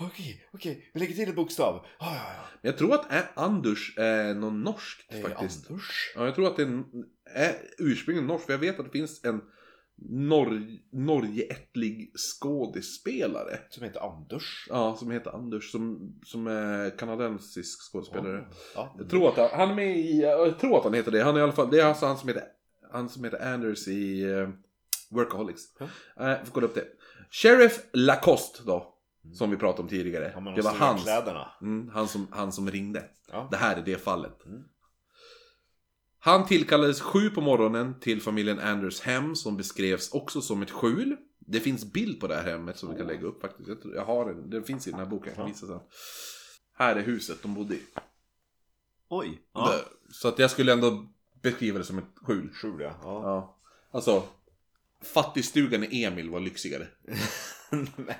Okej, 0.00 0.46
okej, 0.52 0.90
vi 0.94 1.00
lägger 1.00 1.14
till 1.14 1.28
en 1.28 1.34
bokstav. 1.34 1.74
Ja, 1.98 2.06
ja, 2.14 2.34
ja. 2.36 2.44
Men 2.62 2.70
jag 2.70 2.78
tror 2.78 2.94
att 2.94 3.12
Ä- 3.12 3.28
Anders 3.34 3.94
är 3.98 4.34
någon 4.34 4.62
norskt 4.62 5.06
Det 5.10 5.16
är 5.18 5.22
faktiskt. 5.22 5.70
Anders. 5.70 6.12
Ja, 6.16 6.24
jag 6.24 6.34
tror 6.34 6.46
att 6.46 6.56
det 6.56 6.62
är, 6.62 6.66
en- 6.66 6.84
är 7.34 7.54
ursprungligen 7.78 8.26
norskt. 8.26 8.46
För 8.46 8.52
jag 8.52 8.58
vet 8.60 8.78
att 8.78 8.84
det 8.84 8.90
finns 8.90 9.24
en 9.24 9.40
Nor- 10.10 10.78
Norgeättlig 10.92 12.12
skådespelare. 12.18 13.58
Som 13.70 13.84
heter 13.84 14.00
Anders. 14.00 14.66
Ja, 14.70 14.96
som 14.98 15.10
heter 15.10 15.30
Anders. 15.30 15.70
Som, 15.72 16.14
som 16.24 16.46
är 16.46 16.98
kanadensisk 16.98 17.92
skådespelare. 17.92 18.44
Ja. 18.74 18.94
Jag 18.98 19.10
tror 19.10 19.28
att 19.28 19.36
han, 19.36 19.48
han 19.52 19.70
är 19.70 19.74
med 19.74 19.98
i, 19.98 20.20
jag 20.20 20.58
tror 20.58 20.78
att 20.78 20.84
han 20.84 20.94
heter 20.94 21.10
det. 21.10 21.22
Han 21.22 21.34
är 21.36 21.40
i 21.40 21.42
alla 21.42 21.52
fall, 21.52 21.70
det 21.70 21.80
är 21.80 21.84
alltså 21.84 22.06
han 22.06 22.18
som 22.18 22.28
heter, 22.28 22.42
han 22.92 23.08
som 23.08 23.24
heter 23.24 23.52
Anders 23.54 23.88
i 23.88 24.24
uh, 24.24 24.48
Workaholics. 25.10 25.62
Ja. 25.78 25.84
Uh, 26.32 26.44
får 26.44 26.52
kolla 26.52 26.66
upp 26.66 26.74
det. 26.74 26.84
Sheriff 27.30 27.80
Lacoste 27.92 28.62
då. 28.66 28.93
Som 29.32 29.50
vi 29.50 29.56
pratade 29.56 29.82
om 29.82 29.88
tidigare. 29.88 30.40
Man 30.40 30.44
det 30.44 30.60
de 30.60 30.62
var 30.62 30.74
hans, 30.74 31.08
mm, 31.60 31.88
han, 31.88 32.08
som, 32.08 32.28
han 32.30 32.52
som 32.52 32.70
ringde. 32.70 33.04
Ja. 33.32 33.48
Det 33.50 33.56
här 33.56 33.76
är 33.76 33.82
det 33.82 33.96
fallet. 33.96 34.46
Mm. 34.46 34.62
Han 36.18 36.46
tillkallades 36.46 37.00
sju 37.00 37.30
på 37.30 37.40
morgonen 37.40 38.00
till 38.00 38.22
familjen 38.22 38.58
Anders 38.58 39.00
hem 39.00 39.36
som 39.36 39.56
beskrevs 39.56 40.12
också 40.12 40.40
som 40.40 40.62
ett 40.62 40.70
skjul. 40.70 41.16
Det 41.38 41.60
finns 41.60 41.92
bild 41.92 42.20
på 42.20 42.26
det 42.26 42.34
här 42.34 42.50
hemmet 42.50 42.78
som 42.78 42.90
vi 42.90 42.96
kan 42.96 43.06
lägga 43.06 43.26
upp 43.26 43.40
faktiskt. 43.40 43.68
Jag, 43.68 43.82
tror, 43.82 43.94
jag 43.94 44.04
har 44.04 44.26
den, 44.26 44.50
den 44.50 44.64
finns 44.64 44.86
i 44.86 44.90
den 44.90 45.00
här 45.00 45.06
boken, 45.06 45.28
jag 45.28 45.36
kan 45.36 45.46
visa 45.46 45.66
sen. 45.66 45.80
Här 46.74 46.96
är 46.96 47.02
huset 47.02 47.42
de 47.42 47.54
bodde 47.54 47.74
i. 47.74 47.80
Oj. 49.08 49.42
Ja. 49.52 49.74
Så 50.10 50.28
att 50.28 50.38
jag 50.38 50.50
skulle 50.50 50.72
ändå 50.72 51.06
beskriva 51.42 51.78
det 51.78 51.84
som 51.84 51.98
ett 51.98 52.18
skjul. 52.22 52.50
Skjul 52.54 52.80
ja. 52.80 52.96
ja. 53.02 53.22
Ja. 53.22 53.58
Alltså, 53.90 54.22
fattigstugan 55.04 55.84
i 55.84 56.04
Emil 56.04 56.30
var 56.30 56.40
lyxigare. 56.40 56.86
Men, 57.70 58.14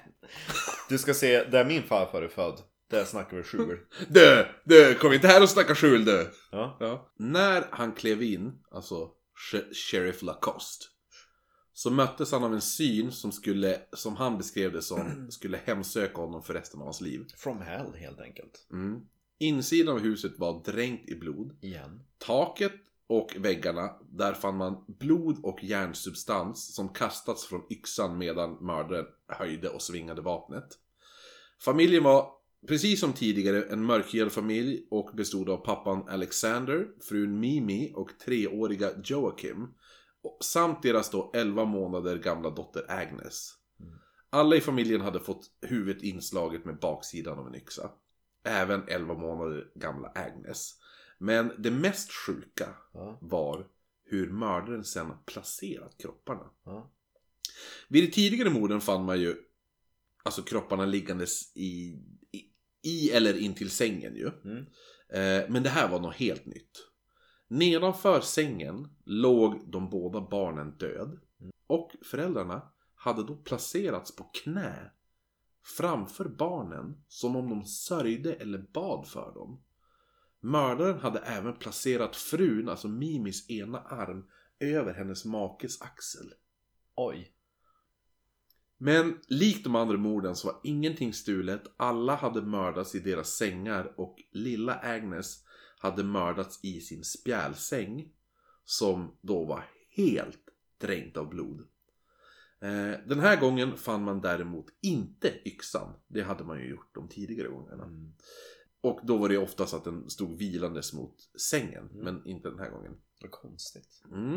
du 0.89 0.99
ska 0.99 1.14
se, 1.14 1.45
där 1.45 1.64
min 1.64 1.82
farfar 1.82 2.22
är 2.22 2.28
född. 2.28 2.61
Där 2.91 3.05
snackar 3.05 3.37
vi 3.37 3.43
skjul. 3.43 3.78
Du, 4.09 4.47
du, 4.64 4.95
kom 4.95 5.12
inte 5.12 5.28
här 5.28 5.43
och 5.43 5.51
snacka 5.51 5.74
skjul 5.74 6.05
du! 6.05 6.30
Ja. 6.51 6.76
Ja. 6.80 7.12
När 7.16 7.64
han 7.70 7.93
klev 7.93 8.22
in, 8.22 8.53
alltså 8.70 9.11
Sh- 9.53 9.74
Sheriff 9.74 10.22
Lacoste, 10.22 10.85
så 11.72 11.91
möttes 11.91 12.32
han 12.32 12.45
av 12.45 12.55
en 12.55 12.61
syn 12.61 13.12
som 13.12 13.32
skulle, 13.32 13.80
som 13.93 14.16
han 14.16 14.39
beskrev 14.39 14.72
det 14.72 14.82
som, 14.82 15.26
skulle 15.30 15.61
hemsöka 15.64 16.20
honom 16.20 16.43
för 16.43 16.55
resten 16.55 16.80
av 16.80 16.87
hans 16.87 17.01
liv. 17.01 17.26
From 17.37 17.62
hell 17.62 17.95
helt 17.95 18.20
enkelt. 18.20 18.66
Mm. 18.72 19.01
Insidan 19.39 19.95
av 19.95 20.01
huset 20.01 20.39
var 20.39 20.62
dränkt 20.64 21.11
i 21.11 21.14
blod. 21.14 21.59
Igen. 21.61 22.01
Taket 22.18 22.72
och 23.07 23.36
väggarna, 23.38 23.90
där 24.11 24.32
fann 24.32 24.57
man 24.57 24.84
blod 24.86 25.38
och 25.42 25.64
järnsubstans 25.64 26.74
som 26.74 26.88
kastats 26.88 27.46
från 27.46 27.62
yxan 27.70 28.18
medan 28.18 28.64
mördaren 28.66 29.07
höjde 29.28 29.68
och 29.68 29.82
svingade 29.82 30.22
vapnet. 30.22 30.68
Familjen 31.64 32.05
var, 32.05 32.28
precis 32.68 33.00
som 33.00 33.12
tidigare, 33.12 33.62
en 33.62 33.84
mörkhyad 33.84 34.32
familj 34.32 34.86
och 34.90 35.11
bestod 35.16 35.50
av 35.50 35.57
pappan 35.57 36.09
Alexander, 36.09 36.86
frun 37.09 37.40
Mimi 37.40 37.92
och 37.94 38.18
treåriga 38.24 38.90
Joakim. 39.05 39.68
Samt 40.44 40.82
deras 40.82 41.11
då 41.11 41.30
11 41.34 41.64
månader 41.64 42.18
gamla 42.18 42.50
dotter 42.50 42.84
Agnes. 42.88 43.50
Alla 44.30 44.57
i 44.57 44.61
familjen 44.61 45.00
hade 45.00 45.20
fått 45.20 45.46
huvudet 45.62 46.02
inslaget 46.02 46.64
med 46.64 46.78
baksidan 46.78 47.38
av 47.38 47.46
en 47.46 47.55
yxa. 47.55 47.90
Även 48.44 48.88
11 48.88 49.14
månader 49.14 49.64
gamla 49.74 50.12
Agnes. 50.14 50.70
Men 51.25 51.53
det 51.59 51.70
mest 51.70 52.12
sjuka 52.12 52.75
Ja. 52.93 53.18
var 53.20 53.66
hur 54.05 54.31
mördaren 54.31 54.85
sen 54.85 55.12
placerat 55.27 55.99
kropparna. 55.99 56.51
Ja. 56.64 56.93
Vid 57.89 58.05
de 58.05 58.11
tidigare 58.11 58.51
morden 58.51 58.81
fann 58.81 59.05
man 59.05 59.20
ju 59.20 59.37
alltså 60.25 60.43
kropparna 60.43 60.87
liggandes 60.87 61.57
i, 61.57 61.99
i, 62.33 62.51
i 62.83 63.11
eller 63.11 63.39
intill 63.39 63.70
sängen 63.70 64.16
ju. 64.16 64.31
Mm. 64.45 64.64
Eh, 65.09 65.51
men 65.51 65.62
det 65.62 65.68
här 65.68 65.89
var 65.89 66.01
något 66.01 66.14
helt 66.14 66.47
nytt. 66.47 66.91
Nedanför 67.49 68.20
sängen 68.20 68.89
låg 69.05 69.70
de 69.72 69.91
båda 69.91 70.20
barnen 70.20 70.77
död. 70.79 71.20
Och 71.66 71.93
föräldrarna 72.05 72.72
hade 72.95 73.27
då 73.27 73.37
placerats 73.37 74.16
på 74.16 74.25
knä 74.25 74.91
framför 75.79 76.25
barnen 76.25 77.05
som 77.09 77.37
om 77.37 77.49
de 77.49 77.64
sörjde 77.64 78.35
eller 78.35 78.59
bad 78.59 79.09
för 79.09 79.35
dem. 79.35 79.62
Mördaren 80.45 80.99
hade 80.99 81.18
även 81.18 81.55
placerat 81.55 82.16
frun, 82.16 82.68
alltså 82.68 82.88
Mimis 82.88 83.51
ena 83.51 83.80
arm, 83.80 84.24
över 84.61 84.95
hennes 84.95 85.24
makes 85.24 85.82
axel. 85.82 86.32
Oj. 86.97 87.32
Men 88.78 89.18
likt 89.28 89.64
de 89.64 89.74
andra 89.74 89.97
morden 89.97 90.36
så 90.36 90.47
var 90.47 90.61
ingenting 90.64 91.12
stulet, 91.12 91.62
alla 91.76 92.16
hade 92.16 92.42
mördats 92.42 92.95
i 92.95 93.01
deras 93.01 93.28
sängar 93.28 93.95
och 93.97 94.16
lilla 94.32 94.74
Agnes 94.74 95.45
hade 95.78 96.05
mördats 96.05 96.64
i 96.64 96.80
sin 96.80 97.05
spjälsäng 97.05 98.12
som 98.64 99.18
då 99.20 99.45
var 99.45 99.64
helt 99.90 100.49
dränkt 100.78 101.16
av 101.16 101.28
blod. 101.28 101.61
Eh, 102.61 103.01
Den 103.07 103.20
här 103.20 103.40
gången 103.40 103.76
fann 103.76 104.05
man 104.05 104.20
däremot 104.20 104.66
inte 104.82 105.49
yxan. 105.49 105.95
Det 106.09 106.22
hade 106.22 106.45
man 106.45 106.59
ju 106.59 106.68
gjort 106.68 106.95
de 106.95 107.09
tidigare 107.09 107.49
gångerna. 107.49 107.90
Och 108.85 109.01
då 109.03 109.16
var 109.16 109.28
det 109.28 109.39
oftast 109.39 109.74
att 109.74 109.85
den 109.85 110.11
stod 110.11 110.39
vilandes 110.39 110.93
mot 110.93 111.14
sängen, 111.41 111.89
Mm. 111.93 112.05
men 112.05 112.26
inte 112.26 112.49
den 112.49 112.59
här 112.59 112.70
gången. 112.70 112.93
Vad 113.22 113.30
konstigt. 113.30 114.03
Mm. 114.12 114.37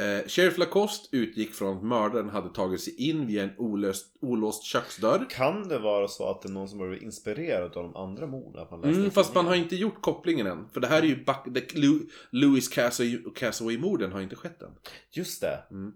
Eh, 0.00 0.26
Sheriff 0.28 0.58
Lacoste 0.58 1.16
utgick 1.16 1.54
från 1.54 1.76
att 1.76 1.84
mördaren 1.84 2.28
hade 2.28 2.48
tagit 2.54 2.80
sig 2.80 3.08
in 3.08 3.26
via 3.26 3.42
en 3.42 3.50
olöst, 3.58 4.16
olåst 4.20 4.62
köksdörr. 4.64 5.26
Kan 5.30 5.68
det 5.68 5.78
vara 5.78 6.08
så 6.08 6.30
att 6.30 6.42
det 6.42 6.48
är 6.48 6.52
någon 6.52 6.68
som 6.68 6.80
har 6.80 6.86
blivit 6.88 7.04
inspirerad 7.04 7.76
av 7.76 7.82
de 7.82 7.96
andra 7.96 8.26
morden? 8.26 8.84
Mm, 8.84 9.10
fast 9.10 9.34
man 9.34 9.46
har 9.46 9.54
inte 9.54 9.76
gjort 9.76 10.02
kopplingen 10.02 10.46
än. 10.46 10.68
För 10.72 10.80
det 10.80 10.86
här 10.86 11.02
är 11.02 11.06
ju 11.06 11.24
back, 11.24 11.46
Lu- 11.74 12.08
Louis 12.30 12.70
Cassaway- 12.76 13.34
Cassaway-morden 13.34 14.12
har 14.12 14.20
inte 14.20 14.36
skett 14.36 14.62
än. 14.62 14.72
Just 15.12 15.40
det. 15.40 15.64
Mm. 15.70 15.92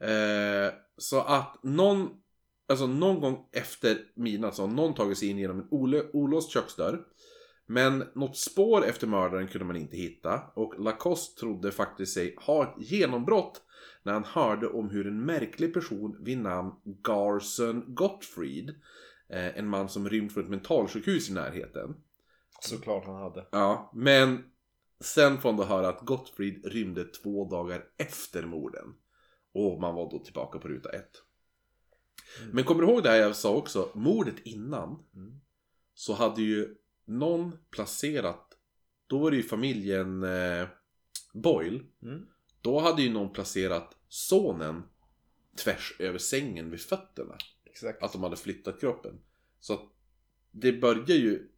Eh, 0.00 0.72
så 0.98 1.20
att 1.20 1.58
någon, 1.62 2.08
alltså 2.68 2.86
någon 2.86 3.20
gång 3.20 3.48
efter 3.52 3.98
midnatt 4.14 4.54
så 4.54 4.62
har 4.62 4.68
någon 4.68 4.94
tagit 4.94 5.18
sig 5.18 5.28
in 5.28 5.38
genom 5.38 5.58
en 5.58 5.68
olåst 6.12 6.50
köksdörr. 6.50 7.04
Men 7.66 8.04
något 8.14 8.36
spår 8.36 8.84
efter 8.84 9.06
mördaren 9.06 9.48
kunde 9.48 9.64
man 9.64 9.76
inte 9.76 9.96
hitta 9.96 10.40
och 10.54 10.80
Lacoste 10.80 11.40
trodde 11.40 11.72
faktiskt 11.72 12.14
sig 12.14 12.36
ha 12.38 12.62
ett 12.62 12.90
genombrott 12.90 13.62
när 14.02 14.12
han 14.12 14.24
hörde 14.24 14.68
om 14.68 14.90
hur 14.90 15.06
en 15.06 15.24
märklig 15.24 15.74
person 15.74 16.16
vid 16.20 16.38
namn 16.38 16.72
Garson 16.84 17.94
Gottfried, 17.94 18.70
eh, 19.28 19.58
en 19.58 19.68
man 19.68 19.88
som 19.88 20.08
rymt 20.08 20.32
från 20.32 20.44
ett 20.44 20.50
mentalsjukhus 20.50 21.30
i 21.30 21.32
närheten. 21.32 21.94
Såklart 22.60 23.06
han 23.06 23.16
hade. 23.16 23.46
Ja, 23.52 23.90
men 23.94 24.44
sen 25.00 25.38
får 25.38 25.52
man 25.52 25.56
då 25.56 25.64
höra 25.64 25.88
att 25.88 26.06
Gottfried 26.06 26.66
rymde 26.66 27.04
två 27.04 27.48
dagar 27.48 27.84
efter 27.96 28.42
morden. 28.42 28.94
Och 29.54 29.80
man 29.80 29.94
var 29.94 30.10
då 30.10 30.18
tillbaka 30.18 30.58
på 30.58 30.68
ruta 30.68 30.90
ett. 30.90 31.22
Men 32.52 32.64
kommer 32.64 32.82
du 32.82 32.88
ihåg 32.88 33.02
det 33.02 33.08
här 33.08 33.16
jag 33.16 33.36
sa 33.36 33.54
också? 33.54 33.90
Mordet 33.94 34.36
innan. 34.44 35.04
Mm. 35.14 35.40
Så 35.94 36.12
hade 36.12 36.42
ju 36.42 36.74
någon 37.04 37.58
placerat, 37.70 38.58
då 39.06 39.18
var 39.18 39.30
det 39.30 39.36
ju 39.36 39.42
familjen 39.42 40.22
eh, 40.22 40.68
Boyle. 41.32 41.80
Mm. 42.02 42.26
Då 42.60 42.80
hade 42.80 43.02
ju 43.02 43.12
någon 43.12 43.32
placerat 43.32 43.96
sonen 44.08 44.82
tvärs 45.56 45.96
över 45.98 46.18
sängen 46.18 46.70
vid 46.70 46.80
fötterna. 46.80 47.36
Exakt. 47.64 48.02
Att 48.02 48.12
de 48.12 48.22
hade 48.22 48.36
flyttat 48.36 48.80
kroppen. 48.80 49.20
Så 49.60 49.72
att 49.72 49.92
det 50.50 50.72
börjar 50.72 51.16
ju, 51.16 51.48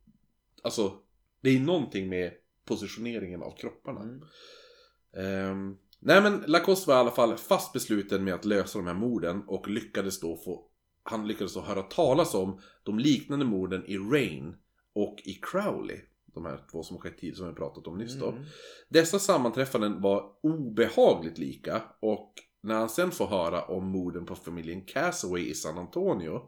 alltså 0.63 0.99
det 1.41 1.51
är 1.51 1.61
någonting 1.61 2.09
med 2.09 2.33
positioneringen 2.65 3.43
av 3.43 3.57
kropparna. 3.57 4.03
Mm. 4.03 5.79
Nej 6.05 6.23
men 6.23 6.45
Lacoste 6.47 6.91
var 6.91 6.97
i 6.97 7.01
alla 7.01 7.11
fall 7.11 7.37
fast 7.37 7.73
besluten 7.73 8.25
med 8.25 8.35
att 8.35 8.45
lösa 8.45 8.79
de 8.79 8.87
här 8.87 8.95
morden 8.95 9.43
och 9.47 9.69
lyckades 9.69 10.21
då 10.21 10.37
få 10.37 10.71
han 11.05 11.29
lyckades 11.29 11.55
då 11.55 11.61
höra 11.61 11.83
talas 11.83 12.35
om 12.35 12.61
de 12.83 12.99
liknande 12.99 13.45
morden 13.45 13.87
i 13.87 13.99
Rain 13.99 14.57
och 14.95 15.23
i 15.25 15.35
Crowley. 15.35 16.01
De 16.27 16.45
här 16.45 16.61
två 16.71 16.83
som 16.83 16.99
skett 16.99 17.19
tidigare 17.19 17.37
som 17.37 17.49
vi 17.49 17.55
pratat 17.55 17.87
om 17.87 17.99
nyss 17.99 18.15
då. 18.15 18.29
Mm. 18.29 18.45
Dessa 18.89 19.19
sammanträffanden 19.19 20.01
var 20.01 20.31
obehagligt 20.43 21.39
lika 21.39 21.83
och 22.01 22.33
när 22.61 22.75
han 22.75 22.89
sen 22.89 23.11
får 23.11 23.27
höra 23.27 23.63
om 23.65 23.87
morden 23.87 24.27
på 24.27 24.35
familjen 24.35 24.85
Casaway 24.85 25.51
i 25.51 25.55
San 25.55 25.79
Antonio 25.79 26.43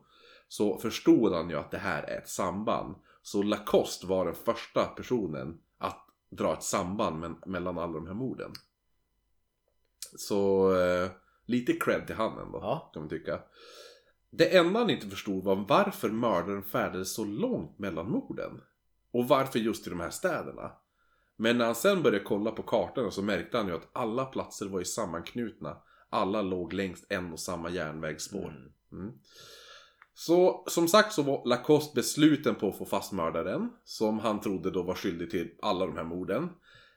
så 0.48 0.78
förstod 0.78 1.32
han 1.32 1.50
ju 1.50 1.56
att 1.56 1.70
det 1.70 1.78
här 1.78 2.02
är 2.02 2.18
ett 2.18 2.28
samband. 2.28 2.94
Så 3.22 3.42
Lacoste 3.42 4.06
var 4.06 4.24
den 4.24 4.34
första 4.34 4.84
personen 4.84 5.58
att 5.78 6.06
dra 6.30 6.52
ett 6.52 6.62
samband 6.62 7.36
mellan 7.46 7.78
alla 7.78 7.92
de 7.92 8.06
här 8.06 8.14
morden. 8.14 8.52
Så 10.16 10.74
eh, 10.76 11.10
lite 11.46 11.72
cred 11.72 12.06
till 12.06 12.16
han 12.16 12.38
ändå, 12.38 12.58
Ja. 12.62 12.90
kan 12.92 13.02
man 13.02 13.08
tycka. 13.10 13.40
Det 14.30 14.56
enda 14.56 14.80
han 14.80 14.90
inte 14.90 15.06
förstod 15.06 15.44
var 15.44 15.64
varför 15.68 16.08
mördaren 16.08 16.62
färdades 16.62 17.14
så 17.14 17.24
långt 17.24 17.78
mellan 17.78 18.10
morden. 18.10 18.60
Och 19.12 19.28
varför 19.28 19.58
just 19.58 19.86
i 19.86 19.90
de 19.90 20.00
här 20.00 20.10
städerna. 20.10 20.72
Men 21.36 21.58
när 21.58 21.64
han 21.64 21.74
sen 21.74 22.02
började 22.02 22.24
kolla 22.24 22.50
på 22.50 22.62
kartorna 22.62 23.10
så 23.10 23.22
märkte 23.22 23.56
han 23.56 23.66
ju 23.68 23.74
att 23.74 23.88
alla 23.92 24.24
platser 24.24 24.66
var 24.66 24.78
ju 24.78 24.84
sammanknutna. 24.84 25.76
Alla 26.10 26.42
låg 26.42 26.72
längs 26.72 27.06
en 27.08 27.32
och 27.32 27.40
samma 27.40 27.70
järnvägsspår. 27.70 28.48
Mm. 28.48 28.72
Mm. 29.04 29.14
Så 30.14 30.64
som 30.68 30.88
sagt 30.88 31.12
så 31.12 31.22
var 31.22 31.46
Lacoste 31.46 31.94
besluten 31.94 32.54
på 32.54 32.68
att 32.68 32.78
få 32.78 32.84
fast 32.84 33.12
mördaren. 33.12 33.70
Som 33.84 34.18
han 34.18 34.40
trodde 34.40 34.70
då 34.70 34.82
var 34.82 34.94
skyldig 34.94 35.30
till 35.30 35.50
alla 35.62 35.86
de 35.86 35.96
här 35.96 36.04
morden. 36.04 36.48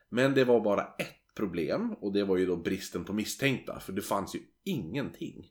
Men 0.09 0.33
det 0.33 0.43
var 0.43 0.61
bara 0.61 0.83
ett 0.83 1.18
problem 1.39 1.95
och 2.01 2.13
det 2.13 2.23
var 2.23 2.37
ju 2.37 2.45
då 2.45 2.55
bristen 2.55 3.05
på 3.05 3.13
misstänkta. 3.13 3.79
För 3.79 3.93
det 3.93 4.01
fanns 4.01 4.35
ju 4.35 4.39
ingenting. 4.63 5.45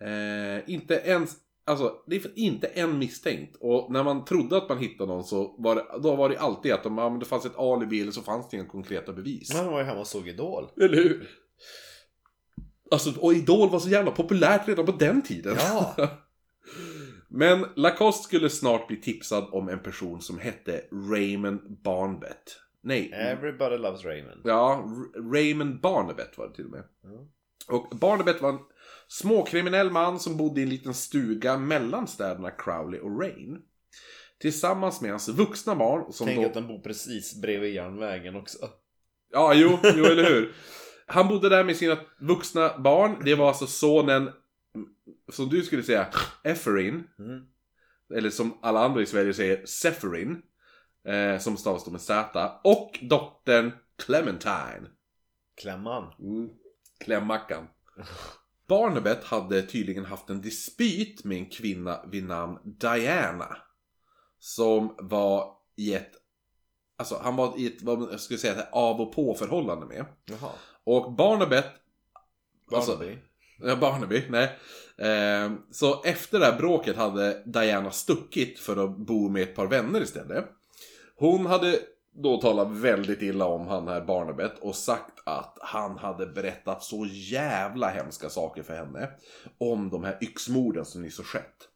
Eh, 0.00 0.70
inte 0.70 0.94
ens, 0.94 1.36
alltså 1.64 1.92
det 2.06 2.16
är 2.16 2.38
inte 2.38 2.66
en 2.66 2.98
misstänkt. 2.98 3.56
Och 3.60 3.92
när 3.92 4.04
man 4.04 4.24
trodde 4.24 4.56
att 4.56 4.68
man 4.68 4.78
hittade 4.78 5.12
någon 5.12 5.24
så 5.24 5.56
var 5.58 5.74
det, 5.74 5.84
då 6.02 6.16
var 6.16 6.28
det 6.28 6.38
alltid 6.38 6.72
att 6.72 6.82
de, 6.82 6.98
ja, 6.98 7.10
men 7.10 7.18
det 7.18 7.26
fanns 7.26 7.46
ett 7.46 7.58
alibi 7.58 8.00
eller 8.00 8.12
så 8.12 8.22
fanns 8.22 8.48
det 8.48 8.56
inga 8.56 8.66
konkreta 8.66 9.12
bevis. 9.12 9.54
Han 9.54 9.66
var 9.66 9.78
ju 9.78 9.84
hemma 9.84 10.00
och 10.00 10.06
såg 10.06 10.28
Idol. 10.28 10.68
Eller 10.76 10.96
hur? 10.96 11.28
Alltså, 12.90 13.20
och 13.20 13.32
Idol 13.32 13.70
var 13.70 13.78
så 13.78 13.88
jävla 13.88 14.10
populärt 14.10 14.68
redan 14.68 14.86
på 14.86 14.92
den 14.92 15.22
tiden. 15.22 15.56
Ja. 15.58 15.96
Men 17.28 17.66
Lacoste 17.76 18.24
skulle 18.24 18.50
snart 18.50 18.88
bli 18.88 18.96
tipsad 18.96 19.48
om 19.52 19.68
en 19.68 19.82
person 19.82 20.20
som 20.20 20.38
hette 20.38 20.84
Raymond 21.10 21.80
Barnabett. 21.84 22.65
Nej, 22.86 23.12
Everybody 23.12 23.76
loves 23.76 24.04
Raymond. 24.04 24.40
ja, 24.44 24.88
Raymond 25.32 25.80
Barnabett 25.80 26.38
var 26.38 26.48
det 26.48 26.54
till 26.54 26.64
och 26.64 26.70
med. 26.70 26.84
Ja. 27.02 27.28
Och 27.76 27.96
Barnabett 27.96 28.42
var 28.42 28.48
en 28.48 28.58
småkriminell 29.08 29.90
man 29.90 30.20
som 30.20 30.36
bodde 30.36 30.60
i 30.60 30.62
en 30.62 30.68
liten 30.68 30.94
stuga 30.94 31.58
mellan 31.58 32.06
städerna 32.06 32.50
Crowley 32.50 33.00
och 33.00 33.20
Rain. 33.20 33.58
tillsammans 34.38 35.00
med 35.00 35.10
hans 35.10 35.28
vuxna 35.28 35.74
barn 35.74 36.12
som 36.12 36.26
Tänk 36.26 36.40
då... 36.40 36.46
att 36.46 36.54
den 36.54 36.66
bor 36.66 36.78
precis 36.78 37.40
bredvid 37.42 37.74
järnvägen 37.74 38.36
också. 38.36 38.70
Ja, 39.32 39.54
jo, 39.54 39.78
jo, 39.82 40.04
eller 40.04 40.30
hur? 40.30 40.52
Han 41.06 41.28
bodde 41.28 41.48
där 41.48 41.64
med 41.64 41.76
sina 41.76 41.98
vuxna 42.20 42.78
barn. 42.78 43.16
Det 43.24 43.34
var 43.34 43.48
alltså 43.48 43.66
sonen, 43.66 44.30
som 45.32 45.48
du 45.48 45.62
skulle 45.62 45.82
säga, 45.82 46.06
Efferin. 46.44 47.04
Mm. 47.18 47.44
Eller 48.14 48.30
som 48.30 48.58
alla 48.62 48.84
andra 48.84 49.02
i 49.02 49.06
Sverige 49.06 49.34
säger, 49.34 49.66
Seferin. 49.66 50.42
Eh, 51.06 51.38
som 51.38 51.56
stavas 51.56 51.84
då 51.84 51.90
med 51.90 52.00
Z. 52.00 52.60
Och 52.64 52.98
dottern 53.02 53.72
Clementine. 53.98 54.88
Klämman. 55.56 56.12
Mm. 56.18 56.48
Klämmackan. 57.00 57.68
Barnabet 58.66 59.24
hade 59.24 59.62
tydligen 59.62 60.04
haft 60.04 60.30
en 60.30 60.40
dispyt 60.40 61.24
med 61.24 61.38
en 61.38 61.50
kvinna 61.50 62.04
vid 62.06 62.24
namn 62.24 62.58
Diana. 62.64 63.56
Som 64.38 64.94
var 64.98 65.56
i 65.76 65.94
ett... 65.94 66.12
Alltså 66.96 67.20
han 67.22 67.36
var 67.36 67.58
i 67.58 67.66
ett, 67.66 67.82
vad 67.82 68.12
jag 68.12 68.20
skulle 68.20 68.38
säga, 68.38 68.54
ett 68.54 68.68
av 68.72 69.00
och 69.00 69.14
på 69.14 69.34
förhållande 69.34 69.86
med. 69.86 70.04
Jaha. 70.24 70.50
Och 70.84 71.12
Barnabet... 71.12 71.66
Alltså- 72.72 72.96
Barnaby. 72.96 73.18
Ja, 73.58 73.76
Barnaby, 73.76 74.24
nej. 74.28 74.58
Eh, 74.98 75.52
så 75.70 76.02
efter 76.02 76.38
det 76.38 76.44
här 76.44 76.58
bråket 76.58 76.96
hade 76.96 77.42
Diana 77.46 77.90
stuckit 77.90 78.58
för 78.58 78.84
att 78.84 78.96
bo 78.96 79.28
med 79.28 79.42
ett 79.42 79.54
par 79.54 79.66
vänner 79.66 80.02
istället. 80.02 80.48
Hon 81.16 81.46
hade 81.46 81.78
då 82.22 82.40
talat 82.40 82.72
väldigt 82.72 83.22
illa 83.22 83.44
om 83.44 83.66
han 83.66 83.88
här 83.88 84.00
Barnabet 84.00 84.58
och 84.60 84.74
sagt 84.74 85.22
att 85.24 85.58
han 85.60 85.98
hade 85.98 86.26
berättat 86.26 86.82
så 86.82 87.06
jävla 87.10 87.88
hemska 87.88 88.28
saker 88.28 88.62
för 88.62 88.76
henne. 88.76 89.10
Om 89.58 89.90
de 89.90 90.04
här 90.04 90.18
yxmorden 90.20 90.84
som 90.84 91.02
nyss 91.02 91.18
har 91.18 91.24
skett. 91.24 91.68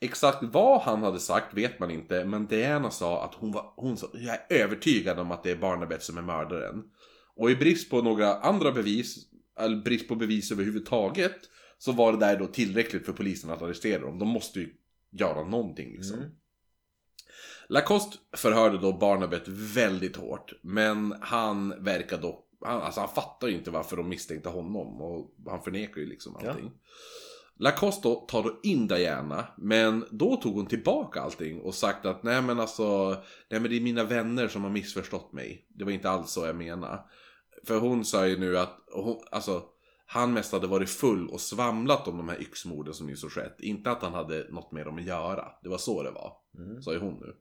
Exakt 0.00 0.42
vad 0.42 0.80
han 0.80 1.02
hade 1.02 1.18
sagt 1.18 1.54
vet 1.54 1.78
man 1.78 1.90
inte, 1.90 2.24
men 2.24 2.46
Diana 2.46 2.90
sa 2.90 3.24
att 3.24 3.34
hon 3.34 3.52
var, 3.52 3.72
hon 3.76 3.96
sa, 3.96 4.06
jag 4.12 4.34
är 4.34 4.62
övertygad 4.62 5.18
om 5.18 5.30
att 5.30 5.42
det 5.42 5.50
är 5.50 5.56
Barnabet 5.56 6.02
som 6.02 6.18
är 6.18 6.22
mördaren. 6.22 6.82
Och 7.36 7.50
i 7.50 7.56
brist 7.56 7.90
på 7.90 8.02
några 8.02 8.34
andra 8.34 8.72
bevis, 8.72 9.16
eller 9.58 9.76
brist 9.76 10.08
på 10.08 10.14
bevis 10.14 10.52
överhuvudtaget, 10.52 11.36
så 11.78 11.92
var 11.92 12.12
det 12.12 12.18
där 12.18 12.38
då 12.38 12.46
tillräckligt 12.46 13.06
för 13.06 13.12
polisen 13.12 13.50
att 13.50 13.62
arrestera 13.62 14.02
dem. 14.02 14.18
De 14.18 14.28
måste 14.28 14.60
ju 14.60 14.74
göra 15.10 15.44
någonting 15.44 15.92
liksom. 15.92 16.18
Mm. 16.18 16.30
Lacoste 17.68 18.16
förhörde 18.36 18.78
då 18.78 18.92
Barnabet 18.92 19.48
väldigt 19.48 20.16
hårt, 20.16 20.52
men 20.62 21.14
han 21.20 21.84
verkar 21.84 22.18
då, 22.18 22.44
han, 22.64 22.82
alltså 22.82 23.00
han 23.00 23.08
fattar 23.08 23.48
ju 23.48 23.54
inte 23.54 23.70
varför 23.70 23.96
de 23.96 24.08
misstänkte 24.08 24.48
honom 24.48 25.00
och 25.00 25.34
han 25.46 25.62
förnekar 25.62 26.00
ju 26.00 26.06
liksom 26.06 26.36
allting. 26.36 26.70
Lacoste 27.58 28.08
då 28.08 28.14
tar 28.14 28.42
då 28.42 28.60
in 28.62 28.86
Diana, 28.86 29.46
men 29.56 30.04
då 30.10 30.36
tog 30.36 30.54
hon 30.54 30.66
tillbaka 30.66 31.20
allting 31.20 31.60
och 31.60 31.74
sagt 31.74 32.06
att 32.06 32.22
nej 32.22 32.42
men 32.42 32.60
alltså, 32.60 33.08
nej 33.50 33.60
men 33.60 33.70
det 33.70 33.76
är 33.76 33.80
mina 33.80 34.04
vänner 34.04 34.48
som 34.48 34.62
har 34.62 34.70
missförstått 34.70 35.32
mig. 35.32 35.66
Det 35.68 35.84
var 35.84 35.92
inte 35.92 36.10
alls 36.10 36.30
så 36.30 36.46
jag 36.46 36.56
menade. 36.56 37.00
För 37.66 37.78
hon 37.78 38.04
sa 38.04 38.26
ju 38.26 38.38
nu 38.38 38.58
att, 38.58 38.78
hon, 38.92 39.20
alltså, 39.30 39.62
han 40.06 40.32
mest 40.32 40.52
hade 40.52 40.66
varit 40.66 40.90
full 40.90 41.28
och 41.28 41.40
svamlat 41.40 42.08
om 42.08 42.16
de 42.16 42.28
här 42.28 42.40
yxmorden 42.40 42.94
som 42.94 43.06
nyss 43.06 43.22
har 43.22 43.30
skett. 43.30 43.56
Inte 43.60 43.90
att 43.90 44.02
han 44.02 44.14
hade 44.14 44.46
något 44.50 44.72
med 44.72 44.86
dem 44.86 44.98
att 44.98 45.04
göra. 45.04 45.44
Det 45.62 45.68
var 45.68 45.78
så 45.78 46.02
det 46.02 46.10
var. 46.10 46.41
Mm. 46.58 46.82
Sa 46.82 46.92
ju 46.92 46.98
hon 46.98 47.14
nu. 47.14 47.36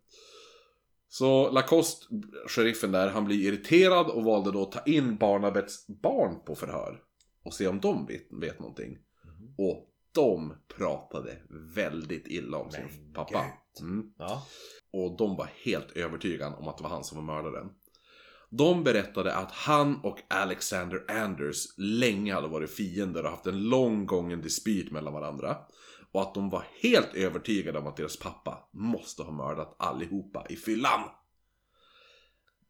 Så 1.08 1.52
Lacoste, 1.52 2.06
sheriffen 2.48 2.92
där, 2.92 3.10
han 3.10 3.26
blir 3.26 3.48
irriterad 3.48 4.08
och 4.08 4.24
valde 4.24 4.52
då 4.52 4.62
att 4.62 4.72
ta 4.72 4.84
in 4.86 5.18
Barnabets 5.18 5.88
barn 5.88 6.46
på 6.46 6.56
förhör. 6.56 7.02
Och 7.44 7.54
se 7.54 7.68
om 7.68 7.80
de 7.80 8.06
vet, 8.06 8.28
vet 8.32 8.60
någonting. 8.60 8.98
Mhm. 9.26 9.56
Och 9.58 9.88
de 10.12 10.54
pratade 10.78 11.38
väldigt 11.76 12.28
illa 12.28 12.58
om 12.58 12.72
sin 12.72 12.84
Men 12.84 13.14
pappa. 13.14 13.46
gud. 13.80 13.90
Mm. 13.90 14.14
Ja. 14.18 14.48
Och 14.94 15.18
de 15.18 15.36
var 15.36 15.50
helt 15.64 15.92
övertygade 15.92 16.56
om 16.56 16.68
att 16.68 16.78
det 16.78 16.84
var 16.84 16.90
han 16.90 17.04
som 17.04 17.26
var 17.26 17.36
mördaren. 17.36 17.70
De 18.50 18.84
berättade 18.84 19.36
att 19.36 19.52
han 19.52 19.96
och 20.04 20.20
Alexander 20.28 21.06
Anders 21.08 21.78
länge 21.78 22.34
hade 22.34 22.48
varit 22.48 22.72
fiender 22.72 23.24
och 23.24 23.30
haft 23.32 23.46
en 23.46 23.70
lång 23.70 24.06
gången 24.06 24.42
dispyt 24.42 24.92
mellan 24.92 25.14
varandra. 25.14 25.58
Och 26.12 26.22
att 26.22 26.34
de 26.34 26.50
var 26.50 26.66
helt 26.82 27.14
övertygade 27.14 27.80
om 27.80 27.88
att 27.88 27.98
deras 27.98 28.18
pappa 28.20 28.70
måste 28.74 29.24
ha 29.24 29.32
mördat 29.32 29.76
allihopa 29.80 30.46
i 30.50 30.56
fyllan. 30.56 31.02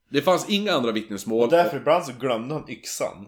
Det 0.09 0.22
fanns 0.22 0.49
inga 0.49 0.73
andra 0.73 0.91
vittnesmål. 0.91 1.43
Och 1.43 1.49
därför 1.51 1.77
ibland 1.77 2.05
så 2.05 2.11
glömde 2.19 2.53
han 2.53 2.69
yxan. 2.69 3.27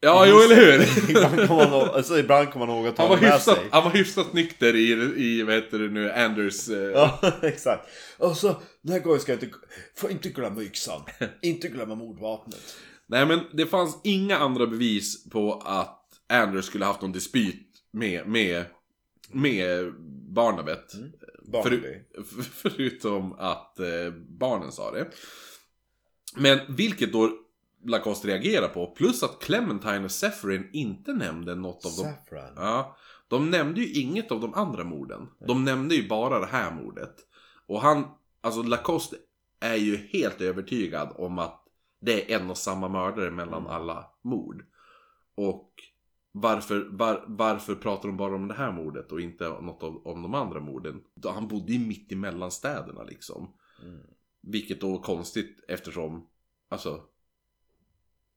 Ja, 0.00 0.26
jo 0.26 0.38
eller 0.40 0.56
hur? 0.56 1.10
ibland 1.10 1.48
kommer 1.48 1.70
man, 1.70 1.90
alltså, 1.90 2.18
ibland 2.18 2.50
kommer 2.50 2.66
man 2.66 2.76
ihåg 2.76 2.86
att 2.86 2.96
ta 2.96 3.02
Han 3.02 3.10
var, 3.10 3.20
med 3.20 3.32
hyfsat, 3.32 3.56
sig. 3.56 3.68
han 3.70 3.84
var 3.84 3.90
hyfsat 3.90 4.32
nykter 4.32 4.74
i, 4.74 4.90
i 5.16 5.42
vad 5.42 5.54
heter 5.54 5.78
det 5.78 5.88
nu, 5.88 6.12
Anders... 6.12 6.68
Eh, 6.68 6.76
Ja, 6.76 7.20
exakt. 7.42 7.88
Och 8.18 8.36
så, 8.36 8.56
den 8.82 8.92
här 8.92 9.00
gången 9.00 9.20
ska 9.20 9.32
jag 9.32 9.42
inte, 9.42 9.56
får 9.96 10.10
inte 10.10 10.28
glömma 10.28 10.62
yxan. 10.62 11.02
inte 11.42 11.68
glömma 11.68 11.94
mordvapnet. 11.94 12.76
Nej 13.06 13.26
men 13.26 13.40
det 13.52 13.66
fanns 13.66 14.00
inga 14.04 14.38
andra 14.38 14.66
bevis 14.66 15.30
på 15.30 15.62
att 15.64 16.00
Anders 16.28 16.64
skulle 16.64 16.84
haft 16.84 17.00
någon 17.00 17.12
dispyt 17.12 17.68
med, 17.92 18.26
med, 18.28 18.64
med 19.34 19.92
Barnabet. 20.34 20.94
Mm. 20.94 21.12
För, 22.24 22.42
förutom 22.42 23.32
att 23.32 23.80
eh, 23.80 24.10
barnen 24.28 24.72
sa 24.72 24.90
det. 24.90 25.10
Men 26.36 26.58
vilket 26.68 27.12
då 27.12 27.30
Lacoste 27.86 28.28
reagerar 28.28 28.68
på. 28.68 28.86
Plus 28.86 29.22
att 29.22 29.40
Clementine 29.42 30.04
och 30.04 30.10
Seferin 30.10 30.70
inte 30.72 31.12
nämnde 31.12 31.54
något 31.54 31.86
av 31.86 31.92
dem. 32.04 32.12
Ja, 32.56 32.96
de 33.28 33.50
nämnde 33.50 33.80
ju 33.80 33.92
inget 34.00 34.32
av 34.32 34.40
de 34.40 34.54
andra 34.54 34.84
morden. 34.84 35.28
De 35.46 35.64
nämnde 35.64 35.94
ju 35.94 36.08
bara 36.08 36.38
det 36.38 36.46
här 36.46 36.70
mordet. 36.70 37.14
Och 37.66 37.80
han, 37.80 38.04
alltså 38.40 38.62
Lacoste 38.62 39.16
är 39.60 39.76
ju 39.76 39.96
helt 39.96 40.40
övertygad 40.40 41.12
om 41.16 41.38
att 41.38 41.64
det 42.00 42.32
är 42.32 42.40
en 42.40 42.50
och 42.50 42.58
samma 42.58 42.88
mördare 42.88 43.30
mellan 43.30 43.60
Mm. 43.60 43.72
alla 43.72 44.06
mord. 44.22 44.64
Och 45.34 45.70
varför, 46.36 46.88
var, 46.90 47.24
varför 47.26 47.74
pratar 47.74 48.08
de 48.08 48.16
bara 48.16 48.34
om 48.34 48.48
det 48.48 48.54
här 48.54 48.72
mordet 48.72 49.12
och 49.12 49.20
inte 49.20 49.48
något 49.48 49.82
av, 49.82 50.06
om 50.06 50.22
de 50.22 50.34
andra 50.34 50.60
morden? 50.60 51.02
Han 51.24 51.48
bodde 51.48 51.72
ju 51.72 51.78
mitt 51.78 52.12
emellan 52.12 52.50
städerna 52.50 53.02
liksom. 53.02 53.54
Mm. 53.82 54.00
Vilket 54.40 54.80
då 54.80 54.94
är 54.94 54.98
konstigt 54.98 55.64
eftersom, 55.68 56.28
alltså... 56.68 57.02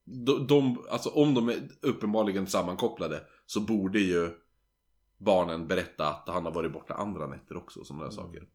De, 0.03 0.48
de, 0.48 0.86
alltså 0.90 1.10
om 1.10 1.34
de 1.34 1.49
är 1.49 1.69
uppenbarligen 1.82 2.48
sammankopplade 2.48 3.22
så 3.45 3.61
borde 3.61 3.99
ju 3.99 4.30
barnen 5.18 5.68
berätta 5.68 6.10
att 6.10 6.30
han 6.30 6.45
har 6.45 6.52
varit 6.52 6.74
borta 6.74 6.94
andra 6.94 7.28
nätter 7.28 7.57
också, 7.57 7.84
sådana 7.84 8.03
där 8.03 8.11
saker. 8.11 8.48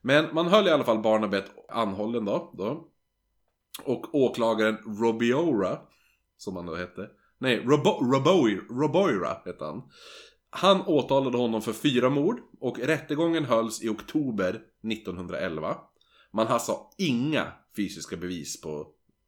Men 0.00 0.34
man 0.34 0.46
höll 0.46 0.66
i 0.66 0.70
alla 0.70 0.84
fall 0.84 1.02
Barnabet 1.02 1.44
anhållen 1.68 2.24
då, 2.24 2.54
då. 2.58 2.88
Och 3.84 4.14
åklagaren 4.14 4.76
Robiora, 5.00 5.78
som 6.36 6.56
han 6.56 6.66
då 6.66 6.74
hette. 6.74 7.10
Nej, 7.38 7.64
Robo, 7.66 7.90
Roboira, 7.90 8.60
Roboira 8.70 9.36
hette 9.44 9.64
han. 9.64 9.82
Han 10.50 10.82
åtalade 10.86 11.36
honom 11.38 11.62
för 11.62 11.72
fyra 11.72 12.10
mord 12.10 12.40
och 12.60 12.78
rättegången 12.78 13.44
hölls 13.44 13.82
i 13.82 13.88
oktober 13.88 14.60
1911. 14.92 15.76
Man 16.32 16.46
har 16.46 16.54
alltså 16.54 16.76
inga 16.98 17.52
fysiska 17.76 18.16
bevis 18.16 18.60
på 18.60 18.86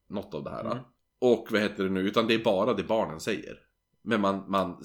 något 0.09 0.35
av 0.35 0.45
det 0.45 0.51
här. 0.51 0.65
Mm. 0.65 0.79
Och 1.21 1.47
vad 1.51 1.61
heter 1.61 1.85
det 1.85 1.91
nu, 1.91 2.01
utan 2.01 2.27
det 2.27 2.35
är 2.35 2.45
bara 2.45 2.75
det 2.75 2.83
barnen 2.85 3.21
säger. 3.21 3.59
Men 4.03 4.21
man, 4.21 4.51
man 4.51 4.77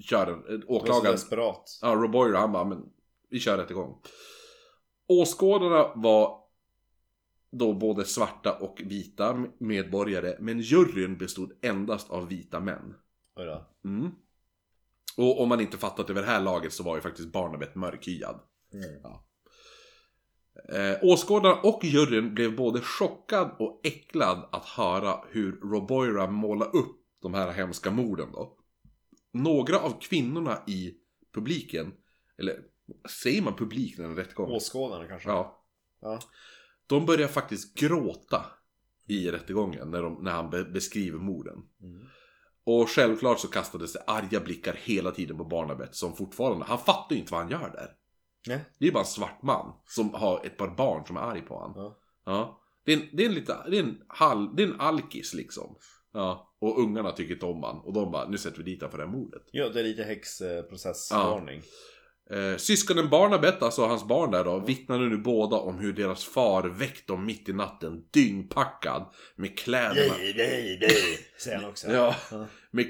kör 0.00 0.26
en, 0.26 0.42
Det 0.42 0.52
var 0.52 0.60
så 0.60 0.66
åklagaren, 0.66 1.12
desperat. 1.12 1.78
ja 1.82 1.88
Roboira 1.94 2.38
han 2.38 2.52
bara, 2.52 2.64
men 2.64 2.82
vi 3.30 3.40
kör 3.40 3.56
rättegång. 3.58 4.00
Åskådarna 5.08 5.92
var 5.94 6.41
då 7.52 7.74
både 7.74 8.04
svarta 8.04 8.58
och 8.58 8.82
vita 8.84 9.44
medborgare, 9.58 10.36
men 10.40 10.60
juryn 10.60 11.18
bestod 11.18 11.52
endast 11.62 12.10
av 12.10 12.28
vita 12.28 12.60
män. 12.60 12.94
Mm. 13.84 14.10
Och 15.16 15.40
om 15.40 15.48
man 15.48 15.60
inte 15.60 15.78
fattat 15.78 16.06
det 16.06 16.12
vid 16.12 16.22
det 16.22 16.30
här 16.30 16.40
laget 16.40 16.72
så 16.72 16.82
var 16.82 16.96
ju 16.96 17.02
faktiskt 17.02 17.32
Barnabet 17.32 17.74
mörkhyad. 17.74 18.40
Mm. 18.72 19.14
Eh, 20.68 20.98
åskådarna 21.02 21.54
och 21.54 21.84
juryn 21.84 22.34
blev 22.34 22.56
både 22.56 22.80
chockad 22.80 23.56
och 23.58 23.80
äcklad 23.84 24.48
att 24.52 24.64
höra 24.64 25.24
hur 25.30 25.52
Roboira 25.52 26.26
målade 26.26 26.78
upp 26.78 26.96
de 27.22 27.34
här 27.34 27.52
hemska 27.52 27.90
morden 27.90 28.32
då. 28.32 28.58
Några 29.32 29.78
av 29.78 30.00
kvinnorna 30.00 30.62
i 30.66 30.94
publiken, 31.34 31.92
eller 32.38 32.56
säger 33.22 33.42
man 33.42 33.56
publik 33.56 33.98
när 33.98 34.04
en 34.04 34.16
rättegång? 34.16 34.50
Åskådarna 34.50 35.06
kanske? 35.08 35.28
Ja. 35.28 35.64
Ja. 36.00 36.20
De 36.86 37.06
börjar 37.06 37.28
faktiskt 37.28 37.78
gråta 37.78 38.46
i 39.08 39.30
rättegången 39.30 39.90
när, 39.90 40.02
de, 40.02 40.18
när 40.22 40.32
han 40.32 40.50
be, 40.50 40.64
beskriver 40.64 41.18
morden. 41.18 41.58
Mm. 41.82 42.06
Och 42.64 42.90
självklart 42.90 43.40
så 43.40 43.48
kastades 43.48 43.92
det 43.92 44.02
arga 44.06 44.40
blickar 44.40 44.74
hela 44.78 45.10
tiden 45.10 45.38
på 45.38 45.44
Barnabet 45.44 45.94
som 45.94 46.16
fortfarande, 46.16 46.64
han 46.64 46.78
fattar 46.78 47.14
ju 47.14 47.20
inte 47.20 47.32
vad 47.32 47.40
han 47.40 47.50
gör 47.50 47.70
där. 47.70 47.96
Nej. 48.48 48.64
Det 48.78 48.84
är 48.84 48.86
ju 48.86 48.92
bara 48.92 49.00
en 49.00 49.06
svart 49.06 49.42
man 49.42 49.72
som 49.84 50.14
har 50.14 50.46
ett 50.46 50.56
par 50.56 50.76
barn 50.76 51.06
som 51.06 51.16
är 51.16 51.20
arg 51.20 51.40
på 51.40 51.54
honom. 51.54 51.74
Ja. 51.76 51.98
Ja. 52.24 52.62
Det 52.84 52.92
är 52.92 52.96
en, 52.96 53.08
det 53.12 53.24
är 53.24 53.28
en 53.28 53.34
lite, 53.34 53.56
det 53.70 53.78
är 53.78 53.82
en 53.82 54.02
halv, 54.08 54.54
det 54.56 54.62
är 54.62 54.66
en 54.66 54.80
alkis 54.80 55.34
liksom. 55.34 55.76
Ja. 56.12 56.54
Och 56.58 56.80
ungarna 56.80 57.12
tycker 57.12 57.34
inte 57.34 57.46
om 57.46 57.62
han. 57.62 57.76
Och 57.76 57.92
de 57.92 58.12
bara, 58.12 58.28
nu 58.28 58.38
sätter 58.38 58.58
vi 58.58 58.64
dit 58.64 58.80
honom 58.80 58.90
för 58.90 58.98
det 58.98 59.04
här 59.04 59.12
mordet. 59.12 59.42
Ja, 59.52 59.68
det 59.68 59.80
är 59.80 59.84
lite 59.84 60.02
häxprocessvarning. 60.02 61.62
Eh, 62.32 62.56
syskonen 62.56 63.10
Barnabet, 63.10 63.62
alltså 63.62 63.86
hans 63.86 64.04
barn 64.04 64.30
där 64.30 64.44
då, 64.44 64.58
vittnade 64.58 65.04
nu 65.04 65.16
båda 65.16 65.56
om 65.56 65.78
hur 65.78 65.92
deras 65.92 66.24
far 66.24 66.62
väckt 66.62 67.06
dem 67.06 67.26
mitt 67.26 67.48
i 67.48 67.52
natten, 67.52 68.04
dyngpackad, 68.10 69.06
med 69.36 69.58
kläderna... 69.58 70.14
Nej, 70.18 70.34
nej, 70.36 70.78
nej, 70.80 71.18
säger 71.38 71.56
han 71.56 71.70
också. 71.70 71.92
Ja, 71.92 72.14
med... 72.70 72.86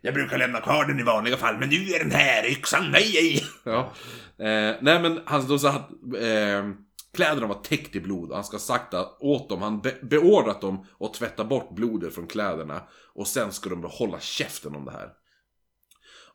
Jag 0.00 0.14
brukar 0.14 0.38
lämna 0.38 0.60
kvar 0.60 0.84
den 0.84 1.00
i 1.00 1.02
vanliga 1.02 1.36
fall, 1.36 1.58
men 1.58 1.68
nu 1.68 1.76
är 1.76 1.98
den 1.98 2.10
här 2.10 2.46
yxan 2.46 2.90
mig! 2.90 3.44
Ja. 3.64 3.92
Eh, 4.38 4.74
nej 4.80 5.02
men 5.02 5.20
han 5.24 5.48
då 5.48 5.58
sa 5.58 5.70
att 5.70 5.90
eh, 6.20 6.70
kläderna 7.14 7.46
var 7.46 7.62
täckt 7.62 7.96
i 7.96 8.00
blod. 8.00 8.32
Han 8.32 8.44
ska 8.44 8.58
att, 8.98 9.16
åt 9.20 9.48
dem, 9.48 9.62
han 9.62 9.80
be, 9.80 9.94
beordrat 10.02 10.60
dem 10.60 10.86
att 11.00 11.14
tvätta 11.14 11.44
bort 11.44 11.74
blodet 11.74 12.14
från 12.14 12.26
kläderna. 12.26 12.82
Och 13.14 13.26
sen 13.26 13.52
ska 13.52 13.70
de 13.70 13.84
hålla 13.84 14.20
käften 14.20 14.76
om 14.76 14.84
det 14.84 14.92
här. 14.92 15.08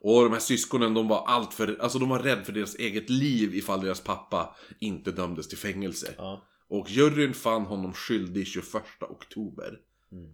Och 0.03 0.23
de 0.23 0.31
här 0.33 0.39
syskonen, 0.39 0.93
de 0.93 1.07
var 1.07 1.23
allt 1.27 1.53
för, 1.53 1.77
alltså 1.81 1.99
de 1.99 2.09
var 2.09 2.19
rädda 2.19 2.43
för 2.43 2.53
deras 2.53 2.75
eget 2.75 3.09
liv 3.09 3.55
ifall 3.55 3.81
deras 3.81 4.01
pappa 4.01 4.55
inte 4.79 5.11
dömdes 5.11 5.47
till 5.47 5.57
fängelse. 5.57 6.13
Ja. 6.17 6.47
Och 6.67 6.89
juryn 6.89 7.33
fann 7.33 7.65
honom 7.65 7.93
skyldig 7.93 8.47
21 8.47 8.65
oktober. 9.09 9.79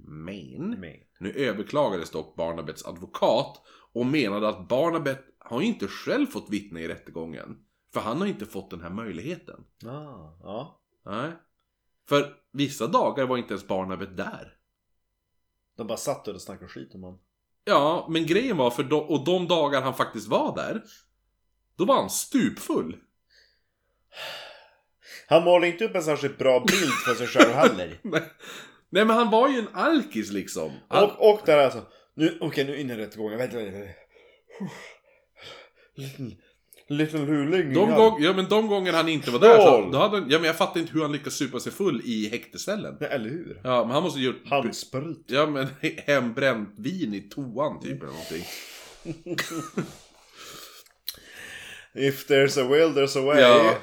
Men, 0.05 0.79
Men. 0.79 0.95
nu 1.19 1.31
överklagades 1.31 2.09
dock 2.09 2.35
Barnabets 2.35 2.85
advokat 2.85 3.61
och 3.93 4.05
menade 4.05 4.49
att 4.49 4.67
Barnabet 4.67 5.25
har 5.39 5.61
ju 5.61 5.67
inte 5.67 5.87
själv 5.87 6.25
fått 6.25 6.49
vittna 6.49 6.79
i 6.79 6.87
rättegången. 6.87 7.57
För 7.93 7.99
han 7.99 8.17
har 8.17 8.27
inte 8.27 8.45
fått 8.45 8.69
den 8.69 8.81
här 8.81 8.89
möjligheten. 8.89 9.63
Ah, 9.85 10.37
ja. 10.43 10.81
Nej. 11.05 11.31
För 12.09 12.33
vissa 12.51 12.87
dagar 12.87 13.27
var 13.27 13.37
inte 13.37 13.53
ens 13.53 13.67
Barnabet 13.67 14.17
där. 14.17 14.57
De 15.77 15.87
bara 15.87 15.97
satt 15.97 16.25
där 16.25 16.33
och 16.33 16.41
snackade 16.41 16.69
skit 16.69 16.95
om 16.95 17.03
honom. 17.03 17.19
Ja, 17.67 18.07
men 18.09 18.25
grejen 18.25 18.57
var 18.57 18.69
för 18.71 18.83
de, 18.83 19.01
och 19.01 19.25
de 19.25 19.47
dagar 19.47 19.81
han 19.81 19.93
faktiskt 19.93 20.27
var 20.27 20.55
där, 20.55 20.83
då 21.77 21.85
var 21.85 21.95
han 21.95 22.09
stupfull. 22.09 22.97
Han 25.27 25.43
målade 25.43 25.67
inte 25.67 25.85
upp 25.85 25.95
en 25.95 26.03
särskilt 26.03 26.37
bra 26.37 26.59
bild 26.59 26.91
för 27.05 27.15
sig 27.15 27.27
själv 27.27 27.53
heller. 27.53 27.99
Nej, 28.03 28.21
Nej, 28.89 29.05
men 29.05 29.15
han 29.15 29.31
var 29.31 29.49
ju 29.49 29.59
en 29.59 29.67
alkis 29.73 30.31
liksom. 30.31 30.71
Han, 30.87 31.03
Och, 31.03 31.29
och 31.33 31.41
där 31.45 31.57
alltså. 31.57 31.85
Nu, 32.13 32.37
okej 32.41 32.65
nu 32.65 32.79
in 32.79 32.89
i 32.89 32.95
rättegången. 32.95 33.37
Vänta, 33.37 33.57
vänta, 33.57 33.71
vänta. 33.71 33.93
Liten, 35.95 36.35
liten 36.89 37.25
luling. 37.25 37.73
de, 37.73 37.89
gång, 37.95 38.23
ja, 38.23 38.33
men 38.33 38.45
de 38.49 38.67
gånger 38.67 38.93
han 38.93 39.09
inte 39.09 39.31
var 39.31 39.39
där 39.39 39.57
så, 39.57 39.89
då 39.91 39.97
hade, 39.97 40.17
han- 40.17 40.29
ja, 40.29 40.37
men 40.39 40.47
jag 40.47 40.57
fattar 40.57 40.79
inte 40.79 40.93
hur 40.93 41.01
han 41.01 41.11
lyckas 41.11 41.33
supa 41.33 41.59
sig 41.59 41.71
full 41.71 42.01
i 42.05 42.29
häktescellen. 42.29 42.97
Nej, 42.99 43.09
eller 43.11 43.29
hur? 43.29 43.59
Ja, 43.63 43.83
men 43.83 43.91
han 43.93 44.03
måste 44.03 44.19
ju 44.19 44.25
gjort... 44.25 44.41
Handsprit. 44.45 45.23
Ja, 45.27 45.45
men 45.45 45.67
hembränt 46.05 46.73
vin 46.77 47.13
i 47.13 47.21
toan 47.21 47.79
typ 47.81 48.03
eller 48.03 48.11
någonting. 48.11 48.43
If 51.93 52.27
there's 52.27 52.57
a 52.57 52.67
will 52.67 52.93
there's 52.93 53.17
a 53.17 53.21
way. 53.25 53.41
Ja. 53.41 53.73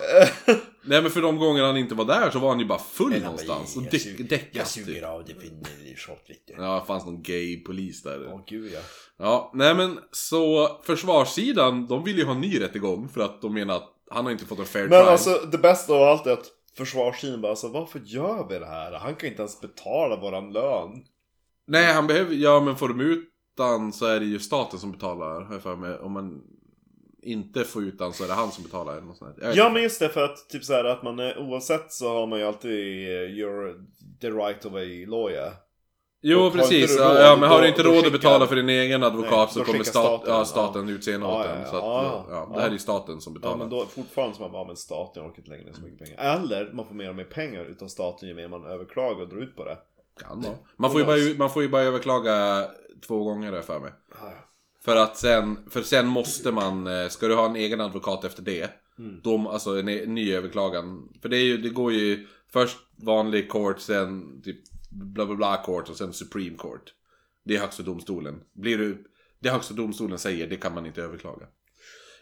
Nej, 0.87 1.03
men 1.03 1.11
för 1.11 1.23
de 1.23 1.37
gånger 1.39 1.63
han 1.63 1.77
inte 1.77 1.95
var 1.95 2.05
där 2.05 2.31
så 2.31 2.39
var 2.39 2.49
han 2.49 2.59
ju 2.61 2.65
bara 2.67 2.79
full 2.79 3.13
Eller, 3.13 3.25
någonstans. 3.25 3.77
Och 3.77 3.83
däckat. 3.83 4.31
Jag 4.31 4.67
typ. 4.67 4.87
suger 4.87 5.03
av 5.03 5.25
det 5.25 5.35
för 5.35 5.97
shot 5.97 6.19
vet 6.29 6.47
du. 6.47 6.55
Ja, 6.59 6.81
det 6.81 6.87
fanns 6.87 7.07
någon 7.07 7.23
gay-polis 7.23 8.03
där. 8.03 8.33
Åh 8.33 8.41
gud 8.47 8.73
ja. 8.75 8.81
Ja, 9.19 9.51
nej 9.55 9.75
men 9.75 9.99
så 10.11 10.69
försvarssidan, 10.83 11.87
de 11.87 12.05
vill 12.05 12.19
ju 12.19 12.25
ha 12.25 12.33
en 12.35 12.41
ny 12.41 12.61
rättegång 12.61 13.09
för 13.09 13.21
att 13.21 13.43
de 13.43 13.55
menar 13.55 13.77
att 13.77 13.91
han 14.11 14.25
har 14.25 14.33
inte 14.33 14.45
fått 14.47 14.59
en 14.59 14.65
fair 14.65 14.83
Men 14.83 14.91
trial. 14.91 15.09
alltså 15.09 15.31
det 15.53 15.59
bästa 15.59 15.95
av 15.95 16.03
allt 16.03 16.27
är 16.27 16.33
att 16.33 16.47
försvarssidan 16.77 17.41
bara 17.41 17.51
alltså 17.51 17.69
varför 17.69 18.01
gör 18.05 18.49
vi 18.49 18.59
det 18.59 18.67
här? 18.67 18.93
Han 18.93 19.15
kan 19.17 19.29
inte 19.29 19.43
ens 19.43 19.61
betala 19.61 20.17
våran 20.21 20.53
lön. 20.53 21.05
Nej, 21.67 21.93
han 21.93 22.07
behöver, 22.07 22.35
ja 22.35 22.61
men 22.61 22.77
får 22.77 22.89
de 22.89 23.01
ut 23.01 23.31
så 23.93 24.07
är 24.07 24.21
det 24.21 24.27
ju 24.27 24.39
staten 24.39 24.79
som 24.79 24.93
betalar, 24.93 25.41
har 25.41 25.53
jag 25.55 25.63
för 25.63 25.77
mig. 25.77 25.99
Om 25.99 26.13
man 26.13 26.43
inte 27.25 27.65
får 27.65 27.83
ut 27.85 28.01
han 28.01 28.13
så 28.13 28.25
är 28.25 28.29
det 28.29 28.35
han 28.35 28.53
som 28.53 28.65
betalar. 28.65 28.93
Eller 28.93 29.07
något 29.07 29.17
sånt 29.19 29.37
där. 29.37 29.53
Ja 29.57 29.71
men 29.71 29.83
just 29.83 30.01
det 30.01 30.09
för 30.09 30.25
att 30.25 30.49
typ 30.49 30.65
såhär 30.65 30.85
att 30.85 31.03
man 31.03 31.19
är, 31.19 31.39
oavsett 31.39 31.93
så 31.93 32.09
har 32.09 32.27
man 32.27 32.39
ju 32.39 32.45
alltid 32.45 32.73
eh, 33.09 33.39
your, 33.39 33.75
the 34.21 34.31
right 34.31 34.65
of 34.65 34.73
a 34.73 34.85
lawyer. 35.11 35.53
Jo, 36.27 36.51
precis. 36.51 36.97
Ja, 36.99 37.09
råd, 37.09 37.17
ja, 37.17 37.37
men 37.41 37.49
har 37.49 37.63
du 37.63 37.69
inte 37.69 37.83
råd 37.83 37.93
att 37.97 38.05
skickar- 38.05 38.11
betala 38.19 38.47
för 38.47 38.57
din 38.57 38.69
egen 38.69 39.03
advokat 39.03 39.31
Nej, 39.57 39.65
så 39.65 39.73
kommer 39.73 39.85
stat, 39.85 39.93
staten, 40.05 40.31
ja, 40.33 40.39
ja. 40.39 40.45
staten 40.45 40.89
utse 40.89 41.13
en 41.13 41.23
åt 41.23 41.29
Ja, 41.31 41.45
en. 41.45 41.61
ja, 41.61 41.67
Så 41.71 41.77
att, 41.77 41.83
ja, 41.85 42.25
ja, 42.31 42.35
ja. 42.51 42.51
det 42.55 42.61
här 42.61 42.69
är 42.69 42.73
ju 42.73 42.79
staten 42.79 43.21
som 43.21 43.33
Ja 43.33 43.39
betalar. 43.41 43.57
men 43.57 43.71
då 43.71 43.87
fortfarande 43.87 44.37
så 44.37 44.43
man 44.43 44.53
bara, 44.53 44.63
ja 44.63 44.67
men 44.67 44.77
staten 44.77 45.23
orkar 45.23 45.39
inte 45.39 45.51
längre 45.51 45.73
så 45.75 45.83
mycket 45.83 45.99
pengar. 45.99 46.37
Eller 46.37 46.71
man 46.73 46.87
får 46.87 46.95
mer 46.95 47.09
och 47.09 47.15
mer 47.17 47.25
pengar 47.25 47.65
utan 47.65 47.89
staten 47.91 48.29
ju 48.29 48.35
mer 48.35 48.49
man 48.49 48.65
överklagar 48.67 49.23
och 49.23 49.29
drar 49.29 49.39
ut 49.43 49.57
på 49.57 49.65
det. 49.65 49.79
Kan 50.21 50.41
vara. 50.41 50.55
Man 50.77 50.91
får, 50.91 51.01
ju 51.01 51.07
bara, 51.07 51.17
man 51.39 51.51
får 51.51 51.63
ju 51.63 51.69
bara 51.69 51.83
överklaga 51.83 52.65
två 53.07 53.25
gånger 53.25 53.53
där 53.53 53.63
för 53.63 53.81
mig. 53.81 53.93
För 54.85 54.97
att 54.97 55.17
sen, 55.17 55.71
för 55.71 55.83
sen 55.83 56.07
måste 56.07 56.53
man, 56.53 56.87
eh, 56.87 57.09
ska 57.09 57.29
du 57.29 57.35
ha 57.35 57.47
en 57.47 57.57
egen 57.57 57.81
advokat 57.81 58.25
efter 58.25 58.43
det, 58.43 58.71
Mm. 58.99 59.21
då, 59.23 59.49
alltså 59.49 59.79
en, 59.79 59.89
en 59.89 60.15
ny 60.15 60.33
överklagan. 60.33 61.09
För 61.23 61.29
det, 61.29 61.37
är 61.37 61.43
ju, 61.43 61.57
det 61.59 61.69
går 61.69 61.93
ju 61.93 62.27
först 62.53 62.77
vanlig 62.97 63.51
court, 63.51 63.81
sen 63.81 64.43
typ 64.43 64.57
bla 64.91 65.27
bla 65.27 65.35
bla 65.35 65.57
court 65.57 65.89
och 65.89 65.97
sen 65.97 66.13
Supreme 66.13 66.57
Court. 66.57 66.95
Det 67.45 67.57
är 67.57 67.61
högsta 67.61 67.83
domstolen. 67.83 68.41
Blir 68.53 68.79
du, 68.79 69.05
det 69.41 69.51
högsta 69.51 69.75
domstolen 69.75 70.19
säger, 70.19 70.47
det 70.47 70.57
kan 70.57 70.75
man 70.75 70.87
inte 70.87 71.03
överklaga. 71.03 71.47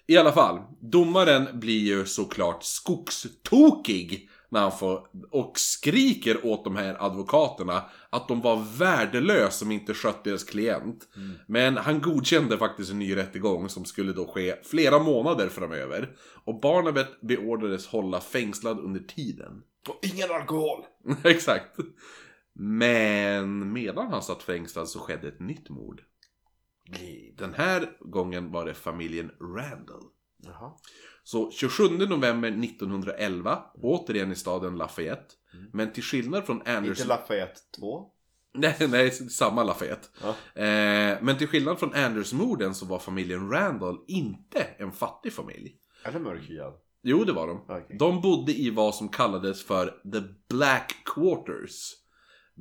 I 0.06 0.16
alla 0.16 0.32
fall, 0.32 0.60
domaren 0.80 1.60
blir 1.60 1.78
ju 1.80 2.04
såklart 2.06 2.64
skogstokig 2.64 4.28
när 4.52 4.60
han 4.60 4.72
får, 4.72 5.06
och 5.30 5.58
skriker 5.58 6.46
åt 6.46 6.64
de 6.64 6.76
här 6.76 6.96
advokaterna 7.04 7.84
att 8.10 8.28
de 8.28 8.40
var 8.40 8.78
värdelösa 8.78 9.50
som 9.50 9.70
inte 9.72 9.94
skött 9.94 10.24
deras 10.24 10.44
klient. 10.44 11.08
Men 11.46 11.76
han 11.76 12.00
godkände 12.00 12.58
faktiskt 12.58 12.90
en 12.90 12.98
ny 12.98 13.16
rättegång 13.16 13.68
som 13.68 13.84
skulle 13.84 14.12
då 14.12 14.26
ske 14.26 14.56
flera 14.64 14.98
månader 14.98 15.48
framöver. 15.48 16.16
Och 16.44 16.60
Barnabet 16.60 17.20
beordrades 17.20 17.86
hålla 17.86 18.20
fängslad 18.20 18.80
under 18.80 19.00
tiden. 19.00 19.62
Och 19.88 19.98
ingen 20.02 20.30
alkohol! 20.30 20.84
Exakt. 21.24 21.76
Men 22.54 23.72
medan 23.72 24.08
han 24.12 24.22
satt 24.22 24.42
fängslad 24.42 24.88
så 24.88 24.98
skedde 24.98 25.28
ett 25.28 25.40
nytt 25.40 25.68
mord. 25.68 26.02
Den 27.36 27.54
här 27.54 27.96
gången 28.00 28.52
var 28.52 28.66
det 28.66 28.74
familjen 28.74 29.30
Randall. 29.40 30.04
Jaha. 30.36 30.72
Så 31.24 31.50
27 31.50 31.88
november 31.88 32.48
1911, 32.48 33.62
återigen 33.74 34.32
i 34.32 34.34
staden 34.34 34.76
Lafayette. 34.76 35.34
Men 35.72 35.92
till 35.92 36.02
skillnad 36.02 36.44
från 36.46 36.56
Inte 36.56 36.76
Anderson... 36.76 37.08
Lafayette 37.08 37.60
2? 37.76 38.06
nej, 38.54 38.76
nej, 38.88 39.10
samma 39.10 39.64
Lafayette. 39.64 40.08
Ja. 40.22 40.28
Eh, 40.62 41.18
men 41.22 41.38
till 41.38 41.48
skillnad 41.48 41.78
från 41.78 41.94
Anders-morden 41.94 42.74
så 42.74 42.86
var 42.86 42.98
familjen 42.98 43.50
Randall 43.50 43.98
inte 44.06 44.62
en 44.78 44.92
fattig 44.92 45.32
familj. 45.32 45.76
Eller 46.04 46.18
mörkhyad? 46.18 46.74
Jo, 47.02 47.24
det 47.24 47.32
var 47.32 47.46
de. 47.46 47.60
Okej. 47.68 47.96
De 47.98 48.20
bodde 48.20 48.52
i 48.52 48.70
vad 48.70 48.94
som 48.94 49.08
kallades 49.08 49.64
för 49.64 49.86
The 49.86 50.20
Black 50.48 50.94
Quarters. 51.04 52.01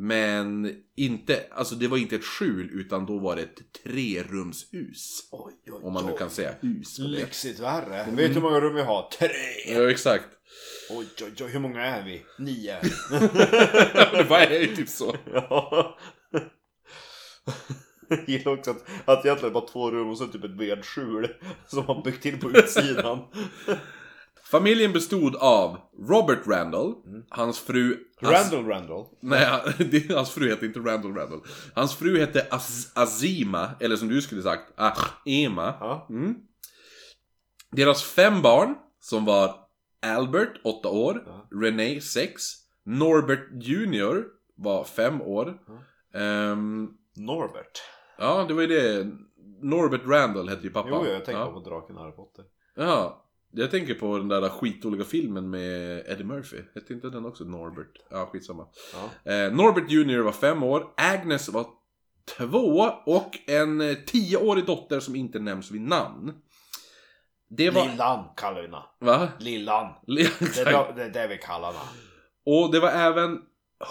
Men 0.01 0.75
inte, 0.95 1.43
alltså 1.51 1.75
det 1.75 1.87
var 1.87 1.97
inte 1.97 2.15
ett 2.15 2.25
skjul 2.25 2.69
utan 2.73 3.05
då 3.05 3.19
var 3.19 3.35
det 3.35 3.41
ett 3.41 3.83
trerumshus. 3.83 5.29
Oj, 5.31 5.53
oj, 5.65 5.79
Om 5.83 5.93
man 5.93 6.05
nu 6.05 6.17
kan 6.17 6.29
säga 6.29 6.55
hus. 6.61 6.99
Lyxigt 6.99 7.59
värre. 7.59 8.05
Vet 8.11 8.15
du 8.15 8.33
hur 8.33 8.41
många 8.41 8.59
rum 8.59 8.75
vi 8.75 8.81
har? 8.81 9.09
Tre! 9.19 9.73
Ja, 9.73 9.91
exakt. 9.91 10.25
Oj, 10.89 11.05
oj, 11.21 11.33
oj, 11.41 11.49
hur 11.51 11.59
många 11.59 11.85
är 11.85 12.03
vi? 12.03 12.25
Nio. 12.39 12.75
det 14.11 14.23
var 14.29 14.41
ju 14.41 14.75
typ 14.75 14.89
så. 14.89 15.15
ja. 15.33 15.97
Jag 18.07 18.29
gillar 18.29 18.51
också 18.51 18.71
att, 18.71 18.83
att 19.05 19.25
egentligen 19.25 19.53
bara 19.53 19.67
två 19.67 19.91
rum 19.91 20.09
och 20.09 20.17
så 20.17 20.27
typ 20.27 20.43
ett 20.43 20.59
vedskjul 20.59 21.27
som 21.67 21.85
man 21.85 22.03
byggt 22.03 22.25
in 22.25 22.39
på 22.39 22.51
utsidan. 22.51 23.19
Familjen 24.51 24.93
bestod 24.93 25.35
av 25.35 25.77
Robert 26.09 26.47
Randall, 26.47 26.95
hans 27.29 27.59
fru... 27.59 27.97
Hans, 28.21 28.33
Randall 28.33 28.65
Randall. 28.65 29.05
Nej, 29.19 29.61
det, 29.91 30.11
hans 30.11 30.31
fru 30.31 30.49
hette 30.49 30.65
inte 30.65 30.79
Randall 30.79 31.13
Randall. 31.15 31.41
Hans 31.75 31.95
fru 31.95 32.19
hette 32.19 32.47
Az, 32.51 32.91
Azima, 32.95 33.69
eller 33.79 33.95
som 33.95 34.07
du 34.07 34.21
skulle 34.21 34.41
sagt, 34.41 34.63
Ema. 35.25 35.73
Ja. 35.79 36.07
Mm. 36.09 36.35
Deras 37.71 38.03
fem 38.03 38.41
barn, 38.41 38.75
som 38.99 39.25
var 39.25 39.55
Albert, 40.01 40.59
8 40.63 40.89
år, 40.89 41.23
Ja. 41.25 41.47
René, 41.51 42.01
6, 42.01 42.43
Norbert 42.85 43.47
Jr. 43.51 44.23
var 44.55 44.83
5 44.83 45.21
år. 45.21 45.57
Ehm, 46.13 46.89
Norbert. 47.15 47.81
ja, 48.17 48.45
det 48.47 48.53
var 48.53 48.61
ju 48.61 48.67
det. 48.67 49.11
Norbert 49.61 50.01
Randall 50.05 50.49
hette 50.49 50.63
ju 50.63 50.73
pappa. 50.73 50.89
Jo, 50.91 51.05
jag 51.05 51.25
tänkte 51.25 51.31
ja. 51.31 51.51
på 51.51 51.59
draken 51.59 51.95
Harry 51.97 52.11
Potter. 52.11 52.45
Ja, 52.75 53.27
jag 53.51 53.71
tänker 53.71 53.93
på 53.93 54.17
den 54.17 54.27
där 54.27 54.49
skitdåliga 54.49 55.03
filmen 55.03 55.49
med 55.49 56.03
Eddie 56.07 56.23
Murphy. 56.23 56.57
Hette 56.75 56.93
inte 56.93 57.09
den 57.09 57.25
också 57.25 57.43
Norbert? 57.43 57.91
Ja, 58.09 58.29
skitsamma. 58.31 58.67
Ja. 58.93 59.31
Eh, 59.31 59.53
Norbert 59.53 59.91
Jr 59.91 60.19
var 60.19 60.31
fem 60.31 60.63
år, 60.63 60.87
Agnes 60.97 61.49
var 61.49 61.65
två 62.37 62.91
och 63.05 63.37
en 63.47 63.81
eh, 63.81 63.95
tioårig 64.05 64.65
dotter 64.65 64.99
som 64.99 65.15
inte 65.15 65.39
nämns 65.39 65.71
vid 65.71 65.81
namn. 65.81 66.33
Det 67.49 67.69
var... 67.69 67.87
Lillan 67.89 68.25
kallar 68.35 68.55
vi 68.61 68.67
henne. 68.67 68.83
Va? 68.99 69.27
Lillan. 69.39 69.93
Li- 70.07 70.29
Det 70.39 70.61
är 70.61 70.93
det, 70.95 71.03
är 71.03 71.09
det 71.09 71.27
vi 71.27 71.37
kallar 71.37 71.67
henne. 71.67 71.85
Och 72.45 72.71
det 72.71 72.79
var 72.79 72.89
även 72.89 73.41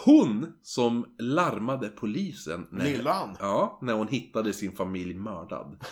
hon 0.05 0.53
som 0.63 1.15
larmade 1.19 1.89
polisen. 1.89 2.67
När, 2.71 2.85
Lillan. 2.85 3.37
Ja, 3.41 3.79
när 3.83 3.93
hon 3.95 4.09
hittade 4.09 4.53
sin 4.53 4.73
familj 4.77 5.15
mördad. 5.15 5.85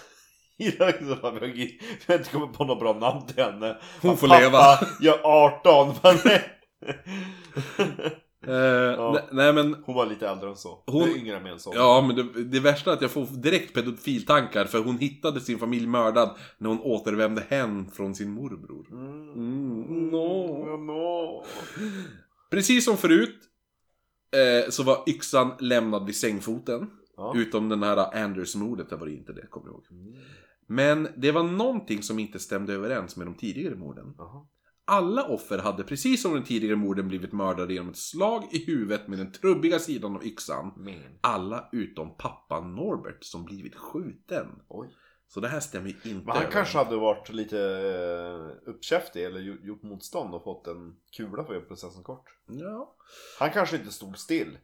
Gillar 0.58 0.88
att 0.88 1.42
vi 1.42 1.78
har 2.06 2.14
inte 2.14 2.30
kommit 2.30 2.52
på 2.58 2.64
något 2.64 2.80
bra 2.80 2.92
namn 2.92 3.26
till 3.26 3.44
henne. 3.44 3.76
Hon 4.02 4.16
får 4.16 4.28
Pappa, 4.28 4.40
leva. 4.40 4.58
Jag 5.00 5.14
är 5.14 5.22
18. 5.24 5.94
Men 6.02 6.18
Eh, 8.46 8.54
ne- 8.54 9.28
Nej 9.32 9.52
men, 9.52 9.76
hon 9.84 9.94
var 9.94 10.06
lite 10.06 10.28
äldre 10.28 10.48
än 10.50 10.56
så. 10.56 10.82
Hon-. 10.86 11.08
Yngre 11.08 11.36
än 11.50 11.58
så. 11.58 11.72
ja 11.74 12.04
men 12.06 12.16
det, 12.16 12.44
det 12.44 12.60
värsta 12.60 12.90
är 12.90 12.94
att 12.94 13.02
jag 13.02 13.10
får 13.10 13.26
direkt 13.26 13.74
pedofiltankar 13.74 14.64
för 14.64 14.78
hon 14.78 14.98
hittade 14.98 15.40
sin 15.40 15.58
familj 15.58 15.86
mördad 15.86 16.36
när 16.58 16.68
hon 16.68 16.80
återvände 16.80 17.42
hem 17.48 17.90
från 17.90 18.14
sin 18.14 18.30
morbror. 18.30 18.86
Mm. 18.90 19.32
Mm, 19.32 20.08
no. 20.10 20.62
Mm, 20.74 20.86
no. 20.86 21.44
Precis 22.50 22.84
som 22.84 22.96
förut 22.96 23.38
eh, 24.36 24.70
så 24.70 24.82
var 24.82 25.02
yxan 25.06 25.52
lämnad 25.60 26.06
vid 26.06 26.16
sängfoten. 26.16 26.90
Ja. 27.16 27.32
Utom 27.36 27.68
den 27.68 27.82
här 27.82 28.22
Anders-mordet, 28.24 28.90
det 28.90 28.96
var 28.96 29.06
inte 29.06 29.32
det, 29.32 29.46
kommer 29.46 29.66
jag 29.66 29.74
ihåg. 29.74 29.84
Men 30.70 31.08
det 31.16 31.32
var 31.32 31.42
någonting 31.42 32.02
som 32.02 32.18
inte 32.18 32.38
stämde 32.38 32.72
överens 32.72 33.16
med 33.16 33.26
de 33.26 33.34
tidigare 33.34 33.74
morden. 33.74 34.14
Jaha. 34.18 34.46
Alla 34.84 35.24
offer 35.24 35.58
hade 35.58 35.84
precis 35.84 36.22
som 36.22 36.34
den 36.34 36.44
tidigare 36.44 36.76
morden 36.76 37.08
blivit 37.08 37.32
mördade 37.32 37.74
genom 37.74 37.88
ett 37.90 37.96
slag 37.96 38.44
i 38.52 38.64
huvudet 38.64 39.08
med 39.08 39.18
den 39.18 39.32
trubbiga 39.32 39.78
sidan 39.78 40.16
av 40.16 40.24
yxan. 40.26 40.72
Men. 40.76 41.18
Alla 41.20 41.68
utom 41.72 42.16
pappan 42.16 42.74
Norbert 42.74 43.24
som 43.24 43.44
blivit 43.44 43.74
skjuten. 43.76 44.46
Oj. 44.68 44.88
Så 45.28 45.40
det 45.40 45.48
här 45.48 45.60
stämmer 45.60 45.88
ju 45.88 45.94
inte 45.94 46.08
Men 46.08 46.18
han 46.26 46.36
överens. 46.36 46.52
kanske 46.54 46.78
hade 46.78 46.96
varit 46.96 47.28
lite 47.32 47.58
eh, 47.60 48.70
uppkäftig 48.70 49.24
eller 49.24 49.40
gjo- 49.40 49.66
gjort 49.66 49.82
motstånd 49.82 50.34
och 50.34 50.44
fått 50.44 50.66
en 50.66 50.96
kula 51.16 51.44
för 51.44 51.60
processen 51.60 52.02
kort. 52.02 52.24
Ja. 52.46 52.94
Han 53.38 53.50
kanske 53.50 53.76
inte 53.76 53.92
stod 53.92 54.18
still. 54.18 54.58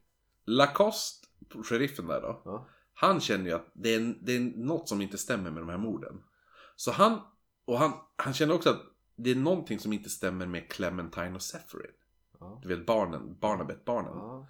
Lacoste, 0.46 1.26
sheriffen 1.64 2.06
där 2.06 2.20
då. 2.20 2.42
Ja. 2.44 2.68
Han 2.94 3.20
känner 3.20 3.44
ju 3.44 3.52
att 3.52 3.70
det 3.74 3.94
är, 3.94 4.14
det 4.20 4.36
är 4.36 4.40
något 4.40 4.88
som 4.88 5.00
inte 5.02 5.18
stämmer 5.18 5.50
med 5.50 5.62
de 5.62 5.68
här 5.68 5.78
morden. 5.78 6.12
Så 6.76 6.90
han, 6.92 7.20
och 7.66 7.78
han, 7.78 7.92
han 8.16 8.34
känner 8.34 8.54
också 8.54 8.70
att 8.70 8.82
det 9.16 9.30
är 9.30 9.34
någonting 9.34 9.78
som 9.78 9.92
inte 9.92 10.10
stämmer 10.10 10.46
med 10.46 10.70
Clementine 10.70 11.34
och 11.34 11.42
Sephirin. 11.42 11.90
Ja. 12.40 12.60
Du 12.62 12.68
vet 12.68 12.86
barnen, 12.86 13.38
Barnabet-barnen. 13.40 14.12
Ja. 14.14 14.48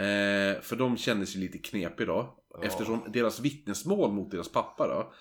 Eh, 0.00 0.60
för 0.60 0.76
de 0.76 0.96
kändes 0.96 1.36
ju 1.36 1.40
lite 1.40 1.58
knepig 1.58 2.06
då. 2.06 2.38
Ja. 2.54 2.62
Eftersom 2.62 3.04
deras 3.08 3.40
vittnesmål 3.40 4.12
mot 4.12 4.30
deras 4.30 4.48
pappa 4.52 4.88
då. 4.88 5.12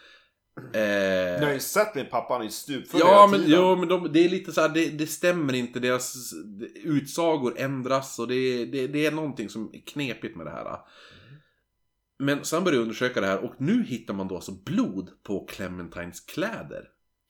Ni 0.73 0.79
har 0.79 1.47
Eh, 1.47 1.53
ju 1.53 1.59
sett 1.59 1.95
min 1.95 2.05
pappa, 2.05 2.33
han 2.33 2.45
är 2.45 2.49
stupfull 2.49 2.99
ja 2.99 3.27
men, 3.31 3.39
tiden. 3.39 3.59
jo, 3.61 3.75
men 3.75 3.87
de, 3.87 4.13
det 4.13 4.25
är 4.25 4.29
lite 4.29 4.51
så 4.51 4.61
här, 4.61 4.69
det, 4.69 4.89
det 4.89 5.07
stämmer 5.07 5.53
inte. 5.53 5.79
Deras 5.79 6.33
utsagor 6.83 7.53
ändras 7.57 8.19
och 8.19 8.27
det, 8.27 8.65
det, 8.65 8.87
det 8.87 9.05
är 9.05 9.11
någonting 9.11 9.49
som 9.49 9.69
är 9.73 9.79
knepigt 9.85 10.35
med 10.37 10.45
det 10.45 10.51
här. 10.51 10.79
Men 12.17 12.45
sen 12.45 12.63
började 12.63 12.77
jag 12.77 12.81
undersöka 12.81 13.21
det 13.21 13.27
här 13.27 13.43
och 13.43 13.53
nu 13.57 13.83
hittar 13.83 14.13
man 14.13 14.27
då 14.27 14.35
alltså 14.35 14.51
blod 14.51 15.09
på 15.23 15.45
Clementines 15.45 16.19
kläder. 16.19 16.89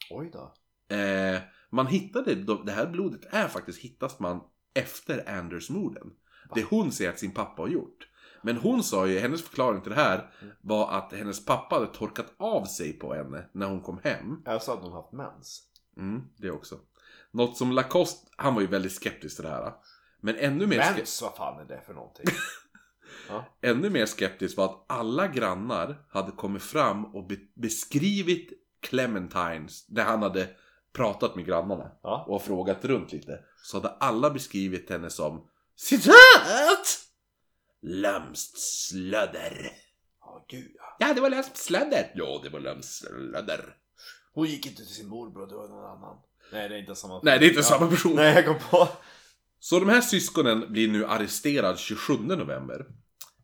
Oj 0.09 0.31
då. 0.33 0.53
Eh, 0.95 1.41
man 1.69 1.87
hittade, 1.87 2.35
det 2.65 2.71
här 2.71 2.87
blodet 2.87 3.33
är 3.33 3.47
faktiskt 3.47 3.79
hittas 3.79 4.19
man 4.19 4.41
efter 4.73 5.29
Anders-morden. 5.29 6.11
Det 6.55 6.63
hon 6.63 6.91
säger 6.91 7.09
att 7.09 7.19
sin 7.19 7.31
pappa 7.31 7.61
har 7.61 7.69
gjort. 7.69 8.07
Men 8.41 8.57
hon 8.57 8.83
sa 8.83 9.07
ju, 9.07 9.19
hennes 9.19 9.43
förklaring 9.43 9.81
till 9.81 9.91
det 9.91 10.01
här 10.01 10.31
var 10.61 10.91
att 10.91 11.13
hennes 11.13 11.45
pappa 11.45 11.75
hade 11.75 11.87
torkat 11.87 12.33
av 12.37 12.65
sig 12.65 12.93
på 12.93 13.13
henne 13.13 13.49
när 13.53 13.65
hon 13.65 13.81
kom 13.81 13.99
hem. 14.03 14.41
Alltså 14.45 14.71
hade 14.71 14.83
hon 14.83 14.93
haft 14.93 15.11
mens. 15.11 15.63
Mm, 15.97 16.21
det 16.37 16.51
också. 16.51 16.79
Något 17.31 17.57
som 17.57 17.71
Lacoste, 17.71 18.31
han 18.37 18.55
var 18.55 18.61
ju 18.61 18.67
väldigt 18.67 18.91
skeptisk 18.91 19.35
till 19.35 19.45
det 19.45 19.51
här. 19.51 19.73
Men 20.21 20.35
ännu 20.35 20.67
mer, 20.67 20.77
Mens, 20.77 21.21
vad 21.21 21.35
fan 21.35 21.59
är 21.59 21.65
det 21.65 21.81
för 21.85 21.93
någonting? 21.93 22.25
ännu 23.61 23.89
mer 23.89 24.05
skeptisk 24.05 24.57
var 24.57 24.65
att 24.65 24.85
alla 24.87 25.27
grannar 25.27 26.05
hade 26.09 26.31
kommit 26.31 26.63
fram 26.63 27.05
och 27.15 27.27
be- 27.27 27.35
beskrivit 27.55 28.49
Clementines, 28.81 29.85
när 29.89 30.03
han 30.03 30.21
hade 30.23 30.47
pratat 30.93 31.35
med 31.35 31.45
grannarna 31.45 31.91
Ja. 32.03 32.25
och 32.27 32.41
frågat 32.43 32.85
runt 32.85 33.11
lite. 33.11 33.39
Så 33.63 33.77
hade 33.77 33.89
alla 33.89 34.29
beskrivit 34.29 34.89
henne 34.89 35.09
som 35.09 35.47
Citat! 35.75 36.99
Lömskt 37.81 38.57
slödder. 38.59 39.71
Ja, 40.21 40.45
gud 40.49 40.71
ja. 40.75 40.95
Ja, 41.07 41.13
det 41.13 41.21
var 41.21 41.29
lömskt 41.29 41.57
slödder. 41.57 42.11
Ja, 42.15 42.39
det 42.43 42.49
var 42.49 42.59
lömskt 42.59 42.93
slödder. 42.93 43.75
Hon 44.33 44.47
gick 44.47 44.65
inte 44.65 44.77
till 44.85 44.95
sin 44.95 45.07
morbror, 45.07 45.47
det 45.47 45.55
var 45.55 45.67
någon 45.67 45.85
annan. 45.97 46.17
Nej, 46.51 46.69
det 46.69 46.75
är 46.75 46.79
inte 46.79 46.95
samma. 46.95 47.19
Nej, 47.23 47.39
det 47.39 47.45
är 47.45 47.47
inte 47.47 47.59
Ja. 47.59 47.63
samma 47.63 47.87
person. 47.89 48.15
Nej, 48.15 48.33
jag 48.35 48.45
kom 48.45 48.69
på. 48.69 48.87
Så 49.59 49.79
de 49.79 49.89
här 49.89 50.01
syskonen 50.01 50.65
blir 50.73 50.87
nu 50.91 51.05
arresterad 51.05 51.77
27 51.79 52.13
november. 52.13 52.85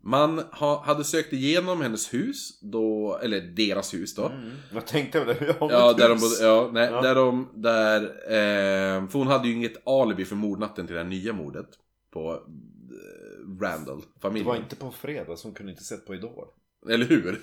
Man 0.03 0.39
ha, 0.39 0.83
hade 0.85 1.03
sökt 1.03 1.33
igenom 1.33 1.81
hennes 1.81 2.13
hus, 2.13 2.59
då, 2.61 3.17
eller 3.23 3.41
deras 3.41 3.93
hus 3.93 4.15
då. 4.15 4.25
Mm. 4.25 4.51
Jag 4.73 4.87
tänkte 4.87 5.19
väl 5.23 5.35
det. 5.39 5.55
Ja, 5.59 5.93
där 5.93 6.09
de 6.09 6.13
hus. 6.13 6.39
bodde, 6.39 6.49
ja, 6.51 6.69
nej, 6.73 6.89
Ja. 6.91 7.01
där 7.01 7.15
de, 7.15 7.49
där, 7.55 8.01
eh, 8.27 9.07
för 9.07 9.17
hon 9.17 9.27
hade 9.27 9.47
ju 9.47 9.53
inget 9.53 9.87
alibi 9.87 10.25
för 10.25 10.35
mordnatten 10.35 10.85
till 10.87 10.95
det 10.95 11.01
här 11.01 11.09
nya 11.09 11.33
mordet. 11.33 11.67
På 12.13 12.33
eh, 12.33 13.61
Randall, 13.61 14.01
Det 14.21 14.43
var 14.43 14.55
inte 14.55 14.75
på 14.75 14.91
fredag, 14.91 15.35
så 15.37 15.47
hon 15.47 15.55
kunde 15.55 15.71
inte 15.71 15.83
sett 15.83 16.05
på 16.05 16.15
Idol. 16.15 16.47
Eller 16.89 17.05
hur? 17.05 17.41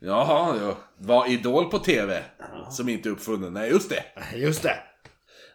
Jaha, 0.00 0.56
ja. 0.62 0.78
Var 0.98 1.30
Idol 1.30 1.70
på 1.70 1.78
TV? 1.78 2.22
Som 2.70 2.88
inte 2.88 3.08
är 3.08 3.10
uppfunnen. 3.10 3.52
Nej, 3.52 3.70
just 3.70 3.90
det. 3.90 4.04
Just 4.36 4.62
det. 4.62 4.76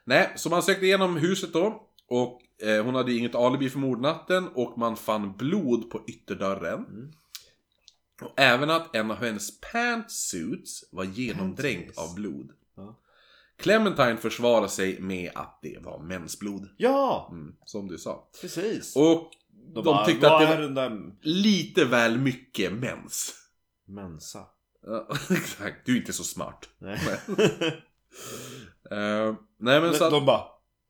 Nej, 0.04 0.34
så 0.36 0.50
man 0.50 0.64
sökte 0.64 0.86
igenom 0.86 1.18
huset 1.18 1.54
då. 1.54 1.82
Och 2.08 2.42
eh, 2.64 2.84
hon 2.86 2.96
hade 2.96 3.14
inget 3.14 3.36
alibi 3.36 3.70
för 3.70 3.80
mordnatten. 3.80 4.48
Och 4.48 4.78
man 4.78 4.98
fann 4.98 5.38
blod 5.38 5.90
på 5.90 6.02
ytterdörren. 6.08 6.86
Mm. 6.86 7.12
Och 8.22 8.34
även 8.40 8.70
att 8.70 8.96
en 8.96 9.12
av 9.12 9.18
hennes 9.18 9.60
pantsuits 9.62 10.84
var 10.92 11.04
genomdränkt 11.04 11.98
av 11.98 12.16
blod. 12.16 12.52
Ja. 12.78 13.00
Clementine 13.58 14.18
försvarade 14.18 14.70
sig 14.70 15.00
med 15.02 15.32
att 15.36 15.60
det 15.62 15.78
var 15.82 16.00
mensblod. 16.00 16.70
Ja, 16.78 17.28
Mm, 17.32 17.56
som 17.66 17.88
du 17.88 17.98
sa. 17.98 18.30
precis. 18.42 18.96
Och 18.96 19.32
de, 19.74 19.84
bara, 19.84 20.06
tyckte 20.06 20.32
att 20.32 20.42
det 20.42 20.58
var 20.58 20.68
där 20.70 21.12
lite 21.22 21.86
väl 21.86 22.18
mycket 22.18 22.74
mens. 22.74 23.34
mensa? 23.86 24.40
Ja, 24.86 25.08
exakt. 25.30 25.86
Du 25.86 25.94
är 25.94 25.98
inte 25.98 26.14
så 26.14 26.24
smart. 26.24 26.70
Nej. 26.78 27.00
Eh, 28.92 29.36
nej 29.60 29.82
men 29.82 29.94
så 29.94 30.04
att, 30.06 30.12
De 30.12 30.26
bara, 30.26 30.44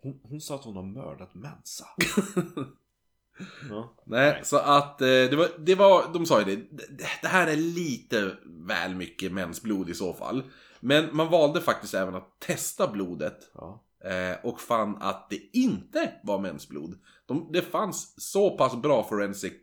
hon, 0.06 0.20
hon 0.24 0.42
sa 0.42 0.56
att 0.56 0.64
hon 0.64 0.76
har 0.76 0.84
mördat 0.84 1.36
Mensa. 1.36 1.86
ja. 3.70 3.94
nej, 4.06 4.40
så 4.44 4.58
att 4.58 5.02
eh, 5.02 5.08
det, 5.08 5.36
var, 5.36 5.48
det 5.58 5.76
var, 5.76 6.14
de 6.14 6.26
sa 6.26 6.40
ju 6.42 6.46
det, 6.56 6.78
det, 7.22 7.28
här 7.28 7.48
är 7.48 7.56
lite 7.56 8.32
väl 8.46 8.96
mycket 8.96 9.32
mensblod 9.32 9.90
i 9.90 9.94
så 9.94 10.14
fall. 10.14 10.44
Men 10.80 11.10
man 11.12 11.30
valde 11.30 11.62
faktiskt 11.62 11.94
även 11.94 12.16
att 12.16 12.40
testa 12.40 12.88
blodet 12.88 13.52
Ja. 13.54 13.84
eh, 14.04 14.46
och 14.46 14.62
fann 14.62 14.98
att 15.02 15.30
det 15.30 15.58
inte 15.58 16.12
var 16.24 16.40
mensblod. 16.40 17.00
De, 17.26 17.50
det 17.52 17.62
fanns 17.62 18.32
så 18.32 18.58
pass 18.58 18.76
bra 18.76 19.04
forensic, 19.04 19.54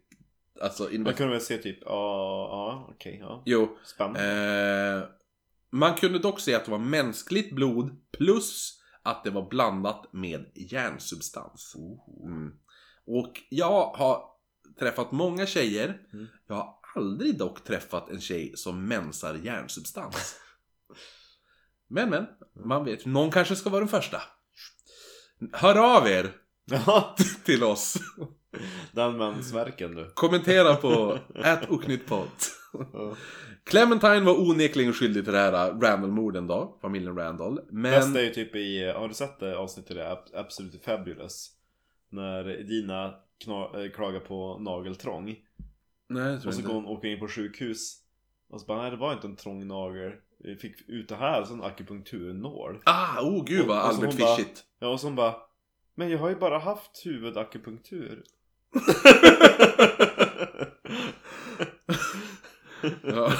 alltså 0.60 0.82
Man 0.82 1.14
kunde 1.14 1.32
väl 1.32 1.40
se 1.40 1.58
typ, 1.58 1.78
ja, 1.80 2.48
ja, 2.50 2.88
okej, 2.94 3.18
ja. 3.20 3.42
Jo, 3.46 3.78
Spännande. 3.84 5.02
Eh, 5.02 5.08
man 5.70 5.94
kunde 5.94 6.18
dock 6.18 6.40
se 6.40 6.54
att 6.54 6.64
det 6.64 6.70
var 6.70 6.78
mänskligt 6.78 7.54
blod 7.54 7.96
plus 8.18 8.81
att 9.02 9.24
det 9.24 9.30
var 9.30 9.48
blandat 9.48 10.12
med 10.12 10.50
järnsubstans. 10.54 11.76
Mm. 12.24 12.52
Och 13.06 13.32
jag 13.48 13.90
har 13.90 14.24
träffat 14.78 15.12
många 15.12 15.46
tjejer. 15.46 16.00
Mm. 16.12 16.26
Jag 16.46 16.54
har 16.54 16.74
aldrig 16.96 17.38
dock 17.38 17.64
träffat 17.64 18.10
en 18.10 18.20
tjej 18.20 18.52
som 18.56 18.88
mensar 18.88 19.34
järnsubstans. 19.34 20.36
men 21.88 22.10
men, 22.10 22.26
man 22.64 22.84
vet. 22.84 23.06
Någon 23.06 23.30
kanske 23.30 23.56
ska 23.56 23.70
vara 23.70 23.80
den 23.80 23.88
första. 23.88 24.22
Hör 25.52 25.96
av 25.96 26.08
er 26.08 26.32
till 27.44 27.64
oss. 27.64 27.96
den 28.92 29.16
mensvärken 29.16 29.94
du. 29.94 30.10
Kommentera 30.14 30.76
på 30.76 31.18
@oknyttpodd. 31.68 32.28
Ja. 32.72 33.16
Clementine 33.64 34.20
var 34.20 34.40
onekligen 34.40 34.92
skyldig 34.92 35.24
till 35.24 35.32
det 35.32 35.38
här 35.38 35.52
äh, 35.68 35.78
Randall-morden 35.80 36.46
då, 36.46 36.78
familjen 36.80 37.16
Randall. 37.16 37.60
Men... 37.70 37.82
Bästa 37.92 38.20
är 38.20 38.24
ju 38.24 38.30
typ 38.30 38.56
i, 38.56 38.92
har 38.96 39.08
du 39.08 39.14
sett 39.14 39.40
det 39.40 39.56
avsnittet 39.56 39.96
där, 39.96 40.10
Ab- 40.12 40.34
Absolutely 40.34 40.80
Fabulous? 40.80 41.50
När 42.10 42.44
Dina 42.44 43.04
äh, 43.04 43.90
klagar 43.94 44.20
på 44.20 44.58
nageltrång. 44.58 45.36
Nej, 46.08 46.32
jag 46.32 46.40
tror 46.42 46.48
Och 46.48 46.54
så 46.54 46.60
inte. 46.60 46.68
går 46.72 46.74
hon 46.74 46.84
och 46.86 46.92
åker 46.92 47.08
in 47.08 47.18
på 47.20 47.28
sjukhus. 47.28 47.98
Och 48.50 48.60
så 48.60 48.66
bara, 48.66 48.82
nej 48.82 48.90
det 48.90 48.96
var 48.96 49.12
inte 49.12 49.26
en 49.26 49.36
trång 49.36 49.66
nagel. 49.66 50.12
Vi 50.38 50.56
fick 50.56 50.88
ut 50.88 51.08
det 51.08 51.16
här 51.16 51.44
som 51.44 51.62
akupunkturnål. 51.62 52.78
Ah, 52.84 53.20
oh 53.20 53.44
gud 53.44 53.66
vad 53.66 53.78
Albert 53.78 54.14
Fischigt. 54.14 54.64
Ja 54.78 54.88
och 54.88 55.00
så 55.00 55.06
hon 55.06 55.16
bara, 55.16 55.34
men 55.94 56.10
jag 56.10 56.18
har 56.18 56.28
ju 56.28 56.36
bara 56.36 56.58
haft 56.58 57.06
huvudakupunktur. 57.06 58.22
Ja. 63.02 63.32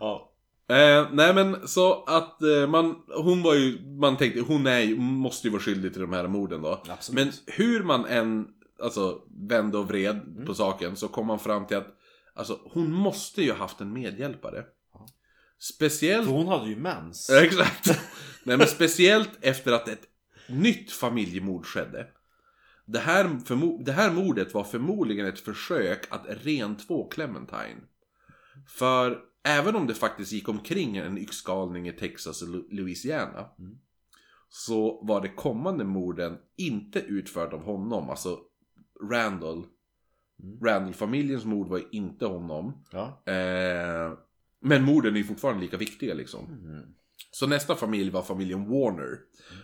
ja. 0.00 0.30
Eh, 0.68 1.08
nej 1.12 1.34
men 1.34 1.68
så 1.68 2.04
att 2.04 2.42
eh, 2.42 2.66
man, 2.66 2.96
hon 3.16 3.42
var 3.42 3.54
ju, 3.54 3.80
man 4.00 4.16
tänkte 4.16 4.40
hon 4.40 4.66
är 4.66 4.80
ju, 4.80 4.96
måste 4.98 5.46
ju 5.46 5.52
vara 5.52 5.62
skyldig 5.62 5.92
till 5.92 6.02
de 6.02 6.12
här 6.12 6.28
morden 6.28 6.62
då. 6.62 6.82
Absolut. 6.88 7.24
Men 7.24 7.32
hur 7.46 7.82
man 7.82 8.06
än, 8.06 8.46
alltså 8.82 9.20
vände 9.48 9.78
och 9.78 9.88
vred 9.88 10.16
Mm. 10.16 10.46
på 10.46 10.54
saken 10.54 10.96
så 10.96 11.08
kom 11.08 11.26
man 11.26 11.38
fram 11.38 11.66
till 11.66 11.76
att, 11.76 11.86
alltså 12.34 12.58
hon 12.72 12.92
måste 12.92 13.42
ju 13.42 13.52
haft 13.52 13.80
en 13.80 13.92
medhjälpare. 13.92 14.64
Ja. 14.92 15.06
Speciellt... 15.58 16.26
För 16.26 16.32
hon 16.32 16.48
hade 16.48 16.68
ju 16.70 16.76
mens. 16.76 17.30
Exakt. 17.30 17.86
Nej 18.44 18.56
men 18.56 18.66
speciellt 18.66 19.30
efter 19.40 19.72
att 19.72 19.88
ett 19.88 20.02
nytt 20.48 20.92
familjemord 20.92 21.66
skedde. 21.66 22.06
Det 22.86 22.98
här, 22.98 23.38
det 23.84 23.92
här 23.92 24.10
mordet 24.10 24.54
var 24.54 24.64
förmodligen 24.64 25.26
ett 25.26 25.40
försök 25.40 26.06
att 26.10 26.26
rentvå 26.28 27.08
Clementine. 27.08 27.80
För 28.66 29.20
även 29.44 29.76
om 29.76 29.86
det 29.86 29.94
faktiskt 29.94 30.32
gick 30.32 30.48
omkring 30.48 30.96
en 30.96 31.18
yxgalning 31.18 31.88
i 31.88 31.92
Texas 31.92 32.42
och 32.42 32.48
Louisiana. 32.70 33.48
Mm. 33.58 33.78
Så 34.48 35.04
var 35.04 35.20
det 35.20 35.28
kommande 35.28 35.84
morden 35.84 36.38
inte 36.56 37.00
utförd 37.00 37.54
av 37.54 37.62
honom. 37.62 38.10
Alltså 38.10 38.38
Randall. 39.10 39.66
Mm. 40.42 40.60
Randall-familjens 40.60 41.44
mord 41.44 41.68
var 41.68 41.82
inte 41.94 42.26
honom. 42.26 42.84
Ja. 42.90 43.22
Eh, 43.32 44.12
men 44.60 44.84
morden 44.84 45.14
är 45.14 45.18
ju 45.18 45.24
fortfarande 45.24 45.62
lika 45.62 45.76
viktiga 45.76 46.14
liksom. 46.14 46.46
Mm. 46.46 46.84
Så 47.30 47.46
nästa 47.46 47.74
familj 47.74 48.10
var 48.10 48.22
familjen 48.22 48.68
Warner. 48.68 49.18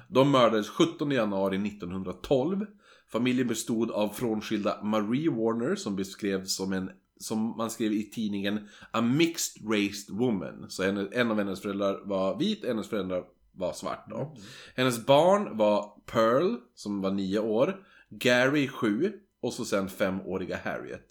De 0.08 0.30
mördades 0.30 0.68
17 0.68 1.10
januari 1.10 1.56
1912. 1.56 2.66
Familjen 3.12 3.48
bestod 3.48 3.90
av 3.90 4.08
frånskilda 4.08 4.82
Marie 4.82 5.30
Warner 5.30 5.74
som 5.74 5.96
beskrevs 5.96 6.56
som 6.56 6.72
en 6.72 6.90
som 7.20 7.56
man 7.56 7.70
skrev 7.70 7.92
i 7.92 8.10
tidningen 8.10 8.68
A 8.90 9.00
mixed 9.00 9.62
raced 9.70 10.16
woman. 10.16 10.66
Så 10.68 10.82
en, 10.82 11.08
en 11.12 11.30
av 11.30 11.38
hennes 11.38 11.62
föräldrar 11.62 12.00
var 12.04 12.38
vit, 12.38 12.64
hennes 12.66 12.88
föräldrar 12.88 13.24
var 13.52 13.72
svart 13.72 14.06
då. 14.10 14.36
Hennes 14.76 15.06
barn 15.06 15.56
var 15.56 15.92
Pearl, 16.12 16.56
som 16.74 17.00
var 17.00 17.10
nio 17.10 17.38
år, 17.38 17.76
Gary, 18.10 18.68
sju 18.68 19.12
och 19.42 19.52
så 19.52 19.64
sen 19.64 19.88
femåriga 19.88 20.58
Harriet. 20.64 21.06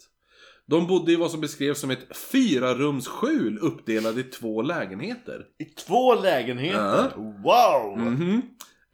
De 0.66 0.88
bodde 0.88 1.12
i 1.12 1.16
vad 1.16 1.32
som 1.32 1.42
beskrevs 1.42 1.80
som 1.80 1.92
ett 1.92 2.18
fyrarumsskjul 2.18 3.58
uppdelat 3.58 4.18
i 4.18 4.24
två 4.24 4.62
lägenheter. 4.62 5.46
I 5.58 5.66
två 5.66 6.16
lägenheter? 6.16 7.12
Wow! 7.16 7.98
Mhm. 7.98 8.42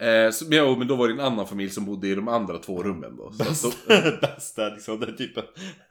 Eh, 0.02 0.32
så, 0.32 0.46
men, 0.46 0.58
ja, 0.58 0.76
men 0.78 0.88
då 0.88 0.96
var 0.96 1.08
det 1.08 1.14
en 1.14 1.20
annan 1.20 1.48
familj 1.48 1.70
som 1.70 1.86
bodde 1.86 2.08
i 2.08 2.16
de 2.16 2.28
andra 2.28 2.58
två 2.58 2.84
rummen 2.84 3.16
då. 3.18 3.30
Bästa, 3.40 3.68
bästa 4.22 4.70
liksom, 4.70 5.00
det 5.00 5.08
är 5.08 5.12
typ 5.12 5.38
en, 5.38 5.44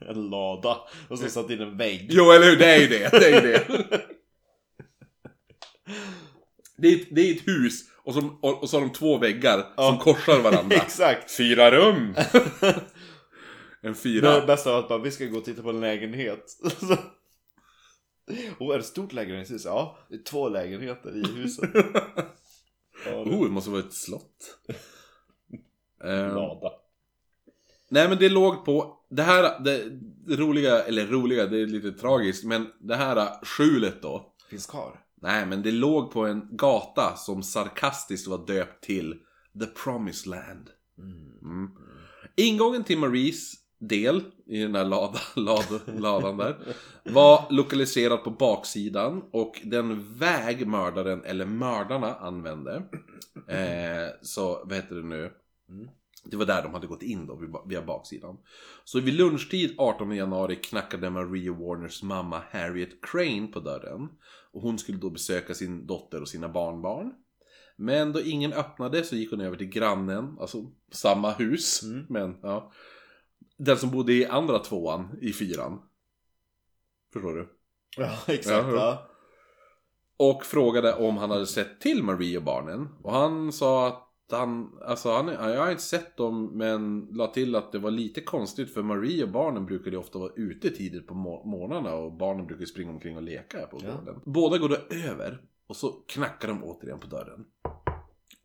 en 0.09 0.31
lada 0.31 0.77
och 1.09 1.19
så 1.19 1.29
satt 1.29 1.51
in 1.51 1.61
en 1.61 1.77
vägg. 1.77 2.07
jo, 2.11 2.31
eller 2.33 2.47
hur? 2.51 2.57
Det 2.57 2.67
är 2.75 2.81
ju 2.81 2.87
det. 2.87 3.09
Det 3.11 3.27
är 3.31 3.43
ju 3.43 3.49
det. 3.53 3.65
Det 6.77 6.89
är, 6.89 6.97
ett- 6.97 7.09
det 7.11 7.21
är 7.31 7.35
ett 7.35 7.49
hus 7.49 7.81
och, 8.05 8.15
som, 8.15 8.39
och, 8.43 8.63
och 8.63 8.71
så 8.71 8.77
har 8.77 8.81
de 8.81 8.93
två 8.93 9.19
väggar 9.19 9.57
som 9.61 9.69
Ja. 9.77 10.01
korsar 10.03 10.41
varandra. 10.41 10.77
Exakt! 10.83 11.37
Fyra 11.37 11.71
rum! 11.71 12.15
en 13.83 13.93
Det 13.93 13.95
fyra. 13.95 14.47
bästa 14.47 14.73
var 14.73 14.79
att 14.79 14.89
bara, 14.89 14.99
vi 14.99 15.11
ska 15.11 15.25
gå 15.25 15.39
och 15.39 15.45
titta 15.45 15.63
på 15.63 15.71
en 15.71 15.81
lägenhet. 15.81 16.45
Och 18.59 18.75
är 18.75 18.79
det 18.79 18.81
ett 18.81 18.87
stort 18.87 19.13
lägenhetshus? 19.13 19.65
Ja, 19.65 19.99
det 20.09 20.15
är 20.15 20.23
två 20.23 20.49
lägenheter 20.49 21.17
i 21.17 21.41
huset. 21.41 21.71
Oh, 23.07 23.45
det 23.45 23.51
måste 23.51 23.71
vara 23.71 23.81
ett 23.81 23.93
slott. 23.93 24.59
är 26.01 26.09
en 26.25 26.29
Eh, 26.29 26.35
lada. 26.35 26.71
nej 27.89 28.09
men 28.09 28.19
det 28.19 28.29
låg 28.29 28.65
på, 28.65 28.99
det 29.11 29.23
här, 29.23 29.61
det, 29.65 29.85
det 30.27 30.37
roliga, 30.37 30.83
eller 30.85 31.07
roliga, 31.07 31.47
det 31.47 31.59
är 31.61 31.67
lite 31.67 31.93
tragiskt, 31.93 32.45
men 32.45 32.67
det 32.81 32.97
här 32.97 33.45
skjulet 33.45 34.03
då. 34.03 34.35
Finns 34.51 34.67
kvar. 34.67 35.01
Nej, 35.23 35.47
men 35.47 35.63
det 35.63 35.71
låg 35.71 36.13
på 36.13 36.27
en 36.27 36.49
gata 36.57 37.17
som 37.17 37.43
sarkastiskt 37.43 38.27
var 38.27 38.47
döpt 38.47 38.85
till 38.85 39.15
The 39.61 39.67
Promised 39.67 40.31
Land. 40.31 40.71
Mm. 40.99 41.71
Ingången 42.37 42.85
till 42.85 42.99
Maries 42.99 43.53
del 43.89 44.23
i 44.47 44.62
den 44.62 44.73
där 44.73 44.85
lada, 44.85 45.19
lad, 45.36 45.81
ladan 45.98 46.36
där 46.36 46.56
var 47.05 47.47
lokaliserad 47.51 48.24
på 48.24 48.31
baksidan 48.31 49.23
och 49.32 49.61
den 49.65 50.15
väg 50.15 50.66
mördaren 50.66 51.24
eller 51.24 51.47
mördarna 51.47 52.15
använde 52.15 52.82
eh, 53.48 54.09
så 54.23 54.62
vad 54.65 54.77
heter 54.77 54.94
det 54.94 55.06
nu 55.06 55.31
det 56.24 56.36
var 56.36 56.47
där 56.47 56.62
de 56.62 56.74
hade 56.74 56.86
gått 56.86 57.02
in 57.02 57.27
då 57.27 57.40
via- 57.66 57.82
baksidan 57.82 58.36
så 58.85 59.01
vid 59.01 59.15
lunchtid 59.15 59.74
18 59.78 60.16
januari 60.16 60.56
knackade 60.56 61.11
Marie 61.11 61.51
Warners 61.51 62.02
mamma 62.02 62.43
Harriet 62.51 63.01
Crane 63.02 63.47
på 63.47 63.61
dörren 63.61 64.09
och 64.52 64.62
hon 64.62 64.78
skulle 64.78 64.98
då 64.98 65.11
besöka 65.11 65.55
sin 65.55 65.86
dotter 65.86 66.20
och 66.20 66.28
sina 66.28 66.48
barnbarn 66.48 67.12
men 67.77 68.12
då 68.12 68.20
ingen 68.20 68.52
öppnade 68.52 69.05
så 69.05 69.16
gick 69.16 69.31
hon 69.31 69.40
över 69.40 69.56
till 69.56 69.66
grannen, 69.66 70.36
alltså 70.40 70.59
samma 70.93 71.31
hus. 71.31 71.82
Mm. 71.82 72.06
Men 72.09 72.36
ja. 72.43 72.73
Den 73.59 73.77
som 73.77 73.91
bodde 73.91 74.13
i 74.13 74.27
andra 74.27 74.59
tvåan 74.59 75.19
i 75.21 75.33
fyran. 75.33 75.81
Förstår 77.13 77.35
du? 77.35 77.49
Ja, 77.97 78.11
exakt. 78.33 78.67
Ja, 78.69 78.75
Ja, 78.75 79.09
Och 80.17 80.45
frågade 80.45 80.95
om 80.95 81.17
han 81.17 81.31
hade 81.31 81.47
sett 81.47 81.81
till 81.81 82.03
Marie 82.03 82.37
och 82.39 82.45
barnen. 82.45 82.89
Och 83.03 83.13
han 83.13 83.53
sa 83.53 83.89
att 83.89 84.01
han, 84.31 84.79
alltså 84.87 85.11
han, 85.13 85.29
jag 85.29 85.61
har 85.65 85.71
inte 85.71 85.83
sett 85.83 86.17
dem 86.17 86.59
men 86.59 87.09
la 87.11 87.27
till 87.27 87.55
att 87.57 87.73
det 87.73 87.79
var 87.79 87.91
lite 87.91 88.21
konstigt 88.21 88.75
för 88.75 88.83
Marie 88.83 89.23
och 89.25 89.31
barnen 89.31 89.67
brukade 89.67 89.97
ofta 89.97 90.19
vara 90.19 90.33
ute 90.37 90.71
tidigt 90.71 91.07
på 91.07 91.15
mor- 91.15 91.45
morgnarna 91.47 91.95
och 91.95 92.13
barnen 92.13 92.47
brukar 92.47 92.65
springa 92.65 92.91
omkring 92.91 93.17
och 93.17 93.23
leka 93.23 93.67
på 93.67 93.81
Ja. 93.83 93.91
gården. 93.95 94.21
Båda 94.25 94.59
går 94.59 94.69
då 94.69 94.77
över 94.97 95.41
och 95.67 95.77
så 95.77 95.89
knackar 95.93 96.49
de 96.49 96.65
återigen 96.65 96.99
på 97.01 97.07
dörren. 97.07 97.45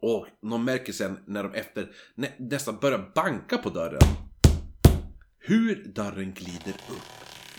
Och 0.01 0.25
de 0.41 0.65
märker 0.65 0.93
sen 0.93 1.19
när 1.25 1.43
de 1.43 1.53
efter 1.53 1.91
nä, 2.15 2.27
nästan 2.39 2.77
börjar 2.81 3.11
banka 3.15 3.57
på 3.57 3.69
dörren 3.69 4.01
hur 5.49 5.83
dörren 5.95 6.33
glider 6.33 6.73
upp. 6.89 7.09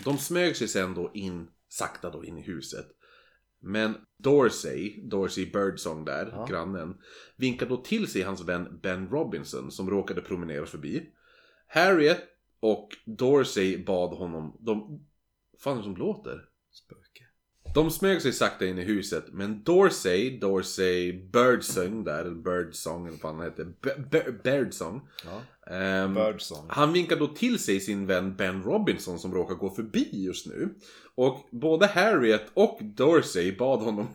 De 0.03 0.17
smög 0.17 0.55
sig 0.55 0.67
sen 0.67 0.93
då 0.93 1.11
in, 1.13 1.47
sakta 1.69 2.09
då 2.09 2.25
in 2.25 2.37
i 2.37 2.41
huset. 2.41 2.85
Men 3.59 3.95
Dorsey, 4.17 5.01
Dorsey 5.09 5.51
Birdsong 5.51 6.05
där, 6.05 6.29
Ja. 6.31 6.45
grannen, 6.49 6.97
vinkar 7.35 7.65
då 7.65 7.77
till 7.77 8.07
sig 8.07 8.21
hans 8.21 8.41
vän 8.41 8.79
Ben 8.83 9.09
Robinson 9.09 9.71
som 9.71 9.89
råkade 9.89 10.21
promenera 10.21 10.65
förbi. 10.65 11.09
Harriet 11.67 12.19
och 12.59 12.89
Dorsey 13.05 13.85
bad 13.85 14.17
honom, 14.17 14.57
de... 14.59 15.05
fan 15.59 15.73
är 15.73 15.77
det 15.77 15.83
som 15.83 15.95
låter? 15.95 16.50
De 17.73 17.91
smög 17.91 18.21
sig 18.21 18.33
sakta 18.33 18.65
in 18.65 18.77
i 18.77 18.83
huset, 18.83 19.25
men 19.31 19.63
Dorsey, 19.63 20.39
Dorsey 20.39 21.13
Birdsong 21.13 22.03
där, 22.03 22.21
eller 22.21 22.35
Birdsong 22.35 23.07
eller 23.07 23.17
vad 23.21 23.35
han 23.35 23.51
B- 24.11 24.31
Birdsong. 24.43 25.01
Ja. 25.25 25.73
ehm, 25.75 26.13
Birdsong. 26.13 26.65
han 26.69 26.93
vinkar 26.93 27.15
då 27.15 27.27
till 27.27 27.59
sig 27.59 27.79
sin 27.79 28.07
vän 28.07 28.35
Ben 28.35 28.63
Robinson 28.63 29.19
som 29.19 29.33
råkar 29.33 29.55
gå 29.55 29.69
förbi 29.69 30.09
just 30.11 30.45
nu. 30.47 30.69
Och 31.15 31.47
både 31.51 31.87
Harriet 31.87 32.45
och 32.53 32.79
Dorsey 32.81 33.57
bad 33.57 33.79
honom 33.79 34.07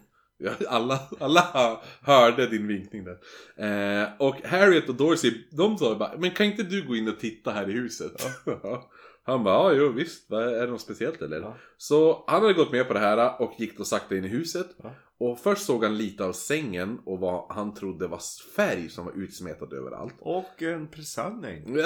Alla, 0.69 1.01
alla 1.21 1.81
hörde 2.01 2.47
din 2.47 2.67
vinkning 2.67 3.05
där. 3.05 3.19
Eh, 3.57 4.09
och 4.19 4.37
Harriet 4.45 4.89
och 4.89 4.95
Dorsey, 4.95 5.33
de 5.51 5.79
sa 5.79 5.95
bara 5.95 6.17
Men 6.19 6.31
kan 6.31 6.47
inte 6.47 6.63
du 6.63 6.87
gå 6.87 6.97
in 6.97 7.09
och 7.09 7.19
titta 7.19 7.53
här 7.53 7.71
i 7.71 7.73
huset? 7.73 8.13
han 9.27 9.45
bara, 9.45 9.75
ja 9.75 9.81
jo 9.81 9.89
visst, 9.89 10.31
är 10.31 10.67
det 10.67 10.67
något 10.67 10.81
speciellt 10.81 11.23
eller? 11.23 11.41
Ja. 11.41 11.57
Så 11.77 12.25
han 12.27 12.43
hade 12.43 12.55
gått 12.55 12.73
med 12.73 12.89
på 12.89 12.95
det 12.95 13.01
här 13.01 13.41
och 13.43 13.53
gick 13.59 13.79
då 13.79 13.85
sakta 13.85 14.17
in 14.17 14.25
i 14.25 14.29
huset. 14.29 14.67
Ja. 14.83 14.95
Och 15.19 15.39
först 15.39 15.67
såg 15.67 15.85
han 15.85 15.99
lite 15.99 16.25
av 16.25 16.33
sängen 16.33 16.99
och 17.05 17.19
vad 17.19 17.57
han 17.57 17.75
trodde 17.75 18.07
var 18.07 18.21
färg 18.57 18.89
som 18.89 19.05
var 19.05 19.13
utsmetad 19.13 19.73
överallt. 19.73 20.15
Och 20.19 20.63
en 20.63 20.89
presenning. 20.89 21.77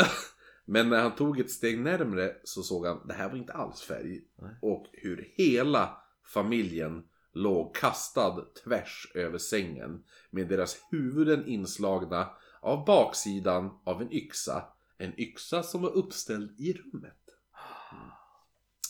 Men 0.65 0.89
när 0.89 1.03
han 1.03 1.15
tog 1.15 1.41
ett 1.41 1.51
steg 1.51 1.79
närmre 1.79 2.37
så 2.45 2.63
såg 2.63 2.87
han 2.87 3.07
det 3.07 3.15
här 3.15 3.29
var 3.29 3.37
inte 3.37 3.53
alls 3.53 3.83
färg. 3.83 4.21
Nej. 4.43 4.51
Och 4.63 4.87
hur 4.93 5.29
hela 5.37 5.97
familjen 6.27 7.03
låg 7.33 7.75
kastad 7.75 8.45
tvärs 8.65 9.13
över 9.15 9.39
sängen. 9.39 10.03
Med 10.31 10.49
deras 10.49 10.77
huvuden 10.91 11.47
inslagna 11.47 12.31
av 12.61 12.85
baksidan 12.85 13.71
av 13.85 14.03
en 14.03 14.13
yxa. 14.13 14.65
En 14.99 15.21
yxa 15.21 15.63
som 15.63 15.83
var 15.83 15.91
uppställd 15.91 16.61
i 16.61 16.73
rummet. 16.73 17.20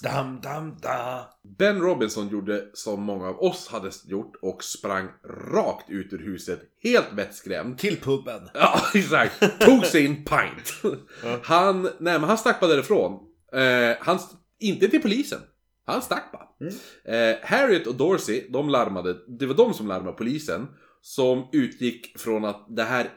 Dam, 0.02 0.40
dam, 0.40 0.76
da. 0.82 1.28
Ben 1.58 1.80
Robinson 1.80 2.28
gjorde 2.28 2.70
som 2.72 3.02
många 3.02 3.28
av 3.28 3.42
oss 3.42 3.68
hade 3.68 3.90
gjort 4.04 4.36
och 4.42 4.64
sprang 4.64 5.08
rakt 5.52 5.90
ut 5.90 6.12
ur 6.12 6.18
huset 6.18 6.60
helt 6.82 7.12
vettskrämd. 7.12 7.78
Till 7.78 7.96
puben. 7.96 8.48
Ja, 8.54 8.80
exakt. 8.94 9.60
Tog 9.60 9.86
sin 9.86 10.24
pint. 10.24 10.96
Han, 11.42 11.82
nej 11.82 12.18
men 12.18 12.24
han 12.24 12.38
stack 12.38 12.60
bara 12.60 12.70
därifrån. 12.70 13.12
Eh, 13.52 13.96
han, 14.00 14.18
inte 14.58 14.88
till 14.88 15.02
polisen. 15.02 15.40
Han 15.84 16.02
stack 16.02 16.32
bara. 16.32 16.48
Mm. 16.60 16.74
Eh, 17.04 17.38
Harriet 17.42 17.86
och 17.86 17.94
Dorsey, 17.94 18.46
de 18.50 18.68
larmade, 18.68 19.16
det 19.38 19.46
var 19.46 19.54
de 19.54 19.74
som 19.74 19.88
larmade 19.88 20.16
polisen. 20.16 20.66
Som 21.02 21.48
utgick 21.52 22.18
från 22.18 22.44
att 22.44 22.66
det 22.76 22.82
här 22.82 23.10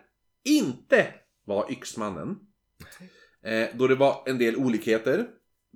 inte 0.46 1.08
var 1.46 1.72
yxmannen. 1.72 2.36
Eh, 3.46 3.68
då 3.74 3.88
det 3.88 3.96
var 3.96 4.24
en 4.26 4.38
del 4.38 4.56
olikheter. 4.56 5.28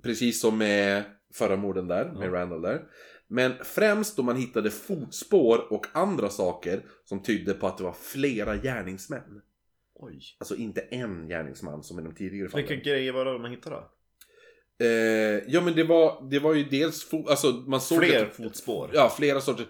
Precis 0.02 0.40
som 0.40 0.58
med 0.58 1.02
förra 1.34 1.56
morden 1.56 1.88
där, 1.88 2.12
med. 2.12 2.32
Randall 2.32 2.62
där. 2.62 2.82
Men 3.28 3.52
främst 3.64 4.16
då 4.16 4.22
man 4.22 4.36
hittade 4.36 4.70
fotspår 4.70 5.72
och 5.72 5.86
andra 5.92 6.30
saker 6.30 6.80
som 7.04 7.22
tydde 7.22 7.54
på 7.54 7.66
att 7.66 7.78
det 7.78 7.84
var 7.84 7.92
flera 8.02 8.56
gärningsmän. 8.56 9.40
Oj. 9.94 10.20
Alltså 10.38 10.56
inte 10.56 10.80
en 10.80 11.28
gärningsman 11.28 11.82
som 11.82 11.98
i 11.98 12.02
de 12.02 12.14
tidigare 12.14 12.48
fallen. 12.48 12.66
Vilka 12.68 12.90
grejer 12.90 13.12
var 13.12 13.24
det 13.24 13.38
man 13.38 13.50
hittade 13.50 13.76
då? 13.76 13.90
Eh, 14.84 15.42
ja 15.48 15.60
men 15.60 15.74
det 15.74 15.84
var, 15.84 16.28
det 16.30 16.38
var 16.38 16.54
ju 16.54 16.64
dels, 16.64 17.10
alltså 17.28 17.52
man 17.52 17.80
såg 17.80 17.98
Fler 18.04 18.26
att- 18.26 18.36
fotspår. 18.36 18.90
Ja, 18.94 19.12
flera 19.16 19.40
sorter. 19.40 19.66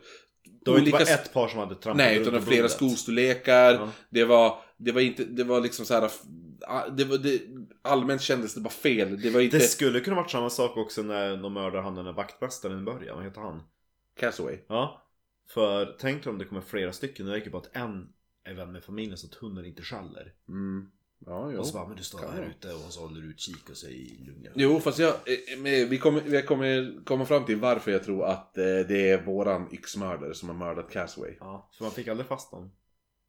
Det 0.64 0.70
var 0.70 0.78
inte 0.78 0.90
olika... 0.90 1.04
bara 1.04 1.14
ett 1.14 1.32
par 1.32 1.48
som 1.48 1.58
hade 1.58 1.74
trampat 1.74 1.96
Nej, 1.96 2.14
runt 2.16 2.22
utan 2.22 2.32
det 2.34 2.38
i 2.38 2.44
var 2.44 2.52
flera 2.52 2.68
skostorlekar. 2.68 3.72
Ja. 3.74 3.90
Det 4.10 4.24
var, 4.24 4.58
det 4.76 4.92
var 4.92 5.00
inte, 5.00 5.24
det 5.24 5.44
var 5.44 5.60
liksom 5.60 5.86
så 5.86 5.94
här. 5.94 6.10
ah, 6.66 6.88
Det 6.88 7.04
var, 7.04 7.18
det, 7.18 7.40
allmänt 7.88 8.22
kändes 8.22 8.54
det 8.54 8.60
bara 8.60 8.70
fel. 8.70 9.20
Det 9.20 9.30
var 9.30 9.40
inte 9.40 9.56
Det 9.58 9.62
skulle 9.62 10.00
kunna 10.00 10.16
varit 10.16 10.30
samma 10.30 10.50
sak 10.50 10.76
också 10.76 11.02
när 11.02 11.36
de 11.36 11.52
mördade 11.52 11.82
han 11.82 11.94
den 11.94 12.04
där 12.04 12.12
vaktmästaren 12.12 12.78
i 12.78 12.82
början. 12.82 13.16
Vad 13.16 13.24
heter 13.24 13.40
han? 13.40 13.62
Castaway. 14.16 14.58
Ja. 14.68 15.02
För 15.48 15.96
tänk 16.00 16.26
om 16.26 16.38
det 16.38 16.44
kommer 16.44 16.62
flera 16.62 16.92
stycken. 16.92 17.26
Det 17.26 17.32
räcker 17.32 17.50
bara 17.50 17.62
att 17.62 17.76
en 17.76 18.08
är 18.44 18.54
vän 18.54 18.72
med 18.72 18.84
familjen 18.84 19.18
så 19.18 19.26
att 19.26 19.34
hunden 19.34 19.64
inte 19.64 19.82
skäller. 19.82 20.34
Mm. 20.48 20.90
Ja, 21.26 21.50
jo. 21.52 21.58
Och 21.58 21.66
så 21.66 21.74
bara, 21.78 21.88
men 21.88 21.96
du 21.96 22.02
står 22.02 22.18
här 22.18 22.42
ute 22.42 22.72
och 22.72 22.92
så 22.92 23.00
håller 23.00 23.20
du 23.20 23.30
utkik 23.30 23.70
och 23.70 23.76
så 23.76 23.86
i 23.88 24.24
lugn. 24.26 24.48
Jo, 24.54 24.80
fast 24.80 24.98
jag, 24.98 25.14
eh, 25.14 25.58
men 25.58 25.88
vi 25.88 25.98
kommer, 25.98 26.20
vi 26.20 26.42
kommer 26.42 27.04
komma 27.04 27.24
fram 27.24 27.44
till 27.44 27.56
varför 27.56 27.90
jag 27.90 28.04
tror 28.04 28.26
att 28.26 28.58
eh, 28.58 28.64
det 28.64 29.10
är 29.10 29.24
våran 29.24 29.68
yxmördare 29.72 30.34
som 30.34 30.48
har 30.48 30.56
mördat 30.56 30.90
Castaway. 30.90 31.36
Ja, 31.40 31.70
för 31.76 31.84
man 31.84 31.92
fick 31.92 32.08
aldrig 32.08 32.26
fast 32.26 32.50
dem. 32.50 32.72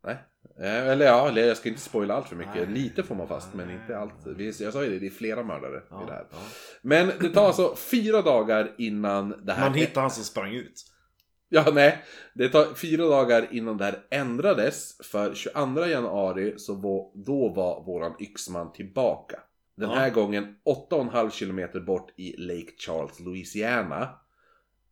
Nej. 0.03 0.17
Eh, 0.61 0.87
Eller 0.89 1.05
ja, 1.05 1.39
jag 1.39 1.57
ska 1.57 1.69
inte 1.69 1.81
spoila 1.81 2.13
allt 2.13 2.27
för 2.27 2.35
mycket. 2.35 2.55
Nej. 2.55 2.67
Lite 2.67 3.03
får 3.03 3.15
man 3.15 3.27
fast, 3.27 3.53
men 3.53 3.69
inte 3.71 3.97
allt. 3.97 4.13
Jag 4.59 4.73
sa 4.73 4.83
ju 4.83 4.89
det, 4.89 4.99
det 4.99 5.05
är 5.05 5.09
flera 5.09 5.43
mördare 5.43 5.77
i 5.77 6.05
det 6.07 6.13
här. 6.13 6.25
Ja. 6.31 6.37
Men 6.81 7.11
det 7.19 7.29
tar 7.29 7.45
alltså 7.47 7.75
fyra 7.75 8.21
dagar 8.21 8.71
innan 8.77 9.45
det 9.45 9.53
här... 9.53 9.69
Man 9.69 9.77
hittade 9.77 9.99
han 10.01 10.11
som 10.11 10.23
sprang 10.23 10.53
ut. 10.53 10.85
Ja, 11.49 11.65
nej. 11.73 12.03
Det 12.33 12.49
tar 12.49 12.73
fyra 12.75 13.05
dagar 13.07 13.47
innan 13.51 13.77
det 13.77 13.85
här 13.85 13.99
ändrades. 14.11 14.97
För 15.03 15.33
22 15.33 15.85
januari 15.85 16.53
så 16.57 16.73
var, 16.73 17.11
då 17.25 17.49
var 17.49 17.83
våran 17.85 18.13
yxman 18.19 18.71
tillbaka. 18.71 19.39
Den 19.77 19.89
Ja. 19.89 19.95
här 19.95 20.09
gången 20.09 20.55
8,5 20.65 21.29
kilometer 21.29 21.79
bort 21.79 22.13
i 22.19 22.35
Lake 22.37 22.71
Charles, 22.77 23.19
Louisiana. 23.19 24.09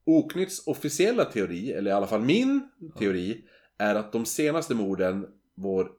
Oknytts 0.05 0.67
officiella 0.67 1.25
teori, 1.25 1.71
eller 1.73 1.91
i 1.91 1.93
alla 1.93 2.07
fall 2.07 2.21
min 2.21 2.69
teori, 2.99 3.45
är 3.77 3.95
att 3.95 4.11
de 4.11 4.25
senaste 4.25 4.75
morden 4.75 5.25
vår 5.57 5.91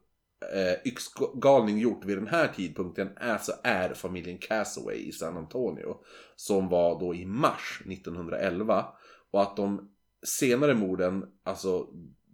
eh, 0.55 0.93
yxgalning 0.93 1.78
gjort 1.78 2.05
vid 2.05 2.16
den 2.16 2.26
här 2.26 2.48
tidpunkten 2.48 3.09
alltså 3.16 3.52
är 3.64 3.94
familjen 3.94 4.39
Castaway 4.39 4.97
i 4.97 5.12
San 5.12 5.36
Antonio. 5.36 5.97
Som 6.36 6.68
var 6.68 7.01
då 7.01 7.14
i 7.14 7.26
mars 7.26 7.82
1911. 7.86 8.86
Och 9.30 9.43
att 9.43 9.56
de 9.56 9.90
senare 10.22 10.74
morden, 10.74 11.24
alltså 11.43 11.89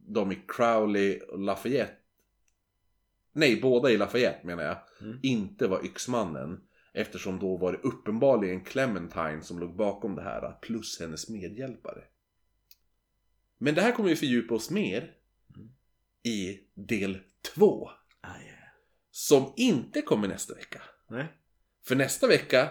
de 0.06 0.32
i 0.32 0.38
Crowley 0.48 1.20
och 1.20 1.38
Lafayette. 1.38 1.96
Nej, 3.32 3.60
båda 3.60 3.90
i 3.90 3.96
Lafayette 3.96 4.46
menar 4.46 4.62
jag. 4.62 4.76
Mm. 5.01 5.18
Inte 5.22 5.66
var 5.66 5.84
yxmannen. 5.84 6.60
Eftersom 6.92 7.38
då 7.38 7.56
var 7.56 7.72
det 7.72 7.78
uppenbarligen 7.78 8.64
Clementine 8.64 9.42
som 9.42 9.59
låg 9.59 9.76
bakom 9.76 10.14
det 10.14 10.22
här. 10.22 10.59
Plus 10.62 11.01
hennes 11.01 11.28
medhjälpare. 11.30 12.05
Men 13.59 13.74
det 13.74 13.80
här 13.80 13.92
kommer 13.92 14.09
vi 14.09 14.16
fördjupa 14.16 14.55
oss 14.55 14.70
mer 14.70 15.14
i 16.24 16.59
del 16.74 17.18
2. 17.55 17.90
Som 19.10 19.52
inte 19.56 20.02
kommer 20.02 20.28
nästa 20.28 20.55
vecka. 20.55 20.82
Nej. 21.10 21.26
För 21.86 21.94
nästa 21.96 22.26
vecka, 22.26 22.68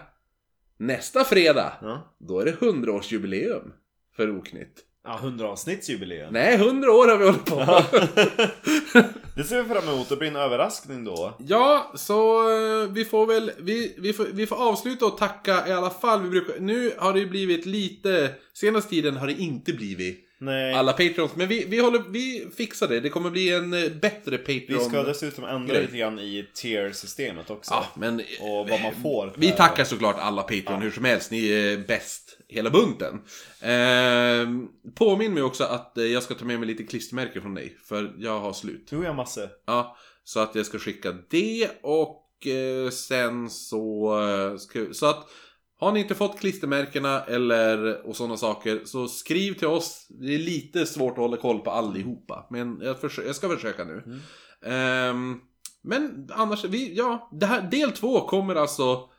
nästa 0.78 1.24
fredag, 1.24 1.74
Ja. 1.82 2.16
då 2.20 2.40
är 2.40 2.46
det 2.46 2.52
100-årsjubileum 2.52 3.72
för 4.16 4.38
Oknytt. 4.38 4.86
Ja, 5.06 5.18
100 5.18 5.48
avsnittsjubileum. 5.48 6.34
Nej, 6.34 6.56
100 6.56 6.92
år 6.92 7.08
har 7.08 7.18
vi 7.18 7.26
hållit 7.26 7.46
på. 7.46 7.56
Ja. 7.60 7.86
det 9.36 9.44
ser 9.44 9.64
vi 9.64 9.74
fram 9.74 9.90
emot. 9.90 10.10
Det 10.10 10.16
blir 10.16 10.28
en 10.28 10.36
överraskning 10.36 11.04
då. 11.04 11.38
Ja, 11.40 11.92
så 11.96 12.50
eh, 12.52 12.90
vi 12.90 13.06
får 13.06 13.26
väl, 13.28 13.52
vi, 13.60 13.96
vi, 13.98 14.14
får, 14.14 14.26
vi 14.26 14.48
får 14.48 14.56
avsluta 14.70 15.06
och 15.06 15.18
tacka 15.18 15.68
i 15.68 15.72
alla 15.72 15.90
fall. 15.90 16.22
Vi 16.22 16.30
brukar, 16.30 16.60
nu 16.60 16.92
har 16.98 17.14
det 17.14 17.20
ju 17.20 17.30
blivit 17.30 17.66
lite, 17.66 18.36
senaste 18.54 18.90
tiden 18.90 19.18
har 19.18 19.28
det 19.28 19.34
inte 19.34 19.74
blivit 19.74 20.28
Nej. 20.46 20.74
alla 20.74 20.94
Patreons. 20.94 21.36
Men 21.36 21.48
vi, 21.48 21.66
vi, 21.68 21.80
håller, 21.80 22.04
vi 22.10 22.48
fixar 22.58 22.88
det, 22.88 23.00
det 23.00 23.10
kommer 23.10 23.30
bli 23.30 23.54
en 23.54 23.74
eh, 23.74 23.92
bättre 24.02 24.38
Patreon. 24.38 24.66
Vi 24.68 24.80
ska 24.80 25.04
dessutom 25.04 25.44
ändra 25.44 25.74
grej. 25.74 25.82
lite 25.82 25.98
grann 25.98 26.20
i 26.20 26.48
tier-systemet 26.54 27.50
också. 27.50 27.74
Ja, 27.74 27.86
men... 27.96 28.20
Och 28.40 28.70
vad 28.70 28.82
man 28.82 28.94
får. 29.02 29.34
Vi 29.38 29.52
tackar 29.52 29.84
såklart 29.84 30.16
alla 30.20 30.42
Patreon 30.42 30.82
hur 30.82 30.92
som 30.92 31.06
helst. 31.06 31.32
Ni 31.32 31.52
är 31.52 31.78
bäst 31.78 32.38
hela 32.48 32.70
bunten. 32.70 33.22
Ehm, 33.62 34.68
påminn 34.96 35.34
mig 35.34 35.44
också 35.44 35.64
att 35.64 35.98
eh, 35.98 36.06
jag 36.06 36.24
ska 36.24 36.34
ta 36.34 36.46
med 36.46 36.60
mig 36.60 36.68
lite 36.68 36.84
klistermärken 36.84 37.42
från 37.42 37.56
dig. 37.56 37.78
För 37.84 38.14
jag 38.18 38.40
har 38.40 38.54
slut. 38.54 38.88
Du 38.90 38.98
har 38.98 39.04
jag 39.04 39.16
massor. 39.16 39.50
Ja, 39.68 39.98
så 40.24 40.40
att 40.40 40.56
jag 40.56 40.66
ska 40.66 40.80
skicka 40.80 41.16
det 41.30 41.70
och 41.82 42.48
eh, 42.48 42.90
sen 42.90 43.50
så... 43.50 44.14
eh, 44.30 44.58
Ska, 44.58 44.86
så 44.92 45.06
att 45.06 45.30
har 45.80 45.92
ni 45.92 46.00
inte 46.00 46.16
fått 46.16 46.40
klistermärkena 46.40 47.24
eller 47.24 48.08
och 48.08 48.16
sådana 48.16 48.38
saker 48.38 48.82
så 48.86 49.08
skriv 49.08 49.54
till 49.54 49.68
oss. 49.68 50.08
Det 50.10 50.36
är 50.36 50.40
lite 50.40 50.86
svårt 50.86 51.12
att 51.12 51.18
hålla 51.18 51.38
koll 51.38 51.60
på 51.60 51.72
allihopa. 51.72 52.48
Men 52.50 52.80
jag, 52.82 52.98
försö- 52.98 53.26
jag 53.26 53.36
ska 53.36 53.50
försöka 53.50 53.84
nu. 53.84 54.04
Mm. 54.06 54.20
Ehm, 54.66 55.40
men 55.82 56.30
annars, 56.32 56.66
vi, 56.66 56.96
ja, 56.96 57.30
det 57.32 57.46
här, 57.46 57.62
del 57.62 57.92
två 57.92 58.28
kommer 58.28 58.56
alltså 58.56 59.10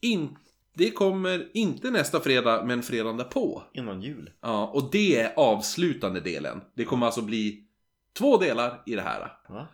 in, 0.00 0.36
Det 0.74 0.90
kommer 0.90 1.50
inte 1.54 1.90
nästa 1.90 2.20
fredag, 2.20 2.64
men 2.64 2.82
fredagen 2.82 3.16
därpå. 3.16 3.62
Innan 3.74 4.02
jul. 4.02 4.30
Ja, 4.40 4.66
och 4.66 4.90
det 4.92 5.20
är 5.20 5.32
avslutande 5.36 6.20
delen. 6.20 6.60
Det 6.74 6.84
kommer 6.84 7.06
alltså 7.06 7.22
bli 7.22 7.64
två 8.18 8.36
delar 8.36 8.82
i 8.86 8.94
det 8.94 9.02
här. 9.02 9.32
Va? 9.48 9.68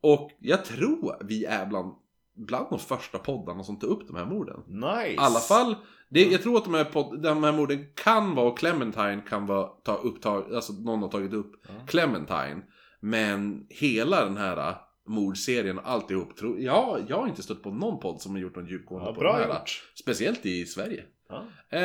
Och 0.00 0.30
jag 0.40 0.64
tror 0.64 1.16
vi 1.24 1.44
är 1.44 1.66
bland, 1.66 1.94
bland 2.34 2.66
de 2.70 2.78
första 2.78 3.18
poddarna 3.18 3.64
som 3.64 3.78
tar 3.78 3.88
upp 3.88 4.06
de 4.06 4.16
här 4.16 4.26
morden. 4.26 4.60
Nice! 4.66 5.08
I 5.12 5.16
alla 5.18 5.38
fall, 5.40 5.76
det, 6.08 6.24
jag 6.24 6.42
tror 6.42 6.56
att 6.58 6.64
de 6.64 6.74
här, 6.74 6.84
pod, 6.84 7.22
de 7.22 7.44
här 7.44 7.52
morden 7.52 7.86
kan 7.94 8.34
vara, 8.34 8.46
och 8.48 8.58
Clementine 8.58 9.22
kan 9.28 9.46
vara, 9.46 9.66
ta 9.66 9.94
upptag, 9.94 10.54
alltså 10.54 10.72
någon 10.72 11.02
har 11.02 11.08
tagit 11.08 11.32
upp 11.32 11.52
Ja. 11.68 11.86
Clementine. 11.86 12.62
Men 13.00 13.66
hela 13.68 14.24
den 14.24 14.36
här 14.36 14.68
äh, 14.68 14.74
mordserien 15.08 15.78
och 15.78 15.88
alltihop, 15.90 16.36
tror, 16.36 16.60
ja, 16.60 16.98
jag 17.08 17.16
har 17.16 17.28
inte 17.28 17.42
stött 17.42 17.62
på 17.62 17.70
någon 17.70 18.00
podd 18.00 18.20
som 18.20 18.32
har 18.32 18.38
gjort 18.38 18.56
någon 18.56 18.66
djupgående 18.66 19.08
Ja, 19.08 19.14
på 19.14 19.20
bra 19.20 19.38
den 19.38 19.50
här. 19.50 19.58
gjort. 19.58 19.82
Speciellt 20.00 20.46
i 20.46 20.66
Sverige. 20.66 21.04
Ja. 21.28 21.44
Eh, 21.78 21.80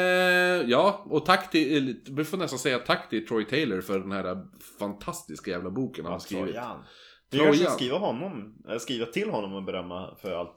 ja, 0.70 1.06
och 1.10 1.26
tack 1.26 1.52
till, 1.52 2.02
vi 2.10 2.24
får 2.26 2.38
nästan 2.38 2.60
säga 2.60 2.80
tack 2.80 3.10
till 3.10 3.28
Troy 3.28 3.46
Taylor 3.46 3.82
för 3.82 4.00
den 4.00 4.12
här 4.12 4.38
fantastiska 4.80 5.52
jävla 5.52 5.70
boken 5.70 6.06
han 6.06 6.12
har 6.12 6.20
skrivit. 6.20 6.46
Trojan. 6.46 6.84
Vi 7.30 7.38
Trojan. 7.38 7.54
kanske 7.54 7.66
ska 7.66 7.76
skriva 7.76 7.98
honom, 7.98 8.56
eller 8.68 8.80
skriva 8.80 9.06
till 9.06 9.30
honom 9.30 9.54
och 9.54 9.64
berömma 9.64 10.18
för 10.22 10.32
allt 10.40 10.56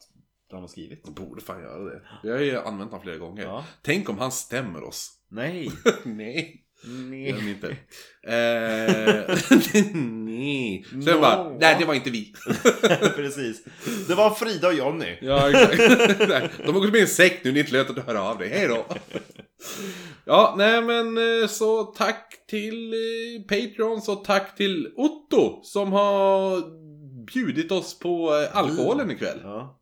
han 0.53 0.61
har 0.61 0.69
skrivit. 0.69 1.03
Borde 1.05 1.41
fan 1.41 1.61
göra 1.61 1.85
det. 1.85 2.03
Vi 2.23 2.31
har 2.31 2.39
ju 2.39 2.57
använt 2.59 2.91
honom 2.91 3.03
flera 3.03 3.17
gånger. 3.17 3.43
Ja. 3.43 3.65
Tänk 3.83 4.09
om 4.09 4.19
han 4.19 4.33
stämmer 4.33 4.83
oss. 4.85 5.11
Nej. 5.31 5.71
Nej. 6.05 6.65
Nej. 6.85 7.33
de 7.33 7.49
inte. 7.51 7.69
Eh, 8.23 9.37
nej. 9.95 10.85
Sen 10.91 10.99
No. 11.01 11.21
bara, 11.21 11.51
nej 11.61 11.77
det 11.79 11.85
var 11.85 11.95
inte 11.95 12.11
vi. 12.11 12.35
Precis. 13.17 13.65
Det 14.09 14.15
var 14.15 14.31
Frida 14.31 14.69
och 14.69 14.75
Jonny. 14.75 15.19
Ja, 15.21 15.51
exakt. 15.51 15.79
De 16.59 16.67
har 16.67 16.81
gått 16.81 16.91
med 16.93 16.99
i 16.99 17.01
en 17.03 17.07
sekt 17.09 17.45
nu, 17.45 17.53
det 17.53 17.59
är 17.59 17.61
inte 17.61 17.73
lönt 17.73 17.91
att 17.91 17.97
du 17.97 18.03
hör 18.03 18.15
av 18.31 18.39
dig. 18.39 18.49
Hej 18.49 18.69
då. 18.69 18.87
Ja, 20.25 20.55
nej 20.59 20.83
men 20.83 21.19
eh, 21.19 21.49
så 21.49 21.85
tack 21.85 22.47
till 22.47 22.93
eh, 22.93 23.43
Patreons 23.49 24.09
och 24.09 24.25
tack 24.25 24.57
till 24.57 24.93
Otto 24.97 25.63
som 25.63 25.93
har 25.93 26.63
bjudit 27.25 27.73
oss 27.73 27.99
på 27.99 28.35
eh, 28.35 28.57
alkoholen 28.57 29.11
ikväll. 29.11 29.41
Ja. 29.43 29.81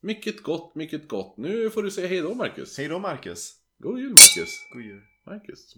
Mycket 0.00 0.42
gott, 0.42 0.74
mycket 0.74 1.08
gott. 1.08 1.36
Nu 1.36 1.70
får 1.70 1.82
du 1.82 1.90
säga 1.90 2.08
hej 2.08 2.20
då 2.20 2.34
Marcus. 2.34 2.78
Hej 2.78 2.88
då 2.88 2.98
Marcus. 2.98 3.52
God 3.78 3.98
jul 3.98 4.10
Marcus. 4.10 4.50
God 4.72 4.82
jul. 4.82 5.02
Marcus. 5.26 5.74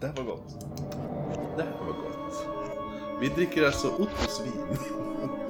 Det 0.00 0.06
här 0.06 0.14
var 0.14 0.24
gott. 0.24 0.60
Det 1.56 1.62
här 1.62 1.78
var 1.78 1.86
gott. 1.86 2.46
Vi 3.20 3.28
dricker 3.28 3.62
alltså 3.62 3.88
Ottos 3.88 4.40
vin. 4.44 4.78